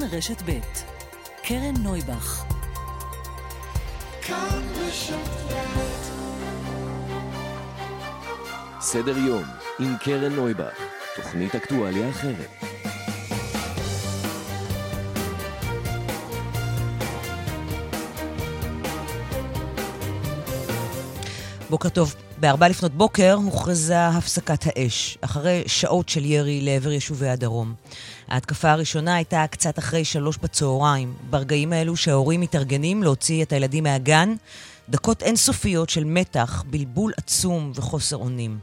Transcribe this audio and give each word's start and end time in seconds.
כאן 0.00 0.08
רשת 0.12 0.42
ב' 0.42 0.60
קרן 1.42 1.74
נויבך 1.82 2.44
סדר 8.80 9.18
יום 9.18 9.42
עם 9.78 9.96
קרן 10.00 10.32
נויבך, 10.32 10.78
תוכנית 11.16 11.54
אקטואליה 11.54 12.10
אחרת. 12.10 12.67
בוקר 21.70 21.88
טוב. 21.88 22.14
בארבע 22.40 22.68
לפנות 22.68 22.92
בוקר 22.92 23.34
הוכרזה 23.34 24.08
הפסקת 24.08 24.66
האש, 24.66 25.18
אחרי 25.20 25.62
שעות 25.66 26.08
של 26.08 26.24
ירי 26.24 26.60
לעבר 26.60 26.92
יישובי 26.92 27.28
הדרום. 27.28 27.74
ההתקפה 28.28 28.70
הראשונה 28.70 29.14
הייתה 29.14 29.44
קצת 29.50 29.78
אחרי 29.78 30.04
שלוש 30.04 30.36
בצהריים, 30.36 31.14
ברגעים 31.30 31.72
האלו 31.72 31.96
שההורים 31.96 32.40
מתארגנים 32.40 33.02
להוציא 33.02 33.42
את 33.42 33.52
הילדים 33.52 33.84
מהגן, 33.84 34.34
דקות 34.88 35.22
אינסופיות 35.22 35.90
של 35.90 36.04
מתח, 36.04 36.64
בלבול 36.66 37.12
עצום 37.16 37.72
וחוסר 37.74 38.16
אונים. 38.16 38.58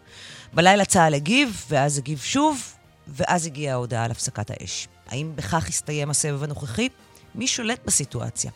בלילה 0.53 0.85
צה"ל 0.85 1.13
הגיב, 1.13 1.65
ואז 1.69 1.97
הגיב 1.97 2.19
שוב, 2.19 2.61
ואז 3.07 3.45
הגיעה 3.45 3.73
ההודעה 3.73 4.05
על 4.05 4.11
הפסקת 4.11 4.51
האש. 4.51 4.87
האם 5.07 5.31
בכך 5.35 5.67
הסתיים 5.67 6.09
הסבב 6.09 6.43
הנוכחי? 6.43 6.89
מי 7.35 7.47
שולט 7.47 7.79
בסיטואציה? 7.85 8.51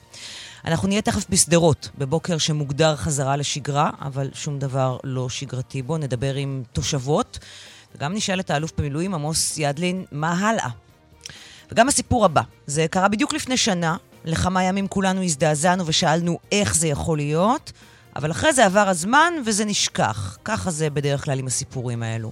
אנחנו 0.66 0.88
נהיה 0.88 1.02
תכף 1.02 1.26
בשדרות, 1.30 1.90
בבוקר 1.98 2.38
שמוגדר 2.38 2.96
חזרה 2.96 3.36
לשגרה, 3.36 3.90
אבל 4.02 4.30
שום 4.34 4.60
דבר 4.60 4.98
לא 5.04 5.30
שגרתי 5.30 5.82
בו. 5.82 5.98
נדבר 5.98 6.36
עם 6.36 6.64
תושבות, 6.74 7.40
וגם 7.96 8.14
נשאל 8.14 8.40
את 8.40 8.50
האלוף 8.50 8.72
במילואים 8.78 9.14
עמוס 9.14 9.58
ידלין, 9.58 10.06
מה 10.12 10.48
הלאה? 10.50 10.70
וגם 11.72 11.88
הסיפור 11.88 12.26
הבא, 12.26 12.42
זה 12.68 12.86
קרה 12.92 13.08
בדיוק 13.08 13.34
לפני 13.34 13.58
שנה, 13.58 13.98
לכמה 14.26 14.64
ימים 14.64 14.88
כולנו 14.88 15.24
הזדעזענו 15.24 15.88
ושאלנו 15.88 16.40
איך 16.52 16.76
זה 16.76 16.88
יכול 16.88 17.18
להיות, 17.18 17.72
אבל 18.16 18.32
אחרי 18.32 18.54
זה 18.54 18.66
עבר 18.66 18.90
הזמן 18.90 19.34
וזה 19.46 19.66
נשכח. 19.66 20.38
ככה 20.46 20.72
זה 20.72 20.90
בדרך 20.90 21.26
כלל 21.26 21.40
עם 21.40 21.48
הסיפורים 21.48 22.04
האלו. 22.04 22.32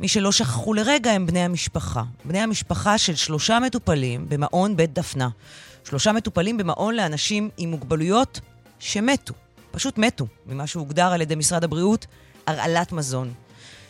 מי 0.00 0.08
שלא 0.08 0.32
שכחו 0.32 0.74
לרגע 0.74 1.10
הם 1.10 1.26
בני 1.26 1.40
המשפחה. 1.40 2.02
בני 2.24 2.38
המשפחה 2.38 2.98
של 2.98 3.14
שלושה 3.14 3.58
מטופלים 3.58 4.26
במעון 4.28 4.76
בית 4.76 4.92
דפנה. 4.92 5.28
שלושה 5.84 6.12
מטופלים 6.12 6.56
במעון 6.56 6.94
לאנשים 6.94 7.50
עם 7.56 7.70
מוגבלויות 7.70 8.40
שמתו. 8.78 9.34
פשוט 9.70 9.98
מתו, 9.98 10.26
ממה 10.46 10.66
שהוגדר 10.66 11.12
על 11.12 11.20
ידי 11.20 11.34
משרד 11.34 11.64
הבריאות, 11.64 12.06
הרעלת 12.46 12.92
מזון. 12.92 13.32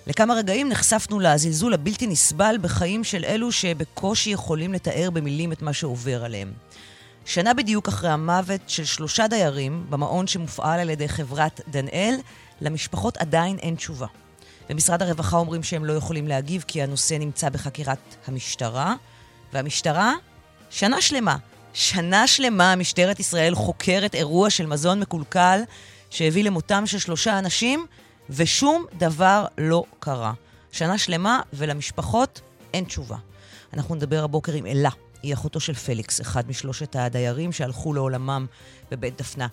לכמה 0.07 0.35
רגעים 0.35 0.69
נחשפנו 0.69 1.21
לזלזול 1.21 1.75
הבלתי 1.75 2.07
נסבל 2.07 2.57
בחיים 2.61 3.05
של 3.05 3.25
אלו 3.25 3.53
שבקושי 3.53 4.31
יכולים 4.31 4.73
לתאר 4.73 5.11
במילים 5.11 5.53
את 5.53 5.63
מה 5.63 5.73
שעובר 5.73 6.25
עליהם. 6.25 6.53
שנה 7.25 7.55
בדיוק 7.55 7.89
אחרי 7.89 8.11
המוות 8.11 8.61
של 8.67 8.85
שלושה 8.85 9.29
דיירים 9.29 9.87
במעון 9.91 10.27
שמופעל 10.27 10.81
על 10.81 10.91
ידי 10.91 11.09
חברת 11.09 11.61
דנאל, 11.69 12.15
למשפחות 12.61 13.17
עדיין 13.17 13.59
אין 13.59 13.75
תשובה. 13.75 14.07
במשרד 14.69 15.03
הרווחה 15.03 15.37
אומרים 15.37 15.63
שהם 15.63 15.85
לא 15.85 15.93
יכולים 15.93 16.29
להגיב 16.29 16.65
כי 16.69 16.83
הנושא 16.83 17.15
נמצא 17.15 17.49
בחקירת 17.49 17.99
המשטרה, 18.27 18.95
והמשטרה, 19.53 20.15
שנה 20.71 21.01
שלמה, 21.01 21.37
שנה 21.75 22.27
שלמה 22.27 22.77
משטרת 22.77 23.21
ישראל 23.21 23.55
חוקרת 23.55 24.15
אירוע 24.15 24.51
של 24.51 24.67
מזון 24.67 25.01
מקולקל 25.01 25.61
שהביא 26.11 26.45
למותם 26.45 26.87
של 26.87 26.99
שלושה 26.99 27.39
אנשים, 27.39 27.87
ושום 28.31 28.85
דבר 28.99 29.47
לא 29.59 29.85
קרה. 29.99 30.33
שנה 30.73 30.99
שלמה, 30.99 31.41
ולמשפחות 31.53 32.41
אין 32.75 32.85
תשובה. 32.85 33.17
אנחנו 33.73 33.95
נדבר 33.95 34.25
הבוקר 34.25 34.53
עם 34.53 34.67
אלה, 34.67 34.91
היא 35.23 35.35
אחותו 35.35 35.61
של 35.61 35.75
פליקס, 35.75 36.21
אחד 36.21 36.49
משלושת 36.49 36.97
הדיירים 36.97 37.53
שהלכו 37.53 37.95
לעולמם 37.95 38.47
בבית 38.91 39.19
דפנה. 39.19 39.47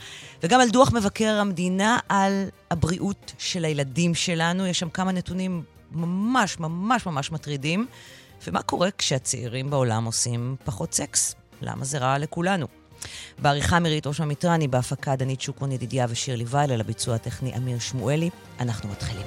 וגם 0.43 0.61
על 0.61 0.69
דוח 0.69 0.91
מבקר 0.93 1.39
המדינה 1.39 1.99
על 2.09 2.49
הבריאות 2.71 3.33
של 3.37 3.65
הילדים 3.65 4.15
שלנו. 4.15 4.65
יש 4.65 4.79
שם 4.79 4.89
כמה 4.89 5.11
נתונים 5.11 5.63
ממש 5.91 6.59
ממש 6.59 7.05
ממש 7.05 7.31
מטרידים. 7.31 7.87
ומה 8.47 8.61
קורה 8.61 8.89
כשהצעירים 8.97 9.69
בעולם 9.69 10.05
עושים 10.05 10.55
פחות 10.63 10.93
סקס? 10.93 11.35
למה 11.61 11.85
זה 11.85 11.97
רע 11.97 12.17
לכולנו? 12.17 12.67
בעריכה 13.39 13.79
מירית 13.79 14.07
ראש 14.07 14.19
המטרני, 14.19 14.67
בהפקה 14.67 15.15
דנית 15.15 15.41
שוקרון 15.41 15.71
ידידיה 15.71 16.05
ושירלי 16.09 16.45
וייל, 16.47 16.75
לביצוע 16.75 17.15
הטכני 17.15 17.57
אמיר 17.57 17.79
שמואלי. 17.79 18.29
אנחנו 18.59 18.89
מתחילים. 18.89 19.25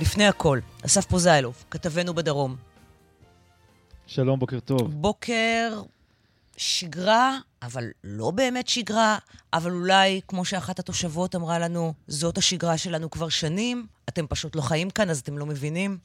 לפני 0.00 0.26
הכל, 0.26 0.58
אסף 0.86 1.06
פוזיילוב, 1.06 1.64
כתבנו 1.70 2.14
בדרום. 2.14 2.56
שלום, 4.06 4.38
בוקר 4.38 4.60
טוב. 4.60 4.94
בוקר 4.94 5.82
שגרה, 6.56 7.38
אבל 7.62 7.90
לא 8.04 8.30
באמת 8.30 8.68
שגרה, 8.68 9.18
אבל 9.52 9.70
אולי, 9.70 10.20
כמו 10.28 10.44
שאחת 10.44 10.78
התושבות 10.78 11.34
אמרה 11.34 11.58
לנו, 11.58 11.94
זאת 12.08 12.38
השגרה 12.38 12.78
שלנו 12.78 13.10
כבר 13.10 13.28
שנים, 13.28 13.86
אתם 14.08 14.26
פשוט 14.26 14.56
לא 14.56 14.60
חיים 14.60 14.90
כאן, 14.90 15.10
אז 15.10 15.20
אתם 15.20 15.38
לא 15.38 15.46
מבינים? 15.46 15.98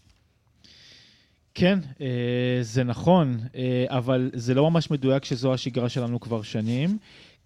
כן, 1.54 1.80
אה, 2.02 2.60
זה 2.62 2.84
נכון, 2.84 3.40
אה, 3.56 3.86
אבל 3.90 4.32
זה 4.34 4.54
לא 4.54 4.72
ממש 4.72 4.92
מדויק 4.92 5.26
שזו 5.26 5.54
השגרה 5.54 5.90
שלנו 5.90 6.20
כבר 6.20 6.42
שנים. 6.42 6.98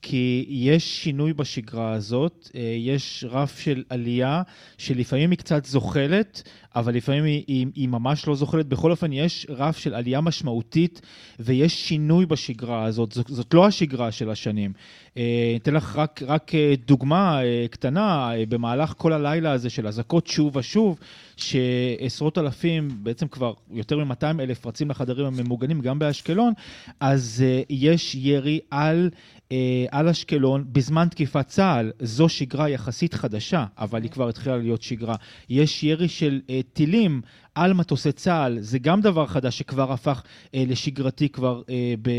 כי 0.03 0.46
יש 0.50 1.03
שינוי 1.03 1.34
בשגרה 1.34 1.94
הזאת, 1.94 2.50
אה, 2.56 2.62
יש 2.80 3.25
רף 3.30 3.59
של 3.59 3.84
עלייה 3.90 4.41
שלפעמים 4.78 5.31
היא 5.31 5.38
קצת 5.38 5.66
זוחלת, 5.66 6.44
אבל 6.75 6.96
לפעמים 6.96 7.24
היא, 7.24 7.44
היא, 7.47 7.68
היא 7.75 7.88
ממש 7.88 8.28
לא 8.28 8.36
זוחלת. 8.36 8.66
בכל 8.66 8.92
אופן, 8.92 9.13
יש 9.13 9.47
רף 9.50 9.78
של 9.78 9.94
עלייה 9.94 10.22
משמעותית 10.22 11.02
ויש 11.40 11.88
שינוי 11.88 12.25
בשגרה 12.25 12.84
הזאת. 12.84 13.12
זאת, 13.12 13.28
זאת 13.28 13.53
לא 13.53 13.66
השגרה 13.66 14.12
של 14.12 14.30
השנים. 14.30 14.74
אה, 15.18 15.53
אתן 15.56 15.74
לך 15.74 15.96
רק, 15.96 16.22
רק 16.28 16.56
אה, 16.56 16.74
דוגמה 16.86 17.40
קטנה, 17.72 18.31
במהלך 18.50 18.94
כל 18.97 19.13
הלילה 19.13 19.52
הזה 19.52 19.69
של 19.69 19.88
אזעקות 19.88 20.28
שוב 20.28 20.56
ושוב, 20.56 21.00
שעשרות 21.38 22.38
אלפים, 22.38 22.88
בעצם 23.03 23.27
כבר 23.27 23.53
יותר 23.71 23.97
מ-200 24.05 24.25
אלף 24.39 24.66
רצים 24.66 24.89
לחדרים 24.89 25.25
הממוגנים, 25.25 25.81
גם 25.81 25.99
באשקלון, 25.99 26.53
אז 26.99 27.44
יש 27.69 28.16
ירי 28.16 28.59
על... 28.71 29.09
אה, 29.51 29.85
על 29.91 30.09
אשקלון 30.09 30.66
בזמן 30.71 31.07
תקיפת 31.07 31.47
צה"ל. 31.47 31.91
זו 31.99 32.29
שגרה 32.29 32.69
יחסית 32.69 33.13
חדשה, 33.13 33.66
אבל 33.77 34.03
היא 34.03 34.11
כבר 34.11 34.29
התחילה 34.29 34.57
להיות 34.57 34.81
שגרה. 34.81 35.16
יש 35.49 35.83
ירי 35.83 36.07
של 36.07 36.41
אה, 36.49 36.59
טילים 36.73 37.21
על 37.56 37.74
מטוסי 37.74 38.12
צה"ל, 38.12 38.58
זה 38.62 38.80
גם 38.80 39.02
דבר 39.02 39.28
חדש 39.28 39.58
שכבר 39.58 39.91
הפך 39.91 40.24
אה, 40.56 40.64
לשגרתי 40.68 41.30
כבר 41.30 41.62
אה, 41.69 41.94
ב, 42.02 42.09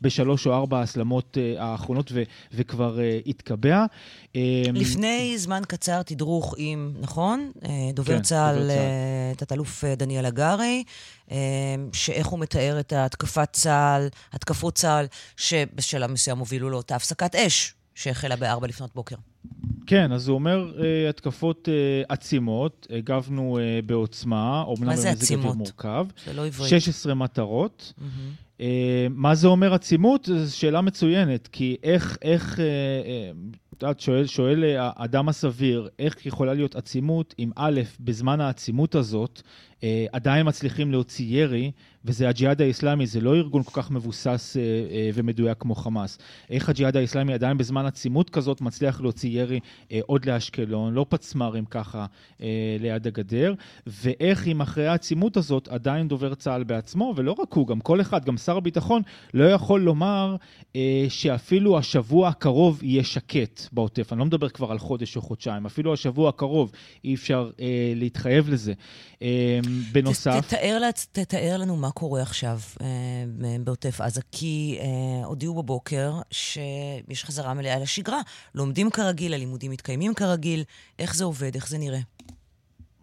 בשלוש 0.00 0.46
או 0.46 0.54
ארבע 0.54 0.78
ההסלמות 0.78 1.38
אה, 1.40 1.64
האחרונות 1.64 2.10
ו, 2.14 2.22
וכבר 2.52 3.00
אה, 3.00 3.18
התקבע. 3.26 3.84
אה, 4.36 4.62
לפני 4.74 5.38
זמן 5.38 5.62
קצר 5.68 6.02
תדרוך 6.02 6.54
עם, 6.58 6.94
נכון? 7.00 7.50
אה, 7.64 7.70
דובר 7.94 8.16
כן, 8.16 8.22
צה"ל, 8.22 8.70
אה, 8.70 9.32
תת-אלוף 9.36 9.84
אה, 9.84 9.94
דניאל 9.94 10.26
הגרי, 10.26 10.84
אה, 11.30 11.36
שאיך 11.92 12.26
הוא 12.26 12.38
מתאר 12.38 12.80
את 12.80 12.92
התקפת 12.92 13.48
צה"ל, 13.52 14.08
התקפות 14.32 14.74
צה"ל, 14.74 15.06
שבשלב 15.36 16.10
מסוים 16.10 16.38
הובילו 16.38 16.70
לאותה 16.70 16.96
הפסקת 16.96 17.34
אש 17.34 17.74
שהחלה 17.94 18.36
בארבע 18.36 18.66
לפנות 18.66 18.90
בוקר. 18.94 19.16
כן, 19.86 20.12
אז 20.12 20.28
הוא 20.28 20.34
אומר 20.34 20.72
uh, 20.76 20.80
התקפות 21.08 21.68
uh, 21.68 22.06
עצימות, 22.08 22.86
הגבנו 22.90 23.58
uh, 23.58 23.86
בעוצמה, 23.86 24.62
אומנם 24.62 24.90
במזג 24.90 25.34
אוויר 25.34 25.52
מורכב. 25.52 26.06
זה 26.26 26.32
לא 26.32 26.46
עברית. 26.46 26.70
16 26.70 27.14
מטרות. 27.14 27.92
Mm-hmm. 27.98 28.02
Uh, 28.58 28.62
מה 29.10 29.34
זה 29.34 29.48
אומר 29.48 29.74
עצימות? 29.74 30.28
זו 30.44 30.56
שאלה 30.56 30.80
מצוינת, 30.80 31.48
כי 31.52 31.76
איך, 31.82 32.18
איך, 32.22 32.54
את 32.54 32.58
uh, 32.58 33.67
יודעת, 33.82 34.00
שואל, 34.00 34.26
שואל 34.26 34.64
האדם 34.78 35.28
הסביר, 35.28 35.88
איך 35.98 36.26
יכולה 36.26 36.54
להיות 36.54 36.76
עצימות 36.76 37.34
אם 37.38 37.50
א', 37.56 37.80
בזמן 38.00 38.40
העצימות 38.40 38.94
הזאת, 38.94 39.42
uh, 39.80 39.82
עדיין 40.12 40.48
מצליחים 40.48 40.92
להוציא 40.92 41.26
ירי, 41.28 41.70
וזה 42.04 42.28
הג'יהאד 42.28 42.62
האיסלאמי, 42.62 43.06
זה 43.06 43.20
לא 43.20 43.34
ארגון 43.34 43.62
כל 43.62 43.82
כך 43.82 43.90
מבוסס 43.90 44.56
אה, 44.56 44.62
אה, 44.62 45.10
ומדויק 45.14 45.58
כמו 45.60 45.74
חמאס. 45.74 46.18
איך 46.50 46.68
הג'יהאד 46.68 46.96
האיסלאמי 46.96 47.34
עדיין 47.34 47.58
בזמן 47.58 47.86
עצימות 47.86 48.30
כזאת 48.30 48.60
מצליח 48.60 49.00
להוציא 49.00 49.40
ירי 49.40 49.60
אה, 49.92 50.00
עוד 50.06 50.24
לאשקלון, 50.24 50.94
לא 50.94 51.06
פצמ"רים 51.08 51.64
ככה 51.64 52.06
אה, 52.42 52.76
ליד 52.80 53.06
הגדר, 53.06 53.54
ואיך 53.86 54.46
אם 54.46 54.60
אחרי 54.60 54.86
העצימות 54.86 55.36
הזאת 55.36 55.68
עדיין 55.68 56.08
דובר 56.08 56.34
צה"ל 56.34 56.64
בעצמו, 56.64 57.12
ולא 57.16 57.32
רק 57.38 57.52
הוא, 57.52 57.66
גם 57.66 57.80
כל 57.80 58.00
אחד, 58.00 58.24
גם 58.24 58.36
שר 58.36 58.56
הביטחון, 58.56 59.02
לא 59.34 59.44
יכול 59.44 59.80
לומר 59.80 60.36
אה, 60.76 61.06
שאפילו 61.08 61.78
השבוע 61.78 62.28
הקרוב 62.28 62.80
יהיה 62.82 63.04
שקט 63.04 63.67
בעוטף. 63.72 64.12
אני 64.12 64.18
לא 64.18 64.24
מדבר 64.24 64.48
כבר 64.48 64.70
על 64.70 64.78
חודש 64.78 65.16
או 65.16 65.22
חודשיים, 65.22 65.66
אפילו 65.66 65.92
השבוע 65.92 66.28
הקרוב 66.28 66.72
אי 67.04 67.14
אפשר 67.14 67.50
אה, 67.60 67.92
להתחייב 67.96 68.48
לזה. 68.48 68.72
אה, 69.22 69.58
בנוסף... 69.92 70.46
תתאר, 70.46 70.90
תתאר 71.12 71.56
לנו 71.58 71.76
מה 71.76 71.90
קורה 71.90 72.22
עכשיו 72.22 72.58
אה, 72.80 72.86
בעוטף 73.64 74.00
עזה, 74.00 74.20
כי 74.32 74.78
אה, 74.80 75.26
הודיעו 75.26 75.54
בבוקר 75.54 76.12
שיש 76.30 77.24
חזרה 77.24 77.54
מלאה 77.54 77.78
לשגרה. 77.78 78.20
לומדים 78.54 78.90
כרגיל, 78.90 79.34
הלימודים 79.34 79.70
מתקיימים 79.70 80.14
כרגיל. 80.14 80.64
איך 80.98 81.14
זה 81.14 81.24
עובד? 81.24 81.54
איך 81.54 81.68
זה 81.68 81.78
נראה? 81.78 82.00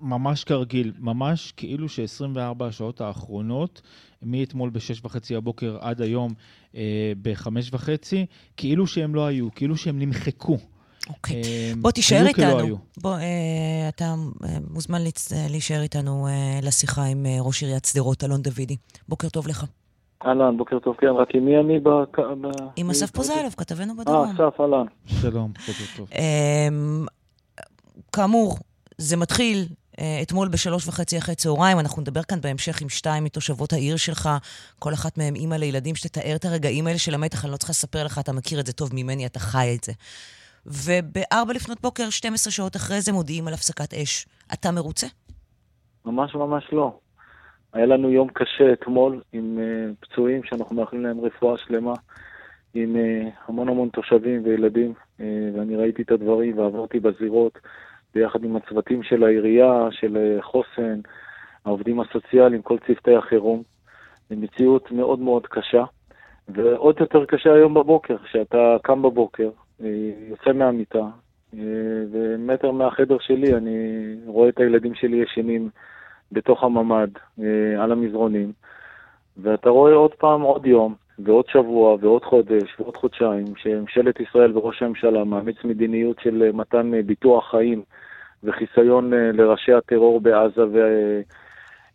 ממש 0.02 0.44
כרגיל, 0.44 0.94
ממש 1.00 1.54
כאילו 1.58 1.90
ש-24 1.90 2.64
השעות 2.64 3.02
האחרונות, 3.02 3.82
מאתמול 4.26 4.70
ב-6 4.70 5.00
וחצי 5.04 5.36
הבוקר 5.36 5.78
עד 5.82 6.02
היום 6.02 6.34
אה, 6.76 7.14
ב-5 7.22 7.48
וחצי, 7.72 8.26
כאילו 8.58 8.88
שהם 8.88 9.16
לא 9.16 9.26
היו, 9.26 9.48
כאילו 9.56 9.78
שהם 9.78 10.00
נמחקו. 10.00 10.58
אוקיי. 11.10 11.42
אה, 11.44 11.72
בוא 11.82 11.92
תישאר 11.92 12.28
איתנו. 12.28 12.78
בוא, 12.98 13.16
אה, 13.16 13.90
אתה 13.90 14.04
אה, 14.44 14.58
מוזמן 14.70 15.02
להצ... 15.02 15.34
אה, 15.34 15.46
להישאר 15.50 15.82
איתנו 15.82 16.28
אה, 16.28 16.60
לשיחה 16.64 17.04
עם 17.04 17.26
אה, 17.26 17.38
ראש 17.40 17.64
עיריית 17.64 17.86
שדרות, 17.86 18.24
אלון 18.24 18.42
דוידי. 18.42 18.76
בוקר 19.08 19.30
טוב 19.30 19.48
לך. 19.48 19.66
אהלן, 20.26 20.58
בוקר 20.58 20.80
טוב, 20.80 20.96
כן, 21.00 21.08
רק 21.08 21.36
עם 21.36 21.46
מי 21.46 21.58
אני 21.58 21.80
ב... 21.80 21.90
ב... 22.42 22.48
עם 22.76 22.90
אסף 22.90 23.12
פוזיילוב, 23.12 23.54
כתבנו 23.58 23.94
אה, 23.94 23.98
בדרום. 23.98 24.30
אסף, 24.30 24.62
אהלן. 24.62 24.86
שלום, 25.06 25.52
בוקר 25.68 25.84
טוב. 25.98 26.08
אמ, 26.12 27.06
כאמור, 28.12 28.58
זה 28.98 29.18
מתחיל 29.18 29.58
אה, 29.60 29.66
אתמול 30.22 30.48
בשלוש 30.48 30.88
וחצי 30.88 31.18
אחרי 31.18 31.36
צהריים. 31.36 31.80
אנחנו 31.80 32.02
נדבר 32.02 32.24
כאן 32.24 32.42
בהמשך 32.42 32.82
עם 32.82 32.90
שתיים 32.90 33.24
מתושבות 33.24 33.74
העיר 33.74 33.98
שלך, 33.98 34.30
כל 34.80 34.94
אחת 34.94 35.18
מהן 35.18 35.36
אימא 35.36 35.56
לילדים, 35.56 35.96
שתתאר 35.96 36.36
את 36.36 36.46
הרגעים 36.46 36.88
האלה 36.88 37.00
של 37.00 37.14
המתח. 37.14 37.46
אני 37.46 37.52
לא 37.52 37.58
צריכה 37.58 37.72
לספר 37.72 38.04
לך, 38.06 38.20
אתה 38.20 38.34
מכיר 38.34 38.60
את 38.60 38.66
זה 38.66 38.74
טוב 38.74 38.90
ממני, 38.94 39.26
אתה 39.26 39.40
חי 39.40 39.76
את 39.80 39.84
זה. 39.84 39.92
ובארבע 40.66 41.54
לפנות 41.54 41.82
בוקר, 41.82 42.10
12 42.10 42.52
שעות 42.52 42.76
אחרי 42.76 43.02
זה, 43.02 43.12
מודיעים 43.12 43.48
על 43.48 43.54
הפסקת 43.54 43.94
אש. 43.94 44.26
אתה 44.54 44.72
מרוצה? 44.72 45.08
ממש 46.06 46.36
ממש 46.36 46.64
לא. 46.72 47.00
היה 47.74 47.86
לנו 47.86 48.12
יום 48.12 48.28
קשה 48.34 48.74
אתמול 48.74 49.22
עם 49.34 49.58
uh, 49.58 50.06
פצועים 50.06 50.44
שאנחנו 50.44 50.76
מאחלים 50.76 51.04
להם 51.04 51.20
רפואה 51.20 51.58
שלמה, 51.58 51.94
עם 52.74 52.96
uh, 52.96 53.30
המון 53.48 53.70
המון 53.70 53.90
תושבים 53.90 54.46
וילדים, 54.46 54.94
uh, 54.94 55.24
ואני 55.56 55.76
ראיתי 55.76 56.02
את 56.02 56.12
הדברים 56.12 56.58
ועברתי 56.58 57.00
בזירות 57.00 57.60
ביחד 58.16 58.44
עם 58.44 58.56
הצוותים 58.56 59.04
של 59.04 59.24
העירייה, 59.24 59.88
של 59.92 60.18
uh, 60.18 60.42
חוסן, 60.42 61.00
העובדים 61.66 62.00
הסוציאליים, 62.00 62.62
כל 62.62 62.78
צוותי 62.88 63.16
החירום. 63.16 63.64
זו 64.30 64.36
מציאות 64.36 64.92
מאוד 64.92 65.20
מאוד 65.20 65.48
קשה, 65.48 65.84
ועוד 66.48 66.96
יותר 67.00 67.26
קשה 67.26 67.54
היום 67.54 67.74
בבוקר, 67.74 68.18
כשאתה 68.18 68.78
קם 68.84 69.02
בבוקר, 69.02 69.50
uh, 69.82 69.84
יוצא 70.30 70.54
מהמיטה, 70.54 71.06
uh, 71.54 71.58
ומטר 72.12 72.72
מהחדר 72.72 73.18
שלי 73.20 73.54
אני 73.54 73.78
רואה 74.26 74.50
את 74.50 74.60
הילדים 74.60 74.96
שלי 74.96 75.18
ישנים 75.18 75.70
בתוך 76.32 76.64
הממ"ד, 76.64 77.10
אה, 77.40 77.84
על 77.84 77.92
המזרונים, 77.92 78.52
ואתה 79.38 79.70
רואה 79.70 79.94
עוד 79.94 80.14
פעם 80.14 80.42
עוד 80.42 80.66
יום, 80.66 80.96
ועוד 81.20 81.46
שבוע, 81.48 81.98
ועוד 82.02 82.24
חודש, 82.24 82.80
ועוד 82.80 82.98
חודשיים, 82.98 83.46
שממשלת 83.58 84.20
ישראל 84.20 84.58
וראש 84.58 84.82
הממשלה 84.82 85.24
מאמץ 85.24 85.56
מדיניות 85.64 86.20
של 86.20 86.44
אה, 86.44 86.52
מתן 86.52 86.94
אה, 86.94 87.02
ביטוח 87.02 87.52
חיים 87.52 87.84
וחיסיון 88.44 89.14
אה, 89.14 89.32
לראשי 89.34 89.74
הטרור 89.74 90.22
בעזה 90.22 90.62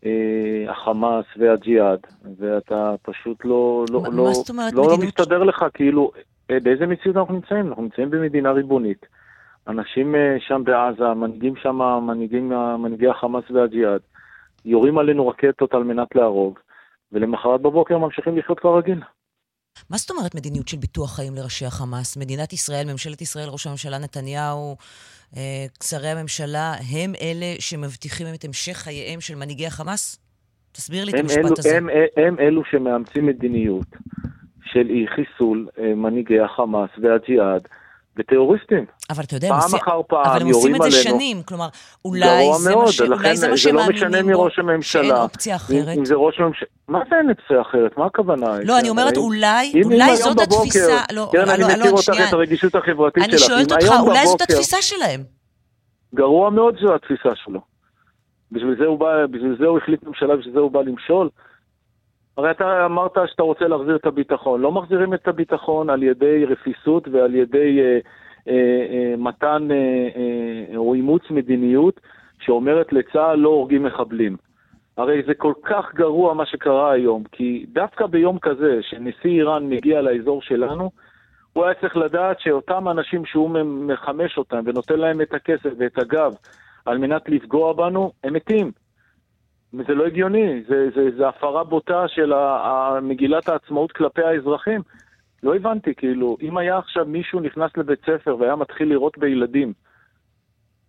והחמאס 0.03 1.25
והג'יהאד, 1.39 2.01
ואתה 2.39 2.95
פשוט 3.03 3.45
לא, 3.45 3.85
לא, 3.91 4.03
לא, 4.13 4.25
מה 4.25 4.33
זאת 4.33 4.51
אומרת 4.51 4.73
לא, 4.73 4.83
לא? 4.83 4.97
מסתדר 4.99 5.43
לך, 5.43 5.65
כאילו, 5.75 6.11
אה, 6.51 6.59
באיזה 6.63 6.87
מציאות 6.87 7.17
אנחנו 7.17 7.35
נמצאים? 7.35 7.69
אנחנו 7.69 7.83
נמצאים 7.83 8.11
במדינה 8.11 8.53
ריבונית. 8.53 9.07
אנשים 9.69 10.15
אה, 10.15 10.37
שם 10.39 10.63
בעזה, 10.65 11.15
מנהיגים 11.15 11.57
שם, 11.57 11.77
מנהיגים, 12.07 12.53
מנהיגי 12.79 13.09
החמאס 13.09 13.45
והג'יהאד, 13.51 14.01
יורים 14.65 14.99
עלינו 14.99 15.29
רקטות 15.29 15.75
על 15.75 15.85
מנת 15.85 16.15
להרוג, 16.15 16.59
ולמחרת 17.13 17.61
בבוקר 17.61 17.99
ממשיכים 17.99 18.39
לחיות 18.39 18.61
כרגיל. 18.61 19.01
מה 19.91 19.97
זאת 19.97 20.11
אומרת 20.11 20.35
מדיניות 20.35 20.69
של 20.69 20.77
ביטוח 20.77 21.17
חיים 21.17 21.35
לראשי 21.35 21.67
החמאס? 21.67 22.17
מדינת 22.17 22.53
ישראל, 22.53 22.93
ממשלת 22.93 23.23
ישראל, 23.23 23.49
ראש 23.49 23.67
הממשלה 23.67 23.99
נתניהו, 23.99 24.77
אה, 25.37 25.67
שרי 25.83 26.09
הממשלה, 26.09 26.75
הם 26.93 27.13
אלה 27.23 27.55
שמבטיחים 27.59 28.27
את 28.35 28.45
המשך 28.45 28.77
חייהם 28.77 29.21
של 29.21 29.35
מנהיגי 29.35 29.67
החמאס? 29.67 30.21
תסביר 30.73 31.05
לי 31.05 31.13
את 31.13 31.19
הם 31.19 31.27
אלו, 31.31 31.39
המשפט 31.39 31.59
הזה. 31.59 31.77
הם, 31.77 31.89
הם 32.17 32.39
אלו 32.39 32.63
שמאמצים 32.65 33.27
מדיניות 33.27 33.87
של 34.65 34.87
אי 34.91 35.07
חיסול 35.07 35.69
אה, 35.79 35.95
מנהיגי 35.95 36.41
החמאס 36.41 36.91
והג'יהאד 37.03 37.69
וטרוריסטים. 38.17 38.85
אבל 39.11 39.25
אתה 39.25 39.37
יודע, 39.37 39.49
פעם 39.49 39.59
עושים- 39.63 39.79
אחר 39.79 40.01
פעם 40.09 40.25
אבל 40.27 40.41
הם 40.41 40.47
עושים 40.47 40.75
את 40.75 40.81
זה 40.81 40.87
עלינו. 40.87 41.03
שנים. 41.03 41.43
כלומר, 41.43 41.69
אולי 42.05 42.53
זה 42.59 42.71
מאוד, 42.71 42.85
מה 42.85 42.93
ש- 42.93 43.01
לכן 43.01 43.13
אולי 43.13 43.37
זה 43.37 43.49
מה 43.49 43.57
זה 43.57 43.73
לא 43.73 43.83
משנה 43.83 43.99
שמאמינים 44.11 44.33
בו, 44.37 44.43
מראש 44.43 44.59
הממשלה. 44.59 45.03
שאין 45.03 45.17
אופציה 45.17 45.53
אם, 45.55 45.57
אחרת. 45.57 45.99
אם 45.99 46.05
זה 46.05 46.15
ראש 46.15 46.41
הממשלה, 46.41 46.69
מה 46.89 46.99
זה 47.11 47.17
אין 47.17 47.31
אופציה 47.31 47.61
אחרת? 47.61 47.99
מה 47.99 48.07
הכוונה? 48.07 48.47
לא, 48.65 48.79
אני 48.79 48.89
אומרת, 48.89 49.17
אם- 49.17 49.23
אולי, 49.23 49.73
אם 49.75 49.93
אולי 49.93 50.17
זאת 50.17 50.37
בבוקר- 50.37 50.57
התפיסה... 50.57 51.01
לא, 51.13 51.29
כן, 51.33 51.49
אני 51.49 51.65
מכיר 51.65 51.93
אותך. 51.93 52.13
את 52.29 52.33
הרגישות 52.33 52.75
החברתית 52.75 53.25
אני 53.25 53.39
שלך. 53.39 53.49
שואלת 53.49 53.73
אם 53.73 53.77
אותך, 53.77 53.95
אולי 54.01 54.27
זאת 54.27 54.41
התפיסה 54.41 54.83
שלהם. 54.83 55.21
גרוע 56.15 56.51
מאוד 56.51 56.75
זו 56.81 56.95
התפיסה 56.95 57.29
שלו. 57.35 57.61
בשביל 58.53 58.77
זה 58.79 58.85
הוא 58.85 58.99
בא, 58.99 59.27
בשביל 59.31 59.57
זה 59.61 59.67
הוא 59.67 59.79
החליט 59.79 60.03
ממשלה, 60.03 60.37
בשביל 60.37 60.55
זה 60.55 60.61
הוא 60.61 60.71
בא 60.71 60.81
למשול. 60.81 61.29
הרי 62.41 62.51
אתה 62.51 62.87
אמרת 62.87 63.13
שאתה 63.27 63.43
רוצה 63.43 63.69
להחזיר 63.69 63.97
את 63.97 64.07
הביטחון. 64.07 64.61
לא 64.61 64.73
מחזירים 64.73 65.15
את 65.15 65.29
הביטחון 65.29 65.91
על 65.91 66.03
ידי 66.03 66.45
רפיסות 66.45 67.09
ועל 67.09 67.35
ידי 67.35 67.81
אה, 67.81 67.99
אה, 68.49 68.87
אה, 68.91 69.15
מתן 69.19 69.69
אה, 69.71 69.77
אה, 70.17 70.77
או 70.77 70.95
אימוץ 70.95 71.23
מדיניות 71.31 72.01
שאומרת 72.41 72.93
לצה"ל 72.93 73.39
לא 73.39 73.49
הורגים 73.49 73.83
מחבלים. 73.83 74.37
הרי 74.97 75.23
זה 75.27 75.35
כל 75.35 75.53
כך 75.63 75.95
גרוע 75.95 76.35
מה 76.35 76.47
שקרה 76.47 76.93
היום, 76.93 77.23
כי 77.33 77.67
דווקא 77.73 78.07
ביום 78.07 78.39
כזה, 78.39 78.79
שנשיא 78.83 79.31
איראן 79.31 79.69
מגיע 79.69 80.01
לאזור 80.01 80.43
שלנו, 80.43 80.91
הוא 81.53 81.65
היה 81.65 81.75
צריך 81.75 81.97
לדעת 81.97 82.41
שאותם 82.41 82.89
אנשים 82.89 83.25
שהוא 83.25 83.51
מחמש 83.65 84.39
אותם 84.39 84.61
ונותן 84.65 84.99
להם 84.99 85.21
את 85.21 85.35
הכסף 85.35 85.71
ואת 85.79 85.99
הגב 85.99 86.35
על 86.87 86.99
מנת 86.99 87.29
לפגוע 87.29 87.73
בנו, 87.73 88.13
הם 88.25 88.33
מתים. 88.35 88.73
זה 89.73 89.95
לא 89.95 90.07
הגיוני, 90.07 90.63
זה, 90.69 90.89
זה, 90.95 91.11
זה 91.17 91.29
הפרה 91.29 91.65
בוטה 91.65 92.09
של 92.09 92.33
מגילת 93.03 93.49
העצמאות 93.49 93.93
כלפי 93.93 94.23
האזרחים. 94.23 94.81
לא 95.43 95.55
הבנתי, 95.55 95.95
כאילו, 95.95 96.37
אם 96.43 96.57
היה 96.57 96.79
עכשיו 96.79 97.05
מישהו 97.05 97.41
נכנס 97.41 97.77
לבית 97.77 98.01
ספר 98.07 98.37
והיה 98.39 98.57
מתחיל 98.57 98.89
לירות 98.89 99.19
בילדים, 99.19 99.73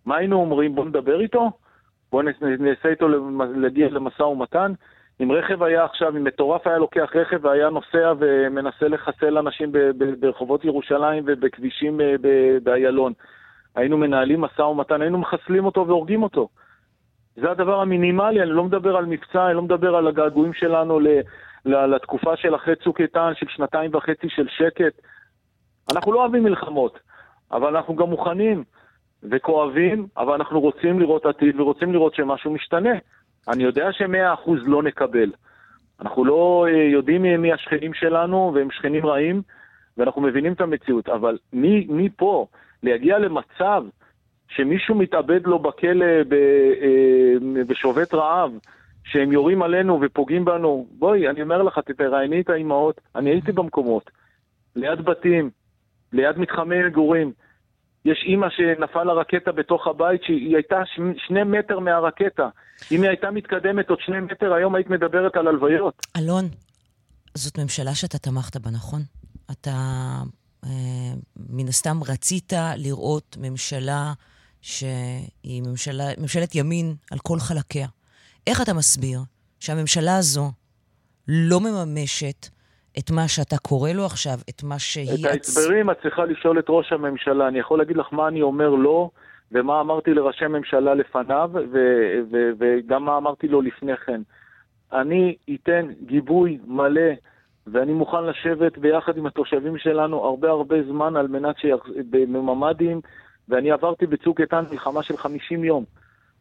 מה 0.06 0.16
היינו 0.16 0.36
אומרים? 0.36 0.74
בוא 0.74 0.84
נדבר 0.84 1.20
איתו? 1.20 1.50
בוא 2.12 2.22
נעשה 2.58 2.88
איתו 2.88 3.08
להגיע 3.56 3.88
למשא 3.90 4.22
ומתן? 4.22 4.72
אם 5.20 5.32
רכב 5.32 5.62
היה 5.62 5.84
עכשיו, 5.84 6.16
אם 6.16 6.24
מטורף 6.24 6.66
היה 6.66 6.78
לוקח 6.78 7.10
רכב 7.14 7.44
והיה 7.44 7.70
נוסע 7.70 8.12
ומנסה 8.18 8.88
לחסל 8.88 9.38
אנשים 9.38 9.72
ברחובות 10.18 10.64
ירושלים 10.64 11.24
ובכבישים 11.26 12.00
ב- 12.20 12.56
באיילון, 12.62 13.12
היינו 13.74 13.98
מנהלים 13.98 14.40
משא 14.40 14.62
ומתן, 14.62 15.02
היינו 15.02 15.18
מחסלים 15.18 15.64
אותו 15.64 15.86
והורגים 15.86 16.22
אותו. 16.22 16.48
זה 17.36 17.50
הדבר 17.50 17.80
המינימלי, 17.80 18.42
אני 18.42 18.50
לא 18.50 18.64
מדבר 18.64 18.96
על 18.96 19.06
מבצע, 19.06 19.46
אני 19.46 19.54
לא 19.54 19.62
מדבר 19.62 19.96
על 19.96 20.06
הגעגועים 20.06 20.52
שלנו 20.52 21.00
ל, 21.00 21.08
ל, 21.64 21.86
לתקופה 21.94 22.36
של 22.36 22.54
אחרי 22.54 22.76
צוק 22.76 23.00
איתן, 23.00 23.32
של 23.34 23.46
שנתיים 23.48 23.90
וחצי 23.94 24.28
של 24.28 24.48
שקט. 24.48 25.00
אנחנו 25.92 26.12
לא 26.12 26.20
אוהבים 26.20 26.42
מלחמות, 26.42 26.98
אבל 27.52 27.76
אנחנו 27.76 27.96
גם 27.96 28.10
מוכנים 28.10 28.64
וכואבים, 29.22 30.06
אבל 30.16 30.34
אנחנו 30.34 30.60
רוצים 30.60 31.00
לראות 31.00 31.26
עתיד 31.26 31.60
ורוצים 31.60 31.92
לראות 31.92 32.14
שמשהו 32.14 32.50
משתנה. 32.50 32.92
אני 33.48 33.62
יודע 33.62 33.92
שמאה 33.92 34.34
אחוז 34.34 34.58
לא 34.66 34.82
נקבל. 34.82 35.32
אנחנו 36.00 36.24
לא 36.24 36.66
אה, 36.68 36.82
יודעים 36.82 37.22
מי- 37.22 37.52
השכנים 37.52 37.94
שלנו, 37.94 38.52
והם 38.54 38.70
שכנים 38.70 39.06
רעים, 39.06 39.42
ואנחנו 39.96 40.22
מבינים 40.22 40.52
את 40.52 40.60
המציאות, 40.60 41.08
אבל 41.08 41.38
מפה 41.52 42.46
להגיע 42.82 43.18
למצב 43.18 43.84
שמישהו 44.56 44.94
מתאבד 44.94 45.46
לו 45.46 45.58
בכלא 45.58 46.04
אה, 46.04 47.64
בשובת 47.66 48.14
רעב, 48.14 48.50
שהם 49.04 49.32
יורים 49.32 49.62
עלינו 49.62 49.98
ופוגעים 50.02 50.44
בנו, 50.44 50.86
בואי, 50.98 51.28
אני 51.28 51.42
אומר 51.42 51.62
לך, 51.62 51.78
תראייני 51.96 52.40
את 52.40 52.50
האימהות, 52.50 53.00
אני 53.16 53.30
הייתי 53.30 53.52
במקומות, 53.52 54.10
ליד 54.76 55.00
בתים, 55.04 55.50
ליד 56.12 56.38
מתחמי 56.38 56.82
מגורים. 56.86 57.32
יש 58.04 58.24
אימא 58.26 58.46
שנפל 58.50 59.04
לה 59.04 59.12
רקטה 59.12 59.52
בתוך 59.52 59.86
הבית 59.86 60.22
שהיא 60.24 60.56
הייתה 60.56 60.82
שני 61.26 61.44
מטר 61.44 61.78
מהרקטה. 61.78 62.48
אם 62.92 63.02
היא 63.02 63.08
הייתה 63.08 63.30
מתקדמת 63.30 63.90
עוד 63.90 63.98
שני 64.00 64.20
מטר, 64.20 64.52
היום 64.52 64.74
היית 64.74 64.90
מדברת 64.90 65.36
על 65.36 65.48
הלוויות. 65.48 66.06
אלון, 66.16 66.44
זאת 67.34 67.58
ממשלה 67.58 67.94
שאתה 67.94 68.18
תמכת 68.18 68.56
בה, 68.56 68.70
נכון? 68.70 69.00
אתה 69.50 69.70
אה, 70.64 70.70
מן 71.50 71.68
הסתם 71.68 71.96
רצית 72.08 72.52
לראות 72.76 73.36
ממשלה 73.40 74.12
שהיא 74.62 75.62
ממשלה, 75.62 76.04
ממשלת 76.18 76.54
ימין 76.54 76.94
על 77.12 77.18
כל 77.18 77.38
חלקיה. 77.38 77.86
איך 78.46 78.62
אתה 78.62 78.74
מסביר 78.74 79.20
שהממשלה 79.60 80.16
הזו 80.16 80.50
לא 81.28 81.60
מממשת 81.60 82.48
את 82.98 83.10
מה 83.10 83.28
שאתה 83.28 83.58
קורא 83.58 83.90
לו 83.90 84.06
עכשיו, 84.06 84.38
את 84.50 84.62
מה 84.62 84.78
שהיא... 84.78 85.26
את 85.26 85.30
ההסברים 85.30 85.90
את 85.90 85.96
צריכה 86.02 86.24
לשאול 86.24 86.58
את 86.58 86.64
ראש 86.68 86.92
הממשלה. 86.92 87.48
אני 87.48 87.58
יכול 87.58 87.78
להגיד 87.78 87.96
לך 87.96 88.06
מה 88.12 88.28
אני 88.28 88.42
אומר 88.42 88.68
לו, 88.68 89.10
ומה 89.52 89.80
אמרתי 89.80 90.14
לראשי 90.14 90.46
ממשלה 90.46 90.94
לפניו, 90.94 91.50
ו- 91.54 92.20
ו- 92.32 92.50
וגם 92.58 93.04
מה 93.04 93.16
אמרתי 93.16 93.48
לו 93.48 93.62
לפני 93.62 93.96
כן. 93.96 94.20
אני 94.92 95.36
אתן 95.54 95.86
גיבוי 96.06 96.58
מלא, 96.66 97.10
ואני 97.66 97.92
מוכן 97.92 98.24
לשבת 98.24 98.78
ביחד 98.78 99.16
עם 99.16 99.26
התושבים 99.26 99.78
שלנו 99.78 100.24
הרבה 100.24 100.50
הרבה 100.50 100.76
זמן 100.88 101.16
על 101.16 101.28
מנת 101.28 101.58
שיח... 101.58 101.80
בממ"דים, 102.10 103.00
ואני 103.52 103.70
עברתי 103.70 104.06
בצוק 104.06 104.40
איתן 104.40 104.64
מלחמה 104.70 105.02
של 105.02 105.16
50 105.16 105.64
יום. 105.64 105.84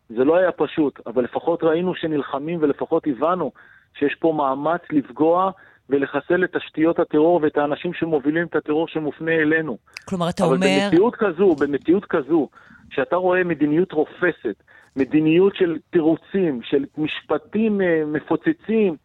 זה 0.10 0.24
לא 0.24 0.36
היה 0.36 0.51
פשוט, 0.51 1.00
אבל 1.08 1.24
לפחות 1.24 1.63
ראינו 1.63 1.96
שנלחמים 1.96 2.60
ולפחות 2.62 3.03
הבנו 3.08 3.51
שיש 4.00 4.15
פה 4.15 4.34
מאמץ 4.38 4.82
לפגוע 4.91 5.51
ולחסל 5.89 6.44
את 6.44 6.56
תשתיות 6.56 7.00
הטרור 7.00 7.39
ואת 7.44 7.58
האנשים 7.58 7.94
שמובילים 7.94 8.48
את 8.48 8.56
הטרור 8.56 8.88
שמופנה 8.88 9.32
אלינו. 9.32 9.77
כלומר, 10.06 10.30
אתה 10.30 10.44
אבל 10.44 10.56
אומר... 10.56 10.68
אבל 10.68 10.86
במציאות 10.86 11.15
כזו, 11.15 11.56
במציאות 11.56 12.06
כזו, 12.06 12.50
שאתה 12.89 13.15
רואה 13.15 13.44
מדיניות 13.44 13.91
רופסת, 13.91 14.63
מדיניות 14.96 15.56
של 15.56 15.77
תירוצים, 15.89 16.62
של 16.63 16.86
משפטים 16.98 17.82
uh, 17.82 17.84
מפוצצים, 18.08 18.96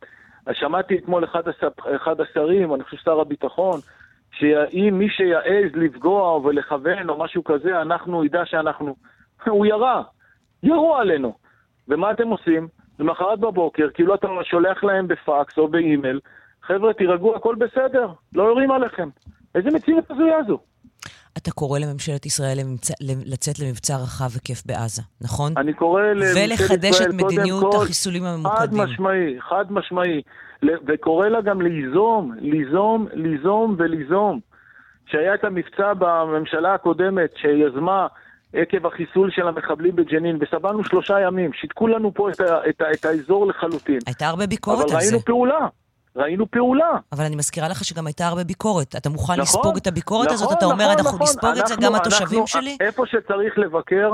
שמעתי 0.53 0.99
אתמול 0.99 1.25
אחד, 1.25 1.49
השר, 1.49 1.69
אחד 1.97 2.21
השרים, 2.21 2.75
אני 2.75 2.85
חושב 2.85 2.97
שר 2.97 3.21
הביטחון, 3.21 3.81
שאם 4.39 4.99
מי 4.99 5.09
שיעז 5.09 5.71
לפגוע 5.75 6.37
ולכוון 6.37 7.11
או 7.11 7.19
משהו 7.19 7.45
כזה, 7.45 7.83
אנחנו 7.83 8.25
ידע 8.25 8.43
שאנחנו... 8.45 8.97
הוא 9.47 9.67
ירה, 9.67 10.03
ירו 10.63 10.97
עלינו. 10.97 11.35
ומה 11.89 12.11
אתם 12.11 12.29
עושים? 12.29 12.69
למחרת 12.99 13.39
בבוקר, 13.39 13.89
כאילו 13.95 14.15
אתה 14.15 14.29
שולח 14.45 14.85
להם 14.85 15.09
בפקס 15.09 15.59
או 15.59 15.69
באימייל, 15.69 16.21
חבר'ה, 16.63 16.93
תירגעו, 16.93 17.37
הכל 17.37 17.55
בסדר, 17.55 18.09
לא 18.35 18.43
יורים 18.43 18.71
עליכם. 18.71 19.09
איזה 19.55 19.71
מציאות 19.71 20.11
הזויה 20.11 20.43
זו? 20.47 20.59
אתה 21.39 21.51
קורא 21.51 21.79
לממשלת 21.79 22.27
ישראל 22.27 22.59
למצ... 22.61 22.91
לצאת 23.01 23.59
למבצע 23.59 23.97
רחב 23.97 24.29
היקף 24.35 24.67
בעזה, 24.67 25.03
נכון? 25.21 25.53
אני 25.57 25.73
קורא 25.73 26.03
לממשלת 26.03 26.37
ישראל, 26.37 26.53
ולחדש 26.53 27.01
את 27.01 27.15
מדיניות 27.15 27.73
כל, 27.73 27.83
החיסולים 27.83 28.25
הממוקדים. 28.25 28.59
חד 28.59 28.75
משמעי, 28.75 29.41
חד 29.41 29.73
משמעי. 29.73 30.23
וקורא 30.63 31.29
לה 31.29 31.41
גם 31.41 31.61
ליזום, 31.61 32.33
ליזום, 32.39 33.07
ליזום 33.13 33.75
וליזום. 33.79 34.41
שהיה 35.07 35.35
את 35.35 35.45
המבצע 35.45 35.93
בממשלה 35.99 36.75
הקודמת 36.75 37.31
שיזמה 37.37 38.07
עקב 38.53 38.87
החיסול 38.87 39.31
של 39.31 39.49
המחבלים 39.49 39.97
בג'נין, 39.97 40.39
וסבלנו 40.41 40.85
שלושה 40.85 41.21
ימים, 41.21 41.53
שיתקו 41.53 41.89
לנו 41.89 42.15
פה 42.15 42.31
את, 42.31 42.41
ה, 42.41 42.69
את, 42.69 42.81
ה, 42.81 42.93
את 42.93 43.05
האזור 43.05 43.47
לחלוטין. 43.47 43.99
הייתה 44.07 44.27
הרבה 44.27 44.47
ביקורת 44.47 44.81
על 44.81 44.89
זה. 44.89 44.95
אבל 44.95 45.05
ראינו 45.05 45.21
פעולה. 45.21 45.69
ראינו 46.17 46.51
פעולה. 46.51 46.91
אבל 47.13 47.25
אני 47.25 47.37
מזכירה 47.37 47.69
לך 47.69 47.85
שגם 47.85 48.07
הייתה 48.07 48.27
הרבה 48.27 48.45
ביקורת. 48.45 48.97
אתה 48.97 49.09
מוכן 49.09 49.33
נכון, 49.33 49.43
לספוג 49.43 49.77
את 49.77 49.87
הביקורת 49.87 50.27
נכון, 50.27 50.35
הזאת? 50.35 50.53
אתה 50.59 50.65
אומר, 50.65 50.85
נכון, 50.85 50.91
אנחנו 50.91 51.11
נכון. 51.11 51.23
נספוג 51.23 51.45
אנחנו, 51.45 51.63
את 51.63 51.67
זה 51.67 51.75
גם 51.77 51.83
אנחנו, 51.83 51.97
התושבים 51.97 52.41
אנחנו, 52.41 52.47
שלי? 52.47 52.77
איפה 52.81 53.07
שצריך 53.07 53.59
לבקר, 53.59 54.13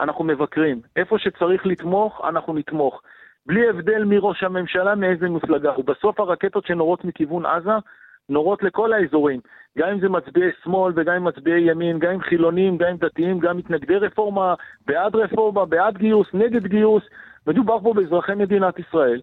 אנחנו 0.00 0.24
מבקרים. 0.24 0.80
איפה 0.96 1.16
שצריך 1.18 1.66
לתמוך, 1.66 2.20
אנחנו 2.28 2.54
נתמוך. 2.54 3.00
בלי 3.46 3.68
הבדל 3.68 4.04
מראש 4.04 4.42
הממשלה 4.42 4.94
מאיזה 4.94 5.28
מפלגה. 5.28 5.72
ובסוף 5.78 6.20
הרקטות 6.20 6.66
שנורות 6.66 7.04
מכיוון 7.04 7.46
עזה, 7.46 7.70
נורות 8.28 8.62
לכל 8.62 8.92
האזורים. 8.92 9.40
גם 9.78 9.88
אם 9.88 10.00
זה 10.00 10.08
מצביעי 10.08 10.50
שמאל 10.64 10.92
וגם 10.96 11.14
אם 11.14 11.24
מצביעי 11.24 11.70
ימין, 11.70 11.98
גם 11.98 12.12
אם 12.12 12.20
חילונים, 12.20 12.76
גם 12.76 12.88
אם 12.88 12.96
דתיים, 12.96 13.38
גם 13.38 13.56
מתנגדי 13.56 13.96
רפורמה, 13.96 14.54
בעד 14.86 15.16
רפורמה, 15.16 15.64
בעד 15.64 15.98
גיוס, 15.98 16.26
נגד 16.34 16.66
גיוס. 16.66 17.02
מדובר 17.46 17.80
פה 17.80 17.94
באזרחי 17.94 18.34
מדינת 18.34 18.78
ישראל, 18.78 19.20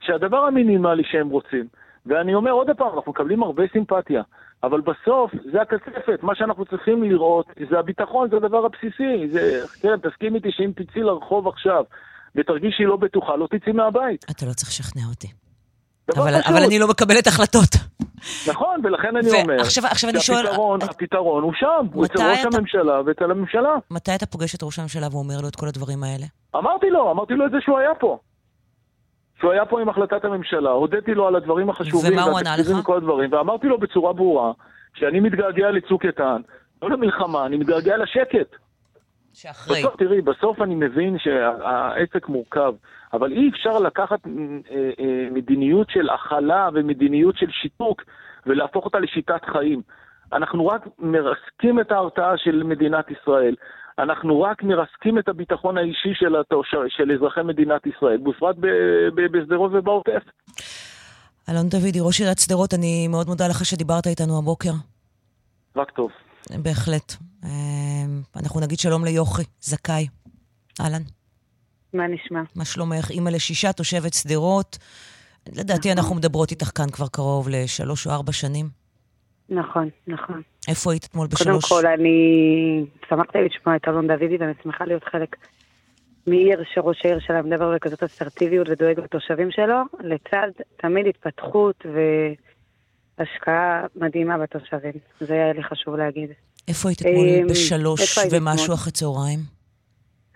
שהדבר 0.00 0.38
המינימלי 0.38 1.04
שהם 1.04 1.28
רוצים, 1.28 1.66
ואני 2.06 2.34
אומר 2.34 2.50
עוד 2.50 2.70
פעם, 2.76 2.94
אנחנו 2.96 3.12
מקבלים 3.12 3.42
הרבה 3.42 3.62
סימפתיה, 3.72 4.22
אבל 4.62 4.80
בסוף 4.80 5.32
זה 5.52 5.62
הקצפת, 5.62 6.22
מה 6.22 6.34
שאנחנו 6.34 6.64
צריכים 6.64 7.02
לראות 7.02 7.46
זה 7.70 7.78
הביטחון, 7.78 8.30
זה 8.30 8.36
הדבר 8.36 8.64
הבסיסי. 8.64 9.28
זה, 9.28 9.66
כן, 9.82 9.96
תסכים 9.96 10.34
איתי 10.34 10.50
שאם 10.52 10.70
תצאי 10.76 11.02
לרחוב 11.02 11.48
עכשיו 11.48 11.84
ותרגישי 12.36 12.84
לא 12.84 12.96
בטוחה, 12.96 13.36
לא 13.36 13.46
תצאי 13.46 13.72
מהבית. 13.72 14.26
אתה 14.30 14.46
לא 14.46 14.52
צריך 14.52 14.68
לשכנע 14.68 15.02
אותי. 15.10 15.28
אבל, 16.16 16.34
אבל 16.48 16.62
אני 16.66 16.78
לא 16.78 16.88
מקבלת 16.88 17.26
החלטות. 17.26 17.70
נכון, 18.48 18.80
ולכן 18.84 19.16
אני 19.16 19.42
אומר, 19.42 19.60
עכשיו, 19.60 19.86
עכשיו 19.86 20.10
אני 20.10 20.20
שואל... 20.20 20.46
הפתרון, 20.46 20.82
הפתרון 20.82 21.42
הוא 21.42 21.52
שם, 21.54 21.86
הוא 21.92 22.06
אצל 22.06 22.30
ראש 22.30 22.40
אתה... 22.40 22.56
הממשלה 22.56 23.00
ואצל 23.06 23.30
הממשלה. 23.30 23.74
מתי 23.90 24.14
אתה 24.14 24.26
פוגש 24.26 24.54
את 24.54 24.62
ראש 24.62 24.78
הממשלה 24.78 25.06
ואומר 25.12 25.40
לו 25.42 25.48
את 25.48 25.56
כל 25.56 25.68
הדברים 25.68 26.04
האלה? 26.04 26.26
אמרתי 26.56 26.90
לו, 26.90 27.10
אמרתי 27.10 27.34
לו 27.34 27.46
את 27.46 27.50
זה 27.50 27.56
שהוא 27.60 27.78
היה 27.78 27.94
פה. 27.94 28.18
שהוא 29.40 29.52
היה 29.52 29.66
פה 29.66 29.80
עם 29.80 29.88
החלטת 29.88 30.24
הממשלה, 30.24 30.70
הודיתי 30.70 31.14
לו 31.14 31.26
על 31.26 31.36
הדברים 31.36 31.70
החשובים, 31.70 32.12
ומה 32.12 32.22
הוא 32.22 32.38
ענה 32.38 32.56
לך? 32.56 32.78
וכל 32.80 32.96
הדברים, 32.96 33.32
ואמרתי 33.32 33.66
לו 33.66 33.78
בצורה 33.78 34.12
ברורה, 34.12 34.52
שאני 34.94 35.20
מתגעגע 35.20 35.70
לצוק 35.70 36.04
איתן, 36.04 36.40
לא 36.82 36.90
למלחמה, 36.90 37.46
אני 37.46 37.56
מתגעגע 37.56 37.96
לשקט. 37.96 38.56
שאחרי. 39.32 39.80
בסוף, 39.80 39.96
תראי, 39.96 40.20
בסוף 40.20 40.62
אני 40.62 40.74
מבין 40.74 41.18
שהעסק 41.18 42.28
מורכב, 42.28 42.74
אבל 43.12 43.32
אי 43.32 43.48
אפשר 43.48 43.78
לקחת 43.78 44.26
אה, 44.26 44.90
אה, 45.00 45.28
מדיניות 45.30 45.90
של 45.90 46.10
הכלה 46.10 46.68
ומדיניות 46.74 47.36
של 47.38 47.50
שיתוק 47.50 48.02
ולהפוך 48.46 48.84
אותה 48.84 48.98
לשיטת 48.98 49.44
חיים. 49.52 49.82
אנחנו 50.32 50.66
רק 50.66 50.86
מרסקים 50.98 51.80
את 51.80 51.92
ההרתעה 51.92 52.32
של 52.36 52.62
מדינת 52.62 53.04
ישראל. 53.10 53.54
אנחנו 53.98 54.42
רק 54.42 54.62
מרסקים 54.62 55.18
את 55.18 55.28
הביטחון 55.28 55.78
האישי 55.78 56.14
של, 56.14 56.36
התוש... 56.36 56.74
של 56.88 57.12
אזרחי 57.12 57.42
מדינת 57.42 57.86
ישראל, 57.86 58.16
בפרט 58.16 58.56
בשדרות 59.14 59.70
ובעוטף. 59.74 60.22
אלון 61.48 61.68
דודי, 61.68 62.00
ראש 62.00 62.20
עיריית 62.20 62.38
שדרות, 62.38 62.74
אני 62.74 63.08
מאוד 63.08 63.26
מודה 63.26 63.48
לך 63.48 63.64
שדיברת 63.64 64.06
איתנו 64.06 64.38
הבוקר. 64.38 64.72
רק 65.76 65.90
טוב. 65.90 66.10
בהחלט. 66.50 67.12
אנחנו 68.36 68.60
נגיד 68.60 68.78
שלום 68.78 69.04
ליוכי, 69.04 69.42
זכאי. 69.60 70.06
אהלן. 70.80 71.02
מה 71.94 72.06
נשמע? 72.06 72.40
מה 72.56 72.64
שלומך? 72.64 73.10
אימא 73.10 73.30
לשישה, 73.30 73.72
תושבת 73.72 74.14
שדרות. 74.14 74.78
לדעתי 75.52 75.92
אנחנו 75.92 76.14
מדברות 76.14 76.50
איתך 76.50 76.70
כאן 76.74 76.90
כבר 76.90 77.06
קרוב 77.08 77.48
לשלוש 77.48 78.06
או 78.06 78.12
ארבע 78.12 78.32
שנים. 78.32 78.68
נכון, 79.48 79.88
נכון. 80.06 80.42
איפה 80.68 80.92
היית 80.92 81.04
אתמול 81.04 81.26
בשלוש? 81.26 81.64
קודם 81.64 81.82
כל, 81.82 81.86
אני 81.86 82.84
שמחתי 83.08 83.38
לשמוע 83.38 83.76
את 83.76 83.88
אלון 83.88 84.06
דודי, 84.06 84.36
ואני 84.40 84.52
שמחה 84.62 84.84
להיות 84.84 85.04
חלק 85.04 85.36
מעיר 86.26 86.62
שראש 86.74 87.00
העיר 87.04 87.18
שלה 87.20 87.42
מדבר 87.42 87.74
בכזאת 87.74 88.02
אסרטיביות 88.02 88.68
ודואג 88.68 89.00
לתושבים 89.00 89.50
שלו, 89.50 89.76
לצד 90.00 90.48
תמיד 90.76 91.06
התפתחות 91.06 91.76
והשקעה 93.20 93.86
מדהימה 93.96 94.38
בתושבים. 94.38 94.92
זה 95.20 95.34
היה 95.34 95.52
לי 95.52 95.62
חשוב 95.62 95.96
להגיד. 95.96 96.30
איפה 96.68 96.88
היית 96.88 97.00
אתמול 97.00 97.50
בשלוש 97.50 98.18
ומשהו 98.32 98.74
אחרי 98.74 98.92
צהריים? 98.92 99.38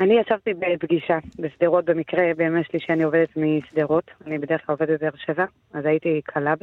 אני 0.00 0.14
ישבתי 0.20 0.50
בפגישה 0.54 1.18
בשדרות 1.38 1.84
במקרה, 1.84 2.24
בימי 2.36 2.64
שלישי 2.64 2.92
אני 2.92 3.02
עובדת 3.02 3.28
משדרות, 3.36 4.10
אני 4.26 4.38
בדרך 4.38 4.66
כלל 4.66 4.76
עובדת 4.80 5.00
באר 5.00 5.16
שבע, 5.26 5.44
אז 5.74 5.84
הייתי 5.84 6.20
קרוב, 6.24 6.58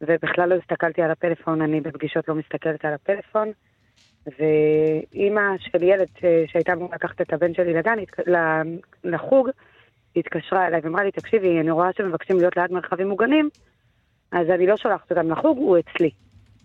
ובכלל 0.00 0.48
לא 0.48 0.54
הסתכלתי 0.54 1.02
על 1.02 1.10
הפלאפון, 1.10 1.62
אני 1.62 1.80
בפגישות 1.80 2.28
לא 2.28 2.34
מסתכלת 2.34 2.84
על 2.84 2.94
הפלאפון, 2.94 3.48
ואימא 4.26 5.40
של 5.58 5.82
ילד 5.82 6.08
שהייתה 6.46 6.72
אמורה 6.72 6.94
לקחת 6.94 7.20
את 7.20 7.32
הבן 7.32 7.54
שלי 7.54 7.74
לגן, 7.74 7.96
לחוג, 9.04 9.48
התקשרה 10.16 10.66
אליי 10.66 10.80
ואמרה 10.84 11.04
לי, 11.04 11.10
תקשיבי, 11.10 11.60
אני 11.60 11.70
רואה 11.70 11.88
שמבקשים 11.96 12.36
להיות 12.36 12.56
ליד 12.56 12.72
מרחבים 12.72 13.08
מוגנים, 13.08 13.48
אז 14.32 14.50
אני 14.50 14.66
לא 14.66 14.76
שולחת 14.76 15.10
אותם 15.10 15.30
לחוג, 15.30 15.58
הוא 15.58 15.78
אצלי. 15.78 16.10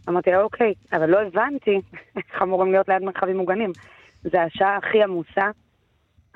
אמרתי 0.10 0.32
לה, 0.32 0.42
אוקיי, 0.42 0.74
אבל 0.94 1.10
לא 1.10 1.22
הבנתי 1.22 1.82
איך 2.18 2.42
אמורים 2.42 2.72
להיות 2.72 2.90
ליד 2.90 3.04
מרחבים 3.04 3.38
מוגנים. 3.38 3.72
זה 4.22 4.42
השעה 4.42 4.78
הכי 4.78 5.04
עמוסה, 5.04 5.50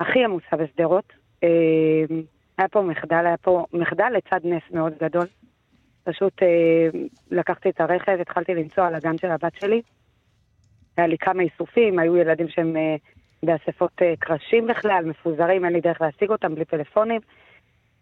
הכי 0.00 0.24
עמוסה 0.24 0.56
בשדרות. 0.56 1.12
היה 2.58 2.68
פה 2.70 2.82
מחדל, 2.82 3.26
היה 3.26 3.36
פה 3.36 3.66
מחדל 3.72 4.08
לצד 4.16 4.40
נס 4.44 4.62
מאוד 4.70 4.92
גדול. 5.02 5.26
פשוט 6.04 6.42
לקחתי 7.30 7.70
את 7.70 7.80
הרכב, 7.80 8.18
התחלתי 8.20 8.54
לנסוע 8.54 8.90
לגן 8.90 9.18
של 9.18 9.30
הבת 9.30 9.52
שלי. 9.60 9.82
היה 10.96 11.06
לי 11.06 11.18
כמה 11.18 11.42
איסופים, 11.42 11.98
היו 11.98 12.16
ילדים 12.16 12.48
שהם 12.48 12.76
באספות 13.42 13.92
קרשים 14.18 14.66
בכלל, 14.66 15.04
מפוזרים, 15.04 15.64
אין 15.64 15.72
לי 15.72 15.80
דרך 15.80 16.00
להשיג 16.00 16.30
אותם 16.30 16.54
בלי 16.54 16.64
טלפונים. 16.64 17.20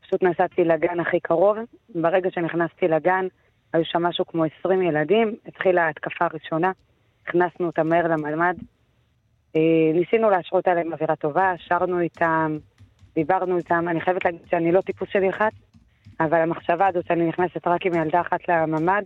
פשוט 0.06 0.22
נסעתי 0.22 0.64
לגן 0.64 1.00
הכי 1.00 1.20
קרוב. 1.20 1.56
ברגע 1.94 2.30
שנכנסתי 2.30 2.88
לגן, 2.88 3.26
היו 3.72 3.84
שם 3.84 4.02
משהו 4.02 4.26
כמו 4.26 4.44
20 4.60 4.82
ילדים, 4.82 5.34
התחילה 5.46 5.84
ההתקפה 5.84 6.24
הראשונה, 6.24 6.72
הכנסנו 7.22 7.66
אותם 7.66 7.88
מהר 7.88 8.06
למלמד. 8.06 8.56
ניסינו 9.94 10.30
להשרות 10.30 10.68
עליהם 10.68 10.92
אווירה 10.92 11.16
טובה, 11.16 11.52
שרנו 11.58 12.00
איתם, 12.00 12.58
דיברנו 13.14 13.56
איתם. 13.56 13.88
אני 13.88 14.00
חייבת 14.00 14.24
להגיד 14.24 14.40
שאני 14.50 14.72
לא 14.72 14.80
טיפוס 14.80 15.08
של 15.12 15.22
ילחץ, 15.22 15.52
אבל 16.20 16.40
המחשבה 16.40 16.86
הזאת 16.86 17.06
שאני 17.06 17.28
נכנסת 17.28 17.66
רק 17.66 17.86
עם 17.86 17.94
ילדה 17.94 18.20
אחת 18.20 18.48
לממ"ד, 18.48 19.02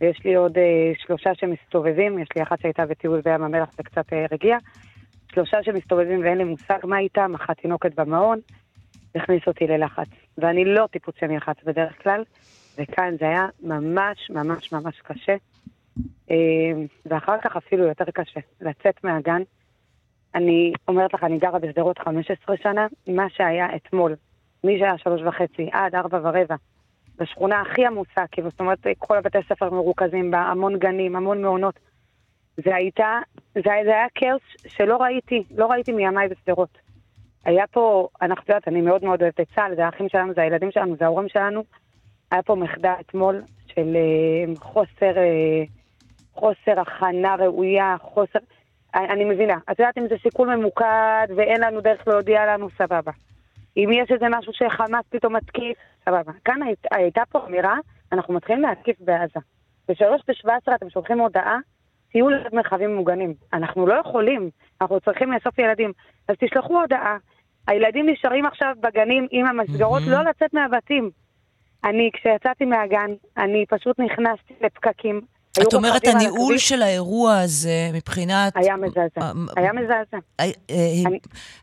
ויש 0.00 0.24
לי 0.24 0.34
עוד 0.34 0.58
אה, 0.58 0.92
שלושה 0.96 1.34
שמסתובבים, 1.34 2.18
יש 2.18 2.28
לי 2.36 2.42
אחת 2.42 2.60
שהייתה 2.60 2.86
בטיול 2.86 3.20
בים 3.20 3.42
המלח 3.42 3.68
וקצת 3.80 4.12
אה, 4.12 4.26
רגיעה, 4.32 4.58
שלושה 5.32 5.62
שמסתובבים 5.62 6.20
ואין 6.20 6.38
לי 6.38 6.44
מושג 6.44 6.78
מה 6.84 6.98
איתם, 6.98 7.34
אחת 7.34 7.56
תינוקת 7.60 7.94
במעון, 7.94 8.38
הכניס 9.14 9.42
אותי 9.46 9.66
ללחץ. 9.66 10.25
ואני 10.38 10.64
לא 10.64 10.86
טיפוס 10.90 11.14
של 11.20 11.30
ילחץ 11.30 11.56
בדרך 11.64 12.02
כלל, 12.02 12.24
וכאן 12.78 13.14
זה 13.20 13.28
היה 13.28 13.46
ממש 13.62 14.30
ממש 14.30 14.72
ממש 14.72 15.00
קשה. 15.00 15.36
ואחר 17.06 17.36
כך 17.42 17.56
אפילו 17.56 17.86
יותר 17.86 18.04
קשה, 18.04 18.40
לצאת 18.60 19.04
מהגן. 19.04 19.42
אני 20.34 20.72
אומרת 20.88 21.14
לך, 21.14 21.24
אני 21.24 21.38
גרה 21.38 21.58
בשדרות 21.58 21.98
15 21.98 22.56
שנה, 22.56 22.86
מה 23.08 23.30
שהיה 23.30 23.76
אתמול, 23.76 24.14
משעה 24.64 24.98
שלוש 24.98 25.22
וחצי 25.22 25.68
עד 25.72 25.94
ארבע 25.94 26.18
ורבע, 26.22 26.54
בשכונה 27.18 27.60
הכי 27.60 27.86
עמוסה, 27.86 28.24
כאילו, 28.30 28.50
זאת 28.50 28.60
אומרת, 28.60 28.78
כל 28.98 29.16
הבתי 29.16 29.38
ספר 29.48 29.70
מרוכזים 29.70 30.30
בה, 30.30 30.38
המון 30.38 30.78
גנים, 30.78 31.16
המון 31.16 31.42
מעונות. 31.42 31.80
זה 32.64 32.74
הייתה, 32.74 33.18
זה, 33.54 33.60
זה 33.84 33.90
היה 33.90 34.06
כאוס 34.14 34.42
שלא 34.66 34.96
ראיתי, 34.96 35.42
לא 35.56 35.66
ראיתי 35.66 35.92
מימיי 35.92 36.28
בשדרות. 36.28 36.78
היה 37.46 37.66
פה, 37.66 38.08
אנחנו 38.22 38.44
יודעת, 38.48 38.68
אני 38.68 38.80
מאוד 38.80 39.04
מאוד 39.04 39.22
אוהבת 39.22 39.40
את 39.40 39.46
צה"ל, 39.54 39.74
זה 39.76 39.86
האחים 39.86 40.08
שלנו, 40.08 40.34
זה 40.34 40.42
הילדים 40.42 40.70
שלנו, 40.70 40.96
זה 40.96 41.04
ההורים 41.04 41.28
שלנו. 41.28 41.64
היה 42.30 42.42
פה 42.42 42.54
מחדל 42.54 42.92
אתמול 43.00 43.42
של 43.66 43.96
uh, 43.96 44.60
חוסר, 44.60 45.14
uh, 45.14 45.68
חוסר 46.34 46.80
הכנה 46.80 47.34
ראויה, 47.34 47.96
חוסר... 48.00 48.38
אני, 48.94 49.24
מבינה. 49.24 49.58
את 49.72 49.78
יודעת 49.78 49.98
אם 49.98 50.08
זה 50.08 50.14
סיכול 50.22 50.56
ממוקד 50.56 51.26
ואין 51.36 51.60
לנו 51.60 51.80
דרך 51.80 52.08
להודיע 52.08 52.46
לנו, 52.46 52.68
סבבה. 52.78 53.12
אם 53.76 53.90
יש 53.92 54.10
איזה 54.10 54.26
משהו 54.30 54.52
שחמאס 54.52 55.04
פתאום 55.10 55.36
מתקיף, 55.36 55.78
סבבה. 56.04 56.32
כאן 56.44 56.62
היית, 56.62 56.86
הייתה 56.90 57.22
פה 57.30 57.46
אמירה, 57.46 57.76
אנחנו 58.12 58.34
מתחילים 58.34 58.62
להתקיף 58.62 58.96
בעזה. 59.00 59.40
בשלוש 59.88 60.22
בשבע 60.28 60.56
עשרה 60.56 60.74
אתם 60.74 60.90
שולחים 60.90 61.20
הודעה, 61.20 61.58
תהיו 62.10 62.28
ליד 62.28 62.54
מרחבים 62.54 62.96
מוגנים. 62.96 63.34
אנחנו 63.52 63.86
לא 63.86 63.94
יכולים, 63.94 64.50
אנחנו 64.80 65.00
צריכים 65.00 65.32
לאסוף 65.32 65.58
ילדים. 65.58 65.92
אז 66.28 66.36
תשלחו 66.38 66.80
הודעה. 66.80 67.16
הילדים 67.66 68.08
נשארים 68.08 68.46
עכשיו 68.46 68.74
בגנים 68.80 69.26
עם 69.30 69.46
המסגרות, 69.46 70.02
מהמם. 70.02 70.12
לא 70.12 70.30
לצאת 70.30 70.54
מהבתים. 70.54 71.10
אני, 71.84 72.10
כשיצאתי 72.12 72.64
מהגן, 72.64 73.10
אני 73.36 73.64
פשוט 73.68 74.00
נכנסתי 74.00 74.54
לפקקים. 74.60 75.20
את 75.62 75.74
אומרת, 75.74 76.06
הניהול 76.06 76.58
של 76.58 76.82
האירוע 76.82 77.38
הזה 77.38 77.90
מבחינת... 77.92 78.52
היה 78.56 78.76
מזעזע. 78.76 79.20
אה, 79.20 79.32
היה 79.56 79.72
מזעזע. 79.72 80.16
אה, 80.40 80.44
אה, 80.70 80.76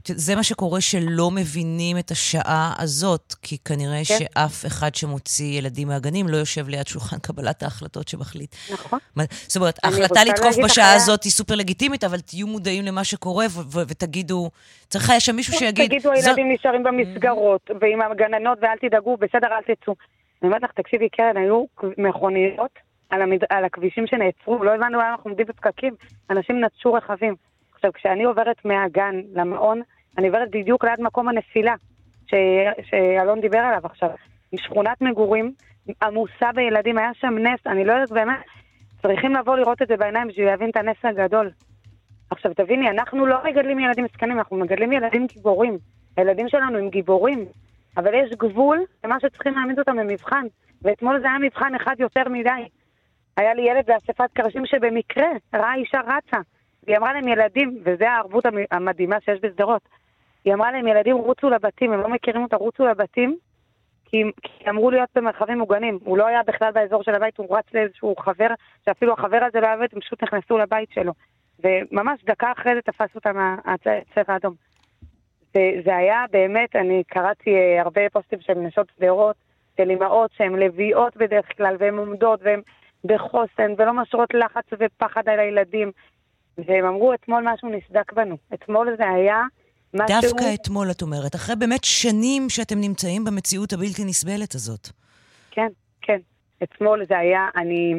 זה 0.05 0.35
מה 0.35 0.43
שקורה 0.43 0.81
שלא 0.81 1.31
מבינים 1.31 1.97
את 1.97 2.11
השעה 2.11 2.73
הזאת, 2.79 3.35
כי 3.41 3.57
כנראה 3.65 4.01
כן. 4.07 4.15
שאף 4.19 4.65
אחד 4.65 4.95
שמוציא 4.95 5.57
ילדים 5.57 5.87
מהגנים 5.87 6.27
לא 6.27 6.37
יושב 6.37 6.67
ליד 6.67 6.87
שולחן 6.87 7.17
קבלת 7.27 7.63
ההחלטות 7.63 8.07
שמחליט. 8.07 8.55
נכון. 8.71 8.99
זאת 9.47 9.55
אומרת, 9.55 9.79
ההחלטה 9.83 10.23
לתקוף 10.23 10.55
בשעה 10.63 10.93
הזאת 10.93 11.23
היא 11.23 11.31
סופר 11.31 11.55
לגיטימית, 11.55 12.03
אבל 12.03 12.19
תהיו 12.19 12.47
מודעים 12.47 12.85
למה 12.85 13.03
שקורה 13.03 13.45
ותגידו, 13.87 14.49
צריך 14.89 15.09
היה 15.09 15.19
שם 15.19 15.35
מישהו 15.35 15.53
שיגיד... 15.53 15.85
תגידו, 15.85 16.03
"זו- 16.03 16.11
הילדים 16.11 16.51
נשארים 16.51 16.83
במסגרות, 16.83 17.71
ועם 17.81 18.01
הגננות, 18.01 18.57
ואל 18.61 18.77
תדאגו, 18.81 19.17
בסדר, 19.17 19.47
אל 19.47 19.75
תצאו. 19.75 19.95
אני 20.41 20.47
אומרת 20.49 20.63
לך, 20.63 20.71
תקשיבי, 20.75 21.09
קרן, 21.09 21.37
היו 21.37 21.63
מכוניות 21.97 22.71
על, 23.13 23.21
המד... 23.21 23.39
על 23.49 23.65
הכבישים 23.65 24.07
שנעצרו, 24.07 24.63
לא 24.63 24.71
הבנו 24.71 24.97
למה 24.97 25.11
אנחנו 25.11 25.29
עומדים 25.29 25.45
בפקקים, 25.45 25.93
אנשים 26.29 26.63
נטשו 26.65 26.93
רכבים. 26.93 27.35
עכשיו, 27.75 27.93
כשאני 27.93 28.23
עוברת 28.23 28.65
מהגן 28.65 29.21
למעון, 29.33 29.81
אני 30.17 30.27
עוברת 30.27 30.51
בדיוק 30.51 30.85
ליד 30.85 31.01
מקום 31.01 31.29
הנפילה, 31.29 31.75
ש... 32.27 32.33
שאלון 32.89 33.41
דיבר 33.41 33.59
עליו 33.59 33.81
עכשיו. 33.83 34.09
שכונת 34.55 35.01
מגורים 35.01 35.53
עמוסה 36.03 36.51
בילדים, 36.55 36.97
היה 36.97 37.11
שם 37.13 37.37
נס, 37.37 37.59
אני 37.67 37.85
לא 37.85 37.93
יודעת 37.93 38.11
באמת, 38.11 38.37
צריכים 39.01 39.33
לבוא 39.33 39.57
לראות 39.57 39.81
את 39.81 39.87
זה 39.87 39.97
בעיניים 39.97 40.27
בשביל 40.27 40.45
להבין 40.45 40.69
את 40.69 40.77
הנס 40.77 40.97
הגדול. 41.03 41.51
עכשיו 42.29 42.53
תביני, 42.53 42.89
אנחנו 42.89 43.25
לא 43.25 43.37
מגדלים 43.45 43.79
ילדים 43.79 44.05
מסכנים, 44.05 44.37
אנחנו 44.37 44.57
מגדלים 44.57 44.91
ילדים 44.91 45.27
גיבורים. 45.27 45.77
הילדים 46.17 46.49
שלנו 46.49 46.77
הם 46.77 46.89
גיבורים, 46.89 47.45
אבל 47.97 48.13
יש 48.13 48.31
גבול 48.31 48.83
למה 49.03 49.19
שצריכים 49.19 49.53
להעמיד 49.53 49.79
אותם 49.79 49.97
במבחן. 49.97 50.45
ואתמול 50.81 51.19
זה 51.19 51.27
היה 51.27 51.39
מבחן 51.39 51.75
אחד 51.75 51.95
יותר 51.99 52.29
מדי. 52.29 52.49
היה 53.37 53.53
לי 53.53 53.61
ילד 53.61 53.85
באספת 53.85 54.29
קרשים 54.33 54.65
שבמקרה 54.65 55.27
ראה 55.53 55.75
אישה 55.75 55.99
רצה. 55.99 56.37
והיא 56.83 56.97
אמרה 56.97 57.13
להם 57.13 57.27
ילדים, 57.27 57.77
וזו 57.83 58.05
הערבות 58.05 58.45
המ- 58.45 58.65
המדהימה 58.71 59.17
שיש 59.25 59.39
בשדרות, 59.41 59.81
היא 60.45 60.53
אמרה 60.53 60.71
להם 60.71 60.87
ילדים 60.87 61.17
רוצו 61.17 61.49
לבתים, 61.49 61.93
הם 61.93 62.01
לא 62.01 62.09
מכירים 62.09 62.43
אותה, 62.43 62.55
רוצו 62.55 62.85
לבתים, 62.85 63.37
כי, 64.05 64.23
כי 64.41 64.69
אמרו 64.69 64.91
להיות 64.91 65.09
במרחבים 65.15 65.57
מוגנים. 65.57 65.99
הוא 66.03 66.17
לא 66.17 66.27
היה 66.27 66.43
בכלל 66.43 66.71
באזור 66.71 67.03
של 67.03 67.15
הבית, 67.15 67.37
הוא 67.37 67.57
רץ 67.57 67.65
לאיזשהו 67.73 68.15
חבר, 68.15 68.47
שאפילו 68.85 69.13
החבר 69.13 69.39
הזה 69.47 69.59
לא 69.59 69.67
היה 69.67 69.77
בבית, 69.77 69.93
הם 69.93 69.99
פשוט 69.99 70.23
נכנסו 70.23 70.57
לבית 70.57 70.89
שלו. 70.91 71.13
וממש 71.63 72.23
דקה 72.23 72.51
אחרי 72.51 72.75
זה 72.75 72.81
תפס 72.81 73.15
אותם 73.15 73.55
הצבע 73.65 74.33
האדום. 74.33 74.53
זה, 75.53 75.71
זה 75.85 75.95
היה 75.95 76.25
באמת, 76.31 76.75
אני 76.75 77.03
קראתי 77.07 77.55
אה, 77.55 77.81
הרבה 77.81 78.01
פוסטים 78.09 78.39
של 78.41 78.53
נשות 78.53 78.87
שדרות, 78.97 79.35
של 79.77 79.89
אימהות 79.89 80.31
שהן 80.31 80.55
לביאות 80.55 81.17
בדרך 81.17 81.57
כלל, 81.57 81.75
והן 81.79 81.97
עומדות, 81.97 82.39
והן 82.43 82.61
בחוסן, 83.05 83.71
ולא 83.77 83.93
משרות 83.93 84.33
לחץ 84.33 84.65
ופחד 84.79 85.29
על 85.29 85.39
הילדים. 85.39 85.91
והם 86.57 86.85
אמרו, 86.85 87.13
אתמול 87.13 87.43
משהו 87.53 87.69
נסדק 87.69 88.13
בנו. 88.13 88.37
אתמול 88.53 88.95
זה 88.97 89.09
היה 89.09 89.41
משהו... 89.93 90.21
דווקא 90.21 90.53
אתמול, 90.53 90.91
את 90.91 91.01
אומרת, 91.01 91.35
אחרי 91.35 91.55
באמת 91.55 91.83
שנים 91.83 92.49
שאתם 92.49 92.81
נמצאים 92.81 93.23
במציאות 93.23 93.73
הבלתי 93.73 94.05
נסבלת 94.05 94.55
הזאת. 94.55 94.87
כן, 95.51 95.67
כן. 96.01 96.19
אתמול 96.63 97.05
זה 97.07 97.17
היה, 97.17 97.49
אני, 97.55 97.93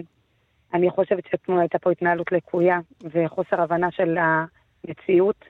אני 0.75 0.91
חושבת 0.91 1.25
שאתמול 1.31 1.61
הייתה 1.61 1.79
פה 1.79 1.91
התנהלות 1.91 2.33
לקויה 2.33 2.79
וחוסר 3.13 3.61
הבנה 3.61 3.91
של 3.91 4.19
המציאות. 4.19 5.45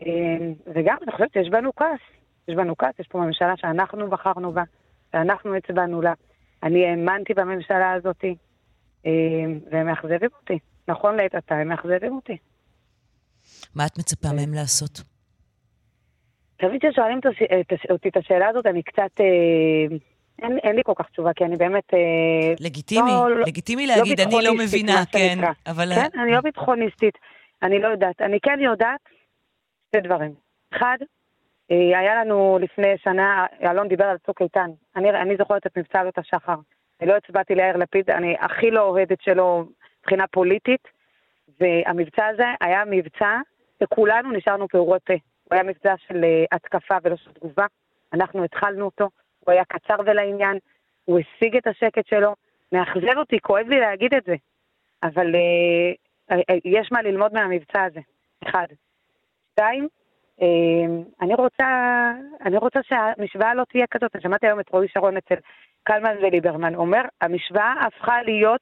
אה, 0.00 0.36
וגם 0.74 0.96
אני 1.02 1.12
חושבת 1.12 1.32
שיש 1.32 1.48
בנו 1.48 1.74
כעס. 1.76 2.00
יש 2.48 2.54
בנו 2.54 2.76
כעס, 2.76 2.94
יש 2.98 3.06
פה 3.08 3.18
ממשלה 3.18 3.56
שאנחנו 3.56 4.10
בחרנו 4.10 4.52
בה, 4.52 4.62
שאנחנו 5.12 5.54
הצבענו 5.54 6.02
לה. 6.02 6.12
אני 6.62 6.86
האמנתי 6.86 7.34
בממשלה 7.34 7.92
הזאת, 7.92 8.24
אה, 8.24 8.30
והם 9.70 9.86
מאכזבים 9.86 10.30
אותי. 10.40 10.58
נכון 10.88 11.16
לעת 11.16 11.34
עתה, 11.34 11.54
הם 11.54 11.68
מאכזבים 11.68 12.14
אותי. 12.14 12.36
מה 13.74 13.86
את 13.86 13.98
מצפה 13.98 14.28
מהם 14.36 14.54
לעשות? 14.54 15.02
תמיד 16.56 16.80
כששואלים 16.80 17.20
אותי 17.90 18.08
את 18.08 18.16
השאלה 18.16 18.48
הזאת, 18.48 18.66
אני 18.66 18.82
קצת... 18.82 19.20
אה, 19.20 19.96
אין, 20.42 20.58
אין 20.62 20.76
לי 20.76 20.82
כל 20.84 20.92
כך 20.96 21.06
תשובה, 21.10 21.32
כי 21.32 21.44
אני 21.44 21.56
באמת... 21.56 21.94
אה, 21.94 22.54
לגיטימי, 22.60 23.10
לא- 23.10 23.30
לא- 23.30 23.46
לגיטימי 23.46 23.86
להגיד, 23.86 24.20
אני 24.20 24.34
לא 24.44 24.54
מבינה, 24.54 25.04
כן. 25.12 25.38
אבל... 25.66 25.88
כן, 25.94 26.20
אני 26.20 26.32
לא 26.32 26.40
ביטחוניסטית, 26.40 27.14
אני 27.62 27.78
לא 27.78 27.88
יודעת. 27.88 28.20
אני 28.20 28.38
כן 28.40 28.58
יודעת 28.60 29.00
שתי 29.88 30.00
דברים. 30.00 30.34
אחד, 30.72 30.96
אה, 31.70 31.98
היה 31.98 32.24
לנו 32.24 32.58
לפני 32.60 32.88
שנה, 33.04 33.46
אלון 33.62 33.88
דיבר 33.88 34.04
על 34.04 34.16
צוק 34.26 34.42
איתן. 34.42 34.70
אני, 34.96 35.10
אני 35.10 35.36
זוכרת 35.38 35.66
את 35.66 35.78
מבצע 35.78 36.00
עלות 36.00 36.18
השחר. 36.18 36.56
אני 37.00 37.08
לא 37.08 37.16
הצבעתי 37.16 37.54
ליאיר 37.54 37.76
לפיד, 37.76 38.10
אני 38.10 38.36
הכי 38.40 38.70
לא 38.70 38.80
אוהדת 38.80 39.20
שלו 39.20 39.64
מבחינה 40.00 40.26
פוליטית, 40.26 40.88
והמבצע 41.60 42.26
הזה 42.26 42.44
היה 42.60 42.84
מבצע 42.84 43.38
שכולנו 43.82 44.32
נשארנו 44.32 44.68
פעורות 44.68 45.02
פה. 45.02 45.14
הוא 45.44 45.54
היה 45.54 45.62
מבצע 45.62 45.94
של 46.08 46.24
אה, 46.24 46.44
התקפה 46.52 46.96
ולא 47.02 47.16
של 47.16 47.32
תגובה. 47.32 47.66
אנחנו 48.12 48.44
התחלנו 48.44 48.84
אותו, 48.84 49.08
הוא 49.40 49.52
היה 49.52 49.64
קצר 49.64 49.96
ולעניין, 50.06 50.58
הוא 51.04 51.18
השיג 51.18 51.56
את 51.56 51.66
השקט 51.66 52.06
שלו. 52.06 52.34
מאכזב 52.72 53.16
אותי, 53.16 53.40
כואב 53.40 53.68
לי 53.68 53.80
להגיד 53.80 54.14
את 54.14 54.24
זה, 54.24 54.34
אבל 55.02 55.34
אה, 55.34 55.92
אה, 56.30 56.42
אה, 56.50 56.54
יש 56.64 56.92
מה 56.92 57.02
ללמוד 57.02 57.32
מהמבצע 57.32 57.82
הזה, 57.82 58.00
אחד. 58.44 58.66
שתיים, 59.52 59.88
אני 61.20 61.34
רוצה, 61.34 61.66
אני 62.40 62.56
רוצה 62.56 62.80
שהמשוואה 62.82 63.54
לא 63.54 63.64
תהיה 63.64 63.86
כזאת. 63.86 64.14
אני 64.14 64.22
שמעתי 64.22 64.46
היום 64.46 64.60
את 64.60 64.68
רועי 64.68 64.88
שרון 64.88 65.16
אצל 65.16 65.34
קלמן 65.84 66.16
וליברמן 66.22 66.74
אומר, 66.74 67.02
המשוואה 67.20 67.74
הפכה 67.86 68.22
להיות 68.22 68.60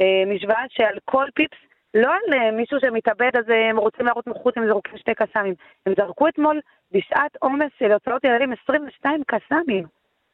אה, 0.00 0.22
משוואה 0.26 0.64
שעל 0.68 0.98
כל 1.04 1.26
פיפס, 1.34 1.58
לא 1.94 2.12
על 2.12 2.34
אה, 2.34 2.50
מישהו 2.50 2.78
שמתאבד 2.80 3.36
אז 3.36 3.50
אה, 3.50 3.70
הם 3.70 3.76
רוצים 3.76 4.06
להראות 4.06 4.26
נוחות, 4.26 4.56
הם 4.56 4.68
זורקים 4.68 4.98
שתי 4.98 5.14
קסאמים. 5.14 5.54
הם 5.86 5.92
זרקו 5.96 6.28
אתמול 6.28 6.60
בשעת 6.92 7.36
עומס 7.40 7.70
של 7.78 7.92
הוצאות 7.92 8.24
ילדים 8.24 8.52
22 8.52 9.22
קסאמים. 9.26 9.84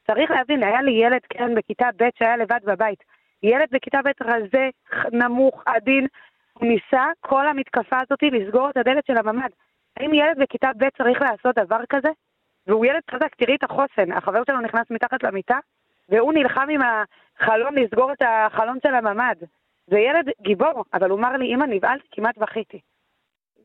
צריך 0.07 0.31
להבין, 0.31 0.63
היה 0.63 0.83
לי 0.83 0.91
ילד, 0.91 1.21
כן, 1.29 1.55
בכיתה 1.55 1.89
ב' 1.97 2.09
שהיה 2.19 2.37
לבד 2.37 2.61
בבית. 2.65 3.05
ילד 3.43 3.69
בכיתה 3.73 3.99
ב' 4.05 4.23
רזה, 4.23 4.69
נמוך, 5.13 5.63
עדין, 5.67 6.07
הוא 6.53 6.69
ניסה 6.69 7.05
כל 7.21 7.47
המתקפה 7.47 7.97
הזאת 8.03 8.23
לסגור 8.23 8.71
את 8.71 8.77
הדלת 8.77 9.07
של 9.07 9.17
הממ"ד. 9.17 9.51
האם 9.97 10.15
ילד 10.15 10.39
בכיתה 10.39 10.71
ב' 10.77 10.89
צריך 10.99 11.21
לעשות 11.23 11.59
דבר 11.59 11.81
כזה? 11.89 12.09
והוא 12.67 12.87
ילד 12.87 13.03
חזק, 13.11 13.35
תראי 13.35 13.55
את 13.55 13.63
החוסן. 13.63 14.13
החבר 14.13 14.43
שלו 14.47 14.61
נכנס 14.61 14.91
מתחת 14.91 15.23
למיטה, 15.23 15.59
והוא 16.09 16.33
נלחם 16.33 16.67
עם 16.71 16.81
החלון 16.83 17.75
לסגור 17.79 18.13
את 18.13 18.23
החלון 18.23 18.79
של 18.83 18.95
הממ"ד. 18.95 19.37
זה 19.87 19.99
ילד 19.99 20.31
גיבור, 20.41 20.85
אבל 20.95 21.11
הוא 21.11 21.19
אמר 21.19 21.37
לי, 21.37 21.55
אמא, 21.55 21.65
נבהלתי, 21.65 22.09
כמעט 22.11 22.39
בכיתי. 22.39 22.81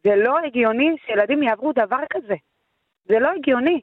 זה 0.04 0.16
לא 0.16 0.40
הגיוני 0.40 0.96
שילדים 1.06 1.44
יעברו 1.44 1.72
דבר 1.74 2.00
כזה. 2.10 2.36
זה 3.06 3.20
לא 3.20 3.32
הגיוני. 3.32 3.82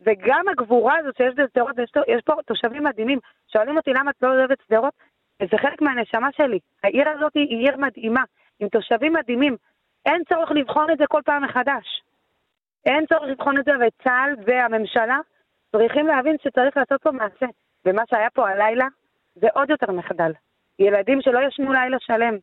וגם 0.00 0.48
הגבורה 0.48 0.96
הזאת 0.98 1.16
שיש 1.16 1.34
בשדרות, 1.36 1.78
יש, 1.78 1.90
יש 2.08 2.22
פה 2.24 2.34
תושבים 2.46 2.84
מדהימים. 2.84 3.18
שואלים 3.52 3.76
אותי 3.76 3.90
למה 3.92 4.10
את 4.10 4.22
לא 4.22 4.28
אוהבת 4.28 4.58
שדרות, 4.66 4.94
וזה 5.42 5.56
חלק 5.58 5.82
מהנשמה 5.82 6.28
שלי. 6.32 6.58
העיר 6.82 7.08
הזאת 7.08 7.34
היא 7.34 7.58
עיר 7.58 7.76
מדהימה, 7.76 8.24
עם 8.60 8.68
תושבים 8.68 9.12
מדהימים. 9.12 9.56
אין 10.06 10.22
צורך 10.28 10.50
לבחון 10.50 10.90
את 10.90 10.98
זה 10.98 11.04
כל 11.08 11.20
פעם 11.24 11.44
מחדש. 11.44 12.02
אין 12.86 13.06
צורך 13.06 13.22
לבחון 13.22 13.58
את 13.58 13.64
זה, 13.64 13.72
וצה"ל 13.80 14.34
והממשלה 14.46 15.18
צריכים 15.72 16.06
להבין 16.06 16.36
שצריך 16.42 16.76
לעשות 16.76 17.02
פה 17.02 17.10
מעשה. 17.10 17.46
ומה 17.84 18.02
שהיה 18.10 18.30
פה 18.30 18.48
הלילה 18.48 18.86
זה 19.34 19.46
עוד 19.54 19.70
יותר 19.70 19.92
מחדל. 19.92 20.32
ילדים 20.78 21.20
שלא 21.22 21.38
ישנו 21.46 21.72
לילה 21.72 21.96
שלם. 22.00 22.36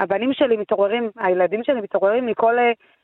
הבנים 0.00 0.32
שלי 0.32 0.56
מתעוררים, 0.56 1.10
הילדים 1.16 1.64
שלי 1.64 1.80
מתעוררים 1.80 2.26
מכל 2.26 2.58
uh, 2.58 2.60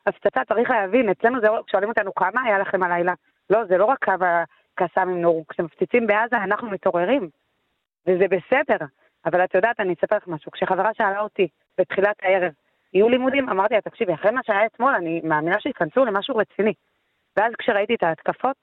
הפצצה, 0.07 0.45
צריך 0.45 0.71
להבין, 0.71 1.09
אצלנו 1.09 1.41
זה, 1.41 1.47
שואלים 1.71 1.89
אותנו 1.89 2.15
כמה 2.15 2.43
היה 2.45 2.59
לכם 2.59 2.83
הלילה. 2.83 3.13
לא, 3.51 3.65
זה 3.65 3.77
לא 3.77 3.85
רק 3.85 4.05
קו 4.05 4.13
הקסאמים 4.79 5.23
נורו, 5.23 5.47
כשמפציצים 5.49 6.07
בעזה 6.07 6.37
אנחנו 6.37 6.71
מתעוררים. 6.71 7.29
וזה 8.07 8.25
בסדר. 8.29 8.87
אבל 9.27 9.45
את 9.45 9.55
יודעת, 9.55 9.81
אני 9.81 9.95
אספר 9.95 10.17
לך 10.17 10.29
משהו. 10.29 10.53
כשחברה 10.53 10.91
שאלה 10.95 11.21
אותי 11.21 11.49
בתחילת 11.79 12.17
הערב, 12.23 12.53
יהיו 12.97 13.09
לימודים? 13.09 13.49
אמרתי 13.49 13.75
לה, 13.75 13.81
תקשיבי, 13.81 14.15
אחרי 14.15 14.31
מה 14.31 14.41
שהיה 14.47 14.67
אתמול, 14.67 14.95
אני 14.95 15.21
מאמינה 15.25 15.61
שייכנסו 15.61 16.05
למשהו 16.05 16.37
רציני. 16.37 16.73
ואז 17.37 17.53
כשראיתי 17.59 17.95
את 17.95 18.03
ההתקפות, 18.03 18.57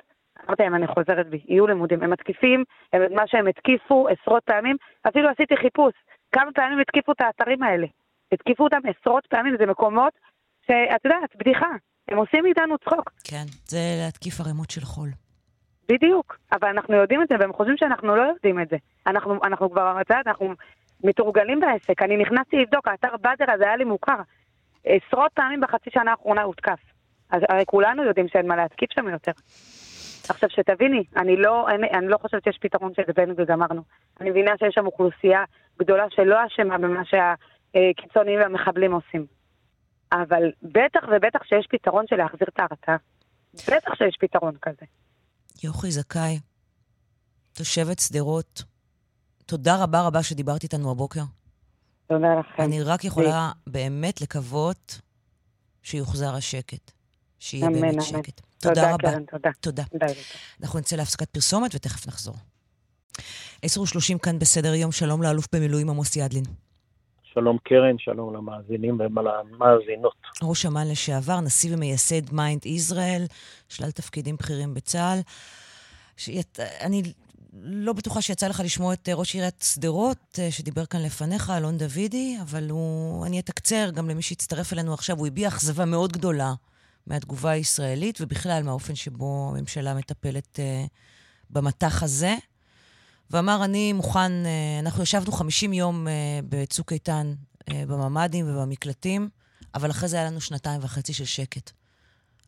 אמרתי 0.46 0.64
להם, 0.64 0.76
אני 0.76 0.88
חוזרת 0.88 1.28
בי, 1.30 1.42
יהיו 1.48 1.68
לימודים. 1.68 2.04
הם 2.04 2.10
מתקיפים, 2.10 2.64
הם, 2.94 3.02
מה 3.16 3.24
שהם 3.28 3.48
התקיפו 3.48 4.08
עשרות 4.10 4.44
פעמים, 4.44 4.76
אפילו 5.08 5.30
עשיתי 5.30 5.58
חיפוש, 5.58 5.94
כמה 6.32 6.52
פעמים 6.52 6.80
התקיפו 6.80 7.12
את 7.12 7.22
האתרים 7.22 7.64
האלה. 7.64 7.88
התקיפו 8.32 8.64
אותם 8.64 8.80
עשרות 8.90 9.26
פעמים, 9.26 9.56
זה 9.60 9.66
מקומות 9.66 10.14
שאת 10.68 11.06
יודעת, 11.06 11.36
בדיחה. 11.36 11.72
הם 12.08 12.18
עושים 12.18 12.44
מאיתנו 12.44 12.78
צחוק. 12.78 13.12
כן, 13.24 13.46
זה 13.68 13.80
להתקיף 14.06 14.40
ערימות 14.40 14.70
של 14.72 14.82
חול. 14.82 15.10
בדיוק, 15.90 16.38
אבל 16.52 16.68
אנחנו 16.68 16.96
יודעים 16.96 17.22
את 17.22 17.28
זה, 17.28 17.36
והם 17.40 17.54
חושבים 17.54 17.78
שאנחנו 17.78 18.16
לא 18.16 18.22
יודעים 18.22 18.62
את 18.62 18.70
זה. 18.70 18.78
אנחנו, 19.08 19.40
אנחנו 19.44 19.72
כבר, 19.72 20.02
את 20.02 20.10
יודעת, 20.10 20.28
אנחנו 20.28 20.54
מתורגלים 21.04 21.60
בעסק. 21.60 22.02
אני 22.02 22.18
נכנסתי 22.18 22.58
לבדוק, 22.58 22.88
האתר 22.88 23.18
באדר 23.22 23.52
הזה 23.52 23.64
היה 23.64 23.76
לי 23.76 23.84
מוכר. 23.84 24.22
עשרות 24.86 25.32
פעמים 25.34 25.62
בחצי 25.62 25.90
שנה 25.94 26.12
האחרונה 26.12 26.42
הותקף. 26.42 26.80
אז 27.30 27.42
הרי 27.50 27.64
כולנו 27.66 28.04
יודעים 28.04 28.28
שאין 28.28 28.48
מה 28.48 28.56
להתקיף 28.56 28.90
שם 28.94 29.08
יותר. 29.08 29.32
עכשיו 30.30 30.50
שתביני, 30.50 31.04
אני 31.16 31.36
לא, 31.36 31.70
אני, 31.70 31.90
אני 31.90 32.08
לא 32.08 32.18
חושבת 32.18 32.44
שיש 32.44 32.58
פתרון 32.62 32.94
של 32.96 33.02
זבנו 33.08 33.34
וגמרנו. 33.38 33.82
אני 34.22 34.30
מבינה 34.30 34.52
שיש 34.60 34.76
שם 34.76 34.86
אוכלוסייה 34.86 35.44
גדולה 35.80 36.06
שלא 36.10 36.38
אשמה 36.46 36.78
במה 36.78 37.02
שהקיצוניים 37.06 38.40
והמחבלים 38.40 38.92
עושים. 38.94 39.26
אבל 40.12 40.52
בטח 40.62 41.04
ובטח 41.12 41.44
שיש 41.44 41.68
פתרון 41.70 42.06
של 42.08 42.16
להחזיר 42.16 42.48
את 42.54 42.60
ההרתעה. 42.60 42.98
בטח 43.54 43.96
שיש 43.96 44.18
פתרון 44.20 44.56
כזה. 44.62 44.86
יוכי 45.64 45.92
זכאי, 45.92 46.40
תושבת 47.54 48.00
שדרות, 48.00 48.64
תודה 49.46 49.84
רבה 49.84 50.02
רבה 50.02 50.24
שדיברת 50.24 50.64
איתנו 50.64 50.92
הבוקר. 50.92 51.22
תודה 52.08 52.28
לכם. 52.40 52.64
אני 52.64 52.84
רק 52.84 53.04
יכולה 53.04 53.52
באמת 53.68 54.22
לקוות 54.22 55.02
שיוחזר 55.84 56.36
השקט. 56.36 56.92
שיהיה 57.40 57.68
אמן, 57.68 57.82
באמת 57.82 57.94
אמן. 57.94 58.02
שקט. 58.02 58.42
תודה, 58.58 58.76
תודה 58.76 58.94
רבה. 58.94 59.12
קרן, 59.12 59.24
תודה. 59.26 59.50
תודה. 59.62 60.06
אנחנו 60.62 60.80
נצא 60.80 60.96
להפסקת 60.96 61.30
פרסומת 61.30 61.76
ותכף 61.76 62.08
נחזור. 62.08 62.36
10:30 63.66 64.20
כאן 64.22 64.40
בסדר 64.40 64.74
יום, 64.74 64.92
שלום 64.92 65.24
לאלוף 65.24 65.48
במילואים 65.56 65.90
עמוס 65.90 66.16
ידלין. 66.16 66.44
שלום 67.34 67.58
קרן, 67.64 67.96
שלום 67.98 68.36
למאזינים 68.36 69.00
ולמאזינות. 69.00 70.14
ראש 70.44 70.66
אמ"ן 70.66 70.88
לשעבר, 70.88 71.40
נשיא 71.40 71.76
ומייסד 71.76 72.34
MIND 72.34 72.66
ישראל, 72.66 73.26
שלל 73.70 73.92
תפקידים 73.92 74.36
בכירים 74.36 74.74
בצה"ל. 74.74 75.20
שית, 76.18 76.60
אני 76.82 77.04
לא 77.62 77.94
בטוחה 77.94 78.22
שיצא 78.22 78.48
לך 78.48 78.60
לשמוע 78.60 78.94
את 78.94 79.10
אה, 79.10 79.14
ראש 79.14 79.34
עיריית 79.34 79.66
שדרות, 79.74 80.40
אה, 80.40 80.52
שדיבר 80.52 80.86
כאן 80.86 81.02
לפניך, 81.02 81.50
אלון 81.50 81.78
דוידי, 81.78 82.38
אבל 82.42 82.70
הוא, 82.70 83.26
אני 83.26 83.40
אתקצר 83.40 83.90
גם 83.94 84.10
למי 84.10 84.22
שהצטרף 84.22 84.74
אלינו 84.74 84.94
עכשיו, 84.94 85.18
הוא 85.18 85.28
הביע 85.28 85.48
אכזבה 85.48 85.86
מאוד 85.86 86.12
גדולה 86.12 86.54
מהתגובה 87.08 87.52
הישראלית, 87.52 88.22
ובכלל 88.22 88.64
מהאופן 88.64 88.96
שבו 88.96 89.52
הממשלה 89.52 89.94
מטפלת 89.94 90.60
אה, 90.60 90.90
במטח 91.50 92.04
הזה. 92.04 92.36
ואמר, 93.32 93.66
אני 93.66 93.94
מוכן, 93.94 94.32
אה, 94.44 94.80
אנחנו 94.80 95.04
ישבנו 95.04 95.32
50 95.32 95.74
יום 95.74 96.08
אה, 96.08 96.10
בצוק 96.50 96.94
איתן 96.94 97.34
uh, 97.60 97.74
בממ"דים 97.88 98.50
ובמקלטים, 98.50 99.30
אבל 99.76 99.92
אחרי 99.92 100.10
זה 100.10 100.16
היה 100.16 100.26
לנו 100.26 100.42
שנתיים 100.42 100.84
וחצי 100.84 101.14
של 101.14 101.26
שקט. 101.26 101.72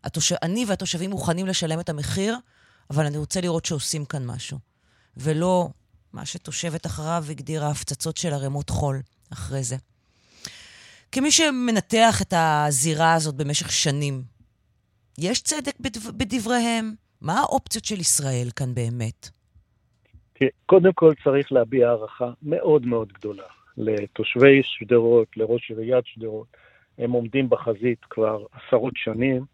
התוש... 0.03 0.31
אני 0.31 0.65
והתושבים 0.67 1.09
מוכנים 1.09 1.45
לשלם 1.47 1.79
את 1.79 1.89
המחיר, 1.89 2.37
אבל 2.89 3.05
אני 3.05 3.17
רוצה 3.17 3.41
לראות 3.41 3.65
שעושים 3.65 4.05
כאן 4.05 4.25
משהו. 4.25 4.74
ולא 5.17 5.69
מה 6.13 6.25
שתושבת 6.25 6.85
אחריו 6.85 7.23
הגדירה 7.29 7.69
הפצצות 7.69 8.17
של 8.17 8.33
ערימות 8.33 8.69
חול 8.69 9.01
אחרי 9.33 9.63
זה. 9.63 9.75
כמי 11.11 11.31
שמנתח 11.31 12.21
את 12.21 12.33
הזירה 12.37 13.13
הזאת 13.13 13.35
במשך 13.35 13.71
שנים, 13.71 14.21
יש 15.17 15.41
צדק 15.41 15.79
בדבר, 15.79 16.11
בדבריהם? 16.11 16.93
מה 17.21 17.39
האופציות 17.39 17.85
של 17.85 17.99
ישראל 17.99 18.47
כאן 18.55 18.73
באמת? 18.73 19.29
קודם 20.65 20.93
כל 20.93 21.13
צריך 21.23 21.51
להביע 21.51 21.89
הערכה 21.89 22.31
מאוד 22.43 22.85
מאוד 22.85 23.13
גדולה 23.13 23.43
לתושבי 23.77 24.61
שדרות, 24.63 25.37
לראש 25.37 25.69
עיריית 25.69 26.05
שדרות. 26.05 26.47
הם 26.97 27.11
עומדים 27.11 27.49
בחזית 27.49 27.99
כבר 28.09 28.45
עשרות 28.51 28.93
שנים, 28.95 29.45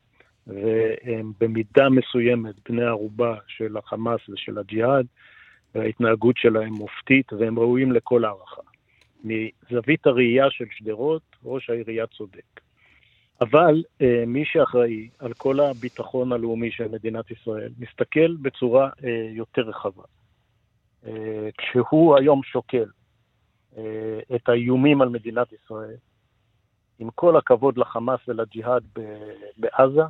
והם 0.47 1.31
במידה 1.39 1.89
מסוימת 1.89 2.55
בני 2.69 2.83
ערובה 2.83 3.35
של 3.47 3.77
החמאס 3.77 4.29
ושל 4.29 4.57
הג'יהאד, 4.57 5.05
וההתנהגות 5.75 6.37
שלהם 6.37 6.73
מופתית, 6.73 7.33
והם 7.33 7.59
ראויים 7.59 7.91
לכל 7.91 8.25
הערכה. 8.25 8.61
מזווית 9.23 10.07
הראייה 10.07 10.45
של 10.49 10.65
שדרות, 10.71 11.21
ראש 11.43 11.69
העירייה 11.69 12.07
צודק. 12.07 12.61
אבל 13.41 13.83
אה, 14.01 14.23
מי 14.27 14.45
שאחראי 14.45 15.09
על 15.19 15.33
כל 15.33 15.59
הביטחון 15.59 16.31
הלאומי 16.31 16.71
של 16.71 16.87
מדינת 16.87 17.31
ישראל, 17.31 17.71
מסתכל 17.79 18.35
בצורה 18.41 18.89
אה, 19.03 19.29
יותר 19.31 19.61
רחבה. 19.61 20.03
אה, 21.05 21.49
כשהוא 21.57 22.17
היום 22.17 22.43
שוקל 22.43 22.89
אה, 23.77 24.19
את 24.35 24.49
האיומים 24.49 25.01
על 25.01 25.09
מדינת 25.09 25.47
ישראל, 25.53 25.95
עם 26.99 27.09
כל 27.15 27.37
הכבוד 27.37 27.77
לחמאס 27.77 28.19
ולג'יהאד 28.27 28.83
בעזה, 29.57 30.01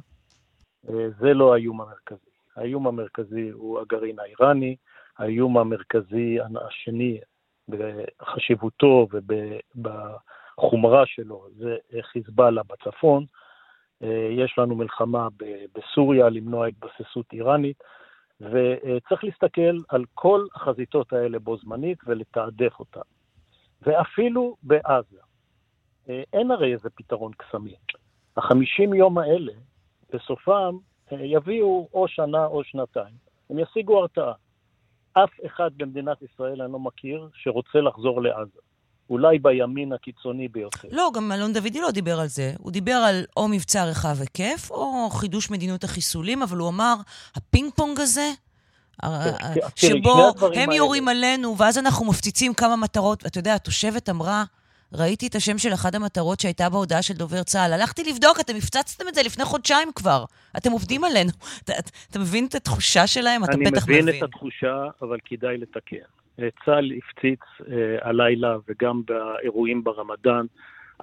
אה, 0.90 1.10
זה 1.20 1.34
לא 1.34 1.54
האיום 1.54 1.82
המרכזי. 1.82 2.32
האיום 2.56 2.88
המרכזי 2.88 3.50
הוא 3.50 3.80
הגרעין 3.80 4.20
האיראני, 4.20 4.76
האיום 5.22 5.58
המרכזי 5.58 6.38
השני 6.68 7.20
בחשיבותו 7.70 9.08
ובחומרה 9.76 11.06
שלו 11.06 11.48
זה 11.58 11.78
חיזבאללה 12.02 12.62
בצפון. 12.64 13.26
אה, 14.04 14.28
יש 14.32 14.56
לנו 14.58 14.76
מלחמה 14.76 15.28
בסוריה 15.76 16.30
למנוע 16.30 16.68
התבססות 16.68 17.34
איראנית, 17.34 17.84
וצריך 18.42 19.24
להסתכל 19.24 19.78
על 19.90 20.06
כל 20.14 20.46
החזיתות 20.56 21.14
האלה 21.14 21.40
בו 21.40 21.58
זמנית 21.58 21.98
ולתעדף 22.06 22.80
אותן. 22.80 23.02
ואפילו 23.82 24.56
בעזה. 24.64 25.18
אה, 26.10 26.24
אין 26.34 26.52
הרי 26.52 26.74
איזה 26.74 26.90
פתרון 26.90 27.32
קסמי. 27.38 27.76
החמישים 28.38 28.94
יום 28.94 29.18
האלה, 29.18 29.54
בסופם, 30.14 30.78
אה, 31.12 31.18
יביאו 31.26 31.90
או 31.94 32.08
שנה 32.08 32.46
או 32.46 32.64
שנתיים. 32.64 33.16
הם 33.50 33.60
ישיגו 33.60 34.00
הרתעה. 34.00 34.34
אף 35.14 35.30
אחד 35.46 35.70
במדינת 35.78 36.18
ישראל 36.22 36.62
אני 36.62 36.72
לא 36.72 36.80
מכיר 36.80 37.30
שרוצה 37.34 37.80
לחזור 37.82 38.22
לעזה. 38.22 38.60
אולי 39.10 39.40
בימין 39.40 39.94
הקיצוני 39.94 40.48
ביותר. 40.48 40.88
לא, 40.92 41.12
גם 41.14 41.32
אלון 41.32 41.54
דוידי 41.54 41.82
לא 41.82 41.92
דיבר 41.92 42.20
על 42.20 42.28
זה. 42.28 42.54
הוא 42.58 42.72
דיבר 42.72 42.92
על 42.92 43.26
או 43.38 43.48
מבצע 43.48 43.86
רחב 43.86 44.18
היקף, 44.20 44.72
או 44.72 45.10
חידוש 45.10 45.50
מדיניות 45.50 45.84
החיסולים, 45.84 46.44
אבל 46.44 46.58
הוא 46.58 46.70
אמר, 46.70 46.96
הפינג 47.36 47.72
פונג 47.76 48.00
הזה, 48.00 48.32
שבו 49.76 50.34
הם 50.56 50.72
יורים 50.72 51.08
עלינו, 51.08 51.58
ואז 51.58 51.78
אנחנו 51.78 52.06
מפציצים 52.06 52.54
כמה 52.54 52.76
מטרות. 52.76 53.26
אתה 53.26 53.40
יודע, 53.40 53.56
התושבת 53.56 54.10
אמרה, 54.10 54.44
ראיתי 54.94 55.28
את 55.28 55.36
השם 55.36 55.58
של 55.58 55.74
אחת 55.74 55.96
המטרות 55.96 56.40
שהייתה 56.40 56.70
בהודעה 56.70 57.02
של 57.02 57.14
דובר 57.14 57.44
צה"ל. 57.44 57.74
הלכתי 57.74 58.04
לבדוק, 58.12 58.40
אתם 58.40 58.54
הפצצתם 58.58 59.08
את 59.08 59.16
זה 59.16 59.22
לפני 59.26 59.46
חודשיים 59.46 59.88
כבר. 59.96 60.26
אתם 60.58 60.72
עובדים 60.72 61.04
עלינו. 61.04 61.32
אתה, 61.64 61.74
אתה 62.10 62.20
מבין 62.20 62.46
את 62.46 62.56
התחושה 62.56 63.08
שלהם? 63.08 63.44
אתה 63.44 63.52
בטח 63.52 63.84
מבין. 63.84 63.96
אני 63.96 64.02
מבין 64.02 64.18
את 64.18 64.24
התחושה, 64.24 64.84
אבל 65.02 65.18
כדאי 65.26 65.58
לתקן. 65.58 65.98
צה"ל 66.38 66.92
הפציץ 66.98 67.40
אה, 67.72 68.10
הלילה 68.10 68.58
וגם 68.68 69.02
באירועים 69.06 69.84
ברמדאן 69.84 70.46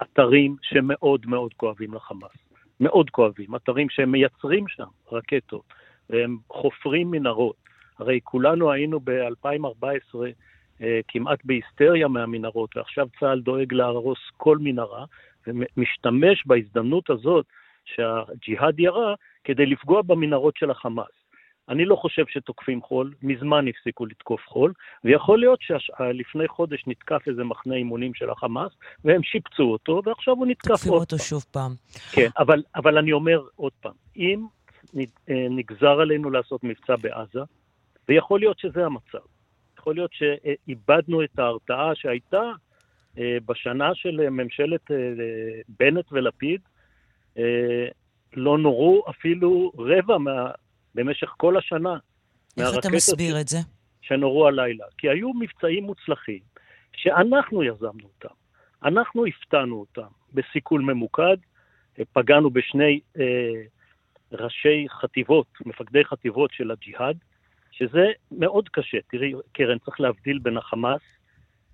אתרים 0.03 0.55
שמאוד 0.61 1.25
מאוד 1.25 1.53
כואבים 1.53 1.93
לחמאס. 1.93 2.31
מאוד 2.79 3.09
כואבים. 3.09 3.55
אתרים 3.55 3.89
שהם 3.89 4.11
מייצרים 4.11 4.67
שם 4.67 4.87
רקטות, 5.11 5.63
והם 6.09 6.37
חופרים 6.49 7.11
מנהרות. 7.11 7.55
הרי 7.99 8.19
כולנו 8.23 8.71
היינו 8.71 8.99
ב-2014 8.99 9.85
אה, 9.85 10.29
כמעט 11.07 11.39
בהיסטריה 11.43 12.07
מהמנהרות, 12.07 12.77
ועכשיו 12.77 13.07
צה"ל 13.19 13.39
דואג 13.41 13.73
להרוס 13.73 14.19
כל 14.37 14.57
מנהרה, 14.61 15.05
ומשתמש 15.47 16.43
בהזדמנות 16.45 17.09
הזאת 17.09 17.45
שהג'יהאד 17.85 18.79
ירה 18.79 19.15
כדי 19.43 19.65
לפגוע 19.65 20.01
במנהרות 20.01 20.57
של 20.57 20.71
החמאס. 20.71 21.07
אני 21.69 21.85
לא 21.85 21.95
חושב 21.95 22.23
שתוקפים 22.27 22.81
חול, 22.81 23.13
מזמן 23.23 23.67
הפסיקו 23.67 24.05
לתקוף 24.05 24.41
חול, 24.47 24.73
ויכול 25.03 25.39
להיות 25.39 25.59
שלפני 25.61 26.47
חודש 26.47 26.83
נתקף 26.87 27.21
איזה 27.27 27.43
מחנה 27.43 27.75
אימונים 27.75 28.13
של 28.13 28.29
החמאס, 28.29 28.71
והם 29.05 29.23
שיפצו 29.23 29.63
אותו, 29.63 30.01
ועכשיו 30.05 30.33
הוא 30.35 30.47
נתקף 30.47 30.69
עוד 30.69 30.77
תקפים 30.77 30.93
אותו 30.93 31.17
שוב 31.19 31.45
פעם. 31.51 31.71
כן, 32.11 32.27
אבל, 32.37 32.63
אבל 32.75 32.97
אני 32.97 33.11
אומר 33.11 33.41
עוד 33.55 33.71
פעם, 33.81 33.93
אם 34.15 34.45
נגזר 35.27 35.99
עלינו 36.01 36.29
לעשות 36.29 36.63
מבצע 36.63 36.95
בעזה, 36.95 37.39
ויכול 38.09 38.39
להיות 38.39 38.59
שזה 38.59 38.85
המצב, 38.85 39.19
יכול 39.79 39.95
להיות 39.95 40.11
שאיבדנו 40.13 41.23
את 41.23 41.39
ההרתעה 41.39 41.91
שהייתה 41.95 42.51
אה, 43.17 43.37
בשנה 43.45 43.95
של 43.95 44.29
ממשלת 44.29 44.91
אה, 44.91 44.97
בנט 45.79 46.05
ולפיד, 46.11 46.61
אה, 47.37 47.87
לא 48.33 48.57
נורו 48.57 49.03
אפילו 49.09 49.71
רבע 49.77 50.17
מה, 50.17 50.51
במשך 50.95 51.27
כל 51.37 51.57
השנה. 51.57 51.97
איך 52.57 52.77
אתה 52.79 52.89
מסביר 52.89 53.41
את 53.41 53.47
זה? 53.47 53.57
שנורו 54.01 54.47
הלילה. 54.47 54.85
כי 54.97 55.09
היו 55.09 55.33
מבצעים 55.33 55.83
מוצלחים 55.83 56.39
שאנחנו 56.95 57.63
יזמנו 57.63 58.03
אותם. 58.03 58.35
אנחנו 58.83 59.25
הפתענו 59.25 59.79
אותם 59.79 60.07
בסיכול 60.33 60.81
ממוקד, 60.81 61.37
פגענו 62.13 62.49
בשני 62.49 62.99
אה, 63.19 63.61
ראשי 64.31 64.85
חטיבות, 65.01 65.47
מפקדי 65.65 66.05
חטיבות 66.05 66.51
של 66.53 66.71
הג'יהאד, 66.71 67.17
שזה 67.79 68.05
מאוד 68.31 68.69
קשה. 68.69 68.97
תראי, 69.11 69.33
קרן, 69.51 69.77
צריך 69.77 69.99
להבדיל 70.01 70.39
בין 70.39 70.57
החמאס, 70.57 71.01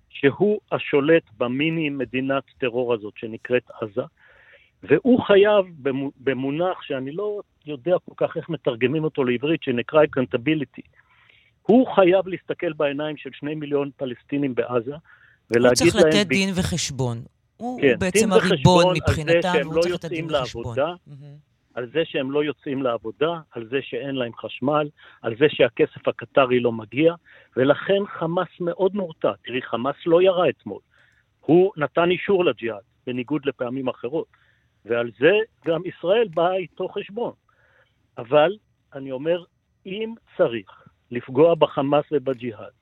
שהוא 0.08 0.60
השולט 0.72 1.22
במיני 1.36 1.90
מדינת 1.90 2.42
טרור 2.58 2.94
הזאת 2.94 3.14
שנקראת 3.16 3.62
עזה, 3.80 4.02
והוא 4.82 5.22
חייב 5.26 5.64
במונח 6.16 6.82
שאני 6.82 7.12
לא 7.12 7.40
יודע 7.66 7.96
כל 8.04 8.26
כך 8.26 8.36
איך 8.36 8.48
מתרגמים 8.48 9.04
אותו 9.04 9.24
לעברית, 9.24 9.62
שנקרא 9.62 10.04
accountability. 10.04 10.82
הוא 11.62 11.86
חייב 11.94 12.28
להסתכל 12.28 12.72
בעיניים 12.72 13.16
של 13.16 13.30
שני 13.32 13.54
מיליון 13.54 13.90
פלסטינים 13.96 14.54
בעזה, 14.54 14.94
ולהגיד 15.50 15.62
להם... 15.62 15.64
הוא 15.64 15.74
צריך 15.74 15.96
לתת 15.96 16.26
ב... 16.26 16.28
דין 16.28 16.50
וחשבון. 16.54 17.18
הוא, 17.56 17.80
כן, 17.80 17.88
הוא 17.88 17.96
בעצם 17.98 18.32
הריבון 18.32 18.96
מבחינתם, 18.96 19.58
והוא 19.62 19.74
לא 19.74 19.80
צריך 19.80 19.94
לתת 19.94 20.08
דין 20.08 20.26
וחשבון. 20.30 20.78
Mm-hmm. 20.78 21.55
על 21.76 21.90
זה 21.92 22.04
שהם 22.04 22.30
לא 22.30 22.44
יוצאים 22.44 22.82
לעבודה, 22.82 23.40
על 23.50 23.68
זה 23.68 23.78
שאין 23.82 24.14
להם 24.14 24.32
חשמל, 24.36 24.88
על 25.22 25.36
זה 25.36 25.46
שהכסף 25.48 26.08
הקטרי 26.08 26.60
לא 26.60 26.72
מגיע, 26.72 27.14
ולכן 27.56 28.06
חמאס 28.06 28.48
מאוד 28.60 28.94
מורתע. 28.94 29.32
תראי, 29.44 29.62
חמאס 29.62 29.96
לא 30.06 30.22
ירה 30.22 30.48
אתמול. 30.48 30.80
הוא 31.40 31.72
נתן 31.76 32.10
אישור 32.10 32.44
לג'יהאד, 32.44 32.82
בניגוד 33.06 33.46
לפעמים 33.46 33.88
אחרות. 33.88 34.26
ועל 34.84 35.10
זה 35.18 35.32
גם 35.66 35.80
ישראל 35.84 36.28
באה 36.34 36.56
איתו 36.56 36.88
חשבון. 36.88 37.32
אבל 38.18 38.56
אני 38.94 39.12
אומר, 39.12 39.44
אם 39.86 40.14
צריך 40.36 40.88
לפגוע 41.10 41.54
בחמאס 41.54 42.04
ובג'יהאד 42.12 42.72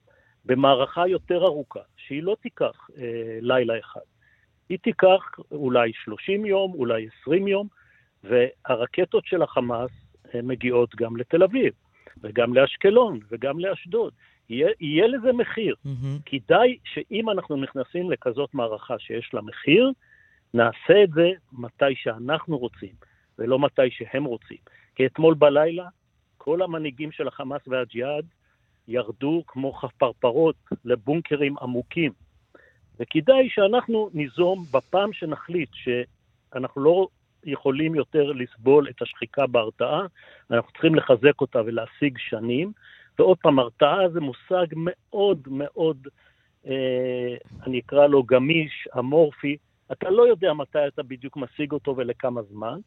במערכה 0.45 1.09
יותר 1.09 1.45
ארוכה, 1.45 1.81
שהיא 1.97 2.23
לא 2.23 2.37
תיקח 2.41 2.89
אה, 2.99 3.39
לילה 3.41 3.79
אחד, 3.79 4.01
היא 4.69 4.79
תיקח 4.79 5.31
אולי 5.51 5.93
30 5.95 6.47
יום, 6.47 6.73
אולי 6.75 7.09
20 7.23 7.49
יום, 7.49 7.69
והרקטות 8.25 9.27
של 9.27 9.43
החמאס 9.43 9.91
מגיעות 10.43 10.95
גם 10.95 11.17
לתל 11.17 11.43
אביב, 11.43 11.73
וגם 12.23 12.55
לאשקלון, 12.55 13.21
וגם 13.31 13.59
לאשדוד. 13.59 14.13
יהיה, 14.49 14.69
יהיה 14.81 15.07
לזה 15.07 15.33
מחיר. 15.33 15.75
Mm-hmm. 15.87 16.23
כדאי 16.27 16.79
שאם 16.85 17.31
אנחנו 17.31 17.57
נכנסים 17.57 18.11
לכזאת 18.11 18.55
מערכה 18.55 18.99
שיש 18.99 19.31
לה 19.35 19.43
מחיר, 19.43 19.93
נעשה 20.55 21.05
את 21.05 21.11
זה 21.11 21.31
מתי 21.53 21.95
שאנחנו 21.95 22.59
רוצים, 22.59 22.95
ולא 23.39 23.59
מתי 23.59 23.91
שהם 23.91 24.25
רוצים. 24.25 24.59
כי 24.95 25.07
אתמול 25.07 25.35
בלילה, 25.35 25.89
כל 26.39 26.63
המנהיגים 26.63 27.13
של 27.13 27.29
החמאס 27.29 27.63
והג'יהאד 27.67 28.25
ירדו 28.89 29.43
כמו 29.47 29.73
חפרפרות 29.73 30.57
לבונקרים 30.85 31.55
עמוקים. 31.59 32.13
וכדאי 33.01 33.49
שאנחנו 33.51 34.11
ניזום 34.15 34.65
בפעם 34.73 35.13
שנחליט 35.13 35.69
שאנחנו 35.73 36.83
לא 36.83 37.09
יכולים 37.45 37.95
יותר 37.95 38.33
לסבול 38.33 38.89
את 38.89 39.03
השחיקה 39.03 39.47
בהרתעה, 39.47 40.07
אנחנו 40.51 40.73
צריכים 40.73 40.95
לחזק 40.95 41.41
אותה 41.41 41.61
ולהשיג 41.67 42.19
שנים. 42.19 42.73
ועוד 43.19 43.39
פעם, 43.39 43.59
הרתעה 43.59 44.09
זה 44.13 44.21
מושג 44.21 44.67
מאוד 44.77 45.49
מאוד, 45.51 46.09
אה, 46.67 47.37
אני 47.67 47.79
אקרא 47.79 48.07
לו 48.07 48.23
גמיש, 48.23 48.89
אמורפי, 48.99 49.57
אתה 49.93 50.11
לא 50.11 50.29
יודע 50.29 50.53
מתי 50.53 50.87
אתה 50.87 51.03
בדיוק 51.03 51.37
משיג 51.37 51.73
אותו 51.73 51.97
ולכמה 51.97 52.43
זמן, 52.43 52.79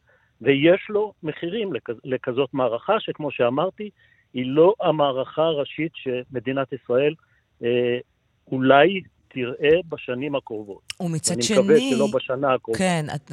ויש 0.41 0.85
לו 0.89 1.13
מחירים 1.23 1.73
לכז, 1.73 1.95
לכזאת 2.03 2.53
מערכה, 2.53 2.99
שכמו 2.99 3.31
שאמרתי, 3.31 3.89
היא 4.33 4.45
לא 4.45 4.73
המערכה 4.81 5.43
הראשית 5.43 5.91
שמדינת 5.95 6.73
ישראל 6.73 7.13
אה, 7.63 7.97
אולי 8.51 9.01
תראה 9.27 9.79
בשנים 9.89 10.35
הקרובות. 10.35 10.93
ומצד 10.99 11.41
שני... 11.41 11.57
אני 11.57 11.65
מקווה 11.65 11.79
שלא 11.79 12.07
בשנה 12.13 12.53
הקרובה. 12.53 12.79
כן, 12.79 13.05
את, 13.15 13.31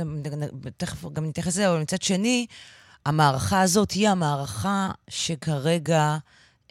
תכף 0.77 1.13
גם 1.13 1.25
נתייחס 1.25 1.49
לזה, 1.49 1.71
אבל 1.71 1.81
מצד 1.81 2.03
שני, 2.03 2.47
המערכה 3.07 3.63
הזאת 3.63 3.91
היא 3.91 4.09
המערכה 4.09 4.89
שכרגע 5.11 6.17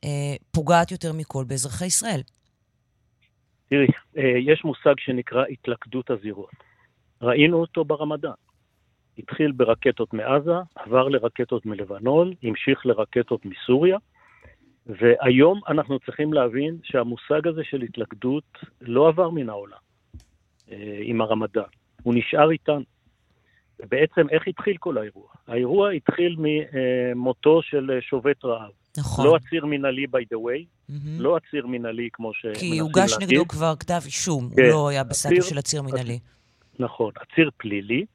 אה, 0.03 0.35
פוגעת 0.51 0.91
יותר 0.91 1.13
מכל 1.13 1.43
באזרחי 1.47 1.85
ישראל. 1.85 2.21
תראי, 3.69 3.87
אה, 4.17 4.23
יש 4.39 4.63
מושג 4.65 4.93
שנקרא 4.99 5.43
התלכדות 5.49 6.09
הזירות. 6.09 6.55
ראינו 7.21 7.57
אותו 7.57 7.85
ברמדאן. 7.85 8.31
התחיל 9.17 9.51
ברקטות 9.51 10.13
מעזה, 10.13 10.51
עבר 10.75 11.07
לרקטות 11.07 11.65
מלבנון, 11.65 12.33
המשיך 12.43 12.85
לרקטות 12.85 13.45
מסוריה, 13.45 13.97
והיום 14.87 15.61
אנחנו 15.67 15.99
צריכים 15.99 16.33
להבין 16.33 16.77
שהמושג 16.83 17.47
הזה 17.47 17.61
של 17.63 17.81
התלכדות 17.81 18.57
לא 18.81 19.07
עבר 19.07 19.29
מן 19.29 19.49
העולם 19.49 19.77
אה, 20.71 20.99
עם 21.01 21.21
הרמדאן, 21.21 21.63
הוא 22.03 22.13
נשאר 22.17 22.51
איתנו. 22.51 22.83
ובעצם 23.79 24.29
איך 24.29 24.47
התחיל 24.47 24.77
כל 24.77 24.97
האירוע? 24.97 25.27
האירוע 25.47 25.91
התחיל 25.91 26.35
ממותו 26.39 27.61
של 27.61 27.99
שובת 28.01 28.45
רעב. 28.45 28.71
נכון. 28.97 29.25
לא 29.25 29.35
עציר 29.35 29.65
מנהלי 29.65 30.03
by 30.03 30.35
the 30.35 30.37
way, 30.37 30.65
mm-hmm. 30.89 30.93
לא 31.17 31.35
עציר 31.35 31.67
מנהלי 31.67 32.09
כמו 32.13 32.33
שמנסים 32.33 32.69
להגיד. 32.69 32.73
כי 32.73 32.79
הוגש 32.79 33.17
נגדו 33.21 33.47
כבר 33.47 33.73
כתב 33.79 34.01
אישום, 34.05 34.49
כן. 34.55 34.61
הוא 34.61 34.69
לא 34.69 34.89
היה 34.89 35.03
בסטטוס 35.03 35.49
של 35.49 35.57
עציר 35.57 35.81
מנהלי. 35.81 36.19
נכון, 36.79 37.11
עציר 37.15 37.49
פלילי, 37.57 38.05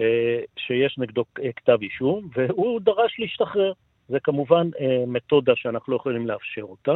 אה, 0.00 0.40
שיש 0.58 0.98
נגדו 0.98 1.24
כתב 1.56 1.78
אישום, 1.82 2.28
והוא 2.36 2.80
דרש 2.80 3.16
להשתחרר. 3.18 3.72
זה 4.08 4.20
כמובן 4.20 4.70
אה, 4.80 5.04
מתודה 5.06 5.52
שאנחנו 5.56 5.92
לא 5.92 5.96
יכולים 5.96 6.26
לאפשר 6.26 6.62
אותה. 6.62 6.92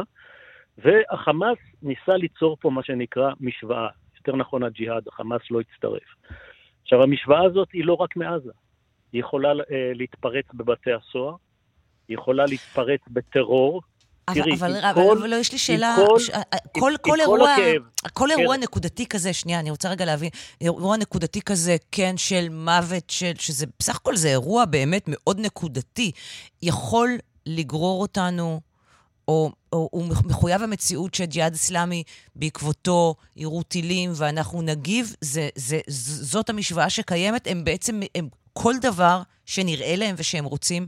והחמאס 0.77 1.57
ניסה 1.81 2.17
ליצור 2.17 2.57
פה 2.59 2.69
מה 2.69 2.83
שנקרא 2.83 3.31
משוואה, 3.39 3.87
יותר 4.17 4.35
נכון 4.35 4.63
הג'יהאד, 4.63 5.07
החמאס 5.07 5.41
לא 5.51 5.59
הצטרף. 5.59 6.15
עכשיו, 6.81 7.03
המשוואה 7.03 7.43
הזאת 7.43 7.71
היא 7.73 7.85
לא 7.85 7.93
רק 7.93 8.15
מעזה, 8.15 8.51
היא 9.13 9.19
יכולה 9.19 9.49
אה, 9.49 9.91
להתפרץ 9.95 10.45
בבתי 10.53 10.91
הסוהר, 10.93 11.35
היא 12.07 12.17
יכולה 12.17 12.45
להתפרץ 12.45 13.01
בטרור, 13.07 13.81
תראי, 14.33 14.53
אבל, 14.53 14.85
אבל, 14.85 14.93
כל, 14.93 15.17
אבל 15.17 15.29
לא, 15.29 15.35
יש 15.35 15.51
לי 15.51 15.57
שאלה, 15.57 15.95
כל, 16.07 16.19
ש... 16.19 16.29
כל, 16.29 16.39
כל, 16.71 16.93
כל 17.01 17.19
אירוע, 17.19 17.53
הכאב, 17.53 17.81
כל 18.13 18.31
אירוע 18.31 18.55
כן. 18.55 18.63
נקודתי 18.63 19.05
כזה, 19.05 19.33
שנייה, 19.33 19.59
אני 19.59 19.71
רוצה 19.71 19.89
רגע 19.89 20.05
להבין, 20.05 20.29
אירוע 20.61 20.97
נקודתי 20.97 21.41
כזה, 21.41 21.75
כן, 21.91 22.17
של 22.17 22.49
מוות, 22.49 23.09
של, 23.09 23.31
שזה, 23.39 23.65
בסך 23.79 23.95
הכל 23.95 24.15
זה 24.15 24.29
אירוע 24.29 24.65
באמת 24.65 25.03
מאוד 25.07 25.39
נקודתי, 25.39 26.11
יכול 26.61 27.17
לגרור 27.45 28.01
אותנו, 28.01 28.61
או, 29.27 29.51
או 29.73 29.89
הוא 29.91 30.07
מחויב 30.25 30.61
המציאות 30.63 31.13
שג'יהאד 31.13 31.53
אסלאמי 31.53 32.03
בעקבותו 32.35 33.15
יירו 33.35 33.63
טילים 33.63 34.11
ואנחנו 34.15 34.61
נגיב, 34.61 35.15
זה, 35.21 35.49
זה, 35.55 35.79
זאת 35.87 36.49
המשוואה 36.49 36.89
שקיימת, 36.89 37.47
הם 37.47 37.63
בעצם, 37.63 38.01
הם, 38.15 38.27
כל 38.53 38.73
דבר 38.81 39.21
שנראה 39.45 39.95
להם 39.95 40.15
ושהם 40.17 40.45
רוצים, 40.45 40.87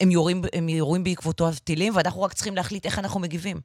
הם 0.00 0.10
יורים, 0.10 0.42
הם 0.52 0.68
יורים 0.68 1.04
בעקבותו 1.04 1.48
הטילים, 1.48 1.92
ואנחנו 1.96 2.22
רק 2.22 2.32
צריכים 2.32 2.54
להחליט 2.54 2.86
איך 2.86 2.98
אנחנו 2.98 3.20
מגיבים. 3.20 3.56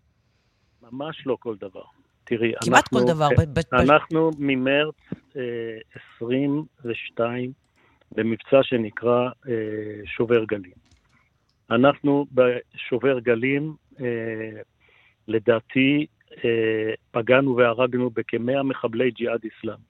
ממש 0.91 1.24
לא 1.26 1.38
כל 1.39 1.56
דבר. 1.60 1.84
תראי, 2.24 2.52
כמעט 2.63 2.84
אנחנו, 2.94 3.00
כל 3.00 3.13
דבר. 3.13 3.28
ב- 3.54 3.76
אנחנו 3.76 4.32
ממרץ 4.38 4.96
אה, 5.36 5.41
22 6.15 7.52
במבצע 8.12 8.63
שנקרא 8.63 9.30
אה, 9.48 9.54
שובר 10.06 10.44
גלים. 10.46 10.72
אנחנו 11.72 12.26
בשובר 12.32 13.20
גלים, 13.20 13.76
אה, 14.02 14.62
לדעתי, 15.28 16.06
אה, 16.46 16.94
פגענו 17.12 17.56
והרגנו 17.56 18.10
בכמאה 18.10 18.63
מחבלי 18.63 19.12
ג'יהאד 19.12 19.39
אסלאמי. 19.46 19.84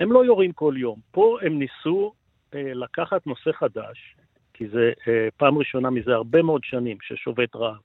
הם 0.00 0.12
לא 0.12 0.24
יורים 0.24 0.52
כל 0.52 0.74
יום. 0.76 1.00
פה 1.10 1.38
הם 1.42 1.58
ניסו 1.58 2.12
אה, 2.54 2.74
לקחת 2.74 3.26
נושא 3.26 3.52
חדש, 3.52 4.16
כי 4.56 4.68
זה 4.68 4.92
אה, 5.08 5.28
פעם 5.36 5.58
ראשונה 5.58 5.90
מזה 5.90 6.14
הרבה 6.14 6.42
מאוד 6.42 6.64
שנים 6.64 6.96
ששובת 7.02 7.56
רעב 7.56 7.80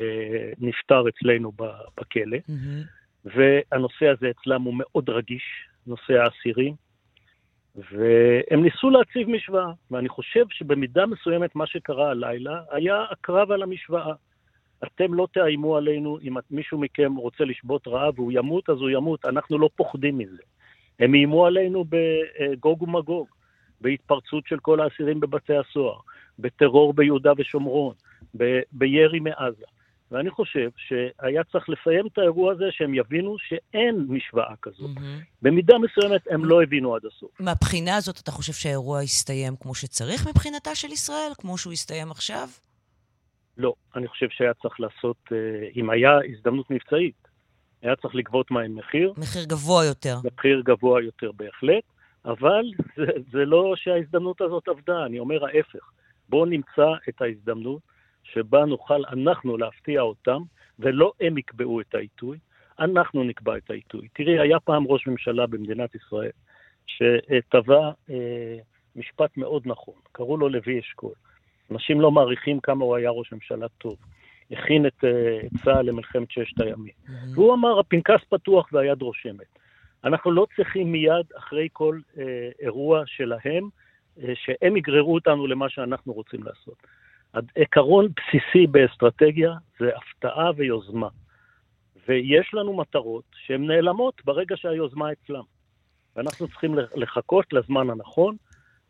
אה, 0.00 0.50
נפטר 0.58 1.04
אצלנו 1.08 1.52
בכלא, 2.00 2.36
mm-hmm. 2.36 3.24
והנושא 3.24 4.08
הזה 4.08 4.30
אצלם 4.30 4.62
הוא 4.62 4.74
מאוד 4.76 5.10
רגיש, 5.10 5.42
נושא 5.86 6.12
האסירים, 6.12 6.74
והם 7.74 8.62
ניסו 8.62 8.90
להציב 8.90 9.28
משוואה, 9.28 9.72
ואני 9.90 10.08
חושב 10.08 10.44
שבמידה 10.50 11.06
מסוימת 11.06 11.56
מה 11.56 11.66
שקרה 11.66 12.10
הלילה 12.10 12.60
היה 12.70 13.04
הקרב 13.10 13.50
על 13.50 13.62
המשוואה. 13.62 14.12
אתם 14.84 15.14
לא 15.14 15.28
תאיימו 15.32 15.76
עלינו, 15.76 16.18
אם 16.22 16.34
מישהו 16.50 16.78
מכם 16.78 17.16
רוצה 17.16 17.44
לשבות 17.44 17.88
רעב 17.88 18.18
והוא 18.18 18.32
ימות, 18.32 18.70
אז 18.70 18.76
הוא 18.76 18.90
ימות, 18.90 19.24
אנחנו 19.24 19.58
לא 19.58 19.70
פוחדים 19.76 20.18
מזה. 20.18 20.42
הם 20.98 21.14
איימו 21.14 21.46
עלינו 21.46 21.84
בגוג 21.88 22.82
ומגוג. 22.82 23.28
בהתפרצות 23.82 24.46
של 24.46 24.58
כל 24.58 24.80
האסירים 24.80 25.20
בבתי 25.20 25.52
הסוהר, 25.56 25.98
בטרור 26.38 26.94
ביהודה 26.94 27.32
ושומרון, 27.38 27.94
ב- 28.36 28.60
בירי 28.72 29.20
מעזה. 29.20 29.64
ואני 30.10 30.30
חושב 30.30 30.70
שהיה 30.76 31.44
צריך 31.44 31.68
לסיים 31.68 32.06
את 32.06 32.18
האירוע 32.18 32.52
הזה 32.52 32.64
שהם 32.70 32.94
יבינו 32.94 33.36
שאין 33.38 34.06
משוואה 34.08 34.54
כזאת. 34.62 34.96
Mm-hmm. 34.96 35.24
במידה 35.42 35.74
מסוימת 35.78 36.20
הם 36.30 36.44
לא 36.44 36.62
הבינו 36.62 36.94
עד 36.94 37.02
הסוף. 37.06 37.30
מהבחינה 37.40 37.96
הזאת 37.96 38.20
אתה 38.20 38.30
חושב 38.30 38.52
שהאירוע 38.52 39.02
יסתיים 39.02 39.56
כמו 39.60 39.74
שצריך 39.74 40.26
מבחינתה 40.28 40.74
של 40.74 40.88
ישראל? 40.92 41.32
כמו 41.38 41.58
שהוא 41.58 41.72
יסתיים 41.72 42.10
עכשיו? 42.10 42.48
לא, 43.56 43.74
אני 43.96 44.08
חושב 44.08 44.26
שהיה 44.30 44.54
צריך 44.54 44.80
לעשות, 44.80 45.16
אה, 45.32 45.36
אם 45.76 45.90
היה 45.90 46.10
הזדמנות 46.32 46.70
מבצעית, 46.70 47.28
היה 47.82 47.96
צריך 47.96 48.14
לגבות 48.14 48.50
מהם 48.50 48.76
מחיר. 48.76 49.12
מחיר 49.16 49.44
גבוה 49.44 49.84
יותר. 49.84 50.16
מחיר 50.24 50.62
גבוה 50.64 51.02
יותר 51.02 51.32
בהחלט. 51.32 51.84
אבל 52.24 52.64
זה, 52.96 53.06
זה 53.32 53.44
לא 53.44 53.72
שההזדמנות 53.76 54.40
הזאת 54.40 54.68
עבדה, 54.68 55.06
אני 55.06 55.18
אומר 55.18 55.44
ההפך. 55.44 55.90
בואו 56.28 56.44
נמצא 56.44 56.88
את 57.08 57.22
ההזדמנות 57.22 57.82
שבה 58.22 58.64
נוכל 58.64 59.02
אנחנו 59.08 59.56
להפתיע 59.56 60.00
אותם, 60.00 60.42
ולא 60.78 61.12
הם 61.20 61.38
יקבעו 61.38 61.80
את 61.80 61.94
העיתוי, 61.94 62.38
אנחנו 62.78 63.24
נקבע 63.24 63.56
את 63.56 63.70
העיתוי. 63.70 64.08
תראי, 64.14 64.38
היה 64.38 64.60
פעם 64.60 64.84
ראש 64.86 65.06
ממשלה 65.06 65.46
במדינת 65.46 65.94
ישראל 65.94 66.30
שטבע 66.86 67.90
אה, 68.10 68.58
משפט 68.96 69.36
מאוד 69.36 69.62
נכון, 69.66 69.94
קראו 70.12 70.36
לו 70.36 70.48
לוי 70.48 70.80
אשכול. 70.80 71.12
אנשים 71.70 72.00
לא 72.00 72.10
מעריכים 72.10 72.60
כמה 72.60 72.84
הוא 72.84 72.96
היה 72.96 73.10
ראש 73.10 73.32
ממשלה 73.32 73.68
טוב. 73.68 73.96
הכין 74.50 74.86
את, 74.86 75.04
אה, 75.04 75.40
את 75.46 75.50
צה"ל 75.64 75.86
למלחמת 75.86 76.30
ששת 76.30 76.60
הימים. 76.60 76.92
Mm-hmm. 77.06 77.10
והוא 77.34 77.54
אמר, 77.54 77.78
הפנקס 77.78 78.24
פתוח 78.28 78.68
והיד 78.72 79.02
רושמת. 79.02 79.58
אנחנו 80.04 80.32
לא 80.32 80.46
צריכים 80.56 80.92
מיד, 80.92 81.26
אחרי 81.38 81.68
כל 81.72 82.00
אה, 82.18 82.50
אירוע 82.60 83.02
שלהם, 83.06 83.68
אה, 84.22 84.32
שהם 84.34 84.76
יגררו 84.76 85.14
אותנו 85.14 85.46
למה 85.46 85.68
שאנחנו 85.68 86.12
רוצים 86.12 86.42
לעשות. 86.42 86.76
עקרון 87.56 88.08
בסיסי 88.08 88.66
באסטרטגיה 88.66 89.52
זה 89.80 89.90
הפתעה 89.96 90.50
ויוזמה. 90.56 91.08
ויש 92.08 92.54
לנו 92.54 92.76
מטרות 92.76 93.24
שהן 93.34 93.66
נעלמות 93.66 94.22
ברגע 94.24 94.56
שהיוזמה 94.56 95.12
אצלם. 95.12 95.42
ואנחנו 96.16 96.48
צריכים 96.48 96.74
לחכות 96.96 97.52
לזמן 97.52 97.90
הנכון 97.90 98.36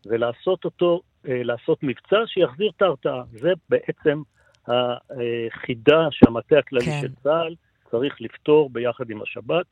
ולעשות 0.05 0.65
אותו, 0.65 1.01
אה, 1.27 1.43
לעשות 1.43 1.83
מבצע 1.83 2.17
שיחזיר 2.25 2.71
את 2.77 2.81
ההרתעה. 2.81 3.23
זה 3.31 3.51
בעצם 3.69 4.21
החידה 4.67 6.07
שהמטה 6.11 6.59
הכללי 6.59 6.85
כן. 6.85 7.01
של 7.01 7.13
צה"ל 7.23 7.55
צריך 7.91 8.21
לפתור 8.21 8.69
ביחד 8.69 9.09
עם 9.09 9.21
השב"כ. 9.21 9.65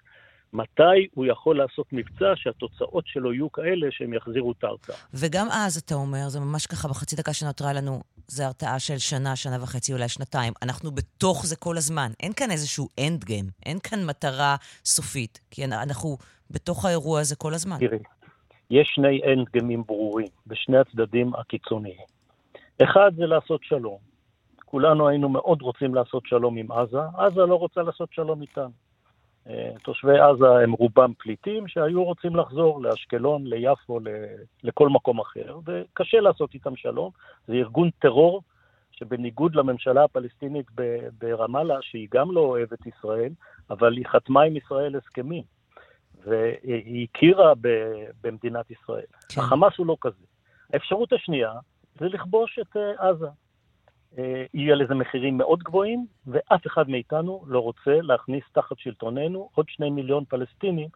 מתי 0.54 1.08
הוא 1.14 1.26
יכול 1.26 1.58
לעשות 1.58 1.86
מבצע 1.92 2.34
שהתוצאות 2.36 3.04
שלו 3.08 3.34
יהיו 3.34 3.52
כאלה 3.52 3.88
שהם 3.92 4.14
יחזירו 4.14 4.52
את 4.52 4.64
ההרתעה. 4.64 4.96
וגם 5.14 5.48
אז, 5.52 5.78
אתה 5.78 5.96
אומר, 5.96 6.30
זה 6.30 6.40
ממש 6.40 6.66
ככה 6.66 6.88
בחצי 6.88 7.16
דקה 7.16 7.34
שנותרה 7.34 7.74
לנו, 7.74 8.02
זה 8.28 8.46
הרתעה 8.46 8.80
של 8.80 8.98
שנה, 8.98 9.36
שנה 9.36 9.64
וחצי, 9.64 9.94
אולי 9.94 10.10
שנתיים. 10.10 10.54
אנחנו 10.62 10.92
בתוך 10.92 11.46
זה 11.46 11.56
כל 11.56 11.78
הזמן. 11.78 12.12
אין 12.20 12.34
כאן 12.34 12.52
איזשהו 12.52 12.88
אנד 13.00 13.24
גיים, 13.24 13.46
אין 13.66 13.80
כאן 13.80 14.06
מטרה 14.06 14.56
סופית, 14.86 15.40
כי 15.52 15.66
אנחנו 15.66 16.18
בתוך 16.52 16.86
האירוע 16.86 17.20
הזה 17.20 17.36
כל 17.36 17.54
הזמן. 17.54 17.78
תראי, 17.80 18.00
יש 18.70 18.92
שני 18.96 19.22
אנד 19.34 19.50
גיימים 19.54 19.84
ברורים 19.84 20.28
בשני 20.48 20.78
הצדדים 20.78 21.36
הקיצוניים. 21.36 22.06
אחד 22.84 23.12
זה 23.18 23.26
לעשות 23.26 23.64
שלום. 23.64 23.98
כולנו 24.66 25.08
היינו 25.08 25.30
מאוד 25.30 25.62
רוצים 25.62 25.96
לעשות 25.96 26.24
שלום 26.26 26.58
עם 26.58 26.72
עזה, 26.72 27.00
עזה 27.18 27.42
לא 27.42 27.56
רוצה 27.56 27.82
לעשות 27.82 28.14
שלום 28.14 28.42
איתנו. 28.42 28.72
אה, 29.50 29.72
תושבי 29.84 30.20
עזה 30.20 30.50
הם 30.64 30.72
רובם 30.72 31.14
פליטים 31.18 31.68
שהיו 31.68 32.04
רוצים 32.04 32.36
לחזור 32.36 32.82
לאשקלון, 32.82 33.48
ליפו, 33.48 34.00
לכל 34.64 34.90
מקום 34.90 35.20
אחר, 35.20 35.60
וקשה 35.66 36.20
לעשות 36.20 36.54
איתם 36.54 36.76
שלום. 36.76 37.12
זה 37.48 37.54
ארגון 37.54 37.90
טרור 38.00 38.42
שבניגוד 38.92 39.56
לממשלה 39.56 40.04
הפלסטינית 40.04 40.66
ברמאללה, 41.18 41.78
שהיא 41.82 42.08
גם 42.14 42.32
לא 42.32 42.40
אוהבת 42.40 42.86
ישראל, 42.88 43.32
אבל 43.70 43.98
היא 43.98 44.06
חתמה 44.08 44.42
עם 44.42 44.58
ישראל 44.58 44.96
הסכמים, 44.96 45.44
והיא 46.26 47.08
הכירה 47.14 47.54
במדינת 48.24 48.72
ישראל. 48.72 49.06
כן. 49.30 49.42
החמאס 49.42 49.74
הוא 49.78 49.88
לא 49.88 49.98
כזה. 50.02 50.26
האפשרות 50.74 51.14
השנייה 51.14 51.52
זה 52.00 52.06
לכבוש 52.06 52.60
את 52.62 52.78
אה, 52.78 53.10
עזה. 53.10 53.28
אה, 54.18 54.44
יהיה 54.54 54.76
לזה 54.76 54.94
מחירים 54.94 55.38
מאוד 55.38 55.64
גבוהים, 55.64 56.06
ואף 56.28 56.68
אחד 56.68 56.90
מאיתנו 56.90 57.44
לא 57.48 57.60
רוצה 57.60 58.02
להכניס 58.02 58.44
תחת 58.52 58.80
שלטוננו 58.80 59.50
עוד 59.56 59.66
שני 59.70 59.90
מיליון 59.90 60.26
פלסטינים, 60.26 60.90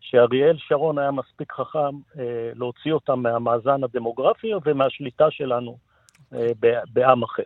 שאריאל 0.00 0.56
שרון 0.58 0.98
היה 0.98 1.10
מספיק 1.10 1.52
חכם 1.52 1.96
אה, 2.18 2.50
להוציא 2.54 2.92
אותם 2.92 3.22
מהמאזן 3.22 3.84
הדמוגרפי 3.84 4.50
ומהשליטה 4.64 5.30
שלנו 5.30 5.78
אה, 6.32 6.48
בעם 6.92 7.22
אחר. 7.22 7.42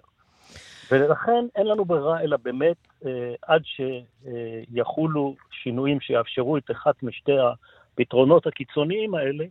ולכן 0.92 1.44
אין 1.56 1.66
לנו 1.66 1.84
ברירה 1.84 2.20
אלא 2.20 2.36
באמת, 2.36 2.76
אה, 3.06 3.34
עד 3.42 3.62
שיחולו 3.64 5.34
שינויים 5.50 6.00
שיאפשרו 6.00 6.56
את 6.56 6.70
אחת 6.70 7.02
משתי 7.02 7.32
הפתרונות 7.38 8.46
הקיצוניים 8.46 9.14
האלה, 9.14 9.44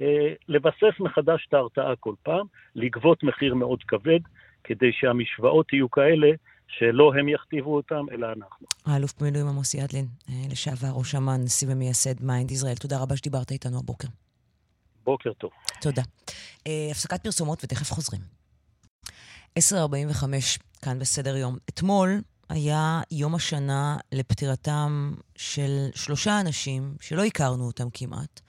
אה, 0.00 0.32
לבסס 0.48 1.00
מחדש 1.00 1.46
את 1.48 1.54
ההרתעה 1.54 1.96
כל 1.96 2.14
פעם, 2.22 2.46
לגבות 2.74 3.22
מחיר 3.22 3.54
מאוד 3.54 3.82
כבד, 3.82 4.20
כדי 4.64 4.92
שהמשוואות 4.92 5.72
יהיו 5.72 5.90
כאלה 5.90 6.28
שלא 6.68 7.12
הם 7.18 7.28
יכתיבו 7.28 7.76
אותם, 7.76 8.04
אלא 8.12 8.26
אנחנו. 8.26 8.66
האלוף 8.86 9.12
במילואים 9.20 9.48
עמוס 9.48 9.74
ידלין, 9.74 10.06
אה, 10.28 10.34
לשעבר 10.50 10.88
ראש 10.92 11.14
אמ"ן, 11.14 11.42
נשיא 11.44 11.68
ומייסד 11.70 12.24
MIND 12.24 12.50
ישראל, 12.50 12.74
תודה 12.74 12.98
רבה 12.98 13.16
שדיברת 13.16 13.50
איתנו 13.50 13.78
הבוקר. 13.78 14.08
בוקר 15.04 15.32
טוב. 15.32 15.50
תודה. 15.80 16.02
אה, 16.02 16.70
הפסקת 16.90 17.22
פרסומות 17.22 17.64
ותכף 17.64 17.92
חוזרים. 17.92 18.20
10.45, 19.58 20.24
כאן 20.82 20.98
בסדר 20.98 21.36
יום. 21.36 21.56
אתמול 21.68 22.20
היה 22.48 23.00
יום 23.10 23.34
השנה 23.34 23.96
לפטירתם 24.12 25.12
של 25.36 25.88
שלושה 25.94 26.40
אנשים 26.40 26.94
שלא 27.00 27.24
הכרנו 27.24 27.66
אותם 27.66 27.90
כמעט, 27.94 28.40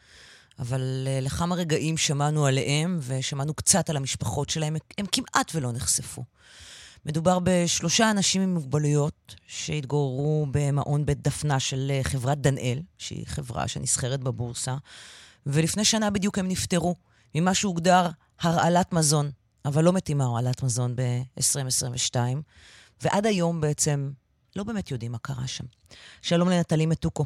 אבל 0.60 1.08
uh, 1.08 1.26
לכמה 1.26 1.56
רגעים 1.56 1.98
שמענו 1.98 2.46
עליהם 2.46 3.00
ושמענו 3.02 3.54
קצת 3.54 3.90
על 3.90 3.98
המשפחות 3.98 4.50
שלהם, 4.50 4.76
הם 4.98 5.06
כמעט 5.12 5.52
ולא 5.56 5.72
נחשפו. 5.72 6.24
מדובר 7.06 7.40
בשלושה 7.44 8.12
אנשים 8.12 8.42
עם 8.42 8.54
מוגבלויות 8.54 9.36
שהתגוררו 9.48 10.48
במעון 10.52 11.06
בית 11.06 11.22
דפנה 11.22 11.60
של 11.60 11.92
uh, 11.92 12.08
חברת 12.08 12.42
דנאל, 12.42 12.82
שהיא 12.98 13.28
חברה 13.28 13.68
שנסחרת 13.68 14.20
בבורסה, 14.20 14.76
ולפני 15.46 15.86
שנה 15.86 16.10
בדיוק 16.10 16.38
הם 16.38 16.48
נפטרו 16.48 16.96
ממה 17.36 17.54
שהוגדר 17.54 18.10
הרעלת 18.40 18.94
מזון, 18.94 19.32
אבל 19.66 19.84
לא 19.84 19.94
מתים 19.94 20.18
מהרעלת 20.18 20.64
מזון 20.64 20.96
ב-2022, 20.96 22.16
ועד 23.02 23.26
היום 23.26 23.62
בעצם 23.62 24.12
לא 24.56 24.64
באמת 24.64 24.92
יודעים 24.92 25.12
מה 25.12 25.18
קרה 25.18 25.48
שם. 25.48 25.64
שלום 26.22 26.50
לנטלי 26.50 26.86
מתוקו. 26.86 27.26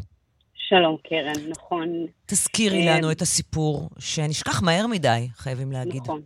שלום, 0.70 0.98
קרן, 1.04 1.50
נכון. 1.50 2.06
תזכירי 2.26 2.88
אה, 2.88 2.98
לנו 2.98 3.12
את 3.12 3.22
הסיפור, 3.22 3.90
שנשכח 4.00 4.64
מהר 4.64 4.88
מדי, 4.88 5.28
חייבים 5.34 5.72
להגיד. 5.72 6.02
נכון. 6.02 6.22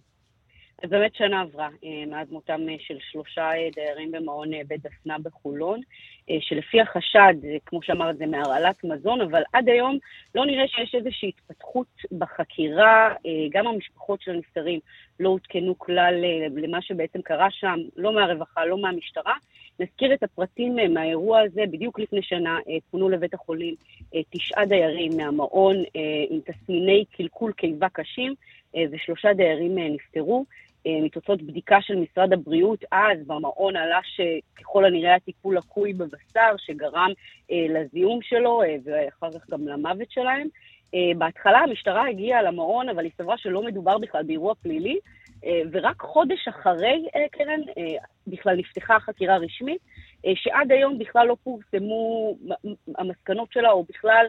אז 0.83 0.89
באמת 0.89 1.15
שנה 1.15 1.41
עברה 1.41 1.67
אה, 1.83 2.05
מאז 2.07 2.31
מותם 2.31 2.61
אה, 2.69 2.75
של 2.79 2.97
שלושה 3.11 3.49
דיירים 3.75 4.11
במעון 4.11 4.49
בית 4.67 4.81
דפנה 4.81 5.15
בחולון, 5.23 5.81
שלפי 6.39 6.81
החשד, 6.81 7.33
כמו 7.65 7.79
שאמרת, 7.83 8.17
זה 8.17 8.25
מהרעלת 8.25 8.83
מזון, 8.83 9.21
אבל 9.21 9.41
עד 9.53 9.69
היום 9.69 9.97
לא 10.35 10.45
נראה 10.45 10.67
שיש 10.67 10.95
איזושהי 10.95 11.29
התפתחות 11.29 11.87
בחקירה. 12.17 13.13
גם 13.51 13.67
המשפחות 13.67 14.21
של 14.21 14.31
הנפטרים 14.31 14.79
לא 15.19 15.29
עודכנו 15.29 15.77
כלל 15.77 16.13
למה 16.57 16.81
שבעצם 16.81 17.21
קרה 17.21 17.47
שם, 17.51 17.79
לא 17.95 18.13
מהרווחה, 18.13 18.65
לא 18.65 18.77
מהמשטרה. 18.77 19.33
נזכיר 19.79 20.13
את 20.13 20.23
הפרטים 20.23 20.79
אה, 20.79 20.87
מהאירוע 20.87 21.39
הזה. 21.39 21.61
בדיוק 21.71 21.99
לפני 21.99 22.21
שנה 22.21 22.59
אה, 22.69 22.77
פונו 22.91 23.09
לבית 23.09 23.33
החולים 23.33 23.75
אה, 24.15 24.21
תשעה 24.29 24.65
דיירים 24.65 25.11
מהמעון 25.17 25.75
עם 26.29 26.39
תסמיני 26.45 27.05
קלקול 27.11 27.51
קיבה 27.51 27.89
קשים, 27.89 28.33
ושלושה 28.91 29.33
דיירים 29.33 29.77
נפטרו. 29.77 30.45
מתוצאות 31.03 31.41
בדיקה 31.41 31.77
של 31.81 31.95
משרד 31.95 32.33
הבריאות, 32.33 32.85
אז 32.91 33.17
במעון 33.27 33.75
עלה 33.75 33.99
שככל 34.03 34.85
הנראה 34.85 35.15
הטיפול 35.15 35.57
לקוי 35.57 35.93
בבשר, 35.93 36.55
שגרם 36.57 37.11
לזיהום 37.49 38.19
שלו 38.21 38.61
ואחר 38.83 39.31
כך 39.31 39.49
גם 39.49 39.67
למוות 39.67 40.11
שלהם. 40.11 40.47
בהתחלה 41.17 41.59
המשטרה 41.59 42.07
הגיעה 42.07 42.41
למעון, 42.41 42.89
אבל 42.89 43.03
היא 43.03 43.11
סברה 43.17 43.37
שלא 43.37 43.63
מדובר 43.63 43.97
בכלל 43.97 44.23
באירוע 44.23 44.53
פלילי, 44.55 44.99
ורק 45.71 46.01
חודש 46.01 46.47
אחרי, 46.47 47.07
אה, 47.15 47.25
קרן, 47.31 47.61
אה, 47.77 47.97
בכלל 48.27 48.55
נפתחה 48.55 48.99
חקירה 48.99 49.37
רשמית, 49.37 49.81
שעד 50.35 50.71
היום 50.71 50.99
בכלל 50.99 51.27
לא 51.27 51.37
פורסמו 51.43 52.35
המסקנות 52.97 53.51
שלה, 53.51 53.71
או 53.71 53.83
בכלל 53.83 54.25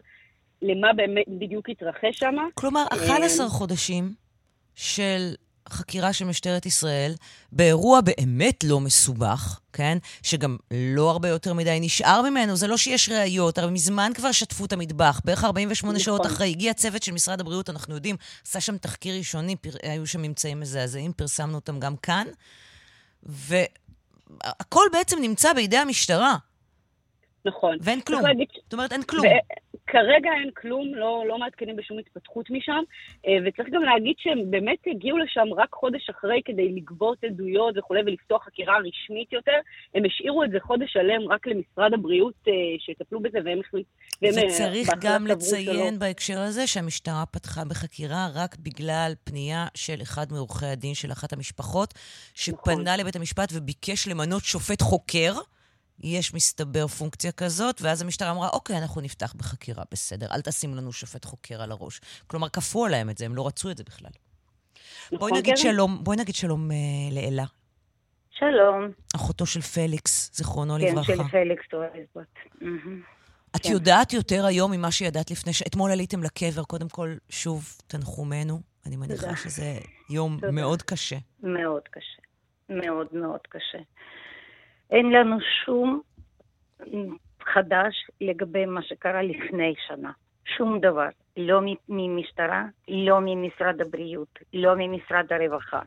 למה 0.62 0.92
באמת 0.92 1.24
בדיוק 1.28 1.68
התרחש 1.68 2.18
שם. 2.18 2.36
כלומר, 2.54 2.84
11 2.92 3.48
חודשים 3.48 4.04
של 4.74 5.34
חקירה 5.70 6.12
של 6.12 6.24
משטרת 6.24 6.66
ישראל 6.66 7.14
באירוע 7.52 8.00
באמת 8.00 8.64
לא 8.64 8.80
מסובך, 8.80 9.60
כן? 9.72 9.98
שגם 10.22 10.56
לא 10.70 11.10
הרבה 11.10 11.28
יותר 11.28 11.54
מדי 11.54 11.78
נשאר 11.80 12.22
ממנו. 12.22 12.56
זה 12.56 12.66
לא 12.66 12.76
שיש 12.76 13.08
ראיות, 13.08 13.58
הרי 13.58 13.70
מזמן 13.70 14.12
כבר 14.14 14.32
שטפו 14.32 14.64
את 14.64 14.72
המטבח. 14.72 15.20
בערך 15.24 15.44
48 15.44 15.92
נכון. 15.92 16.04
שעות 16.04 16.26
אחרי 16.26 16.48
הגיע 16.48 16.74
צוות 16.74 17.02
של 17.02 17.12
משרד 17.12 17.40
הבריאות, 17.40 17.70
אנחנו 17.70 17.94
יודעים, 17.94 18.16
עשה 18.46 18.60
שם 18.60 18.78
תחקיר 18.78 19.18
ראשוני, 19.18 19.56
פר... 19.56 19.70
היו 19.82 20.06
שם 20.06 20.22
ממצאים 20.22 20.60
מזעזעים, 20.60 21.12
פרסמנו 21.12 21.54
אותם 21.54 21.80
גם 21.80 21.96
כאן. 21.96 22.26
והכל 23.22 24.84
בעצם 24.92 25.18
נמצא 25.20 25.52
בידי 25.52 25.76
המשטרה. 25.76 26.36
נכון. 27.44 27.76
ואין 27.82 28.00
כלום. 28.00 28.22
להגיד- 28.22 28.48
זאת 28.64 28.72
אומרת, 28.72 28.92
אין 28.92 29.02
כלום. 29.02 29.24
כרגע 29.86 30.30
אין 30.40 30.50
כלום, 30.56 30.94
לא, 30.94 31.24
לא 31.28 31.38
מעדכנים 31.38 31.76
בשום 31.76 31.98
התפתחות 31.98 32.50
משם, 32.50 32.82
אה, 33.26 33.32
וצריך 33.46 33.68
גם 33.72 33.82
להגיד 33.82 34.14
שהם 34.18 34.50
באמת 34.50 34.78
הגיעו 34.86 35.18
לשם 35.18 35.54
רק 35.56 35.72
חודש 35.72 36.10
אחרי 36.10 36.40
כדי 36.44 36.72
לגבות 36.72 37.24
עדויות 37.24 37.74
וכולי 37.78 38.00
ולפתוח 38.06 38.44
חקירה 38.44 38.74
רשמית 38.78 39.32
יותר. 39.32 39.58
הם 39.94 40.02
השאירו 40.04 40.44
את 40.44 40.50
זה 40.50 40.58
חודש 40.62 40.92
שלם 40.92 41.28
רק 41.32 41.46
למשרד 41.46 41.94
הבריאות 41.94 42.34
אה, 42.48 42.52
שיטפלו 42.78 43.20
בזה, 43.20 43.38
והם 43.44 43.60
החליטו... 43.60 43.90
וצריך 44.22 44.88
גם 45.00 45.26
לציין 45.26 45.98
בהקשר 45.98 46.38
הזה 46.38 46.66
שהמשטרה 46.66 47.24
פתחה 47.26 47.64
בחקירה 47.64 48.28
רק 48.34 48.56
בגלל 48.56 49.12
פנייה 49.24 49.66
של 49.74 50.02
אחד 50.02 50.26
מעורכי 50.32 50.66
הדין 50.66 50.94
של 50.94 51.12
אחת 51.12 51.32
המשפחות, 51.32 51.94
שפנה 52.34 52.74
נכון. 52.74 53.00
לבית 53.00 53.16
המשפט 53.16 53.48
וביקש 53.54 54.08
למנות 54.08 54.44
שופט 54.44 54.82
חוקר. 54.82 55.32
יש 56.00 56.34
מסתבר 56.34 56.86
פונקציה 56.86 57.32
כזאת, 57.32 57.82
ואז 57.82 58.02
המשטרה 58.02 58.30
אמרה, 58.30 58.48
אוקיי, 58.48 58.78
אנחנו 58.78 59.00
נפתח 59.00 59.34
בחקירה, 59.36 59.84
בסדר, 59.90 60.26
אל 60.34 60.40
תשים 60.40 60.74
לנו 60.74 60.92
שופט 60.92 61.24
חוקר 61.24 61.62
על 61.62 61.70
הראש. 61.70 62.00
כלומר, 62.26 62.48
כפו 62.48 62.86
עליהם 62.86 63.10
את 63.10 63.18
זה, 63.18 63.24
הם 63.24 63.34
לא 63.34 63.46
רצו 63.46 63.70
את 63.70 63.76
זה 63.76 63.84
בכלל. 63.84 64.10
בואי 65.10 65.16
נכון, 65.16 65.38
נגיד 65.38 65.54
קרן? 65.54 65.72
שלום, 65.72 66.04
בואי 66.04 66.16
נגיד 66.16 66.34
שלום 66.34 66.70
אה, 66.70 66.76
לאלה, 67.12 67.44
שלום. 68.38 68.90
אחותו 69.16 69.46
של 69.46 69.60
פליקס, 69.60 70.30
זיכרונו 70.34 70.74
כן, 70.74 70.84
לברכה. 70.84 71.12
של 71.12 71.22
פליקס 71.30 71.64
טורסבוט. 71.70 72.34
מהמם. 72.60 73.02
את 73.56 73.62
כן. 73.62 73.72
יודעת 73.72 74.12
יותר 74.12 74.46
היום 74.46 74.72
ממה 74.72 74.90
שידעת 74.90 75.30
לפני 75.30 75.52
ש... 75.52 75.62
אתמול 75.62 75.90
עליתם 75.90 76.22
לקבר, 76.22 76.64
קודם 76.64 76.88
כל, 76.88 77.14
שוב, 77.30 77.76
תנחומינו. 77.86 78.60
אני 78.86 78.96
מניחה 78.96 79.22
תודה. 79.22 79.36
שזה 79.36 79.78
יום 80.10 80.36
תודה. 80.40 80.52
מאוד 80.52 80.82
קשה. 80.82 81.16
מאוד 81.42 81.82
קשה. 81.90 82.22
מאוד 82.68 83.06
מאוד 83.12 83.40
קשה. 83.48 83.78
אין 84.90 85.12
לנו 85.12 85.36
שום 85.64 86.00
חדש 87.42 88.10
לגבי 88.20 88.66
מה 88.66 88.82
שקרה 88.82 89.22
לפני 89.22 89.74
שנה. 89.86 90.10
שום 90.56 90.80
דבר. 90.80 91.08
לא 91.36 91.60
ממשטרה, 91.88 92.64
לא 92.88 93.18
ממשרד 93.22 93.80
הבריאות, 93.80 94.38
לא 94.54 94.74
ממשרד 94.76 95.32
הרווחה, 95.32 95.80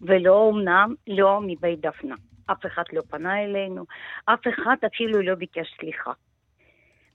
ולא 0.00 0.50
אמנם 0.50 0.94
לא 1.06 1.40
מבית 1.42 1.80
דפנה. 1.80 2.14
אף 2.46 2.66
אחד 2.66 2.82
לא 2.92 3.02
פנה 3.10 3.44
אלינו, 3.44 3.84
אף 4.24 4.40
אחד 4.48 4.76
אפילו 4.86 5.22
לא 5.22 5.34
ביקש 5.34 5.74
סליחה. 5.80 6.12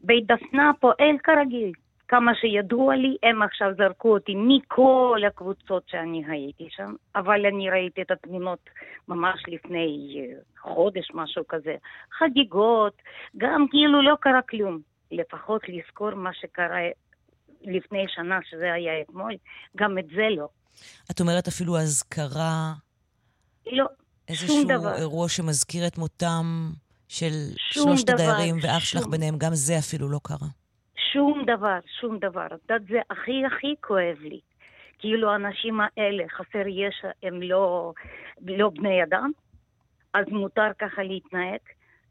בית 0.02 0.28
דפנה 0.28 0.72
פועל 0.80 1.18
כרגיל. 1.24 1.72
כמה 2.08 2.32
שידוע 2.36 2.96
לי, 2.96 3.18
הם 3.24 3.42
עכשיו 3.42 3.68
זרקו 3.78 4.14
אותי 4.14 4.34
מכל 4.36 5.22
הקבוצות 5.28 5.84
שאני 5.88 6.24
הייתי 6.28 6.68
שם, 6.70 6.94
אבל 7.16 7.46
אני 7.46 7.70
ראיתי 7.70 8.02
את 8.02 8.12
התמונות 8.12 8.70
ממש 9.08 9.44
לפני 9.48 10.16
אה, 10.20 10.40
חודש, 10.62 11.08
משהו 11.14 11.44
כזה. 11.50 11.76
חגיגות, 12.20 12.94
גם 13.38 13.66
כאילו 13.70 14.02
לא 14.02 14.16
קרה 14.22 14.42
כלום. 14.50 14.80
לפחות 15.12 15.62
לזכור 15.68 16.16
מה 16.16 16.30
שקרה 16.34 16.80
לפני 17.62 18.06
שנה, 18.08 18.40
שזה 18.50 18.74
היה 18.74 19.02
אתמול, 19.02 19.34
גם 19.78 19.98
את 19.98 20.06
זה 20.16 20.28
לא. 20.38 20.48
את 21.12 21.20
אומרת 21.20 21.48
אפילו 21.48 21.78
אזכרה, 21.78 22.74
לא, 23.72 23.86
איזשהו 24.28 24.64
דבר. 24.64 24.96
אירוע 24.96 25.30
שמזכיר 25.30 25.88
את 25.88 25.98
מותם 25.98 26.72
של 27.08 27.32
שום 27.58 27.84
שלושת 27.84 28.10
הדיירים 28.10 28.56
ואח 28.62 28.84
שלך 28.86 29.02
שום. 29.02 29.12
ביניהם, 29.12 29.38
גם 29.38 29.56
זה 29.56 29.80
אפילו 29.80 30.10
לא 30.10 30.20
קרה. 30.24 30.48
שום 31.14 31.44
דבר, 31.46 31.78
שום 32.00 32.20
דבר. 32.20 32.46
את 32.46 32.52
יודעת, 32.52 32.88
זה 32.88 33.00
הכי 33.10 33.46
הכי 33.46 33.76
כואב 33.82 34.18
לי. 34.22 34.40
כאילו 35.00 35.32
האנשים 35.32 35.80
האלה, 35.82 36.24
חסר 36.30 36.68
ישע, 36.68 37.10
הם 37.24 37.42
לא, 37.42 37.94
לא 38.42 38.70
בני 38.70 39.04
אדם, 39.04 39.32
אז 40.14 40.26
מותר 40.30 40.72
ככה 40.80 41.04
להתנהג. 41.04 41.60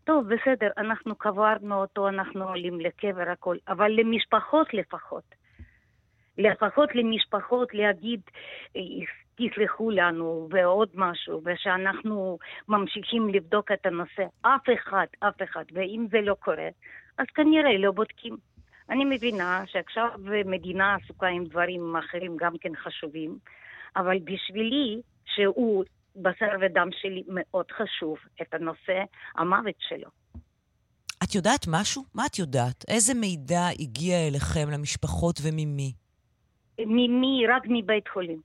טוב, 0.04 0.34
בסדר, 0.34 0.70
אנחנו 0.78 1.14
קברנו 1.14 1.74
אותו, 1.74 2.08
אנחנו 2.08 2.48
עולים 2.48 2.80
לקבר, 2.80 3.30
הכל, 3.30 3.56
אבל 3.68 3.92
למשפחות 3.92 4.74
לפחות. 4.74 5.34
לפחות 6.38 6.94
למשפחות 6.94 7.74
להגיד, 7.74 8.20
תסלחו 9.34 9.90
לנו, 9.90 10.48
ועוד 10.50 10.88
משהו, 10.94 11.42
ושאנחנו 11.44 12.38
ממשיכים 12.68 13.28
לבדוק 13.28 13.72
את 13.72 13.86
הנושא. 13.86 14.26
אף 14.42 14.68
אחד, 14.74 15.06
אף 15.20 15.42
אחד. 15.42 15.64
ואם 15.72 16.06
זה 16.10 16.20
לא 16.20 16.34
קורה, 16.34 16.68
אז 17.18 17.26
כנראה 17.34 17.78
לא 17.78 17.92
בודקים. 17.92 18.36
אני 18.90 19.04
מבינה 19.04 19.64
שעכשיו 19.66 20.08
מדינה 20.44 20.94
עסוקה 20.94 21.26
עם 21.26 21.44
דברים 21.44 21.96
אחרים 21.96 22.36
גם 22.40 22.52
כן 22.60 22.72
חשובים, 22.76 23.38
אבל 23.96 24.18
בשבילי, 24.18 25.00
שהוא 25.24 25.84
בשר 26.16 26.50
ודם 26.60 26.88
שלי, 26.92 27.22
מאוד 27.28 27.66
חשוב 27.70 28.16
את 28.42 28.54
הנושא 28.54 29.02
המוות 29.36 29.74
שלו. 29.78 30.08
את 31.24 31.34
יודעת 31.34 31.66
משהו? 31.68 32.02
מה 32.14 32.26
את 32.26 32.38
יודעת? 32.38 32.84
איזה 32.88 33.14
מידע 33.14 33.66
הגיע 33.80 34.16
אליכם, 34.28 34.70
למשפחות 34.72 35.40
וממי? 35.42 35.92
ממי? 36.78 37.46
רק 37.48 37.62
מבית 37.68 38.08
חולים. 38.08 38.40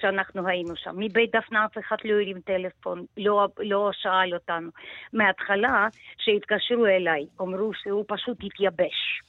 שאנחנו 0.00 0.48
היינו 0.48 0.76
שם. 0.76 0.94
מבית 0.96 1.30
דפנה 1.36 1.64
אף 1.64 1.78
אחד 1.78 1.96
לא 2.04 2.12
הרים 2.12 2.40
טלפון, 2.40 3.04
לא, 3.16 3.48
לא 3.58 3.90
שאל 3.92 4.34
אותנו. 4.34 4.70
מההתחלה, 5.12 5.88
שהתקשרו 6.18 6.86
אליי, 6.86 7.26
אמרו 7.40 7.70
שהוא 7.82 8.04
פשוט 8.08 8.38
התייבש. 8.44 9.22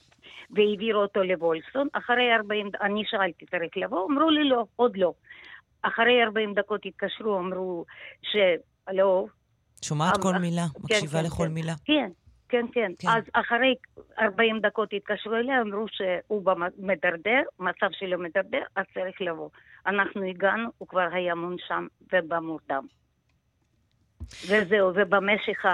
והעבירו 0.53 1.01
אותו 1.01 1.23
לוולסון. 1.23 1.87
אחרי 1.93 2.33
40, 2.35 2.69
אני 2.81 3.03
שאלתי, 3.05 3.45
צריך 3.45 3.77
לבוא? 3.77 4.07
אמרו 4.09 4.29
לי 4.29 4.49
לא, 4.49 4.65
עוד 4.75 4.97
לא. 4.97 5.13
אחרי 5.81 6.23
40 6.23 6.53
דקות 6.53 6.81
התקשרו, 6.85 7.39
אמרו 7.39 7.85
ש... 8.21 8.35
לא, 8.91 9.25
שומעת 9.81 10.17
כל 10.21 10.33
אה, 10.33 10.39
מילה, 10.39 10.65
כן, 10.73 10.79
מקשיבה 10.83 11.19
כן, 11.19 11.25
לכל 11.25 11.43
כן. 11.47 11.53
מילה. 11.53 11.73
כן, 11.85 12.09
כן, 12.49 12.65
כן. 12.73 12.91
כן. 12.99 13.07
אז 13.07 13.23
אחרי 13.33 13.75
40 14.19 14.59
דקות 14.59 14.89
התקשרו 14.93 15.35
אליה, 15.35 15.61
אמרו 15.61 15.85
שהוא 15.87 16.43
מדרדר, 16.77 17.41
מצב 17.59 17.87
שלו 17.91 18.19
מדרדר, 18.19 18.63
אז 18.75 18.85
צריך 18.93 19.21
לבוא. 19.21 19.49
אנחנו 19.87 20.23
הגענו, 20.23 20.69
הוא 20.77 20.87
כבר 20.87 21.07
היה 21.11 21.35
מונשם 21.35 21.87
ובמורדם. 22.13 22.85
וזהו, 24.47 24.91
ובמשך 24.95 25.65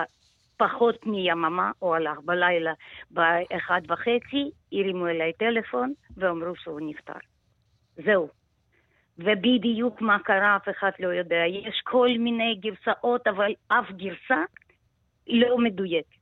פחות 0.60 1.06
מיממה, 1.06 1.72
הוא 1.80 1.96
הלך 1.96 2.18
בלילה 2.26 2.74
באחד 3.12 3.82
וחצי, 3.90 4.52
הרימו 4.72 5.08
אליי 5.08 5.34
טלפון 5.34 5.94
ואמרו 6.18 6.56
שהוא 6.56 6.80
נפטר. 6.84 7.20
זהו. 8.06 8.30
ובדיוק 9.18 10.02
מה 10.02 10.18
קרה 10.20 10.56
אף 10.56 10.70
אחד 10.70 10.92
לא 11.00 11.08
יודע. 11.08 11.44
יש 11.48 11.82
כל 11.84 12.10
מיני 12.20 12.56
גרסאות, 12.56 13.28
אבל 13.28 13.52
אף 13.68 13.92
גרסה 13.92 14.44
לא 15.28 15.58
מדויקת. 15.58 16.20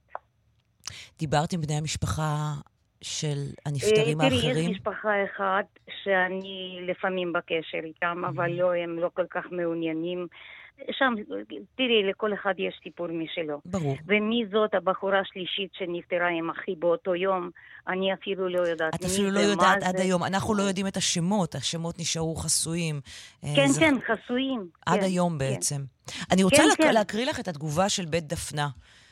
דיברת 1.19 1.53
עם 1.53 1.61
בני 1.61 1.73
המשפחה 1.73 2.53
של 3.01 3.37
הנפטרים 3.65 4.21
אה, 4.21 4.29
תראי, 4.29 4.37
האחרים? 4.37 4.71
יש 4.71 4.77
משפחה 4.77 5.23
אחת 5.23 5.65
שאני 6.03 6.79
לפעמים 6.87 7.33
בקשר 7.33 7.77
איתם, 7.83 8.23
אבל 8.27 8.51
לא, 8.51 8.73
הם 8.73 8.99
לא 8.99 9.09
כל 9.13 9.25
כך 9.29 9.45
מעוניינים. 9.51 10.27
שם, 10.91 11.13
תראי, 11.75 12.03
לכל 12.09 12.33
אחד 12.33 12.53
יש 12.57 12.79
סיפור 12.83 13.07
משלו. 13.07 13.61
ברור. 13.65 13.95
ומי 14.07 14.43
זאת 14.51 14.73
הבחורה 14.73 15.19
השלישית 15.19 15.69
שנפטרה 15.73 16.27
עם 16.29 16.49
אחי 16.49 16.75
באותו 16.79 17.15
יום, 17.15 17.49
אני 17.87 18.13
אפילו 18.13 18.49
לא 18.49 18.61
יודעת. 18.67 18.95
את 18.95 19.05
אפילו 19.05 19.31
לא 19.31 19.39
יודעת 19.39 19.83
עד 19.83 19.97
זה. 19.97 20.03
היום. 20.03 20.23
אנחנו 20.23 20.55
לא 20.55 20.63
יודעים 20.63 20.87
את 20.87 20.97
השמות, 20.97 21.55
השמות 21.55 21.99
נשארו 21.99 22.35
חסויים. 22.35 23.01
אה, 23.43 23.49
כן, 23.55 23.67
זה- 23.67 23.79
כן, 23.79 23.95
חסויים. 24.07 24.67
עד 24.85 24.99
כן, 24.99 25.05
היום 25.05 25.31
כן. 25.33 25.37
בעצם. 25.37 25.81
אני 26.31 26.43
רוצה 26.43 26.57
כן, 26.57 26.67
להק- 26.67 26.77
כן. 26.77 26.93
להקריא 26.93 27.25
לך 27.25 27.39
את 27.39 27.47
התגובה 27.47 27.89
של 27.89 28.05
בית 28.05 28.27
דפנה. 28.27 28.67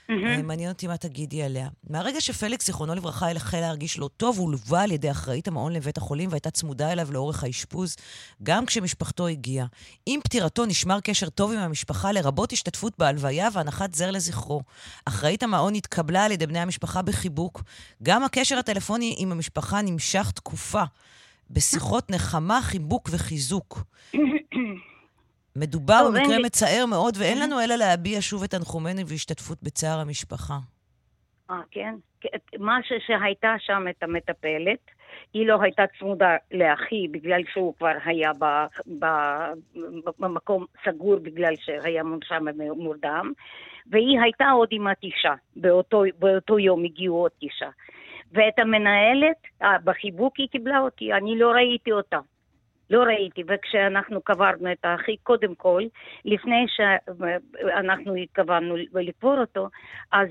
אה, 0.10 0.41
מעניין 0.41 0.70
אותי 0.70 0.88
מה 0.88 0.97
תגידי 0.97 1.43
עליה. 1.43 1.70
מהרגע 1.89 2.22
שפליקס, 2.22 2.66
זיכרונו 2.66 2.95
לברכה, 2.95 3.32
החל 3.32 3.60
להרגיש 3.60 3.99
לא 3.99 4.10
טוב, 4.18 4.38
הוא 4.38 4.51
לווה 4.51 4.84
על 4.84 4.91
ידי 4.91 5.12
אחראית 5.12 5.47
המעון 5.47 5.74
לבית 5.74 5.97
החולים 5.97 6.30
והייתה 6.30 6.51
צמודה 6.51 6.91
אליו 6.91 7.08
לאורך 7.12 7.43
האשפוז, 7.43 7.95
גם 8.43 8.66
כשמשפחתו 8.66 9.28
הגיעה. 9.28 9.66
עם 10.06 10.20
פטירתו 10.24 10.66
נשמר 10.66 10.99
קשר 10.99 11.30
טוב 11.30 11.51
עם 11.51 11.60
המשפחה, 11.60 12.12
לרבות 12.12 12.51
השתתפות 12.51 12.93
בהלוויה 12.97 13.47
והנחת 13.53 13.93
זר 13.93 14.12
לזכרו. 14.12 14.62
אחראית 15.06 15.43
המעון 15.43 15.76
התקבלה 15.76 16.26
על 16.26 16.32
ידי 16.32 16.47
בני 16.47 16.60
המשפחה 16.60 17.01
בחיבוק. 17.01 17.64
גם 18.03 18.24
הקשר 18.24 18.58
הטלפוני 18.58 19.16
עם 19.18 19.32
המשפחה 19.32 19.82
נמשך 19.82 20.32
תקופה. 20.32 20.84
בשיחות 21.49 22.12
נחמה, 22.12 22.62
חיבוק 22.62 23.10
וחיזוק. 23.12 23.84
מדובר 25.56 26.08
במקרה 26.08 26.39
מצער 26.45 26.86
מאוד, 26.86 27.18
ואין 27.20 27.39
לנו 27.39 27.62
אלא 27.62 27.76
להביע 27.76 28.18
שוב 28.22 28.43
את 28.43 28.51
תנחומינו 28.51 29.08
והשתתפות 29.08 29.58
בצער 29.64 29.99
המשפחה. 29.99 30.58
אה, 31.51 31.62
כן? 31.72 31.95
מה 32.60 32.78
ש- 32.84 33.08
שהייתה 33.08 33.56
שם 33.60 33.86
את 33.89 34.03
המטפלת, 34.03 34.80
היא 35.34 35.47
לא 35.47 35.62
הייתה 35.62 35.84
צמודה 35.99 36.36
לאחי 36.51 37.08
בגלל 37.12 37.41
שהוא 37.53 37.74
כבר 37.78 37.93
היה 38.06 38.32
ב, 38.39 38.45
ב, 38.99 39.06
במקום 40.20 40.66
סגור 40.86 41.16
בגלל 41.16 41.53
שהיה 41.56 42.03
מונשם 42.03 42.45
ומורדם, 42.58 43.32
והיא 43.91 44.20
הייתה 44.24 44.49
עוד 44.49 44.68
עם 44.72 44.88
התשעה, 44.88 45.36
באותו, 45.56 46.03
באותו 46.20 46.60
יום 46.60 46.84
הגיעו 46.84 47.16
עוד 47.18 47.32
תשעה. 47.39 47.70
ואת 48.32 48.60
המנהלת, 48.60 49.38
אה, 49.62 49.78
בחיבוק 49.84 50.34
היא 50.38 50.47
קיבלה 50.51 50.80
אותי, 50.80 51.14
אני 51.14 51.39
לא 51.39 51.51
ראיתי 51.51 51.91
אותה. 51.91 52.20
לא 52.89 53.03
ראיתי, 53.03 53.43
וכשאנחנו 53.47 54.21
קברנו 54.21 54.71
את 54.71 54.86
האחי, 54.86 55.17
קודם 55.17 55.55
כל, 55.55 55.83
לפני 56.25 56.65
שאנחנו 56.67 58.15
התכוונו 58.15 58.75
לקבור 58.93 59.38
אותו, 59.39 59.69
אז 60.11 60.29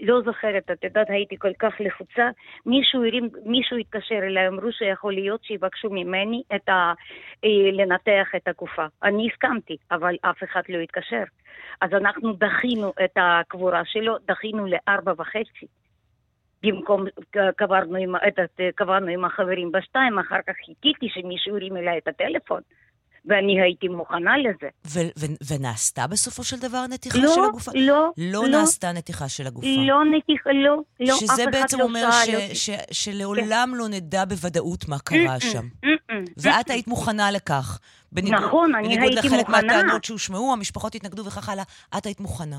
לא 0.00 0.20
זוכרת, 0.24 0.70
את 0.70 0.84
יודעת, 0.84 1.10
הייתי 1.10 1.38
כל 1.38 1.52
כך 1.58 1.74
לחוצה, 1.80 2.28
מישהו 2.66 3.04
הרים, 3.04 3.28
מישהו 3.44 3.76
התקשר 3.76 4.18
אליי, 4.18 4.48
אמרו 4.48 4.72
שיכול 4.72 5.12
להיות 5.12 5.44
שיבקשו 5.44 5.88
ממני 5.90 6.42
את 6.54 6.68
ה... 6.68 6.92
אה, 7.44 7.70
לנתח 7.72 8.28
את 8.36 8.48
הגופה. 8.48 8.86
אני 9.02 9.28
הסכמתי, 9.32 9.76
אבל 9.90 10.14
אף 10.20 10.42
אחד 10.44 10.62
לא 10.68 10.78
התקשר. 10.78 11.22
אז 11.80 11.90
אנחנו 11.92 12.32
דחינו 12.32 12.92
את 13.04 13.16
הקבורה 13.16 13.82
שלו, 13.84 14.16
דחינו 14.28 14.66
לארבע 14.66 15.12
וחצי. 15.18 15.66
במקום 16.62 17.04
קברנו 17.56 17.96
עם, 17.96 18.16
את, 18.16 18.38
קברנו 18.74 19.06
עם 19.06 19.24
החברים 19.24 19.72
בשתיים, 19.72 20.18
אחר 20.18 20.38
כך 20.46 20.54
חיכיתי 20.66 21.06
שמישהו 21.14 21.56
הרים 21.56 21.76
אליי 21.76 21.98
את 21.98 22.08
הטלפון. 22.08 22.60
ואני 23.24 23.60
הייתי 23.62 23.88
מוכנה 23.88 24.38
לזה. 24.38 24.68
ו- 24.86 25.10
ו- 25.18 25.54
ונעשתה 25.54 26.06
בסופו 26.06 26.44
של 26.44 26.56
דבר 26.60 26.86
נתיחה 26.90 27.18
לא, 27.18 27.34
של 27.34 27.40
הגופה? 27.44 27.70
לא, 27.74 28.10
לא. 28.18 28.42
לא 28.42 28.48
נעשתה 28.48 28.92
נתיחה 28.92 29.28
של 29.28 29.46
הגופה. 29.46 29.66
לא 29.86 30.04
נתיחה, 30.04 30.50
לא, 30.52 30.76
לא, 31.00 31.14
אף 31.14 31.24
אחד 31.24 31.28
לא 31.28 31.34
שזה 31.34 31.44
בעצם 31.52 31.80
אומר 31.80 32.10
ש- 32.10 32.28
אותי. 32.28 32.54
ש- 32.54 32.70
שלעולם 32.90 33.72
לא 33.76 33.88
נדע 33.88 34.24
בוודאות 34.24 34.88
מה 34.88 34.98
קרה 34.98 35.40
שם. 35.40 35.64
ואת 36.36 36.70
היית 36.70 36.88
מוכנה 36.88 37.30
לכך. 37.30 37.78
בניגוד, 38.12 38.40
נכון, 38.40 38.74
אני 38.74 38.88
בניגוד 38.88 39.02
הייתי 39.12 39.28
לחלק 39.28 39.48
מוכנה. 39.48 39.62
מהטענות 39.62 40.04
שהושמעו, 40.04 40.52
המשפחות 40.52 40.94
התנגדו 40.94 41.24
וכך 41.26 41.48
הלאה, 41.48 41.64
את 41.98 42.06
היית 42.06 42.20
מוכנה. 42.20 42.58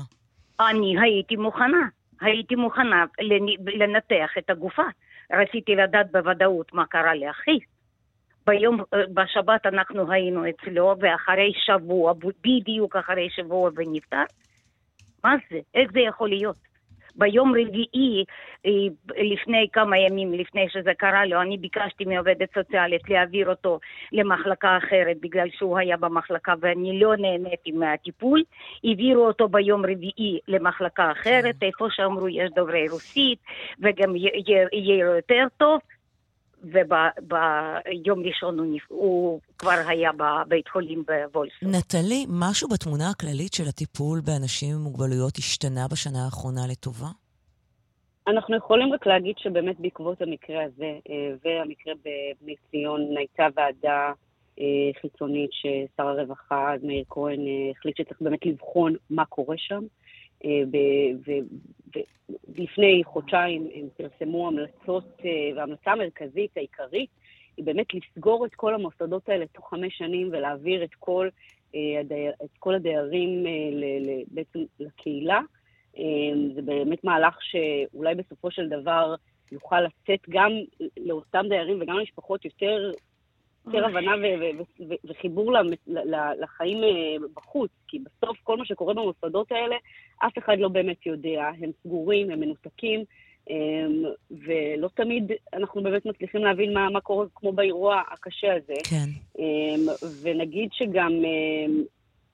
אני 0.60 0.94
הייתי 1.00 1.36
מוכנה. 1.36 1.88
הייתי 2.20 2.54
מוכנה 2.54 3.04
לנ- 3.20 3.82
לנתח 3.82 4.30
את 4.38 4.50
הגופה. 4.50 4.82
רציתי 5.32 5.74
לדעת 5.74 6.12
בוודאות 6.12 6.72
מה 6.74 6.86
קרה 6.86 7.14
לאחי. 7.14 7.58
ביום, 8.46 8.80
אה, 8.94 9.02
בשבת 9.14 9.66
אנחנו 9.66 10.12
היינו 10.12 10.44
אצלו, 10.48 10.94
ואחרי 11.00 11.52
שבוע, 11.56 12.12
בדיוק 12.44 12.96
אחרי 12.96 13.30
שבוע 13.30 13.70
ונפטר. 13.76 14.22
מה 15.24 15.34
זה? 15.50 15.58
איך 15.74 15.92
זה 15.92 16.00
יכול 16.00 16.28
להיות? 16.28 16.73
ביום 17.16 17.52
רביעי, 17.52 18.24
אה, 18.66 18.70
לפני 19.32 19.68
כמה 19.72 19.98
ימים 19.98 20.32
לפני 20.32 20.66
שזה 20.68 20.94
קרה 20.94 21.26
לו, 21.26 21.42
אני 21.42 21.58
ביקשתי 21.58 22.04
מעובדת 22.04 22.48
סוציאלית 22.54 23.10
להעביר 23.10 23.50
אותו 23.50 23.80
למחלקה 24.12 24.76
אחרת 24.76 25.16
בגלל 25.20 25.48
שהוא 25.58 25.78
היה 25.78 25.96
במחלקה 25.96 26.54
ואני 26.60 27.00
לא 27.00 27.16
נהניתי 27.16 27.72
מהטיפול. 27.72 28.42
העבירו 28.84 29.26
אותו 29.26 29.48
ביום 29.48 29.82
רביעי 29.86 30.38
למחלקה 30.48 31.12
אחרת, 31.12 31.54
איפה 31.62 31.86
שאמרו 31.90 32.28
יש 32.28 32.50
דוברי 32.56 32.88
רוסית 32.88 33.38
וגם 33.80 34.16
יהיה 34.72 34.98
יותר 35.16 35.46
טוב. 35.56 35.80
וביום 36.66 38.22
ראשון 38.26 38.58
הוא, 38.58 38.74
נפ... 38.74 38.82
הוא 38.88 39.40
כבר 39.58 39.82
היה 39.86 40.10
בבית 40.12 40.68
חולים 40.68 41.04
בוולסון. 41.06 41.68
נטלי, 41.74 42.26
משהו 42.28 42.68
בתמונה 42.68 43.10
הכללית 43.10 43.52
של 43.52 43.64
הטיפול 43.68 44.20
באנשים 44.20 44.74
עם 44.74 44.80
מוגבלויות 44.80 45.36
השתנה 45.38 45.86
בשנה 45.92 46.24
האחרונה 46.24 46.60
לטובה? 46.70 47.08
אנחנו 48.26 48.56
יכולים 48.56 48.92
רק 48.92 49.06
להגיד 49.06 49.34
שבאמת 49.38 49.80
בעקבות 49.80 50.22
המקרה 50.22 50.64
הזה 50.64 50.98
אה, 51.10 51.34
והמקרה 51.44 51.94
בבני 51.94 52.54
ציון 52.70 53.16
הייתה 53.16 53.46
ועדה 53.56 54.12
אה, 54.60 55.00
חיצונית 55.00 55.50
ששר 55.52 56.08
הרווחה, 56.08 56.74
אז 56.74 56.84
מאיר 56.84 57.04
כהן, 57.08 57.40
אה, 57.40 57.70
החליט 57.70 57.96
שצריך 57.96 58.22
באמת 58.22 58.46
לבחון 58.46 58.94
מה 59.10 59.24
קורה 59.24 59.56
שם. 59.58 59.84
אה, 60.44 60.62
ולפני 62.48 63.02
חודשיים 63.04 63.68
הם 63.74 63.88
פרסמו 63.96 64.48
המלצות, 64.48 65.20
אה, 65.24 65.30
וההמלצה 65.56 65.92
המרכזית 65.92 66.56
העיקרית 66.56 67.10
היא 67.56 67.64
באמת 67.64 67.86
לסגור 67.94 68.46
את 68.46 68.54
כל 68.54 68.74
המוסדות 68.74 69.28
האלה 69.28 69.46
תוך 69.46 69.70
חמש 69.70 69.98
שנים 69.98 70.28
ולהעביר 70.32 70.84
את 70.84 70.94
כל, 70.98 71.28
אה, 71.74 72.00
את 72.44 72.58
כל 72.58 72.74
הדיירים 72.74 73.44
בעצם 74.28 74.58
לקהילה. 74.80 75.40
זה 76.54 76.62
באמת 76.62 77.04
מהלך 77.04 77.38
שאולי 77.40 78.14
בסופו 78.14 78.50
של 78.50 78.68
דבר 78.68 79.14
יוכל 79.52 79.80
לתת 79.80 80.28
גם 80.28 80.50
לאותם 80.96 81.44
דיירים 81.48 81.78
וגם 81.80 81.96
למשפחות 81.96 82.44
יותר, 82.44 82.90
יותר 83.66 83.86
הבנה 83.86 84.12
וחיבור 85.04 85.52
לחיים 86.40 86.84
אה, 86.84 87.26
בחוץ, 87.34 87.70
כי 87.88 87.98
בסוף 87.98 88.38
כל 88.42 88.56
מה 88.56 88.64
שקורה 88.64 88.94
במוסדות 88.94 89.52
האלה, 89.52 89.76
אף 90.18 90.38
אחד 90.38 90.58
לא 90.58 90.68
באמת 90.68 91.06
יודע, 91.06 91.50
הם 91.60 91.70
סגורים, 91.82 92.30
הם 92.30 92.40
מנותקים, 92.40 93.04
אמ, 93.50 94.04
ולא 94.30 94.88
תמיד 94.94 95.32
אנחנו 95.52 95.82
באמת 95.82 96.06
מצליחים 96.06 96.44
להבין 96.44 96.74
מה, 96.74 96.90
מה 96.90 97.00
קורה 97.00 97.26
כמו 97.34 97.52
באירוע 97.52 98.02
הקשה 98.12 98.54
הזה. 98.54 98.74
כן. 98.90 99.38
אמ, 99.38 99.86
ונגיד 100.22 100.68
שגם 100.72 101.12
אמ, 101.12 101.82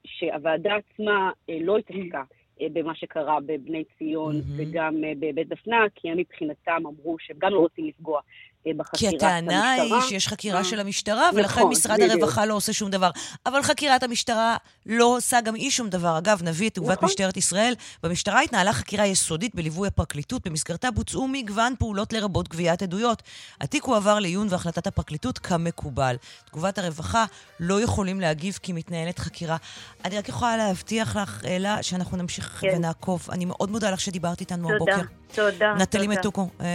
שהוועדה 0.05 0.77
עצמה 0.77 1.31
אה, 1.51 1.59
לא 1.61 1.79
התעסקה 1.79 2.23
אה, 2.61 2.67
במה 2.73 2.95
שקרה 2.95 3.39
בבני 3.47 3.85
ציון 3.99 4.35
מהמם. 4.37 4.71
וגם 4.71 4.95
בבית 5.21 5.49
דפנה, 5.49 5.85
כי 5.95 6.11
הם 6.11 6.19
מבחינתם 6.19 6.83
אמרו 6.87 7.17
שהם 7.19 7.37
גם 7.41 7.53
לא 7.53 7.59
רוצים 7.59 7.87
לפגוע 7.87 8.21
אה, 8.67 8.73
כי 8.73 8.75
בחקירת 8.75 9.15
הטענה 9.15 9.73
היא 9.73 9.83
המשטרה. 9.83 10.09
שיש 10.09 10.29
חקירה. 10.29 10.65
של 10.65 10.81
המשטרה, 10.81 11.31
ולכן 11.35 11.61
נכון, 11.61 11.73
משרד 11.73 12.01
בדיוק. 12.01 12.11
הרווחה 12.11 12.47
לא 12.47 12.55
עושה 12.55 12.73
שום 12.73 12.91
דבר. 12.91 13.11
אבל 13.47 13.63
חקירת 13.63 14.03
המשטרה 14.03 14.57
לא 14.87 15.05
עושה 15.05 15.41
גם 15.41 15.55
היא 15.55 15.71
שום 15.71 15.89
דבר. 15.89 16.19
אגב, 16.19 16.43
נביא 16.43 16.69
את 16.69 16.75
תגובת 16.75 16.97
נכון. 16.97 17.07
משטרת 17.09 17.37
ישראל. 17.37 17.75
במשטרה 18.03 18.41
התנהלה 18.41 18.73
חקירה 18.73 19.07
יסודית 19.07 19.55
בליווי 19.55 19.89
הפרקליטות, 19.89 20.49
במסגרתה 20.49 20.91
בוצעו 20.91 21.29
מגוון 21.29 21.75
פעולות 21.79 22.13
לרבות 22.13 22.49
גביית 22.49 22.83
עדויות. 22.83 23.23
התיק 23.61 23.85
הועבר 23.85 24.19
לעיון 24.19 24.47
והחלטת 24.51 24.87
הפרקליטות 24.87 25.39
כמקובל. 25.39 26.17
תגובת 26.51 26.79
הרווחה 26.79 27.25
לא 27.61 27.81
יכולים 27.81 28.21
להגיב 28.21 28.59
כי 28.63 28.73
מתנהלת 28.73 29.19
חקירה. 29.19 29.57
אני 30.05 30.19
רק 30.19 30.29
יכולה 30.29 30.57
להבטיח 30.57 31.17
לך, 31.17 31.45
אלה, 31.45 31.83
שאנחנו 31.83 32.17
נמשיך 32.17 32.59
כן. 32.61 32.69
ונעקוב. 32.77 33.29
אני 33.33 33.45
מאוד 33.45 33.71
מודה 33.71 33.91
לך 33.91 34.01
שדיברת 34.01 34.41
איתנו 34.41 34.69
תודה, 34.69 34.93
הבוקר. 34.95 35.09
תודה. 35.35 35.75
נטלי 35.75 36.07
תודה. 36.07 36.19
מתוקו, 36.19 36.49
אה, 36.61 36.67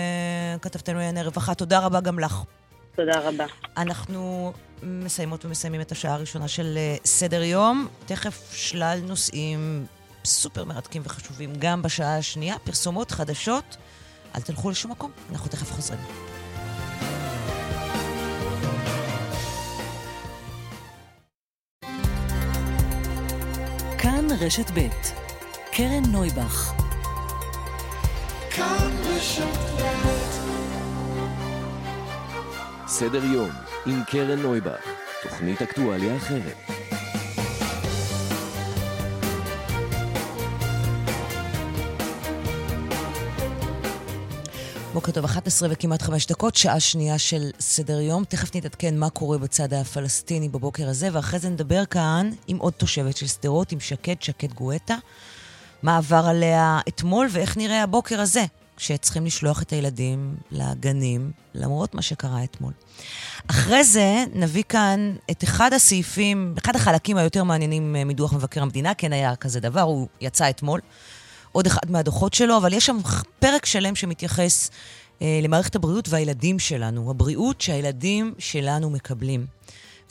כתבתנו 0.62 0.96
לענייני 0.96 1.24
רווחה, 1.24 1.54
תודה 1.54 1.74
רבה 1.80 2.01
גם 2.01 2.19
לך. 2.19 2.43
תודה 2.95 3.19
רבה. 3.19 3.45
אנחנו 3.78 4.53
מסיימות 4.84 5.45
ומסיימים 5.45 5.82
את 5.82 5.91
השעה 5.91 6.13
הראשונה 6.13 6.47
של 6.47 6.73
אה, 6.78 6.95
סדר 7.05 7.43
יום. 7.43 7.88
תכף 8.05 8.53
שלל 8.53 8.99
נושאים 9.03 9.86
סופר 10.26 10.65
מרתקים 10.65 11.01
וחשובים 11.05 11.53
גם 11.59 11.82
בשעה 11.82 12.17
השנייה. 12.17 12.59
פרסומות 12.59 13.11
חדשות, 13.11 13.78
אל 14.36 14.41
תלכו 14.41 14.69
לשום 14.69 14.91
מקום, 14.91 15.11
אנחנו 15.32 15.49
תכף 15.49 15.71
חוזרים. 15.71 15.99
כאן 23.97 24.28
רשת 24.39 24.71
ב' 24.71 24.88
קרן 25.71 26.03
נויבך 26.11 26.86
סדר 32.98 33.24
יום 33.24 33.50
עם 33.86 34.04
קרן 34.08 34.39
נויבך, 34.39 34.82
תוכנית 35.24 35.62
אקטואליה 35.62 36.18
אחרת. 36.18 36.56
בוקר 44.93 45.12
טוב, 45.12 45.26
11 45.26 45.70
וכמעט 45.72 46.02
5 46.02 46.26
דקות, 46.26 46.56
שעה 46.56 46.80
שנייה 46.80 47.18
של 47.18 47.50
סדר 47.60 48.00
יום. 48.00 48.24
תכף 48.24 48.56
נתעדכן 48.56 48.98
מה 48.98 49.10
קורה 49.10 49.38
בצד 49.38 49.74
הפלסטיני 49.74 50.50
בבוקר 50.50 50.89
הזה, 50.89 51.10
ואחרי 51.14 51.39
זה 51.39 51.50
נדבר 51.50 51.86
כאן 51.86 52.30
עם 52.48 52.58
עוד 52.58 52.74
תושבת 52.74 53.18
של 53.18 53.28
שדרות, 53.28 53.72
עם 53.72 53.80
שקד, 53.80 54.22
שקד 54.22 54.54
גואטה. 54.54 54.96
מה 55.84 55.98
עבר 55.98 56.26
עליה 56.28 56.80
אתמול 56.88 57.28
ואיך 57.32 57.58
נראה 57.58 57.84
הבוקר 57.84 58.22
הזה, 58.22 58.46
כשצריכים 58.78 59.26
לשלוח 59.26 59.61
את 59.61 59.73
הילדים 59.73 60.36
לגנים, 60.51 61.32
למרות 61.53 61.95
מה 61.95 62.01
שקרה 62.01 62.43
אתמול. 62.43 62.73
אחרי 63.47 63.84
זה 63.84 64.23
נביא 64.34 64.63
כאן 64.69 65.15
את 65.32 65.43
אחד 65.43 65.73
הסעיפים, 65.73 66.55
אחד 66.63 66.76
החלקים 66.76 67.17
היותר 67.17 67.43
מעניינים 67.43 67.95
אה, 67.95 68.03
מדוח 68.03 68.34
מבקר 68.34 68.61
המדינה, 68.61 68.93
כן 68.93 69.13
היה 69.13 69.36
כזה 69.36 69.59
דבר, 69.59 69.82
הוא 69.82 70.07
יצא 70.21 70.49
אתמול. 70.49 70.80
עוד 71.51 71.65
אחד 71.65 71.91
מהדוחות 71.91 72.34
שלו, 72.34 72.57
אבל 72.57 72.73
יש 72.73 72.86
שם 72.86 72.97
פרק 73.39 73.65
שלם 73.65 73.95
שמתייחס 73.95 74.71
אה, 75.21 75.39
למערכת 75.43 75.76
הבריאות 75.76 76.09
והילדים 76.09 76.59
שלנו, 76.59 77.11
הבריאות 77.11 77.61
שהילדים 77.61 78.34
שלנו 78.39 78.89
מקבלים. 78.89 79.45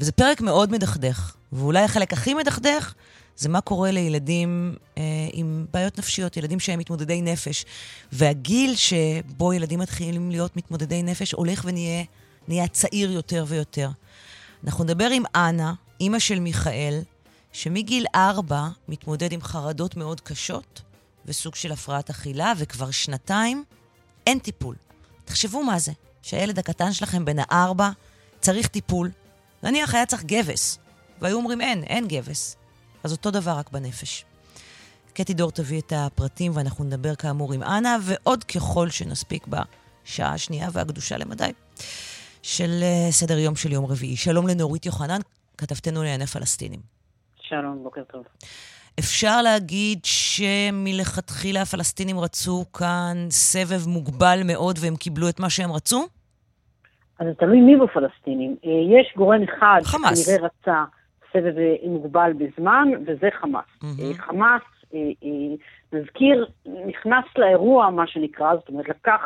וזה 0.01 0.13
פרק 0.13 0.41
מאוד 0.41 0.73
מדכדך, 0.73 1.35
ואולי 1.53 1.83
החלק 1.83 2.13
הכי 2.13 2.35
מדכדך 2.35 2.95
זה 3.37 3.49
מה 3.49 3.61
קורה 3.61 3.91
לילדים 3.91 4.75
אה, 4.99 5.03
עם 5.33 5.67
בעיות 5.73 5.99
נפשיות, 5.99 6.37
ילדים 6.37 6.61
שהם 6.61 6.79
מתמודדי 6.79 7.23
נפש. 7.23 7.65
והגיל 8.13 8.77
שבו 8.77 9.53
ילדים 9.53 9.79
מתחילים 9.79 10.31
להיות 10.31 10.57
מתמודדי 10.57 11.03
נפש 11.03 11.33
הולך 11.33 11.63
ונהיה 11.65 12.05
נהיה 12.49 12.69
צעיר 12.69 13.11
יותר 13.11 13.45
ויותר. 13.49 13.91
אנחנו 14.65 14.85
נדבר 14.85 15.11
עם 15.11 15.23
אנה, 15.35 15.75
אימא 16.01 16.19
של 16.19 16.41
מיכאל, 16.41 17.03
שמגיל 17.53 18.07
ארבע 18.15 18.69
מתמודד 18.89 19.33
עם 19.33 19.43
חרדות 19.43 19.97
מאוד 19.97 20.21
קשות 20.21 20.83
וסוג 21.27 21.55
של 21.55 21.73
הפרעת 21.73 22.11
אכילה, 22.11 22.53
וכבר 22.59 22.91
שנתיים 22.91 23.65
אין 24.27 24.39
טיפול. 24.39 24.77
תחשבו 25.25 25.63
מה 25.63 25.79
זה, 25.79 25.93
שהילד 26.23 26.59
הקטן 26.59 26.93
שלכם 26.93 27.25
בן 27.25 27.37
הארבע 27.39 27.91
צריך 28.41 28.67
טיפול, 28.67 29.11
נניח 29.63 29.95
היה 29.95 30.07
צריך 30.07 30.25
גבס, 30.25 30.79
והיו 31.21 31.37
אומרים 31.37 31.61
אין, 31.61 31.85
אין 31.85 32.09
גבס. 32.09 32.57
אז 33.05 33.13
אותו 33.13 33.31
דבר 33.31 33.51
רק 33.51 33.71
בנפש. 33.73 34.25
קטי 35.15 35.35
דור 35.35 35.51
תביא 35.51 35.81
את 35.81 35.93
הפרטים 35.97 36.53
ואנחנו 36.55 36.85
נדבר 36.85 37.15
כאמור 37.15 37.53
עם 37.53 37.63
אנה, 37.63 37.97
ועוד 38.03 38.45
ככל 38.45 38.89
שנספיק 38.89 39.47
בשעה 39.47 40.33
השנייה 40.33 40.69
והקדושה 40.73 41.19
למדי 41.19 41.53
של 42.43 42.71
אה, 42.83 43.11
סדר 43.11 43.39
יום 43.39 43.57
של 43.57 43.73
יום 43.73 43.85
רביעי. 43.85 44.17
שלום 44.17 44.47
לנורית 44.49 44.87
יוחנן, 44.87 45.19
כתבתנו 45.59 46.03
לענייני 46.03 46.27
פלסטינים. 46.27 46.81
שלום, 47.41 47.83
בוקר 47.83 48.03
טוב. 48.05 48.25
אפשר 48.99 49.43
להגיד 49.43 49.99
שמלכתחילה 50.05 51.63
הפלסטינים 51.63 52.19
רצו 52.19 52.65
כאן 52.73 53.17
סבב 53.31 53.89
מוגבל 53.89 54.39
מאוד 54.45 54.79
והם 54.83 54.97
קיבלו 54.97 55.29
את 55.29 55.41
מה 55.41 55.51
שהם 55.51 55.73
רצו? 55.73 56.07
אז 57.19 57.27
זה 57.27 57.35
תלוי 57.35 57.61
מי 57.61 57.77
בפלסטינים. 57.77 58.57
אה, 58.65 58.71
יש 58.71 59.15
גורם 59.17 59.43
אחד 59.43 59.81
חמאס. 59.85 60.19
שכנראה 60.19 60.47
רצה 60.47 60.85
סבב 61.35 61.59
אה, 61.59 61.75
מוגבל 61.83 62.33
בזמן, 62.33 62.89
וזה 63.07 63.29
חמאס. 63.41 63.65
מהמם. 63.83 64.15
חמאס, 64.15 64.63
אה, 64.95 65.01
נזכיר, 65.93 66.47
נכנס 66.87 67.25
לאירוע, 67.37 67.91
מה 67.91 68.07
שנקרא, 68.07 68.55
זאת 68.55 68.69
אומרת, 68.69 68.89
לקח, 68.89 69.21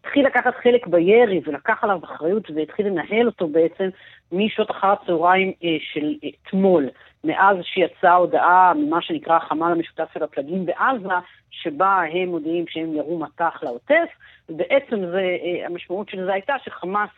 התחיל 0.00 0.26
לקחת 0.26 0.54
חלק 0.62 0.86
בירי 0.86 1.40
ולקח 1.44 1.84
עליו 1.84 1.98
אחריות 2.04 2.50
והתחיל 2.50 2.86
לנהל 2.86 3.26
אותו 3.26 3.48
בעצם 3.48 3.88
משעות 4.32 4.70
אחר 4.70 4.92
הצהריים 4.92 5.52
של 5.92 6.14
אתמול. 6.28 6.88
מאז 7.24 7.56
שיצאה 7.62 8.14
הודעה 8.14 8.72
ממה 8.74 9.02
שנקרא 9.02 9.36
החמ"ל 9.36 9.72
המשותף 9.72 10.08
של 10.14 10.22
הפלגים 10.22 10.66
בעזה, 10.66 11.08
שבה 11.50 12.02
הם 12.12 12.28
מודיעים 12.28 12.64
שהם 12.68 12.94
ירו 12.94 13.18
מטח 13.18 13.62
לעוטף, 13.62 14.08
ובעצם 14.48 15.06
זה, 15.06 15.36
המשמעות 15.66 16.08
של 16.08 16.24
זה 16.24 16.32
הייתה 16.32 16.54
שחמאס 16.64 17.10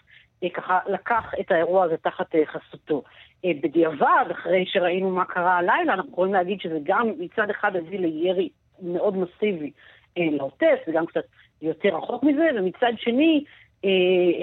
ככה 0.54 0.78
לקח 0.86 1.32
את 1.40 1.50
האירוע 1.50 1.84
הזה 1.84 1.96
תחת 1.96 2.34
חסותו. 2.44 3.02
בדיעבד, 3.46 4.24
אחרי 4.30 4.64
שראינו 4.66 5.10
מה 5.10 5.24
קרה 5.24 5.56
הלילה, 5.58 5.94
אנחנו 5.94 6.12
יכולים 6.12 6.34
להגיד 6.34 6.60
שזה 6.60 6.78
גם 6.82 7.10
מצד 7.18 7.50
אחד 7.50 7.76
הביא 7.76 7.98
לירי 7.98 8.48
מאוד 8.82 9.16
מסיבי 9.16 9.70
לעוטף, 10.16 10.76
וגם 10.88 11.06
קצת 11.06 11.24
יותר 11.62 11.88
רחוק 11.88 12.22
מזה, 12.22 12.48
ומצד 12.56 12.92
שני 12.96 13.44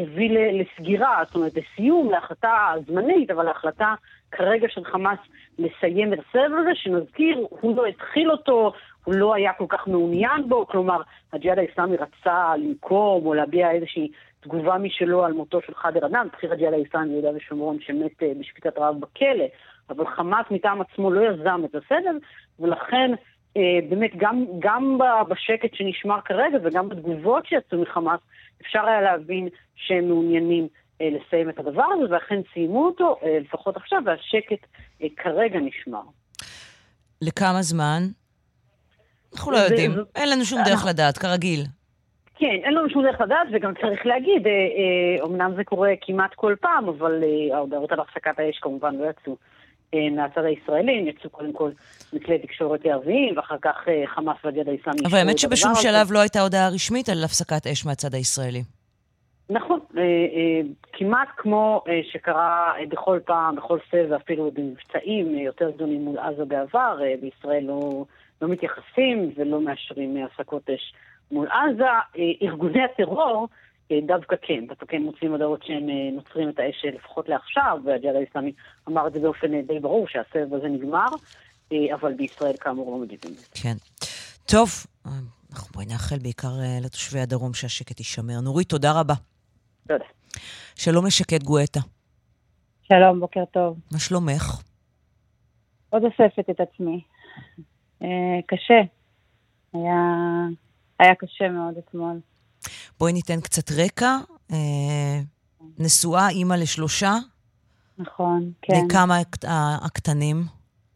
הביא 0.02 0.30
לסגירה, 0.32 1.24
זאת 1.26 1.36
אומרת 1.36 1.52
לסיום, 1.56 2.12
להחלטה 2.12 2.74
זמנית, 2.88 3.32
אבל 3.32 3.44
להחלטה 3.44 3.94
כרגע 4.32 4.68
של 4.70 4.84
חמאס 4.84 5.20
לסיים 5.60 6.14
את 6.14 6.20
הסבב 6.20 6.56
הזה, 6.62 6.70
שנזכיר, 6.74 7.48
הוא 7.50 7.78
לא 7.78 7.86
התחיל 7.86 8.32
אותו, 8.32 8.74
הוא 9.04 9.16
לא 9.16 9.36
היה 9.36 9.54
כל 9.54 9.66
כך 9.70 9.88
מעוניין 9.88 10.50
בו, 10.50 10.68
כלומר, 10.68 11.02
הג'יהאד 11.34 11.60
האסלאמי 11.60 11.98
רצה 11.98 12.54
לנקום 12.58 13.26
או 13.26 13.34
להביע 13.34 13.72
איזושהי 13.72 14.10
תגובה 14.46 14.78
משלו 14.78 15.26
על 15.26 15.34
מותו 15.34 15.60
של 15.68 15.74
חאדר 15.76 16.06
אדם, 16.06 16.28
בכיר 16.34 16.54
הג'יהאד 16.54 16.74
האסלאמי 16.74 17.10
ביהודה 17.10 17.30
ושומרון 17.36 17.78
שמת 17.82 18.24
בשפיטת 18.40 18.78
רעב 18.78 19.00
בכלא, 19.00 19.46
אבל 19.90 20.06
חמאס 20.16 20.46
מטעם 20.52 20.82
עצמו 20.82 21.12
לא 21.12 21.22
יזם 21.30 21.62
את 21.66 21.76
הסבב, 21.76 22.16
ולכן 22.60 23.12
באמת 23.90 24.12
גם, 24.18 24.46
גם 24.60 24.98
בשקט 25.30 25.74
שנשמר 25.74 26.22
כרגע 26.26 26.58
וגם 26.64 26.90
בתגובות 26.90 27.46
שיצאו 27.46 27.82
מחמאס, 27.82 28.20
אפשר 28.62 28.86
היה 28.86 29.02
להבין 29.02 29.50
שהם 29.76 30.08
מעוניינים 30.08 30.68
לסיים 31.02 31.50
את 31.50 31.60
הדבר 31.60 31.86
הזה, 31.94 32.14
ואכן 32.14 32.42
סיימו 32.54 32.86
אותו, 32.86 33.20
לפחות 33.42 33.78
עכשיו, 33.78 34.02
והשקט 34.06 34.66
כרגע 35.18 35.60
נשמר. 35.60 36.02
לכמה 37.22 37.62
זמן? 37.62 38.04
אנחנו 39.34 39.52
לא 39.52 39.58
יודעים, 39.58 39.92
אין 40.16 40.30
לנו 40.30 40.46
שום 40.46 40.60
דרך 40.66 40.86
לדעת, 40.90 41.18
כרגיל. 41.18 41.60
כן, 42.36 42.60
אין 42.64 42.74
לנו 42.74 42.90
שום 42.90 43.04
דרך 43.04 43.22
לדעת, 43.22 43.48
וגם 43.54 43.74
צריך 43.82 44.06
להגיד, 44.06 44.48
אומנם 45.22 45.52
זה 45.56 45.64
קורה 45.64 45.94
כמעט 46.02 46.34
כל 46.34 46.56
פעם, 46.62 46.90
אבל 46.90 47.24
ההודעות 47.54 47.92
על 47.92 48.00
הפסקת 48.00 48.40
האש 48.40 48.60
כמובן 48.60 48.96
לא 48.96 49.06
יצאו 49.10 49.38
מהצד 50.12 50.44
הישראלי, 50.44 51.00
הם 51.00 51.08
יצאו 51.08 51.30
קודם 51.30 51.54
כל 51.54 51.70
מכלי 52.14 52.40
תקשורת 52.40 52.86
ערביים, 52.86 53.38
ואחר 53.38 53.56
כך 53.62 53.88
חמאס 54.06 54.38
והג'יהאד 54.44 54.70
האסלאמי. 54.70 55.00
אבל 55.06 55.18
האמת 55.18 55.40
שבשום 55.40 55.72
שלב 55.76 56.12
לא 56.12 56.20
הייתה 56.20 56.42
הודעה 56.42 56.70
רשמית 56.70 57.10
על 57.10 57.24
הפסקת 57.24 57.68
אש 57.68 57.86
מהצד 57.86 58.14
הישראלי. 58.14 58.62
נכון, 59.50 59.80
כמעט 60.94 61.28
כמו 61.38 61.84
שקרה 62.12 62.74
בכל 62.90 63.20
פעם, 63.26 63.56
בכל 63.56 63.78
סבב, 63.92 64.14
אפילו 64.14 64.52
במבצעים 64.52 65.40
יותר 65.40 65.70
גדולים 65.70 66.02
מול 66.02 66.18
עזה 66.18 66.46
בעבר, 66.46 66.98
בישראל 67.22 67.64
לא, 67.64 68.06
לא 68.42 68.48
מתייחסים 68.48 69.32
ולא 69.36 69.62
מאשרים 69.62 70.26
הפסקות 70.26 70.70
אש 70.70 70.94
מול 71.32 71.48
עזה. 71.48 71.86
ארגוני 72.42 72.84
הטרור 72.84 73.48
דווקא 74.08 74.36
כן, 74.42 74.68
דווקא 74.68 74.86
כן 74.86 75.02
מוצאים 75.02 75.32
הודעות 75.32 75.64
שהם 75.64 75.90
נוצרים 76.14 76.50
את 76.50 76.60
האש 76.60 76.86
לפחות 76.96 77.30
לעכשיו, 77.30 77.78
והג'יהאד 77.86 78.16
האסלאמי 78.16 78.52
אמר 78.90 79.08
את 79.08 79.14
זה 79.14 79.20
באופן 79.20 79.62
די 79.62 79.80
ברור 79.80 80.08
שהסבב 80.08 80.54
הזה 80.54 80.68
נגמר, 80.68 81.08
אבל 81.94 82.14
בישראל 82.14 82.54
כאמור 82.60 82.92
לא 82.92 82.98
מגיבים. 82.98 83.32
כן. 83.62 83.76
טוב, 84.46 84.70
אנחנו 85.52 85.74
בואי 85.74 85.86
נאחל 85.86 86.20
בעיקר 86.20 86.52
לתושבי 86.82 87.20
הדרום 87.20 87.54
שהשקט 87.54 88.00
יישמר. 88.00 88.42
נורית, 88.44 88.70
תודה 88.70 89.00
רבה. 89.00 89.14
תודה. 89.88 90.06
שלום 90.76 91.06
לשקד 91.06 91.44
גואטה. 91.44 91.80
שלום, 92.84 93.20
בוקר 93.20 93.46
טוב. 93.46 93.78
מה 93.92 94.00
שלומך? 94.00 94.62
עוד 95.90 96.04
אוספת 96.04 96.50
את 96.50 96.60
עצמי. 96.60 97.02
אה, 98.02 98.40
קשה. 98.48 98.82
היה, 99.74 100.02
היה 101.00 101.16
קשה 101.16 101.50
מאוד 101.50 101.78
אתמול. 101.78 102.20
בואי 103.00 103.14
ניתן 103.14 103.42
קצת 103.42 103.72
רקע. 103.72 104.18
אה, 104.52 105.20
נשואה, 105.80 106.30
אימא 106.30 106.54
לשלושה. 106.54 107.14
נכון, 107.98 108.52
כן. 108.62 108.74
לכמה 108.86 109.18
הקטנים? 109.86 110.44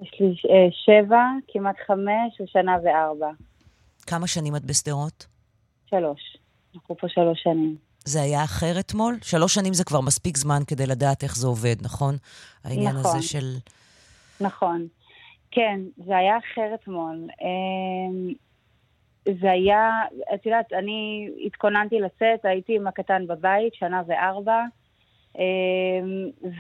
יש 0.02 0.12
לי 0.20 0.28
אה, 0.28 0.68
שבע, 0.72 1.24
כמעט 1.47 1.76
חמש, 1.88 2.41
ושנה 2.41 2.78
וארבע. 2.84 3.30
כמה 4.08 4.28
שנים 4.28 4.56
את 4.56 4.66
בשדרות? 4.66 5.28
שלוש. 5.89 6.38
אנחנו 6.76 6.97
פה 6.97 7.08
שלוש 7.10 7.43
שנים. 7.43 7.76
זה 8.06 8.22
היה 8.22 8.43
אחר 8.43 8.80
אתמול? 8.80 9.18
שלוש 9.22 9.54
שנים 9.54 9.74
זה 9.74 9.84
כבר 9.84 10.02
מספיק 10.02 10.38
זמן 10.38 10.62
כדי 10.68 10.86
לדעת 10.86 11.24
איך 11.24 11.36
זה 11.36 11.47
עובד, 11.47 11.76
נכון? 11.82 12.16
העניין 12.64 12.95
נכון. 12.95 13.18
הזה 13.18 13.28
של... 13.28 13.56
נכון. 14.41 14.88
כן, 15.52 15.80
זה 16.06 16.18
היה 16.18 16.38
אחר 16.38 16.76
אתמול. 16.76 17.28
זה 19.26 19.51
היה, 19.51 20.01
את 20.34 20.45
יודעת, 20.45 20.74
אני 20.74 21.30
התכוננתי 21.45 21.99
לצאת, 21.99 22.45
הייתי 22.45 22.76
עם 22.76 22.88
הקטן 22.88 23.28
בבית, 23.28 23.74
שנה 23.74 24.01
וארבע, 24.07 24.63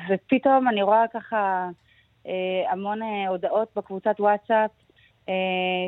ופתאום 0.09 0.67
אני 0.67 0.81
רואה 0.81 1.05
ככה 1.13 1.69
המון 2.69 2.99
הודעות 3.27 3.69
בקבוצת 3.75 4.15
וואטסאפ, 4.19 4.71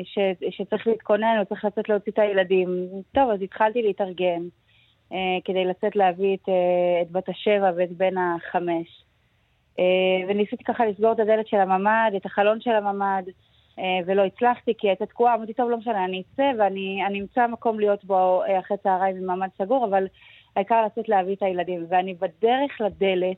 ש, 0.04 0.18
שצריך 0.50 0.86
להתכונן, 0.86 1.36
או 1.40 1.46
צריך 1.46 1.64
לצאת 1.64 1.88
להוציא 1.88 2.12
את 2.12 2.18
הילדים. 2.18 2.68
טוב, 3.14 3.30
אז 3.30 3.42
התחלתי 3.42 3.82
להתארגן. 3.82 4.42
כדי 5.44 5.64
לצאת 5.64 5.96
להביא 5.96 6.36
את, 6.36 6.48
את 7.02 7.10
בת 7.10 7.28
השבע 7.28 7.70
ואת 7.76 7.92
בן 7.92 8.14
החמש. 8.18 9.04
וניסיתי 10.28 10.64
ככה 10.64 10.86
לסגור 10.86 11.12
את 11.12 11.20
הדלת 11.20 11.46
של 11.46 11.56
הממ"ד, 11.56 12.10
את 12.16 12.26
החלון 12.26 12.60
של 12.60 12.70
הממ"ד, 12.70 13.22
ולא 14.06 14.24
הצלחתי 14.24 14.72
כי 14.78 14.88
הייתה 14.88 15.06
תקועה, 15.06 15.34
אמרתי, 15.34 15.52
טוב, 15.52 15.70
לא 15.70 15.76
משנה, 15.76 16.04
אני 16.04 16.22
אצא 16.34 16.50
ואני 16.58 17.20
אמצא 17.20 17.46
מקום 17.46 17.80
להיות 17.80 18.04
בו 18.04 18.42
uh, 18.44 18.60
אחרי 18.60 18.76
צהריים 18.82 19.26
ממ"ד 19.26 19.48
סגור, 19.58 19.86
אבל 19.86 20.04
העיקר 20.56 20.84
לצאת 20.86 21.08
להביא 21.08 21.34
את 21.34 21.42
הילדים. 21.42 21.86
ואני 21.88 22.14
בדרך 22.14 22.80
לדלת, 22.80 23.36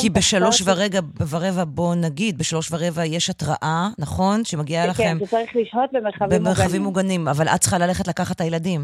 כי 0.00 0.10
בשלוש 0.10 0.62
ורבע, 0.62 0.98
ורבע, 1.30 1.64
בוא 1.66 1.94
נגיד, 1.94 2.38
בשלוש 2.38 2.72
ורבע 2.72 3.04
יש 3.04 3.30
התראה, 3.30 3.88
נכון? 3.98 4.44
שמגיעה 4.44 4.86
לכם... 4.86 5.02
כן, 5.02 5.26
שצריך 5.26 5.56
לשהות 5.56 5.92
במרחבים 5.92 6.28
מוגנים. 6.28 6.44
במרחבים 6.44 6.82
מוגנים, 6.82 7.28
אבל 7.28 7.48
את 7.48 7.60
צריכה 7.60 7.78
ללכת 7.78 8.08
לקחת 8.08 8.36
את 8.36 8.40
הילדים. 8.40 8.80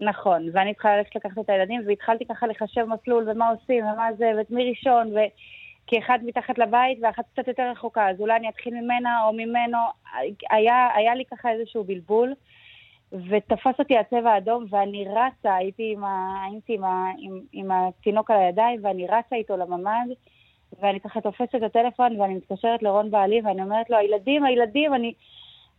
נכון, 0.00 0.48
ואני 0.52 0.74
צריכה 0.74 0.96
ללכת 0.96 1.16
לקחת 1.16 1.38
את 1.38 1.50
הילדים, 1.50 1.80
והתחלתי 1.86 2.24
ככה 2.24 2.46
לחשב 2.46 2.84
מסלול, 2.84 3.28
ומה 3.30 3.48
עושים, 3.48 3.84
ומה 3.84 4.08
זה, 4.18 4.24
ואת 4.38 4.50
מי 4.50 4.70
ראשון, 4.70 5.12
ו... 5.14 5.18
כי 5.86 5.98
אחד 5.98 6.18
מתחת 6.22 6.58
לבית 6.58 6.98
ואחת 7.02 7.24
קצת 7.32 7.48
יותר 7.48 7.70
רחוקה, 7.70 8.10
אז 8.10 8.20
אולי 8.20 8.36
אני 8.36 8.48
אתחיל 8.48 8.74
ממנה 8.74 9.24
או 9.24 9.32
ממנו. 9.32 9.78
היה, 10.50 10.88
היה 10.94 11.14
לי 11.14 11.24
ככה 11.24 11.50
איזשהו 11.50 11.84
בלבול, 11.84 12.34
ותפס 13.12 13.78
אותי 13.78 13.98
הצבע 13.98 14.30
האדום, 14.30 14.64
ואני 14.70 15.04
רצה, 15.08 15.54
הייתי 15.54 15.92
עם, 15.92 16.04
ה... 16.04 16.44
הייתי 16.50 16.74
עם, 16.74 16.84
ה... 16.84 17.10
עם, 17.18 17.40
עם 17.52 17.70
התינוק 17.70 18.30
על 18.30 18.36
הידיים, 18.40 18.80
ואני 18.82 19.06
רצה 19.06 19.36
איתו 19.36 19.56
לממ"ד, 19.56 20.08
ואני 20.80 21.00
ככה 21.00 21.20
תופסת 21.20 21.54
את 21.54 21.62
הטלפון, 21.62 22.20
ואני 22.20 22.34
מתקשרת 22.34 22.82
לרון 22.82 23.10
בעלי, 23.10 23.40
ואני 23.44 23.62
אומרת 23.62 23.90
לו, 23.90 23.96
הילדים, 23.96 24.44
הילדים, 24.44 24.94
אני... 24.94 25.12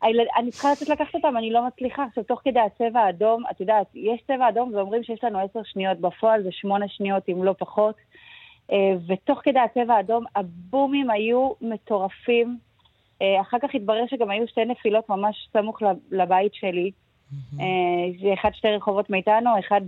הילד, 0.02 0.26
אני 0.38 0.52
צריכה 0.52 0.72
לצאת 0.72 0.90
לקחת 0.90 1.16
אותם, 1.16 1.38
אני 1.38 1.52
לא 1.52 1.68
מצליחה. 1.68 2.04
עכשיו, 2.04 2.24
תוך 2.24 2.42
כדי 2.44 2.60
הצבע 2.60 3.00
האדום, 3.00 3.44
את 3.52 3.60
יודעת, 3.62 3.88
יש 3.96 4.22
צבע 4.28 4.50
אדום 4.50 4.72
ואומרים 4.74 5.04
שיש 5.04 5.24
לנו 5.24 5.40
עשר 5.40 5.60
שניות, 5.64 6.00
בפועל 6.00 6.44
זה 6.44 6.50
שמונה 6.52 6.88
שניות, 6.88 7.24
אם 7.30 7.44
לא 7.44 7.56
פחות. 7.58 7.96
ותוך 9.08 9.40
כדי 9.44 9.60
הצבע 9.60 9.94
האדום, 9.96 10.26
הבומים 10.36 11.10
היו 11.10 11.52
מטורפים. 11.62 12.58
אחר 13.42 13.58
כך 13.62 13.76
התברר 13.76 14.04
שגם 14.08 14.30
היו 14.30 14.48
שתי 14.48 14.66
נפילות 14.66 15.10
ממש 15.10 15.50
סמוך 15.54 15.82
לבית 16.12 16.54
שלי. 16.54 16.92
Mm-hmm. 16.92 17.64
אחד 18.34 18.50
שתי 18.54 18.68
רחובות 18.68 19.10
מאיתנו, 19.10 19.50
אחד 19.60 19.82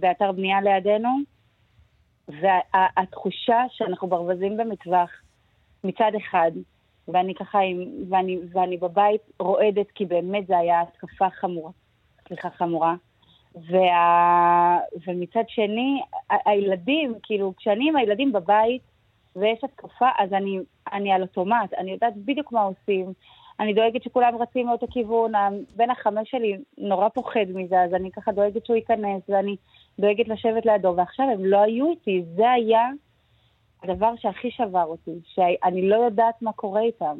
באתר 0.00 0.32
בנייה 0.32 0.60
לידינו. 0.60 1.08
והתחושה 2.28 3.64
שאנחנו 3.70 4.08
ברווזים 4.08 4.56
במטווח 4.56 5.10
מצד 5.84 6.12
אחד, 6.16 6.50
ואני 7.08 7.34
ככה, 7.34 7.58
עם, 7.58 7.84
ואני, 8.10 8.38
ואני 8.52 8.76
בבית 8.76 9.20
רועדת, 9.40 9.90
כי 9.94 10.04
באמת 10.04 10.46
זה 10.46 10.58
היה 10.58 10.82
התקפה 10.82 11.30
חמורה, 11.30 11.70
סליחה, 12.28 12.50
חמורה. 12.50 12.94
וה... 13.56 14.78
ומצד 15.06 15.44
שני, 15.48 16.02
הילדים, 16.44 17.14
כאילו, 17.22 17.52
כשאני 17.56 17.88
עם 17.88 17.96
הילדים 17.96 18.32
בבית 18.32 18.82
ויש 19.36 19.64
התקפה, 19.64 20.08
אז 20.18 20.32
אני, 20.32 20.58
אני 20.92 21.12
על 21.12 21.22
אוטומט, 21.22 21.74
אני 21.78 21.90
יודעת 21.90 22.16
בדיוק 22.16 22.52
מה 22.52 22.62
עושים. 22.62 23.12
אני 23.60 23.74
דואגת 23.74 24.02
שכולם 24.02 24.36
רצים 24.36 24.66
מאותו 24.66 24.86
כיוון, 24.90 25.32
בן 25.76 25.90
החמש 25.90 26.30
שלי 26.30 26.56
נורא 26.78 27.08
פוחד 27.08 27.46
מזה, 27.54 27.82
אז 27.82 27.94
אני 27.94 28.10
ככה 28.10 28.32
דואגת 28.32 28.66
שהוא 28.66 28.76
ייכנס, 28.76 29.22
ואני 29.28 29.56
דואגת 29.98 30.28
לשבת 30.28 30.66
לידו, 30.66 30.94
ועכשיו 30.96 31.26
הם 31.30 31.44
לא 31.44 31.58
היו 31.58 31.90
איתי, 31.90 32.24
זה 32.36 32.50
היה 32.50 32.88
הדבר 33.82 34.16
שהכי 34.16 34.50
שבר 34.50 34.84
אותי, 34.84 35.18
שאני 35.24 35.88
לא 35.88 35.96
יודעת 35.96 36.42
מה 36.42 36.52
קורה 36.52 36.80
איתם. 36.80 37.16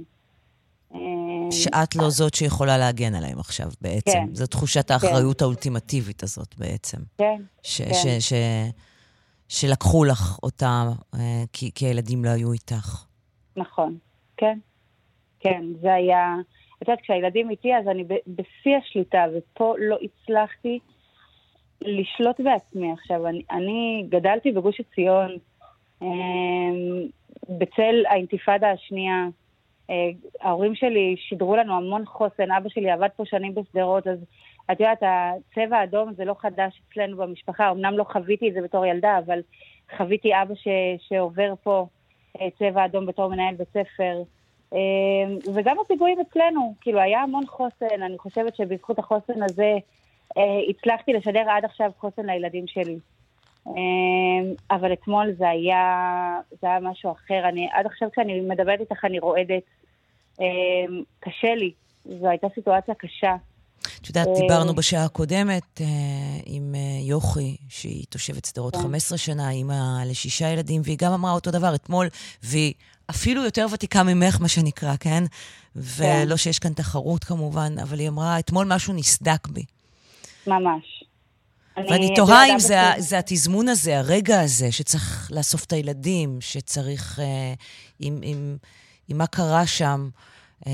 שאת 1.50 1.96
לא 1.96 2.10
זאת 2.10 2.34
שיכולה 2.34 2.78
להגן 2.78 3.14
עליהם 3.14 3.38
עכשיו 3.38 3.66
בעצם. 3.80 4.12
כן. 4.12 4.34
זו 4.34 4.46
תחושת 4.46 4.90
האחריות 4.90 5.42
האולטימטיבית 5.42 6.22
הזאת 6.22 6.54
בעצם. 6.58 6.98
כן, 7.18 7.42
ש- 7.62 7.82
כן. 7.82 7.92
ש- 7.94 8.28
ש- 8.28 8.70
שלקחו 9.48 10.04
לך 10.04 10.38
אותה 10.42 10.84
אה, 11.14 11.20
כי, 11.52 11.70
כי 11.74 11.86
הילדים 11.86 12.24
לא 12.24 12.30
היו 12.30 12.52
איתך. 12.52 13.04
נכון, 13.56 13.98
כן. 14.36 14.58
כן, 15.40 15.62
זה 15.80 15.94
היה... 15.94 16.34
את 16.82 16.88
יודעת, 16.88 17.00
כשהילדים 17.02 17.50
איתי, 17.50 17.68
אז 17.76 17.88
אני 17.88 18.04
ב- 18.04 18.24
בשיא 18.28 18.76
השליטה, 18.84 19.24
ופה 19.36 19.74
לא 19.78 19.96
הצלחתי 20.02 20.78
לשלוט 21.82 22.40
בעצמי. 22.40 22.92
עכשיו, 22.92 23.26
אני, 23.26 23.42
אני 23.50 24.06
גדלתי 24.08 24.52
בגוש 24.52 24.80
עציון, 24.80 25.30
אה, 26.02 26.08
בצל 27.58 27.94
האינתיפאדה 28.10 28.66
השנייה. 28.70 29.26
אה, 29.90 30.10
ההורים 30.40 30.74
שלי 30.74 31.16
שידרו 31.18 31.56
לנו 31.56 31.76
המון 31.76 32.06
חוסן, 32.06 32.52
אבא 32.52 32.68
שלי 32.68 32.90
עבד 32.90 33.08
פה 33.16 33.24
שנים 33.26 33.54
בשדרות, 33.54 34.06
אז 34.06 34.18
את 34.72 34.80
יודעת, 34.80 35.02
הצבע 35.02 35.78
האדום 35.78 36.12
זה 36.14 36.24
לא 36.24 36.34
חדש 36.38 36.82
אצלנו 36.88 37.16
במשפחה, 37.16 37.70
אמנם 37.70 37.98
לא 37.98 38.04
חוויתי 38.04 38.48
את 38.48 38.54
זה 38.54 38.62
בתור 38.62 38.86
ילדה, 38.86 39.18
אבל 39.18 39.40
חוויתי 39.96 40.30
אבא 40.42 40.54
ש, 40.54 40.68
שעובר 41.08 41.54
פה 41.62 41.86
אה, 42.40 42.48
צבע 42.58 42.84
אדום 42.84 43.06
בתור 43.06 43.28
מנהל 43.30 43.54
בית 43.54 43.68
ספר. 43.68 44.22
אה, 44.72 45.52
וגם 45.54 45.76
הפיגועים 45.84 46.18
אצלנו, 46.20 46.74
כאילו 46.80 47.00
היה 47.00 47.22
המון 47.22 47.46
חוסן, 47.46 48.02
אני 48.02 48.18
חושבת 48.18 48.56
שבזכות 48.56 48.98
החוסן 48.98 49.42
הזה 49.42 49.74
הצלחתי 50.70 51.12
לשדר 51.12 51.50
עד 51.50 51.64
עכשיו 51.64 51.90
חוסן 51.98 52.26
לילדים 52.26 52.66
שלי. 52.66 52.98
אה, 53.66 54.76
אבל 54.76 54.92
אתמול 54.92 55.34
זה 55.38 55.48
היה, 55.48 55.84
זה 56.60 56.66
היה 56.66 56.80
משהו 56.80 57.12
אחר. 57.12 57.48
אני, 57.48 57.68
עד 57.72 57.86
עכשיו 57.86 58.08
כשאני 58.12 58.40
מדברת 58.40 58.80
איתך 58.80 59.04
אני 59.04 59.18
רועדת. 59.18 59.62
אה, 60.40 60.46
קשה 61.20 61.54
לי, 61.54 61.72
זו 62.20 62.28
הייתה 62.28 62.46
סיטואציה 62.54 62.94
קשה. 62.94 63.36
את 64.00 64.08
יודעת, 64.08 64.28
דיברנו 64.40 64.74
בשעה 64.74 65.04
הקודמת 65.04 65.80
אה, 65.80 65.86
עם 66.46 66.74
אה, 66.74 66.80
יוכי, 67.02 67.56
שהיא 67.68 68.04
תושבת 68.08 68.44
שדרות 68.44 68.76
כן. 68.76 68.82
15 68.82 69.18
שנה, 69.18 69.50
אימא 69.50 70.04
לשישה 70.06 70.48
ילדים, 70.48 70.80
והיא 70.84 70.98
גם 71.00 71.12
אמרה 71.12 71.32
אותו 71.32 71.50
דבר 71.50 71.74
אתמול, 71.74 72.08
והיא 72.42 72.74
אפילו 73.10 73.44
יותר 73.44 73.66
ותיקה 73.72 74.02
ממך, 74.02 74.40
מה 74.40 74.48
שנקרא, 74.48 74.96
כן? 75.00 75.24
ולא 75.76 76.36
שיש 76.36 76.58
כאן 76.58 76.72
תחרות 76.72 77.24
כמובן, 77.24 77.78
אבל 77.82 77.98
היא 77.98 78.08
אמרה, 78.08 78.38
אתמול 78.38 78.66
משהו 78.74 78.94
נסדק 78.94 79.48
בי. 79.48 79.64
ממש. 80.46 80.95
ואני 81.76 82.06
אני- 82.06 82.14
תוהה 82.16 82.52
אם 82.52 82.58
זה. 82.58 82.76
זה 82.98 83.18
התזמון 83.18 83.68
הזה, 83.68 83.98
הרגע 83.98 84.40
הזה, 84.40 84.72
שצריך 84.72 85.30
לאסוף 85.34 85.64
את 85.64 85.72
הילדים, 85.72 86.36
שצריך... 86.40 87.20
אה, 87.20 87.54
עם, 88.00 88.18
עם, 88.22 88.56
עם 89.08 89.18
מה 89.18 89.26
קרה 89.26 89.66
שם. 89.66 90.08
אה, 90.66 90.72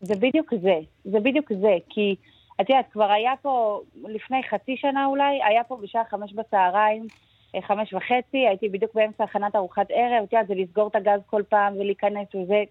זה 0.00 0.14
בדיוק 0.14 0.52
זה, 0.62 0.74
זה 1.04 1.20
בדיוק 1.20 1.52
זה, 1.60 1.76
כי 1.90 2.14
את 2.60 2.70
יודעת, 2.70 2.84
כבר 2.92 3.10
היה 3.10 3.32
פה, 3.42 3.80
לפני 4.08 4.36
חצי 4.50 4.76
שנה 4.76 5.06
אולי, 5.06 5.38
היה 5.48 5.64
פה 5.64 5.78
בשעה 5.82 6.02
חמש 6.10 6.32
בצהריים, 6.32 7.06
אה, 7.54 7.60
חמש 7.66 7.94
וחצי, 7.94 8.38
הייתי 8.48 8.68
בדיוק 8.68 8.94
באמצע 8.94 9.24
הכנת 9.24 9.56
ארוחת 9.56 9.86
ערב, 9.90 10.24
את 10.24 10.32
יודעת, 10.32 10.48
זה 10.48 10.54
לסגור 10.54 10.88
את 10.88 10.96
הגז 10.96 11.20
כל 11.26 11.42
פעם 11.48 11.74
ולהיכנס 11.74 12.28
וזה, 12.34 12.62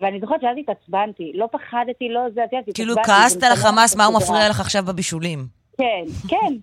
ואני 0.00 0.20
זוכרת 0.20 0.40
שאז 0.40 0.56
התעצבנתי, 0.58 1.32
לא 1.34 1.48
פחדתי, 1.52 2.08
לא 2.08 2.20
זה, 2.34 2.44
את 2.44 2.52
יודעת, 2.52 2.74
כאילו 2.74 2.92
התעצבנתי, 2.92 3.22
כעסת 3.22 3.40
זה 3.40 3.46
על 3.46 3.52
החמאס, 3.52 3.96
מה 3.96 4.04
הוא. 4.04 4.16
מפריע 4.16 4.48
לך 4.48 4.60
עכשיו 4.60 4.82
בבישולים? 4.84 5.55
כן, 5.78 6.04
כן. 6.28 6.54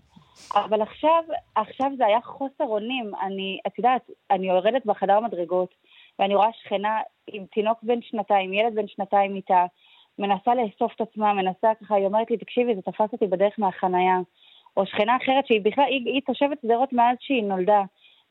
אבל 0.55 0.82
עכשיו, 0.82 1.24
עכשיו 1.55 1.91
זה 1.97 2.05
היה 2.05 2.22
חוסר 2.22 2.64
אונים. 2.64 3.11
אני, 3.22 3.59
את 3.68 3.78
יודעת, 3.78 4.09
אני 4.32 4.47
יורדת 4.47 4.86
בחדר 4.86 5.20
מדרגות, 5.20 5.70
ואני 6.20 6.36
רואה 6.36 6.49
שכנה 6.53 6.99
עם 7.28 7.45
תינוק 7.45 7.78
בן 7.84 8.01
שנתיים, 8.01 8.53
ילד 8.53 8.76
בן 8.76 8.88
שנתיים 8.88 9.36
איתה, 9.36 9.66
מנסה 10.20 10.55
לאסוף 10.55 10.91
את 10.95 11.01
עצמה, 11.01 11.34
מנסה 11.34 11.72
ככה, 11.82 11.95
היא 11.95 12.05
אומרת 12.05 12.32
לי, 12.32 12.38
תקשיבי, 12.38 12.76
זה 12.76 12.82
תפס 12.82 13.14
אותי 13.14 13.28
בדרך 13.28 13.53
מהחנייה. 13.57 14.18
או 14.78 14.86
שכנה 14.86 15.18
אחרת 15.24 15.47
שהיא 15.47 15.61
בכלל, 15.61 15.84
היא, 15.84 16.01
היא 16.05 16.22
תושבת 16.26 16.57
שדרות 16.61 16.93
מאז 16.93 17.18
שהיא 17.20 17.43
נולדה. 17.43 17.82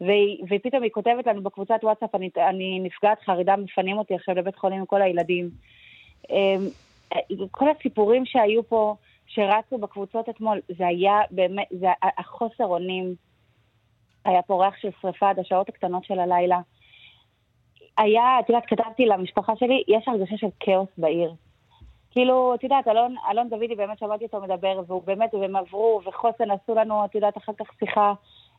והיא, 0.00 0.44
ופתאום 0.50 0.82
היא 0.82 0.90
כותבת 0.90 1.26
לנו 1.26 1.42
בקבוצת 1.42 1.78
וואטסאפ, 1.82 2.14
אני, 2.14 2.30
אני 2.36 2.80
נפגעת 2.82 3.20
חרדה, 3.20 3.56
מפנים 3.56 3.98
אותי 3.98 4.14
עכשיו 4.14 4.34
לבית 4.34 4.56
חולים 4.56 4.78
עם 4.78 4.86
כל 4.86 5.02
הילדים. 5.02 5.50
אמ, 6.30 6.66
כל 7.50 7.66
הסיפורים 7.68 8.26
שהיו 8.26 8.68
פה, 8.68 8.94
שרצו 9.26 9.78
בקבוצות 9.78 10.28
אתמול, 10.28 10.60
זה 10.78 10.86
היה 10.86 11.20
באמת, 11.30 11.66
זה 11.70 11.88
החוסר 12.02 12.64
אונים. 12.64 13.14
היה 14.24 14.42
פה 14.42 14.64
ריח 14.64 14.76
של 14.76 14.88
שריפה 15.00 15.30
עד 15.30 15.38
השעות 15.38 15.68
הקטנות 15.68 16.04
של 16.04 16.18
הלילה. 16.18 16.60
היה, 17.98 18.40
את 18.40 18.48
יודעת, 18.48 18.66
כתבתי 18.66 19.06
למשפחה 19.06 19.52
שלי, 19.56 19.82
יש 19.88 20.08
הרגשה 20.08 20.36
של 20.36 20.46
כאוס 20.60 20.88
בעיר. 20.98 21.34
כאילו, 22.10 22.54
את 22.54 22.64
יודעת, 22.64 22.88
אלון, 22.88 23.14
אלון 23.30 23.48
דוידי, 23.48 23.74
באמת 23.74 23.98
שמעתי 23.98 24.24
אותו 24.24 24.40
מדבר, 24.40 24.80
והוא 24.86 25.02
באמת, 25.04 25.34
והם 25.34 25.56
עברו, 25.56 26.00
וחוסן 26.04 26.50
עשו 26.50 26.74
לנו, 26.74 27.04
את 27.04 27.14
יודעת, 27.14 27.36
אחר 27.36 27.52
כך 27.58 27.66
שיחה 27.78 28.12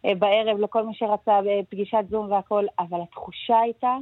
אה, 0.06 0.16
בערב 0.16 0.60
לכל 0.60 0.86
מי 0.86 0.94
שרצה, 0.94 1.32
אה, 1.32 1.60
פגישת 1.70 2.04
זום 2.10 2.32
והכל, 2.32 2.66
אבל 2.80 3.02
התחושה 3.02 3.60
הייתה 3.60 3.98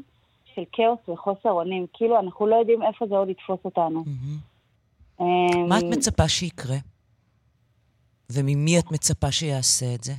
של 0.56 0.64
כאוס 0.72 1.10
וחוסר 1.10 1.52
אונים. 1.52 1.86
כאילו, 1.94 2.20
אנחנו 2.20 2.48
לא 2.48 2.56
יודעים 2.56 2.84
איפה 2.84 3.06
זה 3.08 3.18
עוד 3.18 3.30
יתפוס 3.30 3.60
אותנו. 3.66 4.00
אמ, 4.00 4.51
מה 5.70 5.80
את 5.80 5.84
מצפה 5.92 6.28
שיקרה? 6.28 6.78
וממי 8.32 8.80
את 8.80 8.92
מצפה 8.92 9.32
שיעשה 9.32 9.86
את 9.96 10.04
זה? 10.04 10.14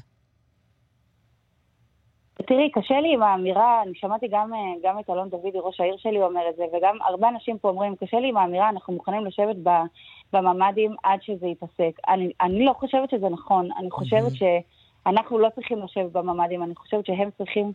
תראי, 2.46 2.70
קשה 2.70 3.00
לי 3.00 3.14
עם 3.14 3.22
האמירה, 3.22 3.82
אני 3.82 3.92
שמעתי 3.94 4.28
גם, 4.30 4.54
אה, 4.54 4.58
גם 4.82 4.98
את 4.98 5.10
אלון 5.10 5.28
דוידי, 5.28 5.58
ראש 5.60 5.80
העיר 5.80 5.96
שלי, 5.98 6.22
אומר 6.22 6.40
את 6.50 6.56
זה, 6.56 6.64
וגם 6.72 6.98
הרבה 7.06 7.28
אנשים 7.28 7.58
פה 7.58 7.68
אומרים, 7.68 7.96
קשה 7.96 8.20
לי 8.20 8.28
עם 8.28 8.36
האמירה, 8.36 8.68
אנחנו 8.68 8.92
מוכנים 8.92 9.24
לשבת 9.24 9.56
ב- 9.62 9.84
בממ"דים 10.32 10.94
עד 11.02 11.22
שזה 11.22 11.46
ייפסק. 11.46 12.00
אני, 12.08 12.32
אני 12.40 12.64
לא 12.64 12.72
חושבת 12.72 13.10
שזה 13.10 13.28
נכון, 13.28 13.68
אני 13.78 13.90
חושבת 13.90 14.32
שאנחנו 14.34 15.38
לא 15.38 15.48
צריכים 15.54 15.78
לשבת 15.82 16.12
בממ"דים, 16.12 16.62
אני 16.62 16.74
חושבת 16.74 17.06
שהם 17.06 17.28
צריכים 17.38 17.72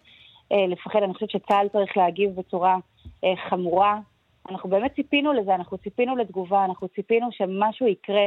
אה, 0.52 0.68
לפחד, 0.68 1.00
אני 1.04 1.14
חושבת 1.14 1.30
שצה"ל 1.30 1.68
צריך 1.68 1.98
להגיב 1.98 2.36
בצורה 2.36 2.78
אה, 3.24 3.34
חמורה. 3.50 4.00
אנחנו 4.50 4.70
באמת 4.70 4.96
ציפינו 4.96 5.34
לזה, 5.34 5.56
אנחנו 5.56 5.78
ציפינו 5.78 6.16
לתגובה, 6.16 6.66
אנחנו 6.66 6.88
ציפינו 6.88 7.28
שמשהו 7.32 7.88
יקרה, 7.88 8.26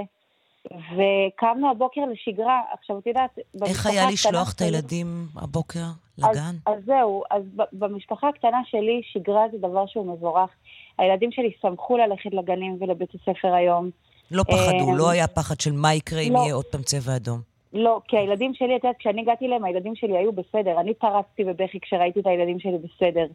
וקמנו 0.67 1.71
הבוקר 1.71 2.01
לשגרה. 2.13 2.61
עכשיו, 2.73 2.99
את 2.99 3.07
יודעת, 3.07 3.39
איך 3.67 3.87
היה 3.87 4.11
לשלוח 4.11 4.53
את 4.53 4.61
הילדים 4.61 5.27
הבוקר 5.37 5.85
אז, 6.23 6.25
לגן? 6.25 6.57
אז 6.67 6.85
זהו, 6.87 7.23
אז 7.31 7.43
במשפחה 7.73 8.29
הקטנה 8.29 8.61
שלי 8.65 9.01
שגרה 9.13 9.45
זה 9.53 9.59
דבר 9.59 9.87
שהוא 9.87 10.13
מבורך. 10.13 10.51
הילדים 10.99 11.33
שלי 11.33 11.51
שמחו 11.63 11.97
ללכת 11.97 12.35
לגנים 12.35 12.77
ולבית 12.81 13.11
הספר 13.15 13.55
היום. 13.55 13.91
לא 14.31 14.43
פחדו, 14.43 14.91
אה, 14.91 14.97
לא 14.97 15.11
היה 15.11 15.27
פחד 15.27 15.61
של 15.61 15.73
מה 15.73 15.95
יקרה 15.95 16.21
אם 16.21 16.33
לא. 16.33 16.39
יהיה 16.39 16.55
עוד 16.55 16.65
פעם 16.65 16.83
צבע 16.83 17.17
אדום. 17.17 17.41
לא, 17.73 18.01
כי 18.09 18.17
הילדים 18.17 18.55
שלי, 18.55 18.77
את 18.77 18.85
יודעת, 18.85 18.97
כשאני 18.99 19.21
הגעתי 19.21 19.47
אליהם, 19.47 19.65
הילדים 19.65 19.95
שלי 19.97 20.19
היו 20.19 20.33
בסדר. 20.33 20.81
אני 20.81 20.95
פרצתי 20.95 21.45
בבכי 21.45 21.81
כשראיתי 21.81 22.21
את 22.21 22.27
הילדים 22.27 22.61
שלי 22.61 22.79
בסדר. 22.79 23.27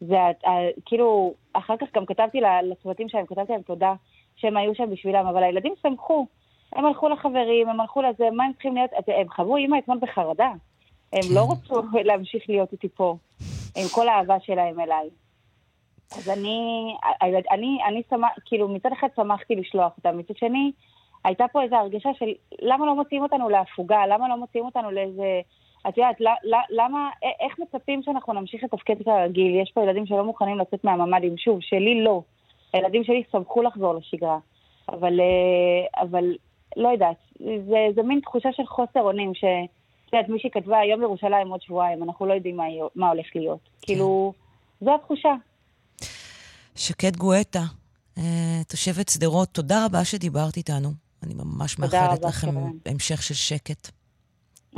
זה 0.00 0.20
ה- 0.20 0.50
ה- 0.50 0.70
כאילו, 0.86 1.34
אחר 1.52 1.76
כך 1.76 1.86
גם 1.94 2.06
כתבתי 2.06 2.40
לצוותים 2.62 3.08
שלהם, 3.08 3.26
כתבתי 3.26 3.52
להם 3.52 3.62
תודה 3.62 3.94
שהם 4.36 4.56
היו 4.56 4.74
שם 4.74 4.90
בשבילם, 4.90 5.26
אבל 5.26 5.42
הילדים 5.42 5.74
שמחו. 5.82 6.26
הם 6.72 6.86
הלכו 6.86 7.08
לחברים, 7.08 7.68
הם 7.68 7.80
הלכו 7.80 8.02
לזה, 8.02 8.28
מה 8.32 8.44
הם 8.44 8.52
צריכים 8.52 8.74
להיות? 8.74 8.90
הם 9.06 9.28
חוו 9.28 9.56
אימא 9.56 9.78
אתמול 9.78 9.98
בחרדה. 10.00 10.52
הם 11.12 11.22
לא 11.30 11.48
רצו 11.52 11.82
להמשיך 12.08 12.42
להיות 12.48 12.72
איתי 12.72 12.88
פה, 12.88 13.16
עם 13.76 13.84
כל 13.94 14.08
האהבה 14.08 14.40
שלהם 14.40 14.80
אליי. 14.80 15.08
אז 16.16 16.28
אני, 16.28 16.94
אני, 17.50 17.78
אני 17.88 18.02
שמח, 18.10 18.30
כאילו, 18.44 18.68
מצד 18.68 18.92
אחד 18.92 19.08
שמחתי 19.16 19.54
לשלוח 19.54 19.92
אותם, 19.96 20.18
מצד 20.18 20.36
שני, 20.36 20.72
הייתה 21.24 21.44
פה 21.52 21.62
איזו 21.62 21.76
הרגשה 21.76 22.10
של 22.18 22.26
למה 22.62 22.86
לא 22.86 22.94
מוציאים 22.94 23.22
אותנו 23.22 23.48
להפוגה, 23.48 24.06
למה 24.06 24.28
לא 24.28 24.36
מוציאים 24.36 24.64
אותנו 24.64 24.90
לאיזה... 24.90 25.40
את 25.88 25.98
יודעת, 25.98 26.16
למה, 26.70 27.10
איך 27.40 27.58
מצפים 27.58 28.02
שאנחנו 28.02 28.32
נמשיך 28.32 28.64
לתפקד 28.64 29.02
כרגיל? 29.04 29.60
יש 29.62 29.72
פה 29.74 29.82
ילדים 29.82 30.06
שלא 30.06 30.24
מוכנים 30.24 30.58
לצאת 30.58 30.84
מהממ"דים. 30.84 31.38
שוב, 31.38 31.58
שלי 31.60 32.04
לא. 32.04 32.22
הילדים 32.72 33.04
שלי 33.04 33.22
שמחו 33.32 33.62
לחזור 33.62 33.94
לשגרה. 33.94 34.38
אבל, 34.88 35.20
אה, 35.20 36.02
אבל 36.02 36.24
לא 36.76 36.88
יודעת, 36.88 37.16
זה, 37.40 37.86
זה 37.94 38.02
מין 38.02 38.20
תחושה 38.20 38.48
של 38.52 38.66
חוסר 38.66 39.00
אונים, 39.00 39.34
ש, 39.34 39.44
את 40.06 40.12
יודעת, 40.12 40.28
מישהי 40.28 40.50
כתבה 40.50 40.78
היום 40.78 41.02
ירושלים 41.02 41.48
עוד 41.48 41.62
שבועיים, 41.62 42.02
אנחנו 42.02 42.26
לא 42.26 42.34
יודעים 42.34 42.56
מה, 42.56 42.64
מה 42.94 43.08
הולך 43.08 43.26
להיות. 43.34 43.58
כן. 43.64 43.86
כאילו, 43.86 44.32
זו 44.80 44.94
התחושה. 44.94 45.34
שקד 46.76 47.16
גואטה, 47.16 47.62
אה, 48.18 48.60
תושבת 48.68 49.08
שדרות, 49.08 49.48
תודה 49.48 49.84
רבה 49.86 50.04
שדיברת 50.04 50.56
איתנו. 50.56 50.88
אני 51.22 51.34
ממש 51.34 51.78
מאחלת 51.78 52.24
לכם 52.24 52.48
המשך 52.86 53.22
של 53.22 53.34
שקט. 53.34 53.97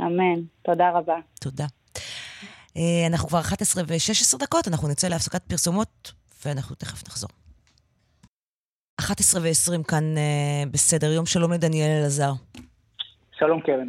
אמן. 0.01 0.41
תודה 0.61 0.91
רבה. 0.91 1.15
תודה. 1.41 1.65
אה, 2.77 3.07
אנחנו 3.07 3.29
כבר 3.29 3.39
11 3.39 3.83
ו-16 3.87 4.37
דקות, 4.39 4.67
אנחנו 4.67 4.87
נצא 4.87 5.07
להפסקת 5.07 5.43
פרסומות, 5.43 6.11
ואנחנו 6.45 6.75
תכף 6.75 7.07
נחזור. 7.07 7.29
11 8.99 9.41
ו-20 9.41 9.83
כאן 9.83 10.03
uh, 10.15 10.69
בסדר 10.71 11.11
יום. 11.11 11.25
שלום 11.25 11.53
לדניאל 11.53 11.89
אלעזר. 11.99 12.31
שלום, 13.39 13.61
קרן. 13.61 13.87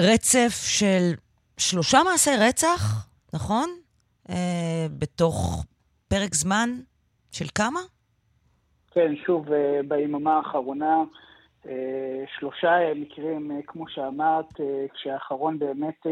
רצף 0.00 0.64
של 0.66 1.12
שלושה 1.58 1.98
מעשי 2.04 2.30
רצח, 2.38 3.08
נכון? 3.32 3.68
Uh, 4.28 4.32
בתוך 4.98 5.64
פרק 6.08 6.34
זמן 6.34 6.70
של 7.32 7.46
כמה? 7.54 7.80
כן, 8.90 9.12
שוב, 9.26 9.46
ביממה 9.88 10.36
האחרונה, 10.36 10.96
שלושה 12.38 12.94
מקרים, 12.94 13.50
uh, 13.50 13.66
כמו 13.66 13.88
שאמרת, 13.88 14.50
uh, 14.52 14.94
כשהאחרון 14.94 15.58
באמת 15.58 16.06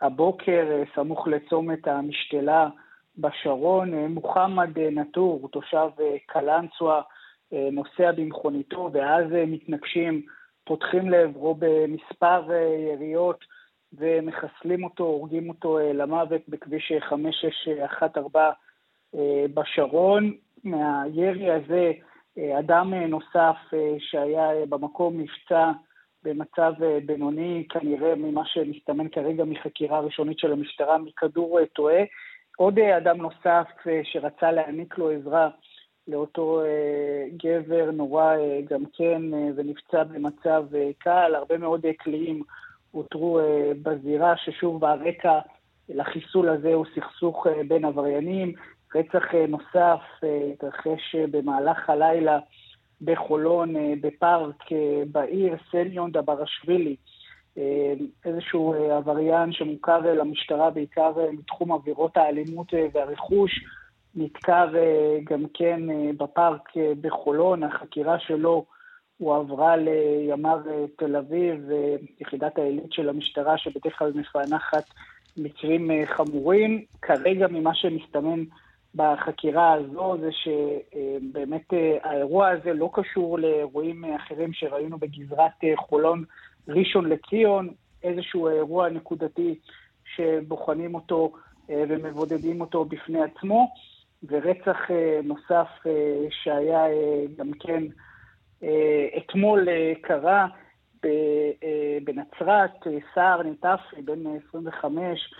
הבוקר, 0.00 0.82
סמוך 0.94 1.28
לצומת 1.28 1.88
המשתלה 1.88 2.68
בשרון, 3.18 3.94
מוחמד 3.94 4.78
נטור, 4.78 5.48
תושב 5.52 5.88
קלנסווה, 6.26 7.02
אה, 7.52 7.68
נוסע 7.72 8.12
במכוניתו, 8.12 8.90
ואז 8.92 9.32
אה, 9.34 9.46
מתנגשים, 9.46 10.22
פותחים 10.64 11.10
לעברו 11.10 11.56
במספר 11.58 12.52
אה, 12.52 12.76
יריות 12.92 13.44
ומחסלים 13.92 14.84
אותו, 14.84 15.04
הורגים 15.04 15.48
אותו 15.48 15.78
למוות 15.94 16.40
בכביש 16.48 16.92
5614 17.00 18.52
בשרון. 19.54 20.32
מהירי 20.64 21.50
הזה 21.50 21.92
אדם 22.38 22.94
נוסף 22.94 23.56
שהיה 23.98 24.66
במקום 24.68 25.20
נפצע 25.20 25.70
במצב 26.24 26.72
בינוני, 27.06 27.66
כנראה 27.68 28.14
ממה 28.14 28.42
שמסתמן 28.44 29.08
כרגע 29.08 29.44
מחקירה 29.44 30.00
ראשונית 30.00 30.38
של 30.38 30.52
המשטרה, 30.52 30.98
מכדור 30.98 31.58
טועה. 31.64 32.02
עוד 32.56 32.78
אדם 32.78 33.16
נוסף 33.16 33.68
שרצה 34.02 34.52
להעניק 34.52 34.98
לו 34.98 35.10
עזרה 35.10 35.48
לאותו 36.08 36.60
אה, 36.60 37.26
גבר 37.36 37.90
נורא 37.90 38.36
אה, 38.36 38.60
גם 38.70 38.82
כן 38.96 39.34
אה, 39.34 39.48
ונפצע 39.56 40.04
במצב 40.04 40.64
קל. 40.98 41.34
הרבה 41.34 41.58
מאוד 41.58 41.86
קליעים 41.98 42.42
אותרו 42.94 43.40
בזירה, 43.82 44.34
ששוב 44.36 44.84
הרקע 44.84 45.38
לחיסול 45.88 46.48
הזה 46.48 46.74
הוא 46.74 46.86
סכסוך 46.94 47.46
בין 47.68 47.84
עבריינים. 47.84 48.52
רצח 48.94 49.24
נוסף 49.48 50.00
התרחש 50.52 51.14
במהלך 51.30 51.90
הלילה 51.90 52.38
בחולון, 53.00 53.74
בפארק 54.00 54.62
בעיר, 55.12 55.56
סניון 55.70 56.12
דברשווילי. 56.12 56.96
איזשהו 58.24 58.74
עבריין 58.92 59.52
שמוכר 59.52 59.98
למשטרה 60.14 60.70
בעיקר 60.70 61.12
מתחום 61.32 61.72
עבירות 61.72 62.16
האלימות 62.16 62.74
והרכוש, 62.92 63.60
נתקע 64.16 64.64
גם 65.24 65.44
כן 65.54 65.90
אה, 65.90 66.10
בפארק 66.16 66.76
אה, 66.76 66.92
בחולון, 67.00 67.62
החקירה 67.62 68.18
שלו 68.18 68.64
הועברה 69.18 69.76
לימ"ר 69.76 70.58
אה, 70.70 70.84
תל 70.96 71.16
אביב, 71.16 71.70
יחידת 72.20 72.58
העילית 72.58 72.92
של 72.92 73.08
המשטרה 73.08 73.58
שבדרך 73.58 73.98
כלל 73.98 74.12
מפענחת 74.14 74.84
מקרים 75.36 75.90
חמורים. 76.04 76.84
כרגע 77.02 77.46
ממה 77.48 77.74
שמסתמן 77.74 78.44
בחקירה 78.96 79.72
הזו 79.72 80.16
זה 80.20 80.28
שבאמת 80.32 81.72
האירוע 82.02 82.48
הזה 82.48 82.72
לא 82.72 82.90
קשור 82.92 83.38
לאירועים 83.38 84.04
אחרים 84.04 84.52
שראינו 84.52 84.98
בגזרת 84.98 85.64
חולון 85.76 86.24
ראשון 86.68 87.08
לציון, 87.08 87.68
איזשהו 88.02 88.48
אירוע 88.48 88.88
נקודתי 88.88 89.58
שבוחנים 90.14 90.94
אותו 90.94 91.32
ומבודדים 91.68 92.60
אותו 92.60 92.84
בפני 92.84 93.22
עצמו. 93.22 93.68
ורצח 94.28 94.90
אה, 94.90 95.20
נוסף 95.24 95.68
אה, 95.86 96.26
שהיה 96.30 96.86
אה, 96.86 97.24
גם 97.36 97.50
כן 97.60 97.84
אתמול 99.16 99.68
קרה 100.02 100.46
בנצרת, 102.04 102.86
סער 103.14 103.42
נטפי, 103.42 104.02
בן 104.04 104.18
25, 104.48 105.34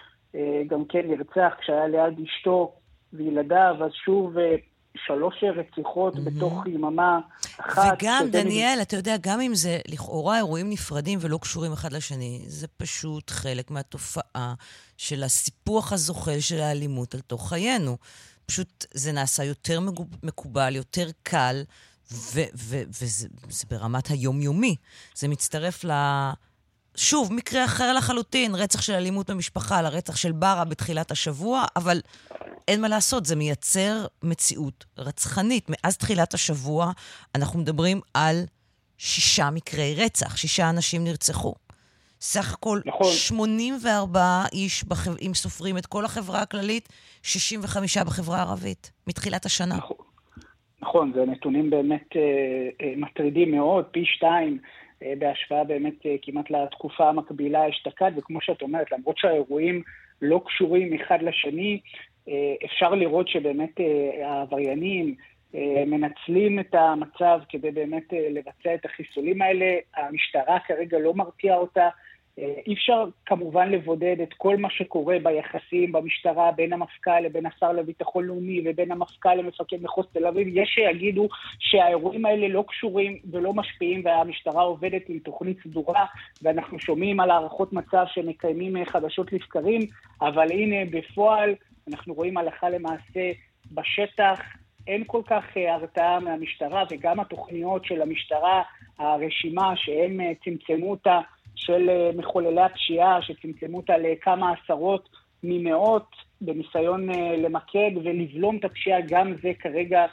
גם 0.66 0.84
כן 0.84 1.00
נרצח 1.08 1.54
כשהיה 1.60 1.86
ליד 1.86 2.20
אשתו 2.24 2.72
וילדיו, 3.16 3.74
אז 3.84 3.90
שוב 4.04 4.34
שלוש 5.06 5.34
רציחות 5.56 6.14
mm-hmm. 6.14 6.20
בתוך 6.20 6.66
יממה 6.66 7.18
אחת. 7.60 7.98
וגם, 8.02 8.26
דניאל, 8.30 8.78
אתה 8.82 8.96
יודע, 8.96 9.16
גם 9.20 9.40
אם 9.40 9.54
זה 9.54 9.78
לכאורה 9.88 10.36
אירועים 10.36 10.70
נפרדים 10.70 11.18
ולא 11.22 11.38
קשורים 11.38 11.72
אחד 11.72 11.92
לשני, 11.92 12.44
זה 12.46 12.66
פשוט 12.76 13.30
חלק 13.30 13.70
מהתופעה 13.70 14.54
של 14.96 15.22
הסיפוח 15.22 15.92
הזוחל 15.92 16.40
של 16.40 16.60
האלימות 16.60 17.14
על 17.14 17.20
תוך 17.20 17.48
חיינו. 17.48 17.96
פשוט 18.46 18.84
זה 18.94 19.12
נעשה 19.12 19.44
יותר 19.44 19.80
מקובל, 20.22 20.76
יותר 20.76 21.06
קל, 21.22 21.62
וזה 22.12 23.28
ברמת 23.70 24.06
היומיומי. 24.06 24.76
זה 25.14 25.28
מצטרף 25.28 25.84
ל... 25.84 25.90
שוב, 26.96 27.32
מקרה 27.32 27.64
אחר 27.64 27.92
לחלוטין, 27.92 28.54
רצח 28.54 28.80
של 28.80 28.92
אלימות 28.92 29.30
במשפחה, 29.30 29.82
לרצח 29.82 30.16
של 30.16 30.32
ברה 30.32 30.64
בתחילת 30.64 31.10
השבוע, 31.10 31.64
אבל 31.76 32.00
אין 32.68 32.80
מה 32.80 32.88
לעשות, 32.88 33.26
זה 33.26 33.36
מייצר 33.36 34.06
מציאות 34.22 34.84
רצחנית. 34.98 35.66
מאז 35.68 35.96
תחילת 35.96 36.34
השבוע 36.34 36.90
אנחנו 37.34 37.58
מדברים 37.60 38.00
על 38.14 38.36
שישה 38.98 39.50
מקרי 39.50 39.94
רצח, 40.04 40.36
שישה 40.36 40.70
אנשים 40.70 41.04
נרצחו. 41.04 41.54
סך 42.20 42.52
הכל 42.52 42.80
נכון. 42.86 43.06
84 43.10 44.44
איש, 44.52 44.84
בחב... 44.84 45.16
אם 45.26 45.34
סופרים 45.34 45.78
את 45.78 45.86
כל 45.86 46.04
החברה 46.04 46.42
הכללית, 46.42 46.88
65 47.22 47.98
בחברה 47.98 48.38
הערבית, 48.38 48.92
מתחילת 49.06 49.46
השנה. 49.46 49.76
נכון, 49.76 49.96
נכון 50.82 51.12
זה 51.14 51.24
נתונים 51.24 51.70
באמת 51.70 52.08
אה, 52.16 52.20
אה, 52.86 52.92
מטרידים 52.96 53.50
מאוד, 53.50 53.84
פי 53.84 54.04
שתיים. 54.04 54.58
אה, 55.02 55.12
בהשוואה 55.18 55.64
באמת 55.64 56.06
אה, 56.06 56.16
כמעט 56.22 56.50
לתקופה 56.50 57.08
המקבילה 57.08 57.68
אשתקד, 57.68 58.12
וכמו 58.16 58.40
שאת 58.40 58.62
אומרת, 58.62 58.92
למרות 58.92 59.18
שהאירועים 59.18 59.82
לא 60.22 60.40
קשורים 60.46 60.92
אחד 60.94 61.22
לשני, 61.22 61.80
אה, 62.28 62.54
אפשר 62.64 62.90
לראות 62.90 63.28
שבאמת 63.28 63.80
העבריינים 64.24 65.14
מנצלים 65.86 66.60
את 66.60 66.74
המצב 66.74 67.40
כדי 67.48 67.70
באמת 67.70 68.12
לבצע 68.30 68.74
את 68.74 68.84
החיסולים 68.84 69.42
האלה. 69.42 69.76
המשטרה 69.96 70.58
כרגע 70.66 70.98
לא 70.98 71.14
מרתיעה 71.14 71.56
אותה, 71.56 71.88
אי 72.38 72.74
אפשר 72.74 73.04
כמובן 73.26 73.70
לבודד 73.70 74.16
את 74.22 74.34
כל 74.36 74.56
מה 74.56 74.70
שקורה 74.70 75.16
ביחסים 75.22 75.92
במשטרה 75.92 76.52
בין 76.52 76.72
המפכ"ל 76.72 77.20
לבין 77.20 77.46
השר 77.46 77.72
לביטחון 77.72 78.24
לאומי 78.24 78.60
ובין 78.64 78.92
המפכ"ל 78.92 79.34
למפקד 79.34 79.82
מחוז 79.82 80.06
תל 80.12 80.26
אביב. 80.26 80.48
יש 80.50 80.68
שיגידו 80.74 81.28
שהאירועים 81.58 82.26
האלה 82.26 82.48
לא 82.48 82.64
קשורים 82.68 83.18
ולא 83.30 83.54
משפיעים 83.54 84.02
והמשטרה 84.04 84.62
עובדת 84.62 85.02
עם 85.08 85.18
תוכנית 85.18 85.58
סדורה 85.64 86.04
ואנחנו 86.42 86.78
שומעים 86.78 87.20
על 87.20 87.30
הערכות 87.30 87.72
מצב 87.72 88.04
שמקיימים 88.06 88.84
חדשות 88.84 89.32
לבקרים, 89.32 89.80
אבל 90.20 90.52
הנה 90.52 90.90
בפועל 90.90 91.54
אנחנו 91.88 92.14
רואים 92.14 92.36
הלכה 92.36 92.70
למעשה 92.70 93.32
בשטח 93.72 94.40
אין 94.86 95.04
כל 95.06 95.22
כך 95.26 95.44
הרתעה 95.56 96.20
מהמשטרה 96.20 96.84
וגם 96.90 97.20
התוכניות 97.20 97.84
של 97.84 98.02
המשטרה, 98.02 98.62
הרשימה 98.98 99.72
שהם 99.76 100.20
צמצמו 100.44 100.90
אותה 100.90 101.20
של 101.56 101.88
אה, 101.88 102.10
מחוללי 102.16 102.60
הפשיעה, 102.60 103.22
שצמצמו 103.22 103.76
אותה 103.76 103.92
לכמה 103.98 104.52
עשרות 104.52 105.08
ממאות, 105.42 106.10
בניסיון 106.40 107.10
אה, 107.10 107.36
למקד 107.36 107.90
ולבלום 108.04 108.56
את 108.56 108.64
הפשיעה, 108.64 108.98
גם 109.08 109.34
זה 109.42 109.52
כרגע 109.58 110.06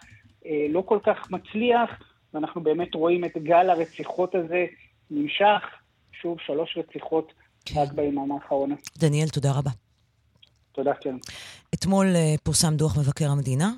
אה, 0.45 0.65
לא 0.69 0.83
כל 0.85 0.99
כך 1.03 1.31
מצליח, 1.31 1.89
ואנחנו 2.33 2.63
באמת 2.63 2.95
רואים 2.95 3.25
את 3.25 3.37
גל 3.37 3.69
הרציחות 3.69 4.35
הזה 4.35 4.65
נמשך, 5.11 5.61
שוב, 6.21 6.37
שלוש 6.45 6.77
רציחות 6.77 7.33
כן. 7.65 7.79
רק 7.79 7.91
ביממה 7.93 8.35
האחרונה. 8.35 8.75
דניאל, 8.97 9.27
תודה 9.27 9.51
רבה. 9.51 9.69
תודה, 10.71 10.93
כן. 10.93 11.15
אתמול 11.73 12.07
פורסם 12.43 12.75
דוח 12.75 12.97
מבקר 12.97 13.29
המדינה, 13.29 13.71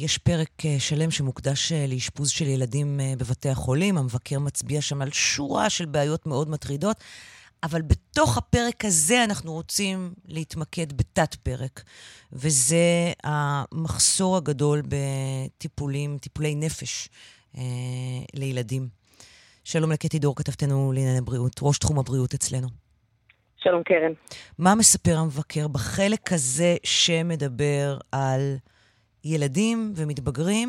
יש 0.00 0.18
פרק 0.18 0.48
אה, 0.64 0.76
שלם 0.78 1.10
שמוקדש 1.10 1.72
אה, 1.72 1.86
לאשפוז 1.88 2.30
של 2.30 2.46
ילדים 2.46 3.00
בבתי 3.18 3.48
החולים. 3.48 3.98
המבקר 3.98 4.38
מצביע 4.38 4.80
שם 4.80 5.02
על 5.02 5.10
שורה 5.10 5.70
של 5.70 5.84
בעיות 5.84 6.26
מאוד 6.26 6.50
מטרידות, 6.50 6.96
אבל 7.62 7.82
בתוך 7.82 8.38
הפרק 8.38 8.84
הזה 8.84 9.24
אנחנו 9.24 9.52
רוצים 9.52 10.14
להתמקד 10.28 10.92
בתת-פרק, 10.92 11.82
וזה 12.32 13.12
המחסור 13.24 14.36
הגדול 14.36 14.82
בטיפולים, 14.88 16.18
טיפולי 16.18 16.54
נפש 16.54 17.08
אה, 17.56 17.62
לילדים. 18.34 18.88
שלום 19.64 19.92
לקטי 19.92 20.18
דור, 20.18 20.36
כתבתנו 20.36 20.92
לענייני 20.92 21.20
בריאות, 21.20 21.60
ראש 21.62 21.78
תחום 21.78 21.98
הבריאות 21.98 22.34
אצלנו. 22.34 22.68
שלום 23.56 23.82
קרן. 23.82 24.12
מה 24.58 24.74
מספר 24.74 25.16
המבקר 25.16 25.68
בחלק 25.68 26.32
הזה 26.32 26.76
שמדבר 26.84 27.98
על 28.12 28.56
ילדים 29.26 29.92
ומתבגרים 29.96 30.68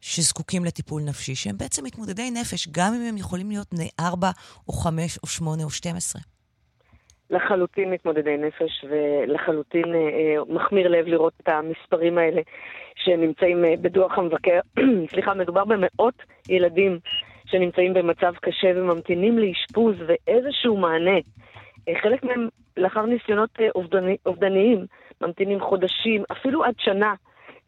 שזקוקים 0.00 0.64
לטיפול 0.64 1.02
נפשי, 1.02 1.34
שהם 1.34 1.56
בעצם 1.58 1.84
מתמודדי 1.84 2.30
נפש, 2.30 2.68
גם 2.68 2.92
אם 2.96 3.02
הם 3.08 3.16
יכולים 3.16 3.50
להיות 3.50 3.66
בני 3.74 3.88
4 4.00 4.30
או 4.68 4.72
5 4.72 5.18
או 5.22 5.26
8 5.28 5.64
או 5.64 5.70
12? 5.70 6.22
לחלוטין 7.30 7.90
מתמודדי 7.90 8.36
נפש, 8.36 8.84
ולחלוטין 8.90 9.94
אה, 9.94 10.54
מחמיר 10.54 10.88
לב 10.88 11.06
לראות 11.06 11.32
את 11.42 11.48
המספרים 11.48 12.18
האלה 12.18 12.42
שנמצאים 12.96 13.64
אה, 13.64 13.74
בדוח 13.82 14.18
המבקר. 14.18 14.60
סליחה, 15.12 15.34
מדובר 15.34 15.64
במאות 15.64 16.14
ילדים 16.48 16.98
שנמצאים 17.46 17.94
במצב 17.94 18.34
קשה 18.40 18.68
וממתינים 18.76 19.38
לאשפוז 19.38 19.94
ואיזשהו 20.06 20.76
מענה. 20.76 21.18
אה, 21.88 21.94
חלק 22.02 22.24
מהם 22.24 22.48
לאחר 22.76 23.06
ניסיונות 23.06 23.50
אה, 23.60 23.68
אובדני, 23.74 24.16
אובדניים, 24.26 24.86
ממתינים 25.20 25.60
חודשים, 25.60 26.24
אפילו 26.32 26.64
עד 26.64 26.74
שנה, 26.78 27.14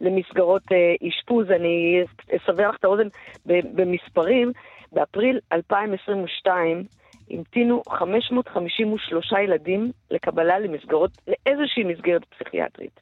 למסגרות 0.02 0.62
אה, 0.72 1.08
אשפוז. 1.08 1.50
אני 1.50 2.04
אסבר 2.36 2.68
לך 2.68 2.76
את 2.76 2.84
האוזן 2.84 3.08
במספרים. 3.46 4.52
באפריל 4.92 5.40
2022 5.52 6.84
המתינו 7.30 7.82
553 7.88 9.32
ילדים 9.32 9.92
לקבלה 10.10 10.58
למסגרות, 10.58 11.10
לאיזושהי 11.28 11.84
מסגרת 11.84 12.24
פסיכיאטרית. 12.24 13.00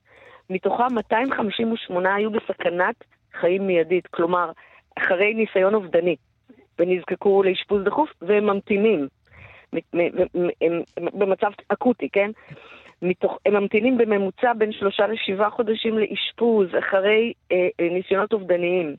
מתוכם 0.50 0.94
258 0.94 2.14
היו 2.14 2.30
בסכנת 2.30 2.94
חיים 3.40 3.66
מיידית, 3.66 4.06
כלומר, 4.06 4.52
אחרי 4.98 5.34
ניסיון 5.34 5.74
אובדני, 5.74 6.16
ונזקקו 6.78 7.42
לאשפוז 7.42 7.84
דחוף, 7.84 8.10
והם 8.22 8.46
ממתינים. 8.46 9.08
הם 10.60 10.82
במצב 10.96 11.50
אקוטי, 11.68 12.08
כן? 12.12 12.30
מתוך, 13.02 13.38
הם 13.46 13.54
ממתינים 13.54 13.98
בממוצע 13.98 14.52
בין 14.52 14.72
שלושה 14.72 15.06
לשבעה 15.06 15.50
חודשים 15.50 15.98
לאשפוז 15.98 16.68
אחרי 16.78 17.32
אה, 17.52 17.68
אה, 17.80 17.88
ניסיונות 17.90 18.32
אובדניים. 18.32 18.96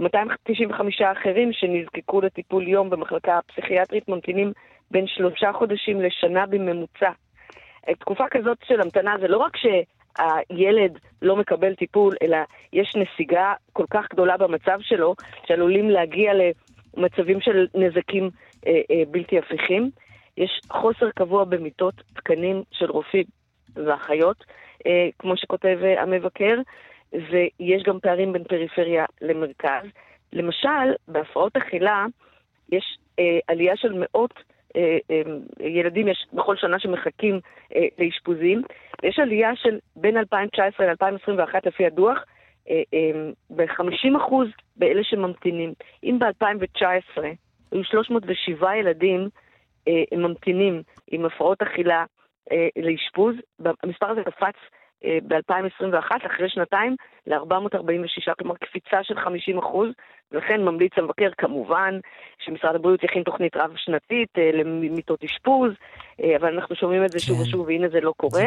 295 0.00 1.02
אחרים 1.02 1.52
שנזקקו 1.52 2.20
לטיפול 2.20 2.68
יום 2.68 2.90
במחלקה 2.90 3.38
הפסיכיאטרית 3.38 4.08
ממתינים 4.08 4.52
בין 4.90 5.06
שלושה 5.06 5.52
חודשים 5.52 6.00
לשנה 6.00 6.46
בממוצע. 6.46 7.10
תקופה 7.98 8.24
כזאת 8.30 8.58
של 8.64 8.80
המתנה 8.80 9.14
זה 9.20 9.28
לא 9.28 9.38
רק 9.38 9.56
שהילד 9.56 10.98
לא 11.22 11.36
מקבל 11.36 11.74
טיפול, 11.74 12.14
אלא 12.22 12.38
יש 12.72 12.96
נסיגה 12.96 13.54
כל 13.72 13.84
כך 13.90 14.06
גדולה 14.12 14.36
במצב 14.36 14.78
שלו, 14.80 15.14
שעלולים 15.46 15.90
להגיע 15.90 16.32
למצבים 16.34 17.40
של 17.40 17.66
נזקים 17.74 18.30
אה, 18.66 18.80
אה, 18.90 19.02
בלתי 19.10 19.38
הפיכים. 19.38 19.90
יש 20.36 20.60
חוסר 20.70 21.10
קבוע 21.10 21.44
במיטות, 21.44 21.94
תקנים 22.14 22.62
של 22.72 22.90
רופאים 22.90 23.24
ואחיות, 23.74 24.44
אה, 24.86 25.08
כמו 25.18 25.36
שכותב 25.36 25.78
אה, 25.82 26.02
המבקר. 26.02 26.56
ויש 27.12 27.82
גם 27.82 28.00
פערים 28.00 28.32
בין 28.32 28.44
פריפריה 28.44 29.04
למרכז. 29.20 29.86
למשל, 30.32 30.94
בהפרעות 31.08 31.56
אכילה 31.56 32.06
יש 32.72 32.98
אה, 33.18 33.38
עלייה 33.48 33.76
של 33.76 33.92
מאות 33.92 34.34
אה, 34.76 34.98
אה, 35.10 35.66
ילדים, 35.66 36.08
יש 36.08 36.26
בכל 36.32 36.56
שנה 36.56 36.78
שמחכים 36.78 37.40
אה, 37.74 37.86
לאשפוזים, 37.98 38.62
ויש 39.02 39.18
עלייה 39.18 39.56
של 39.56 39.78
בין 39.96 40.16
2019 40.16 40.86
ל-2021 40.86 41.54
לפי 41.64 41.86
הדוח, 41.86 42.24
אה, 42.70 42.82
אה, 42.94 43.30
ב-50% 43.50 44.32
באלה 44.76 45.04
שממתינים. 45.04 45.72
אם 46.04 46.18
ב-2019 46.18 47.22
היו 47.72 47.84
307 47.84 48.76
ילדים 48.76 49.28
ממתינים 50.12 50.82
עם 51.10 51.24
הפרעות 51.24 51.62
אכילה 51.62 52.04
אה, 52.52 52.68
לאשפוז, 52.76 53.34
המספר 53.82 54.10
הזה 54.10 54.22
קפץ 54.24 54.56
אה, 55.04 55.18
ב-2021, 55.28 56.26
אחרי 56.26 56.48
שנתיים, 56.48 56.96
ל-446, 57.26 58.34
כלומר 58.38 58.54
קפיצה 58.56 59.02
של 59.02 59.20
50 59.20 59.58
אחוז, 59.58 59.88
ולכן 60.32 60.60
ממליץ 60.64 60.92
המבקר 60.96 61.30
כמובן 61.38 61.98
שמשרד 62.38 62.74
הבריאות 62.74 63.04
יכין 63.04 63.22
תוכנית 63.22 63.56
רב-שנתית 63.56 64.38
אה, 64.38 64.50
למיטות 64.52 65.24
אשפוז, 65.24 65.72
אה, 66.22 66.36
אבל 66.36 66.54
אנחנו 66.54 66.76
שומעים 66.76 67.04
את 67.04 67.10
זה 67.10 67.18
שוב 67.20 67.36
כן. 67.36 67.42
ושוב, 67.42 67.66
והנה 67.66 67.88
זה 67.88 68.00
לא 68.00 68.12
קורה. 68.16 68.42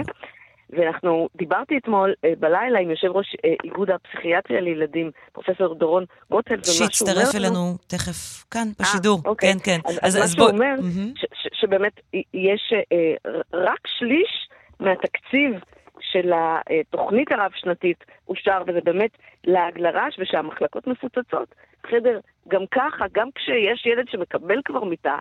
ואנחנו, 0.69 1.29
דיברתי 1.35 1.77
אתמול 1.77 2.13
אה, 2.25 2.33
בלילה 2.39 2.79
עם 2.79 2.89
יושב 2.89 3.07
ראש 3.07 3.35
אה, 3.45 3.53
איגוד 3.63 3.89
הפסיכיאטריה 3.89 4.61
לילדים, 4.61 5.11
פרופסור 5.31 5.75
דורון 5.75 6.05
גוטל, 6.31 6.53
ומה 6.53 6.63
שהוא 6.63 6.79
אומר... 6.79 6.89
שיצטרף 6.91 7.35
אלינו 7.35 7.77
תכף 7.87 8.45
כאן 8.51 8.67
אה, 8.67 8.73
בשידור. 8.79 9.19
아, 9.25 9.27
אוקיי. 9.27 9.53
כן, 9.53 9.59
כן. 9.63 9.79
אז, 9.85 9.99
אז, 10.01 10.15
אז 10.15 10.21
מה 10.21 10.27
שהוא 10.27 10.39
בוא... 10.39 10.49
אומר, 10.51 10.75
mm-hmm. 10.77 11.19
ש, 11.19 11.25
ש, 11.33 11.47
שבאמת 11.61 11.99
יש 12.33 12.73
אה, 12.73 13.33
רק 13.53 13.87
שליש 13.97 14.49
מהתקציב 14.79 15.51
של 15.99 16.31
התוכנית 16.35 17.31
הרב-שנתית 17.31 18.03
אושר, 18.27 18.61
וזה 18.67 18.79
באמת 18.83 19.11
לעג 19.43 19.77
לרש, 19.79 20.19
ושהמחלקות 20.19 20.87
מפוצצות. 20.87 21.55
חדר, 21.89 22.19
גם 22.47 22.61
ככה, 22.71 23.05
גם 23.11 23.27
כשיש 23.35 23.85
ילד 23.85 24.05
שמקבל 24.09 24.61
כבר 24.65 24.83
מיטה, 24.83 25.17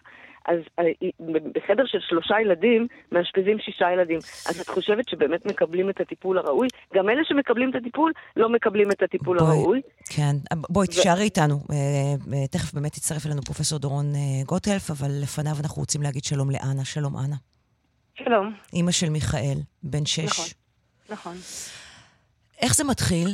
אז 0.49 0.59
אה, 0.79 0.85
בחדר 1.55 1.87
של 1.87 1.99
שלושה 2.01 2.35
ילדים, 2.41 2.87
מאשפזים 3.13 3.59
שישה 3.59 3.91
ילדים. 3.93 4.19
אז 4.19 4.61
את 4.61 4.69
חושבת 4.69 5.09
שבאמת 5.09 5.47
מקבלים 5.47 5.91
את 5.91 6.01
הטיפול 6.01 6.39
הראוי? 6.39 6.69
גם 6.95 7.09
אלה 7.09 7.21
שמקבלים 7.25 7.71
את 7.71 7.75
הטיפול, 7.75 8.13
לא 8.37 8.49
מקבלים 8.49 8.91
את 8.91 9.03
הטיפול 9.03 9.39
בואי, 9.39 9.49
הראוי. 9.51 9.81
כן, 10.11 10.37
בואי, 10.69 10.85
ו... 10.85 10.91
תישארי 10.91 11.23
איתנו. 11.23 11.55
אה, 11.55 11.77
אה, 12.35 12.47
תכף 12.47 12.75
באמת 12.75 12.97
יצטרף 12.97 13.27
אלינו 13.27 13.43
פרופסור 13.43 13.79
דורון 13.79 14.07
גוטהלף, 14.47 14.91
אבל 14.91 15.11
לפניו 15.23 15.53
אנחנו 15.63 15.81
רוצים 15.81 16.03
להגיד 16.03 16.25
שלום 16.25 16.51
לאנה. 16.51 16.85
שלום, 16.85 17.17
אנה. 17.17 17.37
שלום. 18.15 18.55
אימא 18.73 18.91
של 18.91 19.11
מיכאל, 19.11 19.59
בן 19.83 20.07
שש. 20.07 20.25
נכון. 20.25 20.47
נכון. 21.11 21.37
איך 22.61 22.75
זה 22.75 22.85
מתחיל 22.85 23.29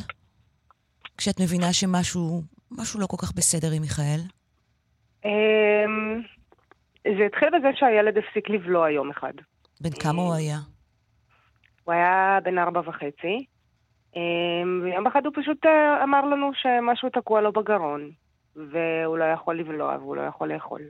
כשאת 1.19 1.41
מבינה 1.41 1.73
שמשהו 1.73 2.43
משהו 2.71 3.01
לא 3.01 3.07
כל 3.07 3.17
כך 3.21 3.33
בסדר 3.33 3.71
עם 3.71 3.83
מיכאל? 3.83 4.21
אמ, 7.07 7.19
זה 7.19 7.27
התחיל 7.27 7.49
בזה 7.59 7.69
שהילד 7.75 8.19
הפסיק 8.19 8.51
לבלוע 8.51 8.91
יום 8.91 9.11
אחד. 9.11 9.33
בן 9.81 9.91
כמה 9.91 10.23
הוא 10.23 10.35
היה? 10.35 10.57
הוא 11.85 11.95
היה 11.95 12.39
בן 12.45 12.59
ארבע 12.59 12.81
וחצי. 12.85 13.45
אמ, 14.17 14.81
ויום 14.83 15.07
אחד 15.07 15.27
הוא 15.27 15.33
פשוט 15.37 15.67
אה, 15.67 16.05
אמר 16.05 16.25
לנו 16.25 16.51
שמשהו 16.55 17.09
תקוע 17.09 17.41
לו 17.41 17.53
בגרון, 17.53 18.11
והוא 18.57 19.19
לא 19.19 19.25
יכול 19.25 19.59
לבלוע 19.59 19.97
והוא 19.97 20.17
לא 20.17 20.23
יכול 20.23 20.53
לאכול. 20.53 20.81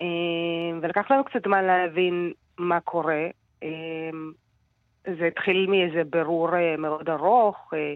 אמ, 0.00 0.78
ולקח 0.82 1.10
לנו 1.10 1.24
קצת 1.24 1.44
זמן 1.44 1.64
להבין 1.64 2.32
מה 2.58 2.80
קורה. 2.80 3.26
זה 5.18 5.26
התחיל 5.26 5.66
מאיזה 5.70 6.02
בירור 6.04 6.56
אה, 6.56 6.76
מאוד 6.76 7.10
ארוך, 7.10 7.74
אה, 7.74 7.94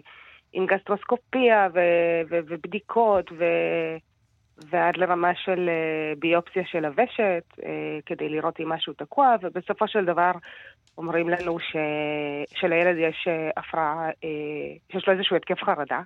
עם 0.52 0.66
גסטרוסקופיה 0.66 1.68
ו- 1.74 2.20
ו- 2.30 2.40
ובדיקות, 2.48 3.32
ו- 3.38 3.96
ועד 4.70 4.96
לרמה 4.96 5.30
של 5.44 5.68
אה, 5.68 6.12
ביופסיה 6.18 6.62
של 6.66 6.84
הוושט, 6.84 7.60
כדי 8.06 8.28
לראות 8.28 8.60
אם 8.60 8.68
משהו 8.68 8.92
תקוע, 8.92 9.34
ובסופו 9.42 9.88
של 9.88 10.04
דבר 10.04 10.30
אומרים 10.98 11.28
לנו 11.28 11.58
ש- 11.58 12.56
שלילד 12.60 12.96
יש 12.98 13.28
הפרעה, 13.56 14.08
שיש 14.92 15.08
לו 15.08 15.12
איזשהו 15.12 15.36
התקף 15.36 15.62
חרדה. 15.64 16.00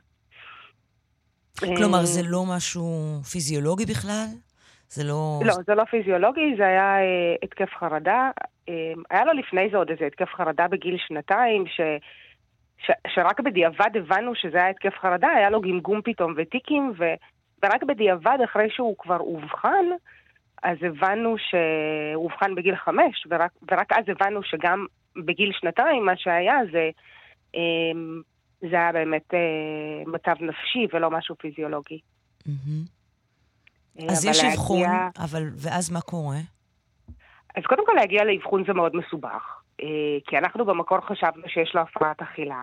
כלומר, 1.61 2.05
זה 2.05 2.23
לא 2.25 2.45
משהו 2.57 2.85
פיזיולוגי 3.33 3.85
בכלל? 3.87 4.27
זה 4.89 5.05
לא... 5.05 5.41
לא, 5.45 5.55
זה 5.67 5.75
לא 5.75 5.85
פיזיולוגי, 5.85 6.55
זה 6.59 6.67
היה 6.67 6.97
אה, 6.97 7.35
התקף 7.43 7.69
חרדה. 7.79 8.31
אה, 8.69 8.93
היה 9.11 9.25
לו 9.25 9.33
לפני 9.33 9.69
זה 9.71 9.77
עוד 9.77 9.91
איזה 9.91 10.07
התקף 10.07 10.29
חרדה 10.37 10.69
בגיל 10.69 10.97
שנתיים, 10.99 11.65
ש, 11.67 11.81
ש, 12.79 12.91
שרק 13.15 13.41
בדיעבד 13.41 13.91
הבנו 13.95 14.35
שזה 14.35 14.57
היה 14.57 14.71
התקף 14.71 14.95
חרדה, 15.01 15.29
היה 15.29 15.51
לו 15.51 15.61
גמגום 15.61 16.01
פתאום 16.05 16.35
וטיקים, 16.37 16.93
ו, 16.99 17.05
ורק 17.65 17.83
בדיעבד, 17.83 18.39
אחרי 18.45 18.71
שהוא 18.71 18.97
כבר 18.99 19.21
אובחן, 19.21 19.85
אז 20.63 20.79
הבנו 20.83 21.37
שהוא 21.39 22.25
אובחן 22.25 22.55
בגיל 22.55 22.77
חמש, 22.77 23.27
ורק, 23.31 23.51
ורק 23.71 23.93
אז 23.93 24.05
הבנו 24.09 24.43
שגם 24.43 24.87
בגיל 25.17 25.53
שנתיים 25.53 26.07
מה 26.07 26.17
שהיה 26.17 26.59
זה... 26.73 26.91
אה, 27.55 27.61
זה 28.71 28.77
היה 28.77 28.93
באמת 28.93 29.35
אה, 29.35 29.39
מצב 30.07 30.43
נפשי 30.43 30.87
ולא 30.93 31.11
משהו 31.11 31.35
פיזיולוגי. 31.39 32.01
Mm-hmm. 32.49 34.05
אז 34.11 34.25
יש 34.25 34.45
אבחון, 34.45 34.81
להגיע... 34.81 35.09
אבל 35.19 35.43
ואז 35.57 35.93
מה 35.93 36.01
קורה? 36.01 36.37
אז 37.57 37.63
קודם 37.67 37.87
כל 37.87 37.93
להגיע 37.97 38.25
לאבחון 38.25 38.65
זה 38.67 38.73
מאוד 38.73 38.97
מסובך, 38.97 39.63
אה, 39.83 39.87
כי 40.27 40.39
אנחנו 40.39 40.65
במקור 40.65 41.01
חשבנו 41.01 41.49
שיש 41.49 41.75
לו 41.75 41.81
הפרעת 41.81 42.23
אכילה. 42.23 42.63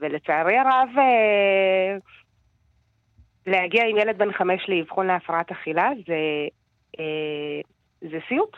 ולצערי 0.00 0.58
הרב, 0.58 0.88
להגיע 3.46 3.84
עם 3.86 3.96
ילד 3.96 4.18
בן 4.18 4.32
חמש 4.32 4.68
לאבחון 4.68 5.06
להפרעת 5.06 5.50
אכילה 5.50 5.90
זה, 6.06 6.46
זה 8.00 8.18
סיוט. 8.28 8.56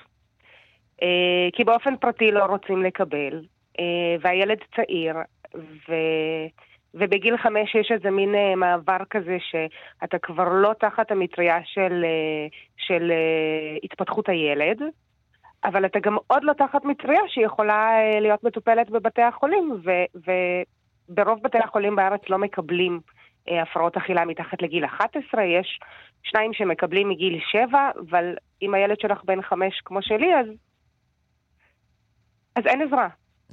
כי 1.53 1.65
באופן 1.65 1.97
פרטי 1.97 2.31
לא 2.31 2.45
רוצים 2.45 2.83
לקבל, 2.83 3.45
והילד 4.21 4.59
צעיר, 4.77 5.17
ו... 5.89 5.95
ובגיל 6.95 7.37
חמש 7.37 7.75
יש 7.75 7.93
איזה 7.93 8.11
מין 8.11 8.35
מעבר 8.57 8.99
כזה 9.11 9.37
שאתה 9.41 10.19
כבר 10.19 10.49
לא 10.49 10.73
תחת 10.81 11.11
המטריה 11.11 11.59
של, 11.65 12.05
של 12.77 13.13
התפתחות 13.83 14.29
הילד, 14.29 14.83
אבל 15.65 15.87
אתה 15.87 16.01
גם 16.01 16.17
עוד 16.27 16.45
לא 16.45 16.53
תחת 16.53 16.85
מטריה 16.85 17.21
שיכולה 17.29 17.91
אה, 17.99 18.21
להיות 18.21 18.45
מטופלת 18.45 18.91
בבתי 18.91 19.23
החולים, 19.23 19.77
ו- 19.85 20.31
וברוב 21.09 21.43
בתי 21.43 21.59
החולים 21.59 21.97
בארץ 21.97 22.21
לא 22.29 22.39
מקבלים 22.39 23.01
אה, 23.09 23.14
הפרעות 23.49 23.97
אכילה 23.97 24.25
מתחת 24.25 24.63
לגיל 24.63 24.85
11, 24.85 25.45
יש 25.45 25.81
שניים 26.23 26.53
שמקבלים 26.53 27.09
מגיל 27.09 27.41
7, 27.51 27.91
אבל 28.11 28.35
אם 28.63 28.75
הילד 28.75 29.01
שלך 29.01 29.25
בן 29.25 29.43
5 29.43 29.81
כמו 29.85 30.03
שלי, 30.03 30.35
אז, 30.35 30.47
אז 32.57 32.67
אין 32.67 32.83
עזרה. 32.83 33.09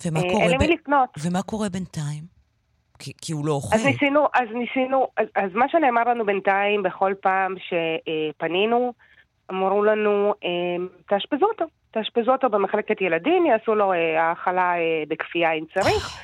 ומה 0.06 0.20
אה, 0.20 0.30
קורה 0.30 0.44
אין 0.44 0.52
למי 0.52 0.68
ב- 0.68 0.72
לפנות. 0.72 1.10
ומה 1.26 1.42
קורה 1.42 1.70
בינתיים? 1.70 2.24
כי, 3.00 3.12
כי 3.22 3.34
הוא 3.34 3.46
לא 3.46 3.52
אוכל. 3.52 3.76
אז 3.76 3.86
ניסינו, 3.86 4.26
אז 4.34 4.48
ניסינו, 4.54 5.08
אז, 5.18 5.28
אז 5.36 5.52
מה 5.54 5.66
שנאמר 5.70 6.04
לנו 6.04 6.26
בינתיים 6.26 6.84
בכל 6.84 7.14
פעם 7.22 7.56
שפנינו, 7.58 8.94
אמרו 9.52 9.84
לנו, 9.84 10.34
אה, 10.44 10.86
תאשפזו 11.08 11.46
אותו, 11.46 11.66
תאשפזו 11.92 12.32
אותו 12.32 12.50
במחלקת 12.50 13.02
ילדים, 13.02 13.46
יעשו 13.46 13.76
לו 13.76 13.94
אה, 13.94 14.24
האכלה 14.24 14.74
אה, 14.74 15.04
בכפייה 15.08 15.52
אם 15.52 15.64
צריך, 15.74 16.20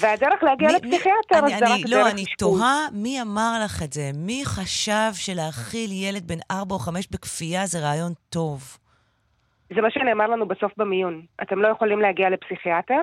והדרך 0.00 0.42
להגיע 0.42 0.68
לפסיכיאטר 0.68 1.38
אני, 1.38 1.58
זה 1.58 1.66
אני, 1.66 1.82
רק 1.82 1.88
לא, 1.88 1.96
דרך 1.96 2.12
אני 2.12 2.22
אשפוז. 2.22 2.58
תוהה 2.58 2.86
מי 2.92 3.22
אמר 3.22 3.52
לך 3.64 3.82
את 3.84 3.92
זה. 3.92 4.10
מי 4.14 4.42
חשב 4.44 5.10
שלהאכיל 5.14 5.90
ילד 5.92 6.28
בן 6.28 6.38
ארבע 6.50 6.74
או 6.74 6.78
חמש 6.78 7.08
בכפייה 7.12 7.66
זה 7.66 7.78
רעיון 7.78 8.12
טוב? 8.30 8.78
זה 9.74 9.80
מה 9.80 9.90
שנאמר 9.90 10.26
לנו 10.26 10.48
בסוף 10.48 10.72
במיון. 10.76 11.22
אתם 11.42 11.58
לא 11.58 11.68
יכולים 11.68 12.00
להגיע 12.00 12.30
לפסיכיאטר. 12.30 13.00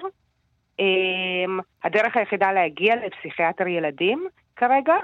אמ, 0.79 1.59
הדרך 1.83 2.17
היחידה 2.17 2.51
להגיע 2.51 2.95
לפסיכיאטר 2.95 3.67
ילדים 3.67 4.27
כרגע, 4.55 4.95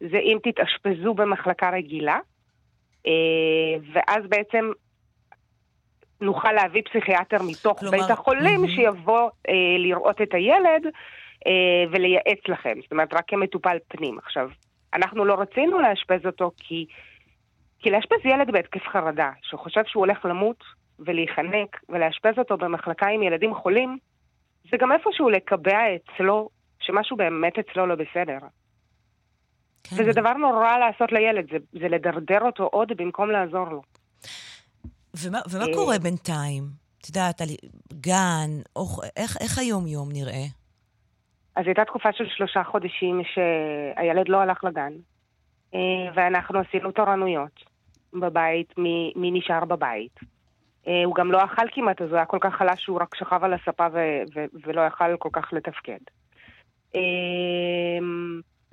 זה 0.00 0.18
אם 0.18 0.38
תתאשפזו 0.42 1.14
במחלקה 1.14 1.70
רגילה, 1.70 2.18
אה, 3.06 3.12
ואז 3.92 4.24
בעצם 4.28 4.70
נוכל 6.22 6.52
להביא 6.52 6.82
פסיכיאטר 6.82 7.36
מתוך 7.42 7.80
כלומר, 7.80 7.98
בית 7.98 8.10
החולים 8.10 8.60
מהמם. 8.60 8.68
שיבוא 8.68 9.30
אה, 9.48 9.54
לראות 9.78 10.22
את 10.22 10.34
הילד 10.34 10.86
אה, 11.46 11.84
ולייעץ 11.90 12.48
לכם. 12.48 12.74
זאת 12.82 12.92
אומרת, 12.92 13.14
רק 13.14 13.24
כמטופל 13.28 13.76
פנים. 13.88 14.18
עכשיו, 14.18 14.50
אנחנו 14.94 15.24
לא 15.24 15.34
רצינו 15.40 15.80
לאשפז 15.80 16.26
אותו 16.26 16.50
כי, 16.56 16.86
כי 17.78 17.90
לאשפז 17.90 18.18
ילד 18.24 18.50
בהתקף 18.50 18.88
חרדה, 18.88 19.30
שחושב 19.42 19.82
שהוא 19.86 20.00
הולך 20.00 20.24
למות 20.24 20.64
ולהיחנק, 20.98 21.80
ולאשפז 21.88 22.38
אותו 22.38 22.56
במחלקה 22.56 23.06
עם 23.06 23.22
ילדים 23.22 23.54
חולים, 23.54 23.98
זה 24.70 24.76
גם 24.76 24.92
איפשהו 24.92 25.30
לקבע 25.30 25.80
אצלו 25.94 26.48
שמשהו 26.80 27.16
באמת 27.16 27.58
אצלו 27.58 27.86
לא 27.86 27.94
בסדר. 27.94 28.38
כן. 29.84 29.96
וזה 29.98 30.12
דבר 30.12 30.32
נורא 30.32 30.78
לעשות 30.78 31.12
לילד, 31.12 31.50
זה, 31.50 31.56
זה 31.80 31.88
לדרדר 31.88 32.40
אותו 32.40 32.64
עוד 32.64 32.92
במקום 32.96 33.30
לעזור 33.30 33.68
לו. 33.70 33.82
ומה, 35.16 35.38
ומה 35.50 35.64
אה, 35.64 35.74
קורה 35.74 35.98
בינתיים? 35.98 36.64
את 37.00 37.08
יודעת, 37.08 37.40
גן, 37.92 38.50
אוכ... 38.76 39.00
איך, 39.16 39.36
איך 39.40 39.58
היום-יום 39.58 40.08
נראה? 40.12 40.44
אז 41.56 41.66
הייתה 41.66 41.84
תקופה 41.84 42.08
של 42.12 42.24
שלושה 42.36 42.64
חודשים 42.64 43.22
שהילד 43.34 44.28
לא 44.28 44.40
הלך 44.40 44.64
לגן, 44.64 44.92
אה, 45.74 45.80
ואנחנו 46.14 46.58
עשינו 46.58 46.92
תורנויות 46.92 47.60
בבית, 48.12 48.78
מי, 48.78 49.12
מי 49.16 49.30
נשאר 49.30 49.64
בבית. 49.64 50.20
אה, 50.88 51.04
הוא 51.04 51.14
גם 51.14 51.32
לא 51.32 51.44
אכל 51.44 51.66
כמעט, 51.72 52.02
אז 52.02 52.08
הוא 52.08 52.16
היה 52.16 52.26
כל 52.26 52.38
כך 52.40 52.54
חלש 52.54 52.82
שהוא 52.82 53.00
רק 53.00 53.14
שכב 53.14 53.44
על 53.44 53.54
הספה 53.54 53.86
ו- 53.92 54.22
ו- 54.34 54.66
ולא 54.66 54.80
יכל 54.86 55.16
כל 55.16 55.28
כך 55.32 55.52
לתפקד. 55.52 55.98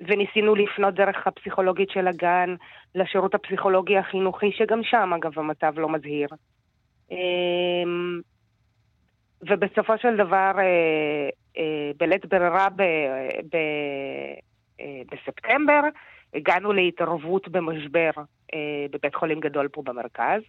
וניסינו 0.00 0.54
לפנות 0.54 0.94
דרך 0.94 1.26
הפסיכולוגית 1.26 1.90
של 1.90 2.08
הגן 2.08 2.54
לשירות 2.94 3.34
הפסיכולוגי 3.34 3.96
החינוכי, 3.96 4.52
שגם 4.52 4.80
שם, 4.82 5.10
אגב, 5.14 5.38
המצב 5.38 5.78
לא 5.78 5.88
מזהיר. 5.88 6.28
אה, 7.12 7.16
ובסופו 9.48 9.98
של 9.98 10.16
דבר, 10.16 10.52
אה, 10.58 11.28
אה, 11.58 11.90
בלית 11.96 12.26
ברירה 12.26 12.68
ב, 12.68 12.82
ב, 13.52 13.56
אה, 14.80 15.00
בספטמבר, 15.12 15.80
הגענו 16.34 16.72
להתערבות 16.72 17.48
במשבר 17.48 18.10
בבית 18.90 19.14
חולים 19.14 19.40
גדול 19.40 19.68
פה 19.68 19.82
במרכז. 19.82 20.40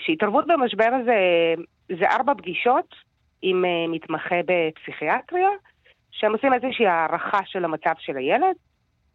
שהתערבות 0.00 0.44
במשבר 0.46 0.90
זה, 1.04 1.14
זה 1.98 2.10
ארבע 2.10 2.34
פגישות 2.34 2.94
עם 3.42 3.64
מתמחה 3.88 4.34
בפסיכיאטריה, 4.46 5.48
שהם 6.10 6.32
עושים 6.32 6.54
איזושהי 6.54 6.86
הערכה 6.86 7.38
של 7.44 7.64
המצב 7.64 7.92
של 7.98 8.16
הילד, 8.16 8.56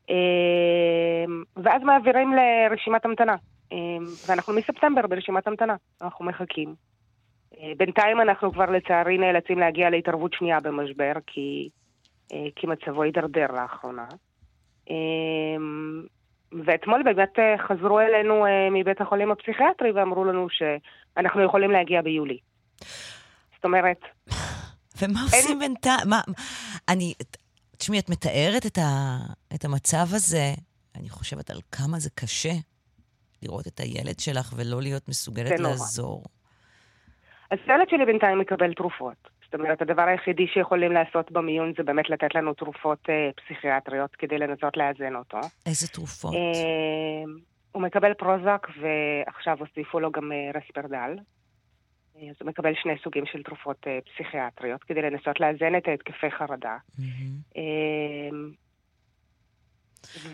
אה, 0.10 1.26
ואז 1.58 1.82
מעבירים 1.84 2.34
לרשימת 2.34 3.06
המתנה. 3.06 3.36
אה, 3.72 3.78
ואנחנו 4.28 4.54
מספטמבר 4.54 5.08
ברשימת 5.08 5.48
המתנה, 5.48 5.76
אנחנו 6.02 6.26
מחכים. 6.26 6.76
אה, 7.62 7.72
בינתיים 7.78 8.22
אנחנו 8.22 8.52
כבר 8.52 8.66
לצערי 8.66 9.18
נאלצים 9.18 9.60
להגיע 9.60 9.90
להתערבות 9.90 10.34
שנייה 10.34 10.60
במשבר, 10.60 11.14
כי, 11.28 11.70
אה, 12.34 12.48
כי 12.56 12.68
מצבו 12.68 13.04
הידרדר 13.04 13.48
לאחרונה. 13.54 14.06
אה, 14.90 14.96
ואתמול 16.66 17.04
באמת 17.04 17.40
אה, 17.40 17.56
חזרו 17.58 18.00
אלינו 18.00 18.46
מבית 18.72 19.02
החולים 19.02 19.32
הפסיכיאטרי 19.32 19.92
ואמרו 19.92 20.26
לנו 20.26 20.48
שאנחנו 20.50 21.42
יכולים 21.42 21.72
להגיע 21.72 22.02
ביולי. 22.02 22.38
זאת 23.56 23.66
אומרת, 23.66 24.00
ומה 25.02 25.22
עושים 25.24 25.60
בינתיים? 25.60 26.10
מה, 26.10 26.22
אני, 26.90 27.14
תשמעי, 27.78 28.00
את 28.00 28.10
מתארת 28.10 28.66
את, 28.66 28.78
ה, 28.78 29.18
את 29.56 29.66
המצב 29.66 30.06
הזה, 30.16 30.54
אני 30.96 31.10
חושבת 31.10 31.50
על 31.50 31.58
כמה 31.72 32.00
זה 32.00 32.10
קשה 32.10 32.54
לראות 33.44 33.68
את 33.68 33.80
הילד 33.80 34.20
שלך 34.20 34.54
ולא 34.58 34.82
להיות 34.82 35.10
מסוגלת 35.10 35.60
נורא. 35.60 35.72
לעזור. 35.72 36.24
אז 37.52 37.58
הילד 37.68 37.90
שלי 37.90 38.06
בינתיים 38.06 38.40
מקבל 38.40 38.74
תרופות. 38.74 39.36
זאת 39.46 39.54
אומרת, 39.54 39.82
הדבר 39.82 40.02
היחידי 40.02 40.48
שיכולים 40.48 40.92
לעשות 40.92 41.32
במיון 41.32 41.74
זה 41.78 41.84
באמת 41.84 42.10
לתת 42.10 42.36
לנו 42.36 42.54
תרופות 42.54 43.00
אה, 43.10 43.30
פסיכיאטריות 43.36 44.16
כדי 44.16 44.38
לנסות 44.38 44.78
לאזן 44.78 45.16
אותו. 45.16 45.38
איזה 45.66 45.88
תרופות? 45.88 46.34
אה, 46.34 47.32
הוא 47.72 47.82
מקבל 47.82 48.14
פרוזק 48.14 48.68
ועכשיו 48.82 49.58
הוסיפו 49.60 50.00
לו 50.00 50.12
גם 50.12 50.32
אה, 50.32 50.60
רספרדל. 50.60 51.16
אה, 52.22 52.30
אז 52.30 52.36
הוא 52.42 52.50
מקבל 52.50 52.74
שני 52.76 52.94
סוגים 53.04 53.26
של 53.26 53.44
תרופות 53.44 53.88
אה, 53.88 54.00
פסיכיאטריות 54.02 54.84
כדי 54.84 55.02
לנסות 55.02 55.40
לאזן 55.40 55.76
את 55.78 55.88
ההתקפי 55.88 56.32
חרדה. 56.32 56.78
אה, 57.58 58.30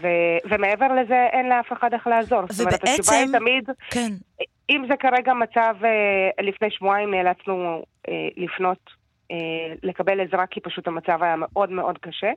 ו- 0.01 0.49
ומעבר 0.49 0.87
לזה 1.01 1.25
אין 1.31 1.49
לאף 1.49 1.73
אחד 1.73 1.93
איך 1.93 2.07
לעזור. 2.07 2.41
זאת 2.49 2.59
אומרת, 2.59 2.83
התשובה 2.83 3.17
היא 3.17 3.27
תמיד, 3.39 3.69
כן. 3.89 4.11
אם 4.69 4.85
זה 4.89 4.97
כרגע 4.97 5.33
מצב, 5.33 5.75
אה, 5.83 6.43
לפני 6.43 6.71
שבועיים 6.71 7.11
נאלצנו 7.11 7.83
לפנות, 8.37 9.01
לקבל 9.83 10.21
עזרה, 10.21 10.47
כי 10.47 10.59
פשוט 10.59 10.87
המצב 10.87 11.23
היה 11.23 11.35
מאוד 11.35 11.71
מאוד 11.71 11.97
קשה. 11.97 12.31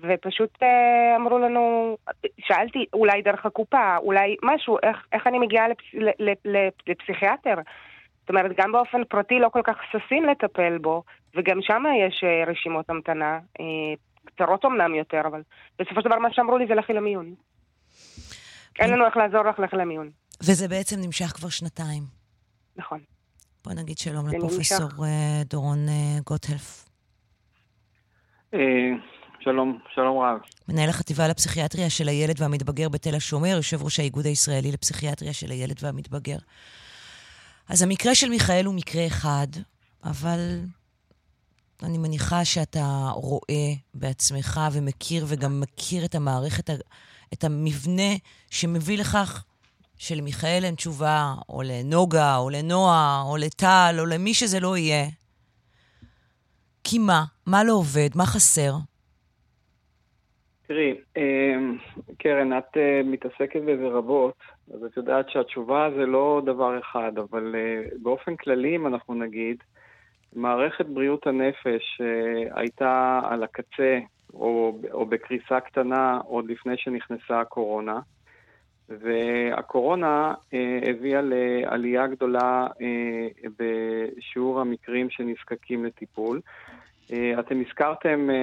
ופשוט 0.00 0.62
אמרו 1.16 1.38
לנו, 1.38 1.96
שאלתי, 2.38 2.86
אולי 2.92 3.22
דרך 3.22 3.46
הקופה, 3.46 3.96
אולי 3.96 4.36
משהו, 4.42 4.78
איך, 4.82 5.06
איך 5.12 5.26
אני 5.26 5.38
מגיעה 5.38 5.68
לפס, 5.68 5.84
לפ, 5.94 6.38
לפ, 6.44 6.72
לפסיכיאטר? 6.86 7.54
זאת 8.22 8.30
אומרת, 8.30 8.50
גם 8.56 8.72
באופן 8.72 9.04
פרטי 9.04 9.38
לא 9.38 9.48
כל 9.48 9.60
כך 9.64 9.76
ששים 9.92 10.24
לטפל 10.24 10.78
בו, 10.78 11.02
וגם 11.36 11.58
שם 11.62 11.82
יש 12.06 12.24
אה, 12.24 12.52
רשימות 12.52 12.90
המתנה, 12.90 13.38
אה, 13.60 13.64
קצרות 14.24 14.64
אמנם 14.64 14.94
יותר, 14.94 15.20
אבל 15.26 15.42
בסופו 15.78 16.00
של 16.02 16.08
דבר 16.08 16.18
מה 16.18 16.28
שאמרו 16.32 16.58
לי 16.58 16.66
זה 16.66 16.74
לכי 16.74 16.92
למיון. 16.92 17.34
אין 18.80 18.90
לנו 18.90 19.06
איך 19.06 19.16
לעזור 19.16 19.42
לך, 19.42 19.58
לכי 19.58 19.76
למיון. 19.76 20.10
וזה 20.40 20.68
בעצם 20.68 20.96
נמשך 21.00 21.26
כבר 21.26 21.48
שנתיים. 21.48 22.02
נכון. 22.76 23.00
בוא 23.64 23.72
נגיד 23.72 23.98
שלום 23.98 24.28
לפרופסור 24.28 24.86
נמשך. 24.86 25.00
אה, 25.02 25.42
דורון 25.44 25.78
גוטהלף, 26.24 26.84
שלום, 29.44 29.78
שלום 29.94 30.18
רב. 30.18 30.38
מנהל 30.68 30.88
החטיבה 30.88 31.28
לפסיכיאטריה 31.28 31.90
של 31.90 32.08
הילד 32.08 32.40
והמתבגר 32.40 32.88
בתל 32.88 33.14
השומר, 33.14 33.48
יושב 33.48 33.82
ראש 33.82 34.00
האיגוד 34.00 34.26
הישראלי 34.26 34.72
לפסיכיאטריה 34.72 35.32
של 35.32 35.50
הילד 35.50 35.76
והמתבגר. 35.82 36.36
אז 37.68 37.82
המקרה 37.82 38.14
של 38.14 38.28
מיכאל 38.28 38.64
הוא 38.64 38.74
מקרה 38.74 39.06
אחד, 39.06 39.46
אבל 40.04 40.58
אני 41.82 41.98
מניחה 41.98 42.44
שאתה 42.44 43.08
רואה 43.14 43.72
בעצמך 43.94 44.60
ומכיר 44.72 45.24
וגם 45.28 45.60
מכיר 45.60 46.04
את 46.04 46.14
המערכת, 46.14 46.70
את 47.32 47.44
המבנה 47.44 48.12
שמביא 48.50 48.98
לכך 48.98 49.44
שלמיכאל 49.96 50.60
אין 50.64 50.74
תשובה, 50.74 51.34
או 51.48 51.62
לנוגה, 51.62 52.36
או 52.36 52.50
לנועה, 52.50 53.22
או 53.26 53.36
לטל, 53.36 53.96
או 53.98 54.06
למי 54.06 54.34
שזה 54.34 54.60
לא 54.60 54.76
יהיה. 54.76 55.06
כי 56.84 56.98
מה? 56.98 57.24
מה 57.46 57.64
לא 57.64 57.72
עובד? 57.72 58.08
מה 58.14 58.26
חסר? 58.26 58.72
תראי, 60.66 60.94
אה, 61.16 61.22
קרן, 62.18 62.58
את 62.58 62.76
אה, 62.76 63.00
מתעסקת 63.04 63.60
בזה 63.66 63.88
רבות, 63.88 64.38
אז 64.72 64.84
את 64.84 64.96
יודעת 64.96 65.30
שהתשובה 65.30 65.88
זה 65.96 66.06
לא 66.06 66.42
דבר 66.44 66.78
אחד, 66.78 67.12
אבל 67.18 67.54
אה, 67.54 67.82
באופן 68.02 68.36
כללי, 68.36 68.76
אם 68.76 68.86
אנחנו 68.86 69.14
נגיד, 69.14 69.56
מערכת 70.32 70.86
בריאות 70.86 71.26
הנפש 71.26 72.00
אה, 72.00 72.60
הייתה 72.60 73.20
על 73.24 73.42
הקצה 73.42 73.98
או, 74.34 74.78
או 74.92 75.06
בקריסה 75.06 75.60
קטנה 75.60 76.18
עוד 76.24 76.50
לפני 76.50 76.76
שנכנסה 76.76 77.40
הקורונה, 77.40 78.00
והקורונה 78.88 80.34
אה, 80.54 80.80
הביאה 80.90 81.20
לעלייה 81.22 82.06
גדולה 82.06 82.66
אה, 82.80 83.48
בשיעור 83.58 84.60
המקרים 84.60 85.10
שנזקקים 85.10 85.84
לטיפול. 85.84 86.40
אה, 87.12 87.40
אתם 87.40 87.60
הזכרתם 87.66 88.30
אה, 88.30 88.34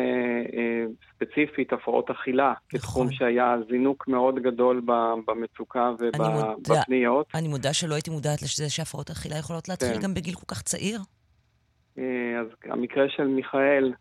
אה, 0.59 0.85
ספציפית 1.13 1.73
הפרעות 1.73 2.09
אכילה, 2.09 2.53
כתחום 2.69 3.05
נכון. 3.05 3.17
שהיה 3.17 3.55
זינוק 3.69 4.07
מאוד 4.07 4.39
גדול 4.39 4.81
במצוקה 5.25 5.91
ובפניות. 5.99 7.27
אני 7.35 7.47
מודה 7.47 7.73
שלא 7.73 7.93
הייתי 7.93 8.09
מודעת 8.09 8.41
לזה 8.41 8.69
שהפרעות 8.69 9.09
אכילה 9.09 9.37
יכולות 9.37 9.69
להתחיל 9.69 9.93
כן. 9.93 10.01
גם 10.01 10.13
בגיל 10.13 10.35
כל 10.35 10.45
כך 10.47 10.61
צעיר. 10.61 10.99
אז 12.39 12.47
המקרה 12.63 13.09
של 13.09 13.27
מיכאל, 13.27 13.93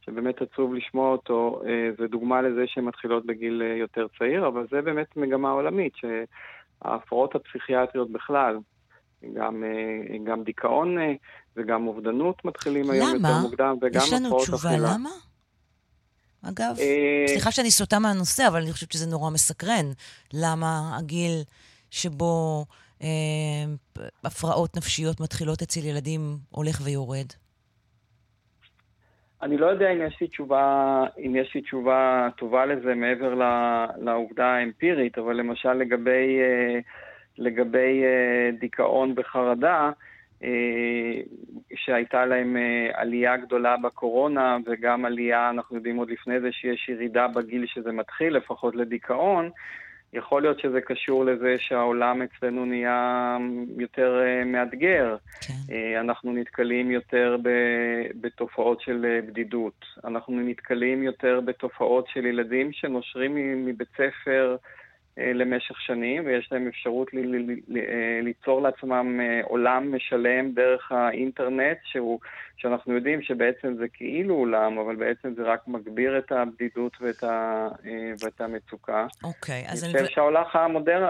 שבאמת 0.00 0.42
עצוב 0.42 0.74
לשמוע 0.74 1.12
אותו, 1.12 1.62
זה 1.98 2.06
דוגמה 2.08 2.42
לזה 2.42 2.64
שהן 2.66 2.84
מתחילות 2.84 3.26
בגיל 3.26 3.62
יותר 3.62 4.06
צעיר, 4.18 4.48
אבל 4.48 4.66
זה 4.70 4.82
באמת 4.82 5.16
מגמה 5.16 5.50
עולמית, 5.50 5.92
שההפרעות 5.96 7.34
הפסיכיאטריות 7.34 8.10
בכלל, 8.10 8.58
גם, 9.34 9.64
גם 10.24 10.42
דיכאון 10.42 10.96
וגם 11.56 11.86
אובדנות 11.86 12.44
מתחילים 12.44 12.90
היום 12.90 13.16
למה? 13.16 13.28
יותר 13.28 13.40
מוקדם, 13.40 13.76
וגם 13.82 14.00
יש 14.04 14.12
לנו 14.12 14.26
הפרעות 14.26 14.42
תשובה 14.42 14.68
אכילה. 14.70 14.88
למה? 14.94 15.10
אגב, 16.42 16.76
אה, 16.80 17.24
סליחה 17.28 17.50
שאני 17.52 17.70
סוטה 17.70 17.98
מהנושא, 17.98 18.48
אבל 18.48 18.62
אני 18.62 18.72
חושבת 18.72 18.92
שזה 18.92 19.06
נורא 19.10 19.30
מסקרן. 19.30 19.86
למה 20.34 20.96
הגיל 20.98 21.42
שבו 21.90 22.64
אה, 23.02 23.08
הפרעות 24.24 24.76
נפשיות 24.76 25.20
מתחילות 25.20 25.62
אצל 25.62 25.80
ילדים 25.84 26.20
הולך 26.50 26.80
ויורד? 26.84 27.26
אני 29.42 29.56
לא 29.56 29.66
יודע 29.66 29.92
אם 29.92 30.06
יש 30.06 30.16
לי 30.20 30.28
תשובה, 30.28 31.04
אם 31.26 31.36
יש 31.36 31.54
לי 31.54 31.60
תשובה 31.60 32.28
טובה 32.38 32.66
לזה 32.66 32.94
מעבר 32.94 33.34
ל- 33.34 33.86
לעובדה 34.04 34.46
האמפירית, 34.46 35.18
אבל 35.18 35.34
למשל 35.34 35.72
לגבי, 35.72 36.38
אה, 36.40 36.78
לגבי 37.38 38.02
אה, 38.04 38.50
דיכאון 38.60 39.14
וחרדה, 39.16 39.90
שהייתה 41.74 42.26
להם 42.26 42.56
אה, 42.56 42.90
עלייה 42.92 43.36
גדולה 43.36 43.76
בקורונה 43.76 44.56
וגם 44.66 45.04
עלייה, 45.04 45.50
אנחנו 45.50 45.76
יודעים 45.76 45.96
עוד 45.96 46.10
לפני 46.10 46.40
זה 46.40 46.52
שיש 46.52 46.88
ירידה 46.88 47.28
בגיל 47.28 47.66
שזה 47.66 47.92
מתחיל, 47.92 48.36
לפחות 48.36 48.76
לדיכאון, 48.76 49.50
יכול 50.12 50.42
להיות 50.42 50.60
שזה 50.60 50.80
קשור 50.80 51.24
לזה 51.24 51.56
שהעולם 51.58 52.22
אצלנו 52.22 52.64
נהיה 52.64 53.38
יותר 53.78 54.20
אה, 54.22 54.44
מאתגר. 54.44 55.16
אה, 55.70 56.00
אנחנו 56.00 56.32
נתקלים 56.32 56.90
יותר 56.90 57.36
ב- 57.42 58.06
בתופעות 58.20 58.80
של 58.80 59.06
אה, 59.08 59.20
בדידות. 59.22 59.84
אנחנו 60.04 60.40
נתקלים 60.40 61.02
יותר 61.02 61.40
בתופעות 61.44 62.08
של 62.08 62.26
ילדים 62.26 62.72
שנושרים 62.72 63.66
מבית 63.66 63.88
ספר 63.96 64.56
אה, 64.62 64.68
למשך 65.18 65.80
שנים, 65.80 66.26
ויש 66.26 66.48
להם 66.52 66.66
אפשרות 66.66 67.14
ל- 67.14 67.18
ל- 67.18 67.58
ל- 67.68 67.78
אה, 67.78 68.20
ליצור 68.22 68.62
לעצמם 68.62 69.20
אה, 69.20 69.40
עולם 69.44 69.94
משלם 69.96 70.52
דרך 70.52 70.92
האינטרנט, 70.92 71.78
שהוא, 71.84 72.18
שאנחנו 72.56 72.94
יודעים 72.94 73.22
שבעצם 73.22 73.74
זה 73.78 73.88
כאילו 73.88 74.34
עולם, 74.34 74.78
אבל 74.78 74.96
בעצם 74.96 75.34
זה 75.34 75.42
רק 75.42 75.68
מגביר 75.68 76.18
את 76.18 76.32
הבדידות 76.32 76.92
ואת, 77.00 77.24
ה, 77.24 77.68
אה, 77.86 78.12
ואת 78.24 78.40
המצוקה. 78.40 79.06
אוקיי, 79.24 79.64
אז 79.68 79.84
אני 79.84 79.92
אני... 79.92 80.02
חושב 80.02 80.14
שהעולם 80.14 80.44
המודרני, 80.52 81.06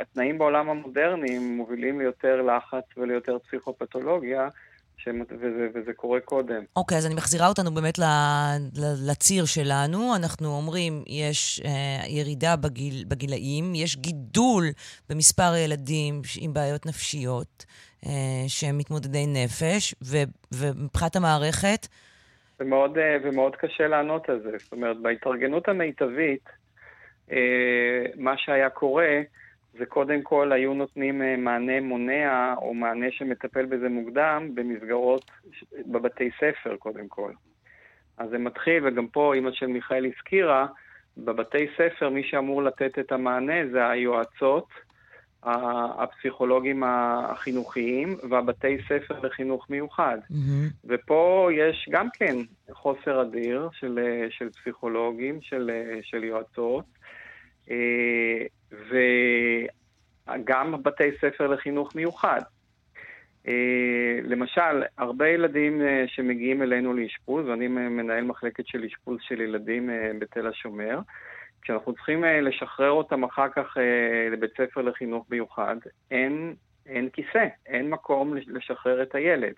התנאים 0.00 0.38
בעולם 0.38 0.70
המודרני 0.70 1.38
מובילים 1.38 2.00
ליותר 2.00 2.42
לחץ 2.42 2.84
וליותר 2.96 3.38
פסיכופתולוגיה, 3.38 4.48
שמ- 5.04 5.22
וזה, 5.30 5.68
וזה 5.74 5.92
קורה 5.92 6.20
קודם. 6.20 6.62
אוקיי, 6.76 6.98
אז 6.98 7.06
אני 7.06 7.14
מחזירה 7.14 7.48
אותנו 7.48 7.74
באמת 7.74 7.98
ל- 7.98 8.02
ל- 8.82 9.10
לציר 9.10 9.44
שלנו. 9.44 10.16
אנחנו 10.16 10.56
אומרים, 10.56 11.02
יש 11.06 11.60
אה, 11.64 11.70
ירידה 12.08 12.56
בגיל, 12.56 13.04
בגילאים, 13.08 13.74
יש 13.74 13.96
גידול 13.96 14.64
במספר 15.10 15.52
הילדים 15.52 16.24
ש- 16.24 16.38
עם 16.40 16.54
בעיות 16.54 16.86
נפשיות 16.86 17.64
אה, 18.06 18.10
שהם 18.48 18.78
מתמודדי 18.78 19.26
נפש, 19.26 19.94
ו, 20.04 20.16
ומבחינת 20.54 21.16
המערכת, 21.16 21.86
ומאוד, 22.60 22.98
אה, 22.98 23.16
ומאוד 23.24 23.56
קשה 23.56 23.86
לענות 23.88 24.28
על 24.28 24.40
זה. 24.42 24.50
זאת 24.64 24.72
אומרת, 24.72 24.96
בהתארגנות 25.02 25.68
המיטבית, 25.68 26.44
אה, 27.32 27.36
מה 28.16 28.34
שהיה 28.36 28.70
קורה, 28.70 29.20
זה 29.78 29.86
קודם 29.86 30.22
כל 30.22 30.52
היו 30.52 30.74
נותנים 30.74 31.22
אה, 31.22 31.36
מענה 31.36 31.80
מונע, 31.80 32.54
או 32.56 32.74
מענה 32.74 33.06
שמטפל 33.10 33.66
בזה 33.66 33.88
מוקדם, 33.88 34.50
במסגרות, 34.54 35.30
בבתי 35.86 36.30
ספר 36.36 36.76
קודם 36.76 37.08
כל. 37.08 37.32
אז 38.18 38.30
זה 38.30 38.38
מתחיל, 38.38 38.86
וגם 38.86 39.06
פה 39.06 39.34
אימא 39.34 39.52
של 39.52 39.66
מיכאל 39.66 40.06
הזכירה, 40.06 40.66
בבתי 41.16 41.66
ספר 41.76 42.08
מי 42.08 42.22
שאמור 42.22 42.62
לתת 42.62 42.98
את 42.98 43.12
המענה 43.12 43.68
זה 43.72 43.88
היועצות, 43.88 44.68
הפסיכולוגים 45.98 46.82
החינוכיים 46.86 48.16
והבתי 48.30 48.78
ספר 48.88 49.20
לחינוך 49.22 49.70
מיוחד. 49.70 50.18
ופה 50.84 51.48
יש 51.52 51.88
גם 51.90 52.08
כן 52.14 52.36
חוסר 52.72 53.22
אדיר 53.22 53.68
של, 53.72 53.98
אה, 54.02 54.26
של 54.30 54.50
פסיכולוגים, 54.50 55.38
של, 55.42 55.70
אה, 55.70 55.98
של 56.02 56.24
יועצות, 56.24 56.84
וגם 60.28 60.82
בתי 60.82 61.10
ספר 61.20 61.46
לחינוך 61.46 61.96
מיוחד. 61.96 62.40
אה, 63.48 64.18
למשל, 64.22 64.82
הרבה 64.98 65.28
ילדים 65.28 65.82
אה, 65.82 66.04
שמגיעים 66.06 66.62
אלינו 66.62 66.94
לאשפוז, 66.94 67.46
ואני 67.48 67.68
מנהל 67.68 68.24
מחלקת 68.24 68.66
של 68.66 68.84
אשפוז 68.84 69.18
של 69.20 69.40
ילדים 69.40 69.90
אה, 69.90 70.10
בתל 70.18 70.46
השומר, 70.46 70.98
כשאנחנו 71.62 71.92
צריכים 71.94 72.24
אה, 72.24 72.40
לשחרר 72.40 72.90
אותם 72.90 73.24
אחר 73.24 73.48
כך 73.48 73.76
אה, 73.78 74.28
לבית 74.32 74.50
ספר 74.56 74.82
לחינוך 74.82 75.26
מיוחד, 75.30 75.76
אין, 76.10 76.54
אין 76.86 77.08
כיסא, 77.08 77.46
אין 77.66 77.90
מקום 77.90 78.34
לש- 78.34 78.48
לשחרר 78.48 79.02
את 79.02 79.14
הילד. 79.14 79.54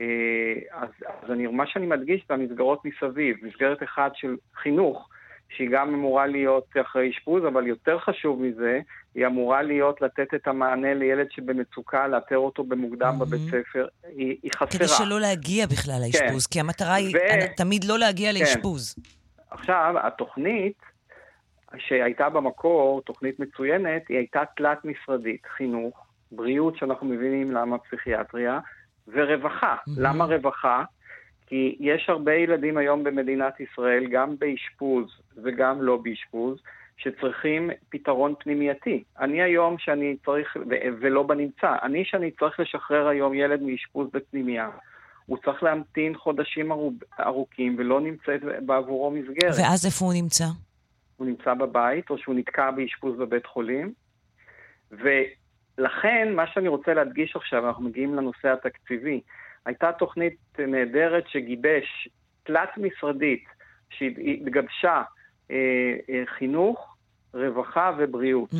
אה, 0.00 0.54
אז, 0.72 0.88
אז 1.22 1.30
אני, 1.30 1.46
מה 1.46 1.66
שאני 1.66 1.86
מדגיש 1.86 2.24
זה 2.28 2.34
המסגרות 2.34 2.84
מסביב, 2.84 3.36
מסגרת 3.42 3.82
אחת 3.82 4.12
של 4.16 4.36
חינוך, 4.54 5.08
שהיא 5.56 5.68
גם 5.72 5.94
אמורה 5.94 6.26
להיות 6.26 6.66
אחרי 6.80 7.10
אשפוז, 7.10 7.42
אבל 7.44 7.66
יותר 7.66 7.98
חשוב 7.98 8.42
מזה, 8.42 8.80
היא 9.14 9.26
אמורה 9.26 9.62
להיות 9.62 10.02
לתת 10.02 10.34
את 10.34 10.48
המענה 10.48 10.94
לילד 10.94 11.26
שבמצוקה, 11.30 12.08
לאתר 12.08 12.36
אותו 12.36 12.64
במוקדם 12.64 13.18
בבית 13.18 13.40
ספר, 13.40 13.86
היא, 14.16 14.36
היא 14.42 14.50
חסרה. 14.56 14.68
כדי 14.68 14.88
שלא 14.88 15.20
להגיע 15.20 15.66
בכלל 15.66 16.00
לאשפוז, 16.06 16.46
כי 16.46 16.60
המטרה 16.60 16.94
היא 16.94 17.16
ו- 17.16 17.56
תמיד 17.56 17.84
לא 17.84 17.98
להגיע 17.98 18.32
כן. 18.32 18.38
לאשפוז. 18.40 18.94
עכשיו, 19.50 19.94
התוכנית 20.02 20.82
שהייתה 21.78 22.28
במקור, 22.28 23.02
תוכנית 23.02 23.40
מצוינת, 23.40 24.02
היא 24.08 24.16
הייתה 24.16 24.42
תלת-משרדית, 24.56 25.46
חינוך, 25.56 26.06
בריאות, 26.32 26.76
שאנחנו 26.76 27.06
מבינים 27.06 27.52
למה 27.52 27.78
פסיכיאטריה, 27.78 28.58
ורווחה. 29.08 29.76
למה 29.96 30.24
רווחה? 30.24 30.84
כי 31.50 31.76
יש 31.80 32.08
הרבה 32.08 32.34
ילדים 32.34 32.76
היום 32.76 33.04
במדינת 33.04 33.60
ישראל, 33.60 34.06
גם 34.06 34.34
באשפוז 34.38 35.06
וגם 35.42 35.82
לא 35.82 35.96
באשפוז, 35.96 36.58
שצריכים 36.96 37.70
פתרון 37.88 38.34
פנימייתי. 38.38 39.02
אני 39.20 39.42
היום 39.42 39.78
שאני 39.78 40.16
צריך, 40.24 40.56
ולא 41.00 41.22
בנמצא, 41.22 41.76
אני 41.82 42.04
שאני 42.04 42.30
צריך 42.30 42.60
לשחרר 42.60 43.08
היום 43.08 43.34
ילד 43.34 43.62
מאשפוז 43.62 44.08
בפנימייה, 44.12 44.68
הוא 45.26 45.38
צריך 45.44 45.62
להמתין 45.62 46.16
חודשים 46.16 46.72
ארוב- 46.72 47.02
ארוכים 47.20 47.76
ולא 47.78 48.00
נמצאת 48.00 48.40
בעבורו 48.66 49.10
מסגרת. 49.10 49.54
ואז 49.58 49.86
איפה 49.86 50.04
הוא 50.04 50.14
נמצא? 50.14 50.44
הוא 51.16 51.26
נמצא 51.26 51.54
בבית, 51.54 52.10
או 52.10 52.18
שהוא 52.18 52.34
נתקע 52.34 52.70
באשפוז 52.70 53.18
בבית 53.18 53.46
חולים. 53.46 53.92
ולכן, 54.90 56.32
מה 56.36 56.46
שאני 56.46 56.68
רוצה 56.68 56.94
להדגיש 56.94 57.36
עכשיו, 57.36 57.68
אנחנו 57.68 57.84
מגיעים 57.84 58.14
לנושא 58.14 58.48
התקציבי. 58.52 59.20
הייתה 59.66 59.92
תוכנית 59.92 60.36
נהדרת 60.58 61.28
שגיבש, 61.28 62.08
תלת-משרדית, 62.42 63.44
שהתגבשה 63.90 65.02
אה, 65.50 65.56
אה, 66.10 66.22
חינוך, 66.38 66.96
רווחה 67.34 67.92
ובריאות. 67.98 68.50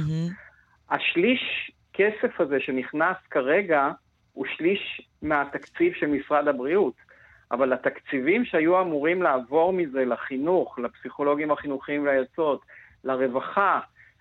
השליש 0.91 1.73
כסף 1.93 2.41
הזה 2.41 2.61
שנכנס 2.61 3.17
כרגע 3.31 3.91
הוא 4.33 4.47
שליש 4.57 5.11
מהתקציב 5.23 5.93
של 5.95 6.07
משרד 6.07 6.49
הבריאות. 6.49 6.95
אבל 7.53 7.73
התקציבים 7.73 8.45
שהיו 8.45 8.81
אמורים 8.81 9.23
לעבור 9.23 9.73
מזה 9.73 10.05
לחינוך, 10.05 10.79
לפסיכולוגים 10.79 11.51
החינוכיים 11.51 12.05
והיוצאות, 12.05 12.61
לרווחה, 13.05 13.81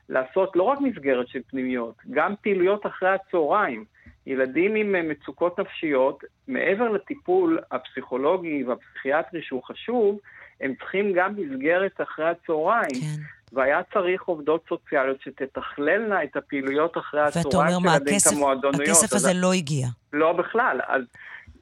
לעשות 0.10 0.56
לא 0.56 0.64
רק 0.64 0.80
מסגרת 0.82 1.28
של 1.28 1.40
פנימיות, 1.48 1.96
גם 2.12 2.34
פעילויות 2.42 2.86
אחרי 2.86 3.10
הצהריים. 3.10 3.86
ילדים 4.28 4.76
עם 4.76 4.96
אה, 4.96 5.02
מצוקות 5.02 5.60
נפשיות, 5.60 6.24
מעבר 6.48 6.90
לטיפול 6.90 7.60
הפסיכולוגי 7.72 8.64
והפסיכיאטרי 8.64 9.42
שהוא 9.42 9.64
חשוב, 9.64 10.20
הם 10.62 10.74
צריכים 10.80 11.14
גם 11.16 11.36
מסגרת 11.38 12.02
אחרי 12.02 12.30
הצהריים. 12.30 13.02
כן. 13.02 13.22
והיה 13.54 13.82
צריך 13.94 14.24
עובדות 14.24 14.64
סוציאליות 14.70 15.22
שתתכללנה 15.22 16.24
את 16.24 16.36
הפעילויות 16.36 16.98
אחרי 16.98 17.22
ואתה 17.22 17.40
הצהריים 17.40 17.76
אומר, 17.76 17.90
מה, 17.90 17.96
של 17.96 18.02
ילדים, 18.02 18.16
את 18.16 18.22
הכסף, 18.22 18.36
המועדוניות. 18.36 18.88
הכסף 18.88 19.14
אז 19.14 19.26
הזה 19.26 19.34
לא 19.34 19.54
הגיע. 19.54 19.88
לא 20.14 20.34
בכלל. 20.34 20.80
אז 20.88 21.02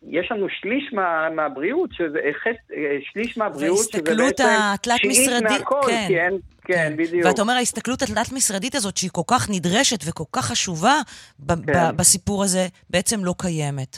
יש 0.09 0.31
לנו 0.31 0.47
שליש 0.49 0.93
מה, 0.93 1.29
מהבריאות, 1.35 1.89
שזה 1.93 2.19
חצ... 2.43 2.75
שליש 3.11 3.37
מהבריאות, 3.37 3.89
שזה 3.91 4.15
בעצם 4.15 4.43
התלת-משרדית, 4.47 5.59
מהכל, 5.59 5.81
כן. 5.87 6.05
כי 6.07 6.19
אין, 6.19 6.37
כן, 6.65 6.93
בדיוק. 6.97 7.25
ואתה 7.25 7.41
אומר, 7.41 7.53
ההסתכלות 7.53 8.01
התלת-משרדית 8.01 8.75
הזאת, 8.75 8.97
שהיא 8.97 9.09
כל 9.13 9.21
כך 9.27 9.49
נדרשת 9.49 9.99
וכל 10.07 10.23
כך 10.31 10.45
חשובה 10.45 11.01
כן. 11.47 11.95
בסיפור 11.95 12.43
הזה, 12.43 12.67
בעצם 12.89 13.25
לא 13.25 13.35
קיימת. 13.37 13.97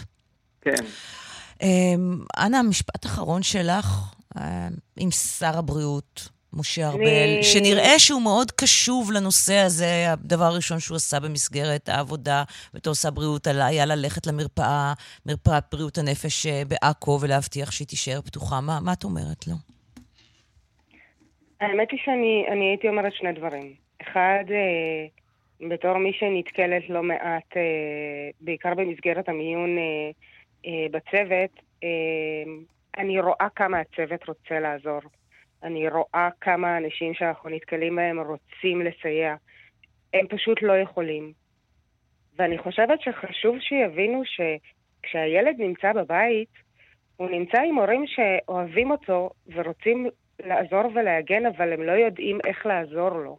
כן. 0.61 0.84
אמ, 1.61 2.19
אנה, 2.38 2.64
משפט 2.64 3.06
אחרון 3.06 3.44
שלך 3.44 3.86
אמ, 4.38 4.44
עם 4.99 5.11
שר 5.11 5.57
הבריאות, 5.57 6.30
משה 6.53 6.88
ארבל, 6.88 7.01
אני- 7.03 7.43
שנראה 7.43 7.99
שהוא 7.99 8.21
מאוד 8.21 8.51
קשוב 8.51 9.11
לנושא 9.11 9.53
הזה. 9.55 10.11
הדבר 10.11 10.43
הראשון 10.43 10.80
שהוא 10.80 10.95
עשה 10.95 11.19
במסגרת 11.19 11.89
העבודה 11.89 12.43
בתור 12.73 12.93
שר 12.93 13.09
בריאות 13.11 13.47
עלה- 13.47 13.65
היה 13.65 13.85
ללכת 13.85 14.27
למרפאה, 14.27 14.93
מרפאת 15.26 15.63
בריאות 15.71 15.97
הנפש 15.97 16.45
אה, 16.45 16.61
בעכו, 16.67 17.17
ולהבטיח 17.21 17.71
שהיא 17.71 17.88
תישאר 17.88 18.21
פתוחה. 18.21 18.61
מה, 18.61 18.80
מה 18.81 18.93
את 18.93 19.03
אומרת 19.03 19.47
לו? 19.47 19.53
האמת 21.61 21.88
היא 21.91 21.99
שאני 22.05 22.45
אני 22.51 22.65
הייתי 22.65 22.88
אומרת 22.89 23.13
שני 23.13 23.34
דברים. 23.34 23.73
אחד, 24.01 24.43
אה, 24.51 25.05
בתור 25.69 25.97
מי 25.97 26.11
שנתקלת 26.13 26.89
לא 26.89 27.03
מעט, 27.03 27.57
אה, 27.57 27.61
בעיקר 28.41 28.73
במסגרת 28.73 29.30
המיון 29.30 29.77
אה, 29.77 29.84
אה, 30.65 30.85
בצוות, 30.91 31.51
אה, 31.84 31.89
אני 32.97 33.19
רואה 33.19 33.47
כמה 33.55 33.77
הצוות 33.80 34.27
רוצה 34.27 34.59
לעזור. 34.59 34.99
אני 35.64 35.90
רואה 35.90 36.30
כמה 36.41 36.77
אנשים 36.77 37.14
שאנחנו 37.14 37.49
נתקלים 37.49 37.95
בהם 37.95 38.19
רוצים 38.19 38.81
לסייע. 38.81 39.36
הם 40.14 40.27
פשוט 40.27 40.61
לא 40.61 40.77
יכולים. 40.77 41.34
ואני 42.38 42.57
חושבת 42.57 43.02
שחשוב 43.02 43.56
שיבינו 43.60 44.22
שכשהילד 44.26 45.56
נמצא 45.57 45.94
בבית, 45.94 46.49
הוא 47.18 47.30
נמצא 47.30 47.61
עם 47.61 47.76
הורים 47.76 48.06
שאוהבים 48.07 48.91
אותו 48.91 49.30
ורוצים 49.48 50.07
לעזור 50.45 50.81
ולהגן, 50.95 51.45
אבל 51.45 51.73
הם 51.73 51.84
לא 51.84 51.91
יודעים 51.91 52.40
איך 52.48 52.65
לעזור 52.65 53.10
לו. 53.10 53.38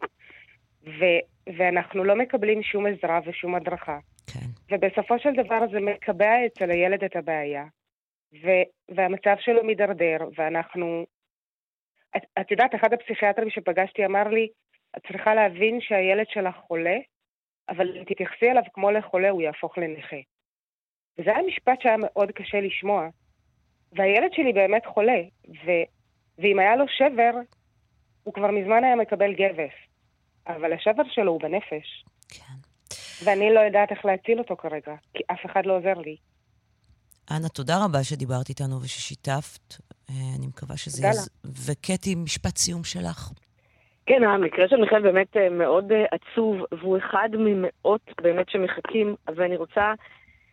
ו- 0.83 1.51
ואנחנו 1.57 2.03
לא 2.03 2.15
מקבלים 2.15 2.63
שום 2.63 2.85
עזרה 2.85 3.19
ושום 3.25 3.55
הדרכה. 3.55 3.99
כן. 4.33 4.75
ובסופו 4.75 5.19
של 5.19 5.33
דבר 5.33 5.59
זה 5.71 5.79
מקבע 5.79 6.45
אצל 6.45 6.71
הילד 6.71 7.03
את 7.03 7.15
הבעיה. 7.15 7.65
ו- 8.43 8.95
והמצב 8.95 9.35
שלו 9.39 9.63
מידרדר, 9.63 10.17
ואנחנו... 10.37 11.05
את, 12.17 12.21
את 12.41 12.51
יודעת, 12.51 12.75
אחד 12.75 12.93
הפסיכיאטרים 12.93 13.49
שפגשתי 13.49 14.05
אמר 14.05 14.27
לי, 14.27 14.47
את 14.97 15.01
צריכה 15.07 15.35
להבין 15.35 15.81
שהילד 15.81 16.25
שלך 16.29 16.55
חולה, 16.67 16.97
אבל 17.69 17.97
אם 17.97 18.03
תתייחסי 18.03 18.51
אליו 18.51 18.63
כמו 18.73 18.91
לחולה, 18.91 19.29
הוא 19.29 19.41
יהפוך 19.41 19.77
לנכה. 19.77 20.21
וזה 21.17 21.29
היה 21.29 21.47
משפט 21.47 21.81
שהיה 21.81 21.97
מאוד 21.99 22.31
קשה 22.31 22.61
לשמוע. 22.61 23.07
והילד 23.91 24.31
שלי 24.33 24.53
באמת 24.53 24.85
חולה, 24.85 25.21
ו- 25.49 25.87
ואם 26.37 26.59
היה 26.59 26.75
לו 26.75 26.85
שבר, 26.87 27.31
הוא 28.23 28.33
כבר 28.33 28.51
מזמן 28.51 28.83
היה 28.83 28.95
מקבל 28.95 29.33
גבס. 29.33 29.75
אבל 30.47 30.73
השבר 30.73 31.03
שלו 31.11 31.31
הוא 31.31 31.41
בנפש. 31.41 32.05
כן. 32.29 32.53
ואני 33.23 33.53
לא 33.53 33.59
יודעת 33.59 33.91
איך 33.91 34.05
להציל 34.05 34.39
אותו 34.39 34.55
כרגע, 34.57 34.95
כי 35.13 35.23
אף 35.31 35.39
אחד 35.45 35.65
לא 35.65 35.77
עוזר 35.77 35.93
לי. 35.93 36.15
אנה, 37.31 37.49
תודה 37.49 37.85
רבה 37.85 38.03
שדיברת 38.03 38.49
איתנו 38.49 38.81
וששיתפת. 38.81 39.75
אה, 40.11 40.35
אני 40.37 40.47
מקווה 40.47 40.77
שזה... 40.77 41.07
יעז- 41.07 41.29
וקטי, 41.67 42.15
משפט 42.15 42.57
סיום 42.57 42.83
שלך. 42.83 43.31
כן, 44.05 44.23
המקרה 44.23 44.67
של 44.67 44.75
מיכאל 44.75 45.01
באמת 45.01 45.37
אה, 45.37 45.49
מאוד 45.49 45.91
אה, 45.91 46.05
עצוב, 46.11 46.57
והוא 46.71 46.97
אחד 46.97 47.29
ממאות 47.33 48.01
באמת 48.21 48.49
שמחכים, 48.49 49.15
ואני 49.35 49.55
רוצה 49.55 49.93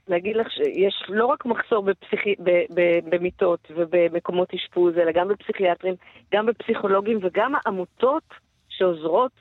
להגיד 0.09 0.37
לך 0.37 0.51
שיש 0.51 1.05
לא 1.09 1.27
רק 1.27 1.47
מחסור 1.47 1.83
בפסיכי, 1.83 2.35
ב, 2.39 2.51
ב, 2.75 2.99
במיטות 3.09 3.69
ובמקומות 3.77 4.55
אשפוז, 4.55 4.95
אלא 4.99 5.13
גם 5.13 5.29
בפסיכיאטרים, 5.29 5.95
גם 6.35 6.47
בפסיכולוגים 6.47 7.19
וגם 7.23 7.53
העמותות 7.55 8.23
שעוזרות 8.69 9.33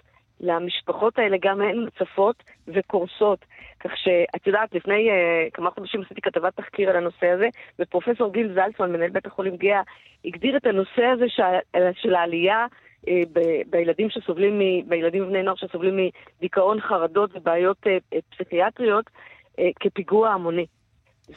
למשפחות 0.42 1.20
האלה, 1.20 1.38
גם 1.42 1.62
הן 1.62 1.80
מוצפות 1.80 2.44
וקורסות. 2.68 3.46
כך 3.80 3.92
שאת 3.98 4.48
יודעת, 4.48 4.74
לפני 4.74 5.10
uh, 5.10 5.52
כמה 5.54 5.72
חודשים 5.72 6.02
עשיתי 6.02 6.22
כתבת 6.22 6.56
תחקיר 6.56 6.90
על 6.90 6.96
הנושא 6.96 7.28
הזה, 7.28 7.48
ופרופסור 7.80 8.34
גיל 8.34 8.54
זלצמן, 8.54 8.92
מנהל 8.92 9.10
בית 9.10 9.26
החולים 9.26 9.56
גאה, 9.56 9.82
הגדיר 10.26 10.58
את 10.58 10.66
הנושא 10.66 11.06
הזה 11.06 11.26
של, 11.30 11.44
של 11.94 12.16
העלייה 12.16 12.66
אה, 13.08 13.22
ב- 13.34 13.62
בילדים 13.70 14.10
שסובלים, 14.10 14.60
מ- 14.60 14.90
בילדים 14.90 15.24
ובני 15.24 15.44
נוער 15.44 15.56
שסובלים 15.56 16.10
מדיכאון, 16.40 16.82
חרדות 16.82 17.30
ובעיות 17.36 17.78
אה, 17.88 17.98
אה, 18.14 18.20
פסיכיאטריות 18.30 19.06
אה, 19.60 19.70
כפיגוע 19.80 20.30
המוני. 20.30 20.66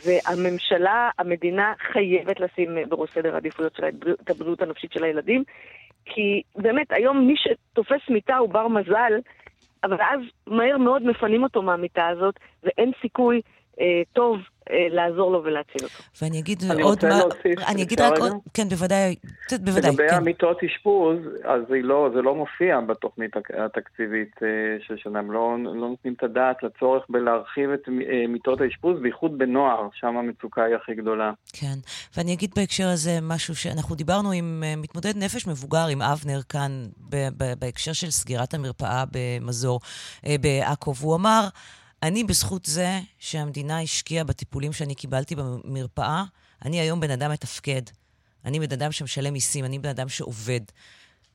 והממשלה, 0.04 1.10
המדינה 1.18 1.72
חייבת 1.92 2.40
לשים 2.40 2.78
בראש 2.88 3.10
סדר 3.14 3.34
העדיפויות 3.34 3.74
שלה 3.76 3.88
את 3.88 3.94
בריאות- 3.94 4.20
את 4.20 4.30
הבריאות 4.30 4.62
הנפשית 4.62 4.92
של 4.92 5.04
הילדים, 5.04 5.44
כי 6.04 6.42
באמת, 6.56 6.92
היום 6.92 7.26
מי 7.26 7.34
שתופס 7.36 8.08
מיטה 8.08 8.36
הוא 8.36 8.48
בר 8.48 8.68
מזל, 8.68 9.12
אבל 9.84 9.96
אז 10.00 10.20
מהר 10.46 10.78
מאוד 10.78 11.02
מפנים 11.02 11.42
אותו 11.42 11.62
מהמיטה 11.62 12.08
הזאת, 12.08 12.34
ואין 12.62 12.92
סיכוי 13.02 13.40
טוב 14.12 14.38
אה, 14.70 14.86
לעזור 14.90 15.32
לו 15.32 15.44
ולהציל 15.44 15.82
אותו. 15.84 16.02
ואני 16.22 16.40
אגיד 16.40 16.58
אני 16.70 16.82
עוד 16.82 16.94
רוצה 16.94 17.08
מה... 17.08 17.18
להוסיף, 17.18 17.68
אני 17.68 17.82
אגיד 17.82 18.00
רק? 18.00 18.18
עוד... 18.18 18.32
כן, 18.54 18.68
בוודאי. 18.68 19.14
בוודאי, 19.60 19.90
לגבי 19.90 20.08
כן. 20.08 20.14
המיטות 20.14 20.62
אשפוז, 20.62 21.18
אז 21.44 21.62
לא, 21.82 22.10
זה 22.14 22.22
לא 22.22 22.34
מופיע 22.34 22.80
בתוכנית 22.80 23.30
התקציבית 23.64 24.34
אה, 24.42 24.48
של 24.86 24.96
שנה. 24.96 25.18
הם 25.18 25.32
לא, 25.32 25.56
לא 25.64 25.88
נותנים 25.88 26.14
את 26.14 26.22
הדעת 26.22 26.62
לצורך 26.62 27.04
בלהרחיב 27.08 27.70
את 27.70 27.88
אה, 27.88 28.26
מיטות 28.28 28.60
האשפוז, 28.60 29.00
בייחוד 29.02 29.38
בנוער, 29.38 29.88
שם 29.92 30.16
המצוקה 30.16 30.64
היא 30.64 30.74
הכי 30.74 30.94
גדולה. 30.94 31.32
כן, 31.52 31.76
ואני 32.16 32.34
אגיד 32.34 32.50
בהקשר 32.56 32.88
הזה 32.88 33.18
משהו 33.22 33.56
שאנחנו 33.56 33.94
דיברנו 33.94 34.32
עם 34.32 34.62
אה, 34.66 34.74
מתמודד 34.76 35.16
נפש 35.16 35.46
מבוגר, 35.46 35.86
עם 35.90 36.02
אבנר 36.02 36.40
כאן, 36.48 36.70
בהקשר 37.58 37.92
של 37.92 38.10
סגירת 38.10 38.54
המרפאה 38.54 39.04
במזור 39.12 39.80
אה, 40.26 40.36
בעכו, 40.40 40.94
והוא 40.94 41.16
אמר, 41.16 41.40
אני 42.02 42.24
בזכות 42.24 42.66
זה 42.66 43.00
שהמדינה 43.18 43.80
השקיעה 43.82 44.24
בטיפולים 44.24 44.72
שאני 44.72 44.94
קיבלתי 44.94 45.34
במרפאה, 45.36 46.24
אני 46.64 46.80
היום 46.80 47.00
בן 47.00 47.10
אדם 47.10 47.30
מתפקד. 47.30 47.82
אני 48.44 48.60
בן 48.60 48.72
אדם 48.72 48.92
שמשלם 48.92 49.32
מיסים, 49.32 49.64
אני 49.64 49.78
בן 49.78 49.88
אדם 49.88 50.08
שעובד. 50.08 50.60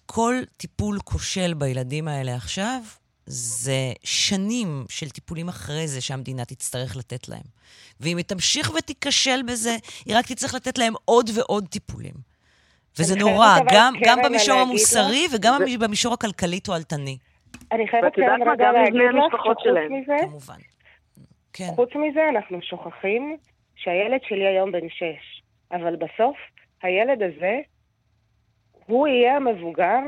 כל 0.05 0.35
טיפול 0.57 0.99
כושל 1.03 1.53
בילדים 1.53 2.07
האלה 2.07 2.35
עכשיו, 2.35 2.81
זה 3.27 3.93
שנים 4.03 4.85
של 4.89 5.09
טיפולים 5.09 5.49
אחרי 5.49 5.87
זה 5.87 6.01
שהמדינה 6.01 6.45
תצטרך 6.45 6.95
לתת 6.95 7.29
להם. 7.29 7.43
ואם 7.99 8.17
היא 8.17 8.25
תמשיך 8.25 8.71
ותיכשל 8.77 9.39
בזה, 9.47 9.77
היא 10.05 10.15
רק 10.17 10.25
תצטרך 10.31 10.53
לתת 10.53 10.77
להם 10.77 10.93
עוד 11.05 11.29
ועוד 11.33 11.67
טיפולים. 11.67 12.13
וזה 12.99 13.15
נורא, 13.15 13.57
גם, 13.73 13.93
גם 14.05 14.19
במישור 14.25 14.59
המוסרי 14.59 15.25
לך, 15.27 15.33
וגם 15.35 15.61
זה- 15.71 15.77
במישור 15.77 16.13
הכלכלי-תועלתני. 16.13 17.17
אני 17.71 17.87
חייבת 17.87 18.17
מה? 18.19 18.51
רגע 18.51 18.71
להגיד 18.71 18.93
לך 19.01 19.31
שחוץ. 19.31 19.57
מזה, 19.89 20.15
כמובן. 20.21 20.53
כן. 21.53 21.65
חוץ 21.75 21.89
מזה 21.95 22.29
אנחנו 22.29 22.61
שוכחים 22.61 23.37
שהילד 23.75 24.19
שלי 24.23 24.47
היום 24.47 24.71
בן 24.71 24.89
שש, 24.89 25.41
אבל 25.71 25.95
בסוף 25.95 26.37
הילד 26.83 27.23
הזה, 27.23 27.59
הוא 28.85 29.07
יהיה 29.07 29.35
המבוגר 29.35 29.99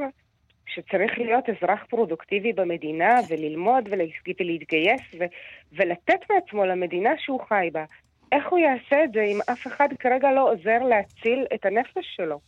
שצריך 0.67 1.17
להיות 1.17 1.43
אזרח 1.49 1.85
פרודוקטיבי 1.89 2.53
במדינה 2.53 3.15
וללמוד 3.29 3.83
ולה- 3.91 4.03
ולהתגייס 4.39 5.01
ו- 5.19 5.25
ולתת 5.71 6.19
מעצמו 6.29 6.65
למדינה 6.65 7.09
שהוא 7.17 7.41
חי 7.47 7.69
בה. 7.71 7.85
איך 8.31 8.47
הוא 8.49 8.59
יעשה 8.59 9.03
את 9.03 9.11
זה 9.13 9.21
אם 9.21 9.39
אף 9.51 9.67
אחד 9.67 9.87
כרגע 9.99 10.31
לא 10.31 10.51
עוזר 10.51 10.77
להציל 10.83 11.45
את 11.53 11.65
הנפש 11.65 12.15
שלו? 12.15 12.39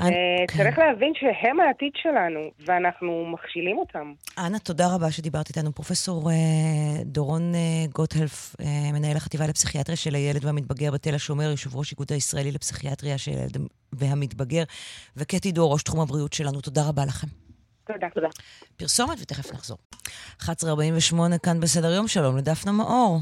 אני- 0.00 0.46
צריך 0.56 0.78
להבין 0.78 1.12
שהם 1.14 1.60
העתיד 1.60 1.92
שלנו, 2.02 2.40
ואנחנו 2.66 3.26
מכשילים 3.32 3.78
אותם. 3.78 4.12
אנה, 4.38 4.58
תודה 4.58 4.94
רבה 4.94 5.10
שדיברת 5.10 5.48
איתנו. 5.48 5.72
פרופסור 5.74 6.30
אה, 6.30 6.34
דורון 7.04 7.54
אה, 7.54 7.60
גוטהלף, 7.94 8.56
אה, 8.60 8.66
מנהל 8.92 9.16
החטיבה 9.16 9.46
לפסיכיאטריה 9.46 9.96
של 9.96 10.14
הילד 10.14 10.44
והמתבגר 10.44 10.90
בתל 10.90 11.14
השומר, 11.14 11.50
יושב 11.50 11.76
ראש 11.76 11.92
איגוד 11.92 12.12
הישראלי 12.12 12.52
לפסיכיאטריה 12.52 13.18
של 13.18 13.30
הילד 13.30 13.56
והמתבגר, 13.92 14.62
וקטי 15.16 15.52
דור, 15.52 15.72
ראש 15.72 15.82
תחום 15.82 16.00
הבריאות 16.00 16.32
שלנו. 16.32 16.60
תודה 16.60 16.88
רבה 16.88 17.04
לכם. 17.04 17.26
תודה. 17.86 18.06
תודה. 18.14 18.28
פרסומת 18.76 19.18
ותכף 19.20 19.52
נחזור. 19.52 19.78
1148 20.42 21.38
כאן 21.38 21.60
בסדר 21.60 21.92
יום, 21.92 22.08
שלום 22.08 22.36
לדפנה 22.36 22.72
מאור. 22.72 23.18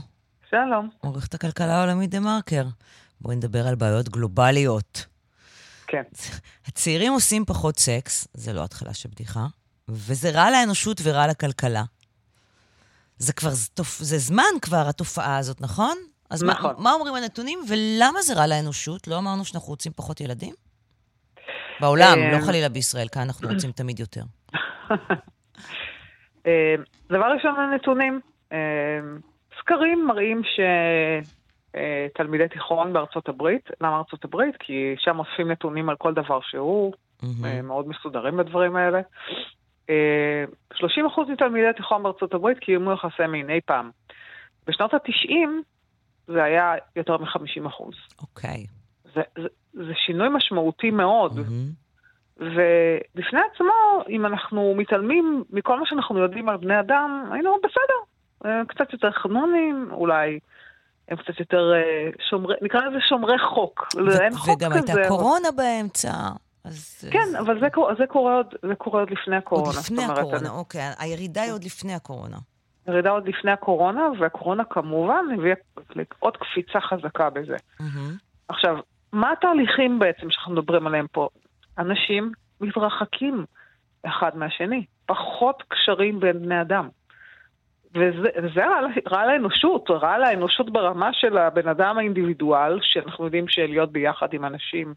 שלום. 0.50 0.88
עורכת 1.00 1.34
הכלכלה 1.34 1.76
העולמית 1.78 2.10
דה 2.10 2.20
מרקר. 2.20 2.64
בואי 3.20 3.36
נדבר 3.36 3.66
על 3.68 3.74
בעיות 3.74 4.08
גלובליות. 4.08 5.06
כן. 5.90 6.02
הצעירים 6.66 7.12
עושים 7.12 7.44
פחות 7.44 7.78
סקס, 7.78 8.28
זה 8.34 8.52
לא 8.52 8.64
התחלה 8.64 8.94
של 8.94 9.08
בדיחה, 9.08 9.46
וזה 9.88 10.30
רע 10.30 10.50
לאנושות 10.50 11.00
ורע 11.02 11.26
לכלכלה. 11.26 11.82
זה 13.16 13.32
כבר, 13.32 13.50
זה. 13.50 13.82
זה 13.98 14.18
זמן 14.18 14.52
כבר, 14.62 14.88
התופעה 14.88 15.38
הזאת, 15.38 15.60
נכון? 15.60 15.96
אז 16.30 16.44
נכון. 16.44 16.74
מה, 16.76 16.82
מה 16.82 16.92
אומרים 16.92 17.14
הנתונים, 17.14 17.58
ולמה 17.68 18.22
זה 18.22 18.34
רע 18.34 18.46
לאנושות? 18.46 19.08
לא 19.08 19.18
אמרנו 19.18 19.44
שאנחנו 19.44 19.68
רוצים 19.68 19.92
פחות 19.96 20.20
ילדים? 20.20 20.54
בעולם, 21.80 22.18
לא 22.32 22.46
חלילה 22.46 22.68
בישראל, 22.68 23.08
כאן 23.08 23.22
אנחנו 23.22 23.48
רוצים 23.48 23.72
תמיד 23.72 24.00
יותר. 24.00 24.22
אה, 26.46 26.74
דבר 27.08 27.32
ראשון, 27.34 27.60
הנתונים. 27.60 28.20
אה, 28.52 28.58
סקרים 29.60 30.06
מראים 30.06 30.42
אה, 30.60 31.20
תלמידי 32.14 32.48
תיכון 32.48 32.92
בארצות 32.92 33.28
הברית. 33.28 33.70
למה 33.80 33.96
ארצות 33.96 34.24
הברית? 34.24 34.54
כי 34.58 34.94
שם 34.98 35.18
אוספים 35.18 35.50
נתונים 35.50 35.88
על 35.88 35.96
כל 35.96 36.14
דבר 36.14 36.40
שהוא, 36.42 36.92
אה, 37.44 37.62
מאוד 37.62 37.88
מסודרים 37.88 38.36
בדברים 38.36 38.76
האלה. 38.76 39.00
אה, 39.90 40.44
30% 40.74 41.28
מתלמידי 41.32 41.72
תיכון 41.76 42.02
בארצות 42.02 42.34
הברית 42.34 42.58
קיימו 42.58 42.92
יחסי 42.92 43.26
מין 43.28 43.50
אי 43.50 43.60
פעם. 43.64 43.90
בשנות 44.66 44.94
ה-90 44.94 45.48
זה 46.26 46.42
היה 46.44 46.74
יותר 46.96 47.16
מ-50%. 47.16 47.96
אוקיי. 48.20 48.66
זה, 49.14 49.22
זה, 49.38 49.48
זה 49.72 49.92
שינוי 49.94 50.28
משמעותי 50.28 50.90
מאוד. 50.90 51.38
ובפני 52.36 53.40
עצמו, 53.52 54.02
אם 54.08 54.26
אנחנו 54.26 54.74
מתעלמים 54.76 55.44
מכל 55.50 55.80
מה 55.80 55.86
שאנחנו 55.86 56.18
יודעים 56.18 56.48
על 56.48 56.56
בני 56.56 56.80
אדם, 56.80 57.24
היינו 57.32 57.56
בסדר. 57.58 58.00
אה, 58.44 58.62
קצת 58.68 58.92
יותר 58.92 59.10
חנונים, 59.10 59.88
אולי 59.92 60.38
הם 61.10 61.16
קצת 61.16 61.40
יותר 61.40 61.72
אה, 61.74 62.10
שומרי, 62.30 62.54
נקרא 62.62 62.80
לזה 62.80 62.98
שומרי 63.08 63.38
חוק. 63.38 63.88
אין 64.20 64.34
חוק 64.34 64.56
וגם 64.56 64.70
כזה. 64.70 64.92
הייתה 64.94 65.08
קורונה 65.08 65.48
באמצע. 65.56 66.12
אז... 66.64 67.04
כן, 67.12 67.36
אבל 67.38 67.60
זה, 67.60 67.66
זה, 67.98 68.06
קורה 68.06 68.34
עוד, 68.36 68.46
זה 68.68 68.74
קורה 68.74 69.00
עוד 69.00 69.10
לפני 69.10 69.36
הקורונה. 69.36 69.66
עוד 69.68 69.76
לפני 69.78 70.04
אומרת, 70.04 70.18
הקורונה, 70.18 70.38
אני- 70.38 70.48
אוקיי. 70.48 70.80
הירידה 70.98 71.42
היא 71.42 71.52
עוד 71.52 71.64
לפני 71.64 71.94
הקורונה. 71.94 72.36
ירידה 72.88 73.10
עוד 73.10 73.28
לפני 73.28 73.50
הקורונה, 73.50 74.02
והקורונה 74.20 74.64
כמובן 74.64 75.24
הביאה 75.34 75.54
עוד 76.18 76.36
קפיצה 76.36 76.80
חזקה 76.80 77.30
בזה. 77.30 77.56
עכשיו, 78.48 78.76
מה 79.12 79.32
התהליכים 79.32 79.98
בעצם 79.98 80.30
שאנחנו 80.30 80.52
מדברים 80.52 80.86
עליהם 80.86 81.06
פה? 81.12 81.28
אנשים 81.78 82.32
מתרחקים 82.60 83.44
אחד 84.06 84.30
מהשני, 84.36 84.84
פחות 85.06 85.62
קשרים 85.68 86.20
בין 86.20 86.42
בני 86.42 86.60
אדם. 86.60 86.88
וזה, 87.94 88.66
רע, 88.66 88.80
רע 89.10 89.26
לאנושות, 89.26 89.90
רע 89.90 90.18
לאנושות 90.18 90.70
ברמה 90.70 91.12
של 91.12 91.38
הבן 91.38 91.68
אדם 91.68 91.98
האינדיבידואל, 91.98 92.78
שאנחנו 92.82 93.24
יודעים 93.24 93.48
שלהיות 93.48 93.92
ביחד 93.92 94.32
עם 94.32 94.44
אנשים 94.44 94.94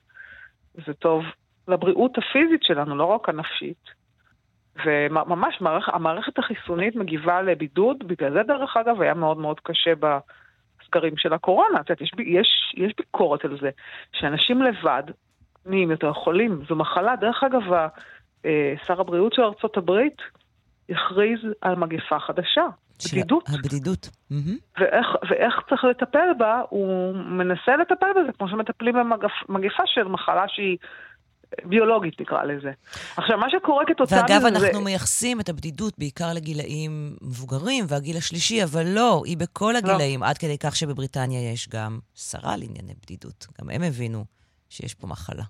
זה 0.85 0.93
טוב 0.93 1.23
לבריאות 1.67 2.17
הפיזית 2.17 2.63
שלנו, 2.63 2.95
לא 2.95 3.05
רק 3.05 3.29
הנפשית. 3.29 4.03
וממש 4.85 5.61
מערכ, 5.61 5.89
המערכת 5.89 6.39
החיסונית 6.39 6.95
מגיבה 6.95 7.41
לבידוד, 7.41 8.07
בגלל 8.07 8.33
זה 8.33 8.43
דרך 8.43 8.77
אגב 8.77 9.01
היה 9.01 9.13
מאוד 9.13 9.37
מאוד 9.37 9.59
קשה 9.59 9.93
בסגרים 9.95 11.17
של 11.17 11.33
הקורונה. 11.33 11.79
את 11.79 11.89
יודעת, 11.89 12.01
יש, 12.01 12.11
יש, 12.19 12.73
יש 12.77 12.93
ביקורת 12.97 13.45
על 13.45 13.57
זה, 13.61 13.69
שאנשים 14.13 14.61
לבד 14.61 15.03
נהיים 15.65 15.91
יותר 15.91 16.13
חולים. 16.13 16.61
זו 16.69 16.75
מחלה, 16.75 17.15
דרך 17.15 17.43
אגב, 17.43 17.73
אה, 18.45 18.73
שר 18.85 19.01
הבריאות 19.01 19.33
של 19.33 19.41
ארצות 19.41 19.77
הברית 19.77 20.21
הכריז 20.89 21.39
על 21.61 21.75
מגפה 21.75 22.19
חדשה, 22.19 22.65
בדידות. 23.11 23.49
הבדידות. 23.49 24.09
מהמם. 24.29 24.57
ואיך, 24.79 25.07
ואיך 25.29 25.53
צריך 25.69 25.83
לטפל 25.83 26.27
בה, 26.37 26.61
הוא 26.69 27.15
מנסה 27.15 27.75
לטפל 27.81 28.07
בזה, 28.15 28.31
כמו 28.37 28.49
שמטפלים 28.49 28.95
במגפה 29.49 29.83
של 29.85 30.03
מחלה 30.03 30.43
שהיא 30.47 30.77
ביולוגית, 31.65 32.21
נקרא 32.21 32.43
לזה. 32.43 32.71
עכשיו, 33.17 33.37
מה 33.37 33.47
שקורה 33.49 33.85
כתוצאה 33.87 34.21
ואגב, 34.21 34.45
מזה... 34.45 34.59
זה- 34.59 34.65
אנחנו 34.67 34.81
מייחסים 34.81 35.39
את 35.39 35.49
הבדידות 35.49 35.93
בעיקר 35.99 36.33
לגילאים 36.33 37.15
מבוגרים 37.21 37.85
והגיל 37.87 38.17
השלישי, 38.17 38.63
אבל 38.63 38.87
לא, 38.87 39.21
היא 39.25 39.37
בכל 39.37 39.75
הגילאים, 39.75 40.23
עד 40.23 40.37
כדי 40.37 40.57
כך 40.57 40.75
שבבריטניה 40.75 41.51
יש 41.53 41.69
גם 41.69 41.99
שרה 42.15 42.57
לענייני 42.57 42.93
בדידות. 43.03 43.47
גם 43.61 43.69
הם 43.69 43.83
הבינו 43.83 44.25
שיש 44.69 44.93
פה 44.93 45.07
מחלה. 45.07 45.43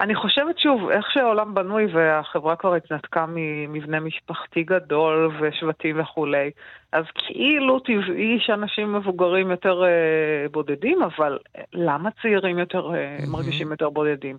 אני 0.00 0.14
חושבת 0.14 0.58
שוב, 0.58 0.90
איך 0.90 1.10
שהעולם 1.10 1.54
בנוי 1.54 1.86
והחברה 1.92 2.56
כבר 2.56 2.74
התנתקה 2.74 3.24
ממבנה 3.28 4.00
משפחתי 4.00 4.62
גדול 4.62 5.30
ושבטים 5.40 6.00
וכולי, 6.00 6.50
אז 6.92 7.04
כאילו 7.14 7.80
טבעי 7.80 8.38
שאנשים 8.40 8.92
מבוגרים 8.92 9.50
יותר 9.50 9.84
אה, 9.84 10.48
בודדים, 10.50 11.02
אבל 11.02 11.38
למה 11.72 12.10
צעירים 12.22 12.58
יותר 12.58 12.94
אה, 12.94 13.18
מרגישים 13.32 13.70
יותר 13.70 13.90
בודדים? 13.90 14.36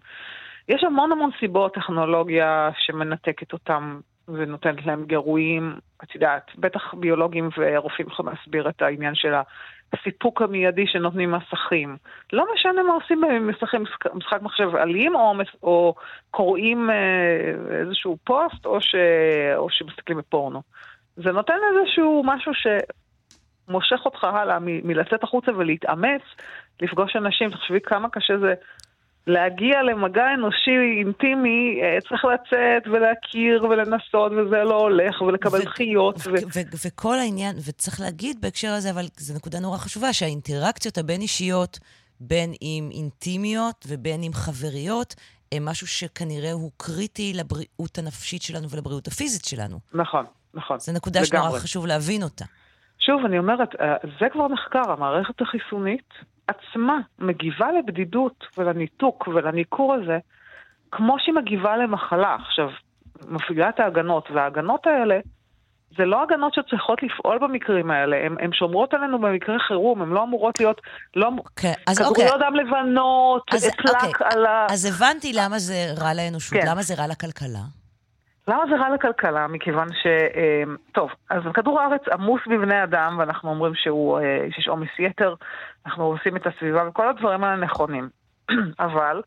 יש 0.70 0.84
המון 0.84 1.12
המון 1.12 1.30
סיבות, 1.40 1.74
טכנולוגיה 1.74 2.70
שמנתקת 2.78 3.54
אותם 3.54 4.00
ונותנת 4.28 4.86
להם 4.86 5.06
גירויים, 5.06 5.76
את 6.04 6.16
יודעת, 6.16 6.52
בטח 6.58 6.94
ביולוגים 6.94 7.50
ורופאים 7.58 8.08
יכולים 8.08 8.34
להסביר 8.34 8.70
את 8.70 8.82
העניין 8.82 9.16
של 9.16 9.34
הסיפוק 9.94 10.42
המיידי 10.42 10.88
שנותנים 10.88 11.32
מסכים. 11.32 11.98
לא 12.34 12.46
משנה 12.54 12.84
מה 12.84 12.94
עושים 12.94 13.22
בהם, 13.22 13.50
משחקים 13.50 13.84
משחק- 14.14 14.42
מחשב 14.42 14.76
אלים, 14.76 15.16
או, 15.16 15.34
או 15.64 15.96
קוראים 16.32 16.90
אה, 16.90 17.76
איזשהו 17.80 18.18
פוסט, 18.24 18.66
או, 18.66 18.82
ש, 18.82 18.96
או 19.56 19.70
שמסתכלים 19.70 20.18
בפורנו. 20.18 20.62
זה 21.16 21.32
נותן 21.32 21.54
איזשהו 21.72 22.24
משהו 22.26 22.52
שמושך 22.54 24.00
אותך 24.06 24.24
הלאה 24.24 24.58
מלצאת 24.62 25.24
החוצה 25.24 25.52
ולהתאמץ, 25.58 26.22
לפגוש 26.82 27.16
אנשים. 27.16 27.50
תחשבי 27.50 27.80
כמה 27.82 28.10
קשה 28.10 28.38
זה 28.38 28.54
להגיע 29.28 29.84
למגע 29.84 30.34
אנושי 30.34 30.78
אינטימי, 31.00 31.80
אה, 31.84 31.98
צריך 32.10 32.26
לצאת 32.26 32.88
ולהכיר 32.88 33.64
ולנסות, 33.64 34.32
וזה 34.32 34.64
לא 34.64 34.76
הולך, 34.76 35.22
ולקבל 35.22 35.62
דחיות. 35.62 36.16
ו... 36.18 36.32
ו- 36.32 36.88
וכל 36.88 37.16
העניין, 37.16 37.56
וצריך 37.68 38.02
להגיד 38.02 38.42
בהקשר 38.42 38.72
הזה, 38.72 38.92
אבל 38.92 39.06
זו 39.18 39.34
נקודה 39.36 39.60
נורא 39.60 39.78
חשובה, 39.78 40.14
שהאינטראקציות 40.14 40.98
הבין-אישיות, 40.98 41.80
בין 42.20 42.54
אם 42.62 42.90
אינטימיות 42.92 43.86
ובין 43.88 44.24
אם 44.24 44.32
חבריות, 44.34 45.16
הם 45.52 45.66
משהו 45.66 45.88
שכנראה 45.88 46.52
הוא 46.52 46.72
קריטי 46.78 47.34
לבריאות 47.36 47.98
הנפשית 47.98 48.42
שלנו 48.42 48.70
ולבריאות 48.70 49.08
הפיזית 49.08 49.46
שלנו. 49.46 49.78
נכון, 49.94 50.26
נכון. 50.54 50.80
זו 50.80 50.94
נקודה 50.94 51.26
שנורא. 51.26 51.60
חשוב 51.60 51.86
להבין 51.86 52.24
אותה. 52.24 52.46
שוב, 53.00 53.26
אני 53.26 53.38
אומרת, 53.40 53.70
אה, 53.82 53.96
זה 54.20 54.26
כבר 54.32 54.48
נחקר, 54.48 54.92
המערכת 54.92 55.42
החיסונית 55.42 56.14
עצמה 56.48 56.98
מגיבה 57.20 57.72
לבדידות 57.72 58.44
ולניתוק 58.58 59.28
ולניכור 59.28 59.94
הזה, 59.94 60.18
כמו 60.92 61.16
שהיא 61.20 61.36
מגיבה 61.36 61.78
למחלה. 61.78 62.36
עכשיו, 62.36 62.70
מפעילה 63.28 63.70
את 63.70 63.80
ההגנות, 63.80 64.32
וההגנות 64.32 64.88
האלה, 64.88 65.20
זה 65.98 66.06
לא 66.06 66.24
הגנות 66.24 66.54
שצריכות 66.54 67.04
לפעול 67.04 67.38
במקרים 67.38 67.92
האלה, 67.92 68.18
הן 68.40 68.54
שומרות 68.54 68.94
עלינו 68.94 69.20
במקרי 69.20 69.60
חירום, 69.68 70.02
הן 70.02 70.10
לא 70.10 70.24
אמורות 70.24 70.60
להיות, 70.60 70.82
לא, 71.16 71.30
כן, 71.56 71.74
אז 71.88 71.98
כדוריות 71.98 72.32
אוקיי. 72.34 72.48
דם 72.50 72.56
לבנות, 72.56 73.44
אז, 73.54 73.70
פלק 73.78 74.04
אוקיי, 74.04 74.28
על 74.32 74.46
ה... 74.46 74.66
אז 74.70 74.86
הבנתי 74.86 75.34
למה 75.34 75.60
זה 75.60 75.74
רע 75.98 76.14
לאנושות, 76.14 76.60
כן. 76.60 76.68
למה 76.68 76.82
זה 76.82 76.94
רע 76.96 77.08
לכלכלה. 77.08 77.77
למה 78.48 78.64
זה 78.70 78.76
רע 78.76 78.90
לכלכלה? 78.90 79.48
מכיוון 79.48 79.88
ש... 79.94 80.08
אה, 80.08 80.64
טוב, 80.92 81.12
אז 81.30 81.44
כדור 81.54 81.82
הארץ 81.82 82.02
עמוס 82.12 82.42
בבני 82.48 82.84
אדם, 82.84 83.16
ואנחנו 83.20 83.50
אומרים 83.50 83.76
שהוא, 83.76 84.20
אה, 84.20 84.48
שיש 84.52 84.68
עומס 84.68 84.90
יתר, 85.00 85.36
אנחנו 85.86 86.04
הורסים 86.04 86.36
את 86.36 86.48
הסביבה, 86.48 86.88
וכל 86.88 87.10
הדברים 87.10 87.44
האלה 87.44 87.56
נכונים. 87.56 88.10
אבל 88.80 89.22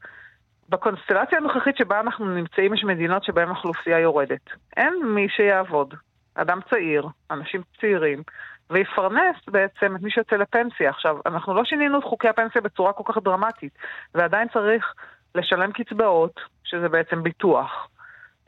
בקונסטלציה 0.68 1.38
הנוכחית 1.38 1.76
שבה 1.76 2.00
אנחנו 2.00 2.26
נמצאים, 2.26 2.74
יש 2.74 2.84
מדינות 2.84 3.24
שבהן 3.24 3.48
האוכלוסייה 3.48 3.98
יורדת. 3.98 4.50
אין 4.76 4.94
מי 5.04 5.28
שיעבוד. 5.28 5.94
אדם 6.34 6.58
צעיר, 6.70 7.08
אנשים 7.30 7.62
צעירים, 7.80 8.22
ויפרנס 8.70 9.36
בעצם 9.48 9.96
את 9.96 10.02
מי 10.02 10.10
שיוצא 10.10 10.36
לפנסיה. 10.36 10.90
עכשיו, 10.90 11.16
אנחנו 11.26 11.54
לא 11.54 11.64
שינינו 11.64 11.98
את 11.98 12.04
חוקי 12.04 12.28
הפנסיה 12.28 12.62
בצורה 12.62 12.92
כל 12.92 13.12
כך 13.12 13.22
דרמטית, 13.22 13.72
ועדיין 14.14 14.48
צריך 14.48 14.94
לשלם 15.34 15.72
קצבאות, 15.72 16.40
שזה 16.64 16.88
בעצם 16.88 17.22
ביטוח. 17.22 17.88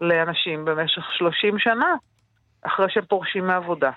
לאנשים 0.03 0.65
במשך 0.65 1.03
30 1.19 1.59
שנה 1.59 1.95
אחרי 2.63 2.87
שהם 2.91 3.05
פורשים 3.05 3.47
מעבודה. 3.47 3.91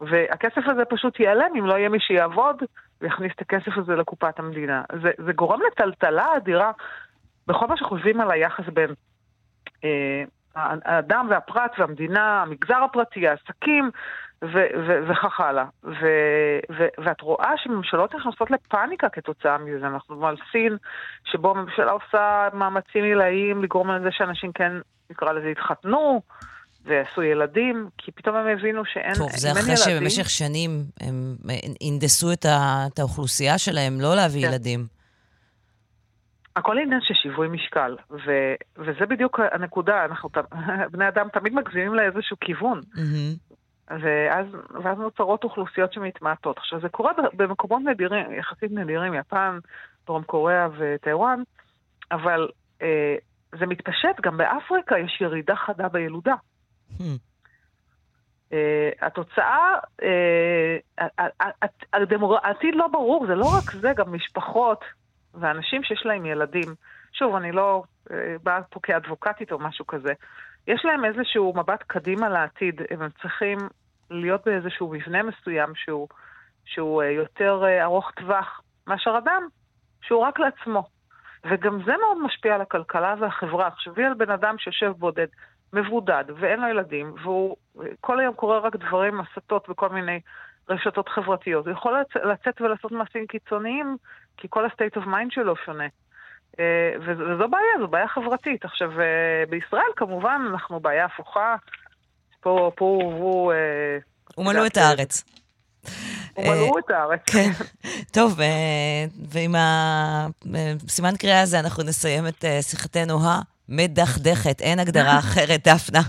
והכסף 0.00 0.62
הזה 0.66 0.84
פשוט 0.84 1.20
ייעלם 1.20 1.50
אם 1.58 1.66
לא 1.66 1.74
יהיה 1.74 1.88
מי 1.88 2.00
שיעבוד 2.00 2.62
ויכניס 3.00 3.32
את 3.36 3.40
הכסף 3.40 3.78
הזה 3.78 3.96
לקופת 3.96 4.38
המדינה. 4.38 4.82
זה, 5.02 5.10
זה 5.26 5.32
גורם 5.32 5.60
לטלטלה 5.66 6.36
אדירה 6.36 6.72
בכל 7.46 7.66
מה 7.66 7.76
שחושבים 7.76 8.20
על 8.20 8.30
היחס 8.30 8.64
בין 8.72 8.90
אה, 9.84 10.22
האדם 10.84 11.26
והפרט 11.30 11.72
והמדינה, 11.78 12.42
המגזר 12.42 12.76
הפרטי, 12.76 13.28
העסקים 13.28 13.90
ו- 14.44 14.66
ו- 14.86 15.00
וכך 15.08 15.40
הלאה. 15.40 15.64
ו- 15.84 16.60
ו- 16.78 17.04
ואת 17.04 17.20
רואה 17.20 17.52
שממשלות 17.56 18.14
נכנסות 18.14 18.50
לפאניקה 18.50 19.08
כתוצאה 19.08 19.58
מזה. 19.58 19.86
אנחנו 19.86 20.26
על 20.26 20.36
סין, 20.52 20.76
שבו 21.24 21.50
הממשלה 21.50 21.92
עושה 21.92 22.48
מאמצים 22.52 23.04
עילאיים 23.04 23.62
לגרום 23.62 23.90
לזה 23.90 24.08
שאנשים 24.12 24.52
כן, 24.52 24.72
נקרא 25.12 25.32
לזה, 25.32 25.48
יתחתנו 25.48 26.22
ויעשו 26.84 27.22
ילדים, 27.22 27.88
כי 27.98 28.12
פתאום 28.12 28.36
הם 28.36 28.46
הבינו 28.46 28.84
שאין 28.84 29.14
טוב, 29.14 29.30
זה 29.30 29.52
אחרי 29.52 29.62
ילדים- 29.62 29.76
שבמשך 29.76 30.30
שנים 30.30 30.70
הם 31.00 31.36
הנדסו 31.80 32.32
את, 32.32 32.44
ה, 32.44 32.86
את 32.92 32.98
האוכלוסייה 32.98 33.58
שלהם 33.58 34.00
לא 34.00 34.16
להביא 34.16 34.46
כן. 34.46 34.52
ילדים. 34.52 34.86
הכל 36.56 36.78
עניין 36.78 37.00
של 37.02 37.14
שיווי 37.14 37.48
משקל, 37.48 37.96
ו- 38.10 38.54
וזה 38.78 39.06
בדיוק 39.06 39.40
הנקודה, 39.52 40.04
אנחנו, 40.04 40.28
בני 40.92 41.08
אדם 41.08 41.28
תמיד 41.32 41.54
מגזימים 41.54 41.94
לאיזשהו 41.94 42.36
כיוון. 42.40 42.80
מהמם. 42.94 43.34
ואז, 43.90 44.46
ואז 44.84 44.98
נוצרות 44.98 45.44
אוכלוסיות 45.44 45.92
שמתמעטות. 45.92 46.58
עכשיו, 46.58 46.80
זה 46.80 46.88
קורה 46.88 47.12
במקומות 47.32 47.82
נדירים, 47.84 48.32
יחסית 48.38 48.72
נדירים, 48.72 49.14
יפן, 49.14 49.58
דרום 50.06 50.22
קוריאה 50.22 50.68
וטיוואן, 50.78 51.42
אבל 52.12 52.48
אה, 52.82 53.14
זה 53.58 53.66
מתפשט, 53.66 54.20
גם 54.22 54.36
באפריקה 54.36 54.98
יש 54.98 55.20
ירידה 55.20 55.56
חדה 55.56 55.88
בילודה. 55.88 56.34
Hmm. 56.98 57.02
Uh, 58.50 58.54
התוצאה, 59.06 59.78
uh, 60.00 61.22
העתיד 62.42 62.74
לא 62.74 62.88
ברור, 62.88 63.26
זה 63.26 63.34
לא 63.34 63.44
רק 63.44 63.70
זה, 63.80 63.92
גם 63.96 64.12
משפחות 64.12 64.84
ואנשים 65.34 65.82
שיש 65.84 66.02
להם 66.06 66.26
ילדים. 66.26 66.74
שוב, 67.12 67.34
אני 67.34 67.52
לא 67.52 67.82
uh, 68.08 68.12
באה 68.42 68.62
פה 68.62 68.80
כאדבוקטית 68.82 69.52
או 69.52 69.58
משהו 69.58 69.86
כזה. 69.86 70.12
יש 70.66 70.84
להם 70.84 71.04
איזשהו 71.04 71.54
מבט 71.56 71.82
קדימה 71.86 72.28
לעתיד, 72.28 72.80
הם 72.90 73.08
צריכים 73.22 73.58
להיות 74.10 74.42
באיזשהו 74.46 74.92
מבנה 74.92 75.22
מסוים 75.22 75.74
שהוא, 75.74 76.08
שהוא 76.64 77.02
יותר 77.02 77.64
ארוך 77.82 78.10
טווח 78.10 78.60
מאשר 78.86 79.18
אדם 79.18 79.42
שהוא 80.02 80.20
רק 80.22 80.38
לעצמו. 80.40 80.84
וגם 81.50 81.78
זה 81.86 81.92
מאוד 82.00 82.18
משפיע 82.24 82.54
על 82.54 82.60
הכלכלה 82.60 83.14
והחברה. 83.20 83.70
תחשבי 83.70 84.04
על 84.04 84.14
בן 84.14 84.30
אדם 84.30 84.58
שיושב 84.58 84.92
בודד, 84.98 85.26
מבודד, 85.72 86.24
ואין 86.36 86.60
לו 86.60 86.68
ילדים, 86.68 87.14
והוא 87.22 87.56
כל 88.00 88.20
היום 88.20 88.34
קורא 88.34 88.58
רק 88.58 88.76
דברים, 88.76 89.20
הסתות 89.20 89.70
וכל 89.70 89.88
מיני 89.88 90.20
רשתות 90.68 91.08
חברתיות. 91.08 91.66
הוא 91.66 91.72
יכול 91.72 92.00
לצ- 92.00 92.24
לצאת 92.26 92.60
ולעשות 92.60 92.92
מעשים 92.92 93.26
קיצוניים, 93.26 93.96
כי 94.36 94.46
כל 94.50 94.64
ה-state 94.64 95.00
of 95.00 95.06
mind 95.06 95.30
שלו 95.30 95.56
שונה. 95.56 95.86
אה, 96.60 96.92
וזו 97.00 97.48
בעיה, 97.48 97.78
זו 97.80 97.88
בעיה 97.88 98.08
חברתית. 98.08 98.64
עכשיו, 98.64 99.00
אה, 99.00 99.44
בישראל 99.50 99.92
כמובן 99.96 100.42
אנחנו 100.50 100.80
בעיה 100.80 101.04
הפוכה. 101.04 101.56
פה, 102.40 102.72
פה 102.76 102.84
הוא... 103.02 103.52
הוא 104.34 104.46
מלאו 104.46 104.66
את 104.66 104.76
הארץ. 104.76 105.41
ומלאו 106.38 106.78
את 106.78 106.90
הארץ. 106.90 107.20
כן. 107.26 107.50
טוב, 108.10 108.40
ועם 109.28 109.54
הסימן 110.88 111.16
קריאה 111.16 111.40
הזה 111.40 111.60
אנחנו 111.60 111.82
נסיים 111.82 112.26
את 112.26 112.44
שיחתנו 112.60 113.18
המדכדכת. 113.68 114.60
אין 114.60 114.78
הגדרה 114.78 115.18
אחרת, 115.24 115.68
דפנה. 115.68 116.02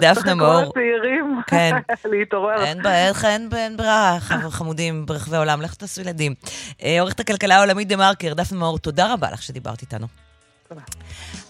דפנה 0.00 0.34
מאור. 0.34 0.62
כל 0.62 0.68
הצעירים 0.68 1.40
כן. 1.46 1.76
להתעורר. 2.12 2.64
אין 2.64 3.76
ברירה, 3.76 4.16
חמודים 4.50 5.06
ברחבי 5.06 5.36
העולם, 5.36 5.62
לכו 5.62 5.74
תעשו 5.74 6.00
ילדים. 6.00 6.34
עורכת 7.00 7.20
הכלכלה 7.20 7.56
העולמית 7.56 7.88
דה 7.88 7.96
מרקר, 7.96 8.34
דפנה 8.34 8.58
מאור, 8.58 8.78
תודה 8.78 9.12
רבה 9.12 9.30
לך 9.30 9.42
שדיברת 9.42 9.82
איתנו. 9.82 10.06
תודה. 10.70 10.82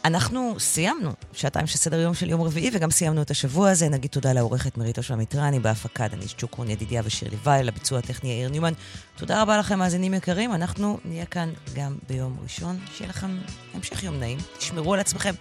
אנחנו 0.05 0.55
סיימנו 0.59 1.13
שעתיים 1.33 1.67
של 1.67 1.79
סדר 1.79 2.01
יום 2.01 2.15
של 2.15 2.31
יום 2.31 2.43
רביעי, 2.43 2.71
וגם 2.75 2.91
סיימנו 2.91 3.23
את 3.23 3.31
השבוע 3.31 3.71
הזה. 3.71 3.89
נגיד 3.89 4.11
תודה 4.11 4.33
לעורכת 4.33 4.79
מריטו 4.79 5.03
של 5.03 5.15
המיטרני, 5.15 5.61
בהפקה 5.61 6.09
דניס 6.09 6.35
צ'וקרון, 6.39 6.71
ידידיה 6.71 7.03
ושירלי 7.05 7.37
וייל, 7.45 7.67
לביצוע 7.67 7.99
הטכני 7.99 8.31
יאיר 8.31 8.51
ניומן. 8.51 8.73
תודה 9.17 9.43
רבה 9.43 9.59
לכם, 9.59 9.79
מאזינים 9.79 10.15
יקרים. 10.15 10.55
אנחנו 10.55 10.99
נהיה 11.05 11.27
כאן 11.27 11.53
גם 11.75 11.99
ביום 12.09 12.37
ראשון. 12.43 12.79
שיהיה 12.95 13.11
לכם 13.11 13.39
המשך 13.75 14.03
יום 14.03 14.19
נעים. 14.19 14.39
תשמרו 14.59 14.95
על 14.95 15.01
עצמכם 15.01 15.35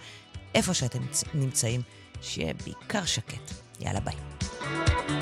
איפה 0.54 0.74
שאתם 0.74 1.00
נמצאים. 1.34 1.82
שיהיה 2.22 2.54
בעיקר 2.64 3.04
שקט. 3.04 3.52
יאללה, 3.80 4.00
ביי. 4.00 5.19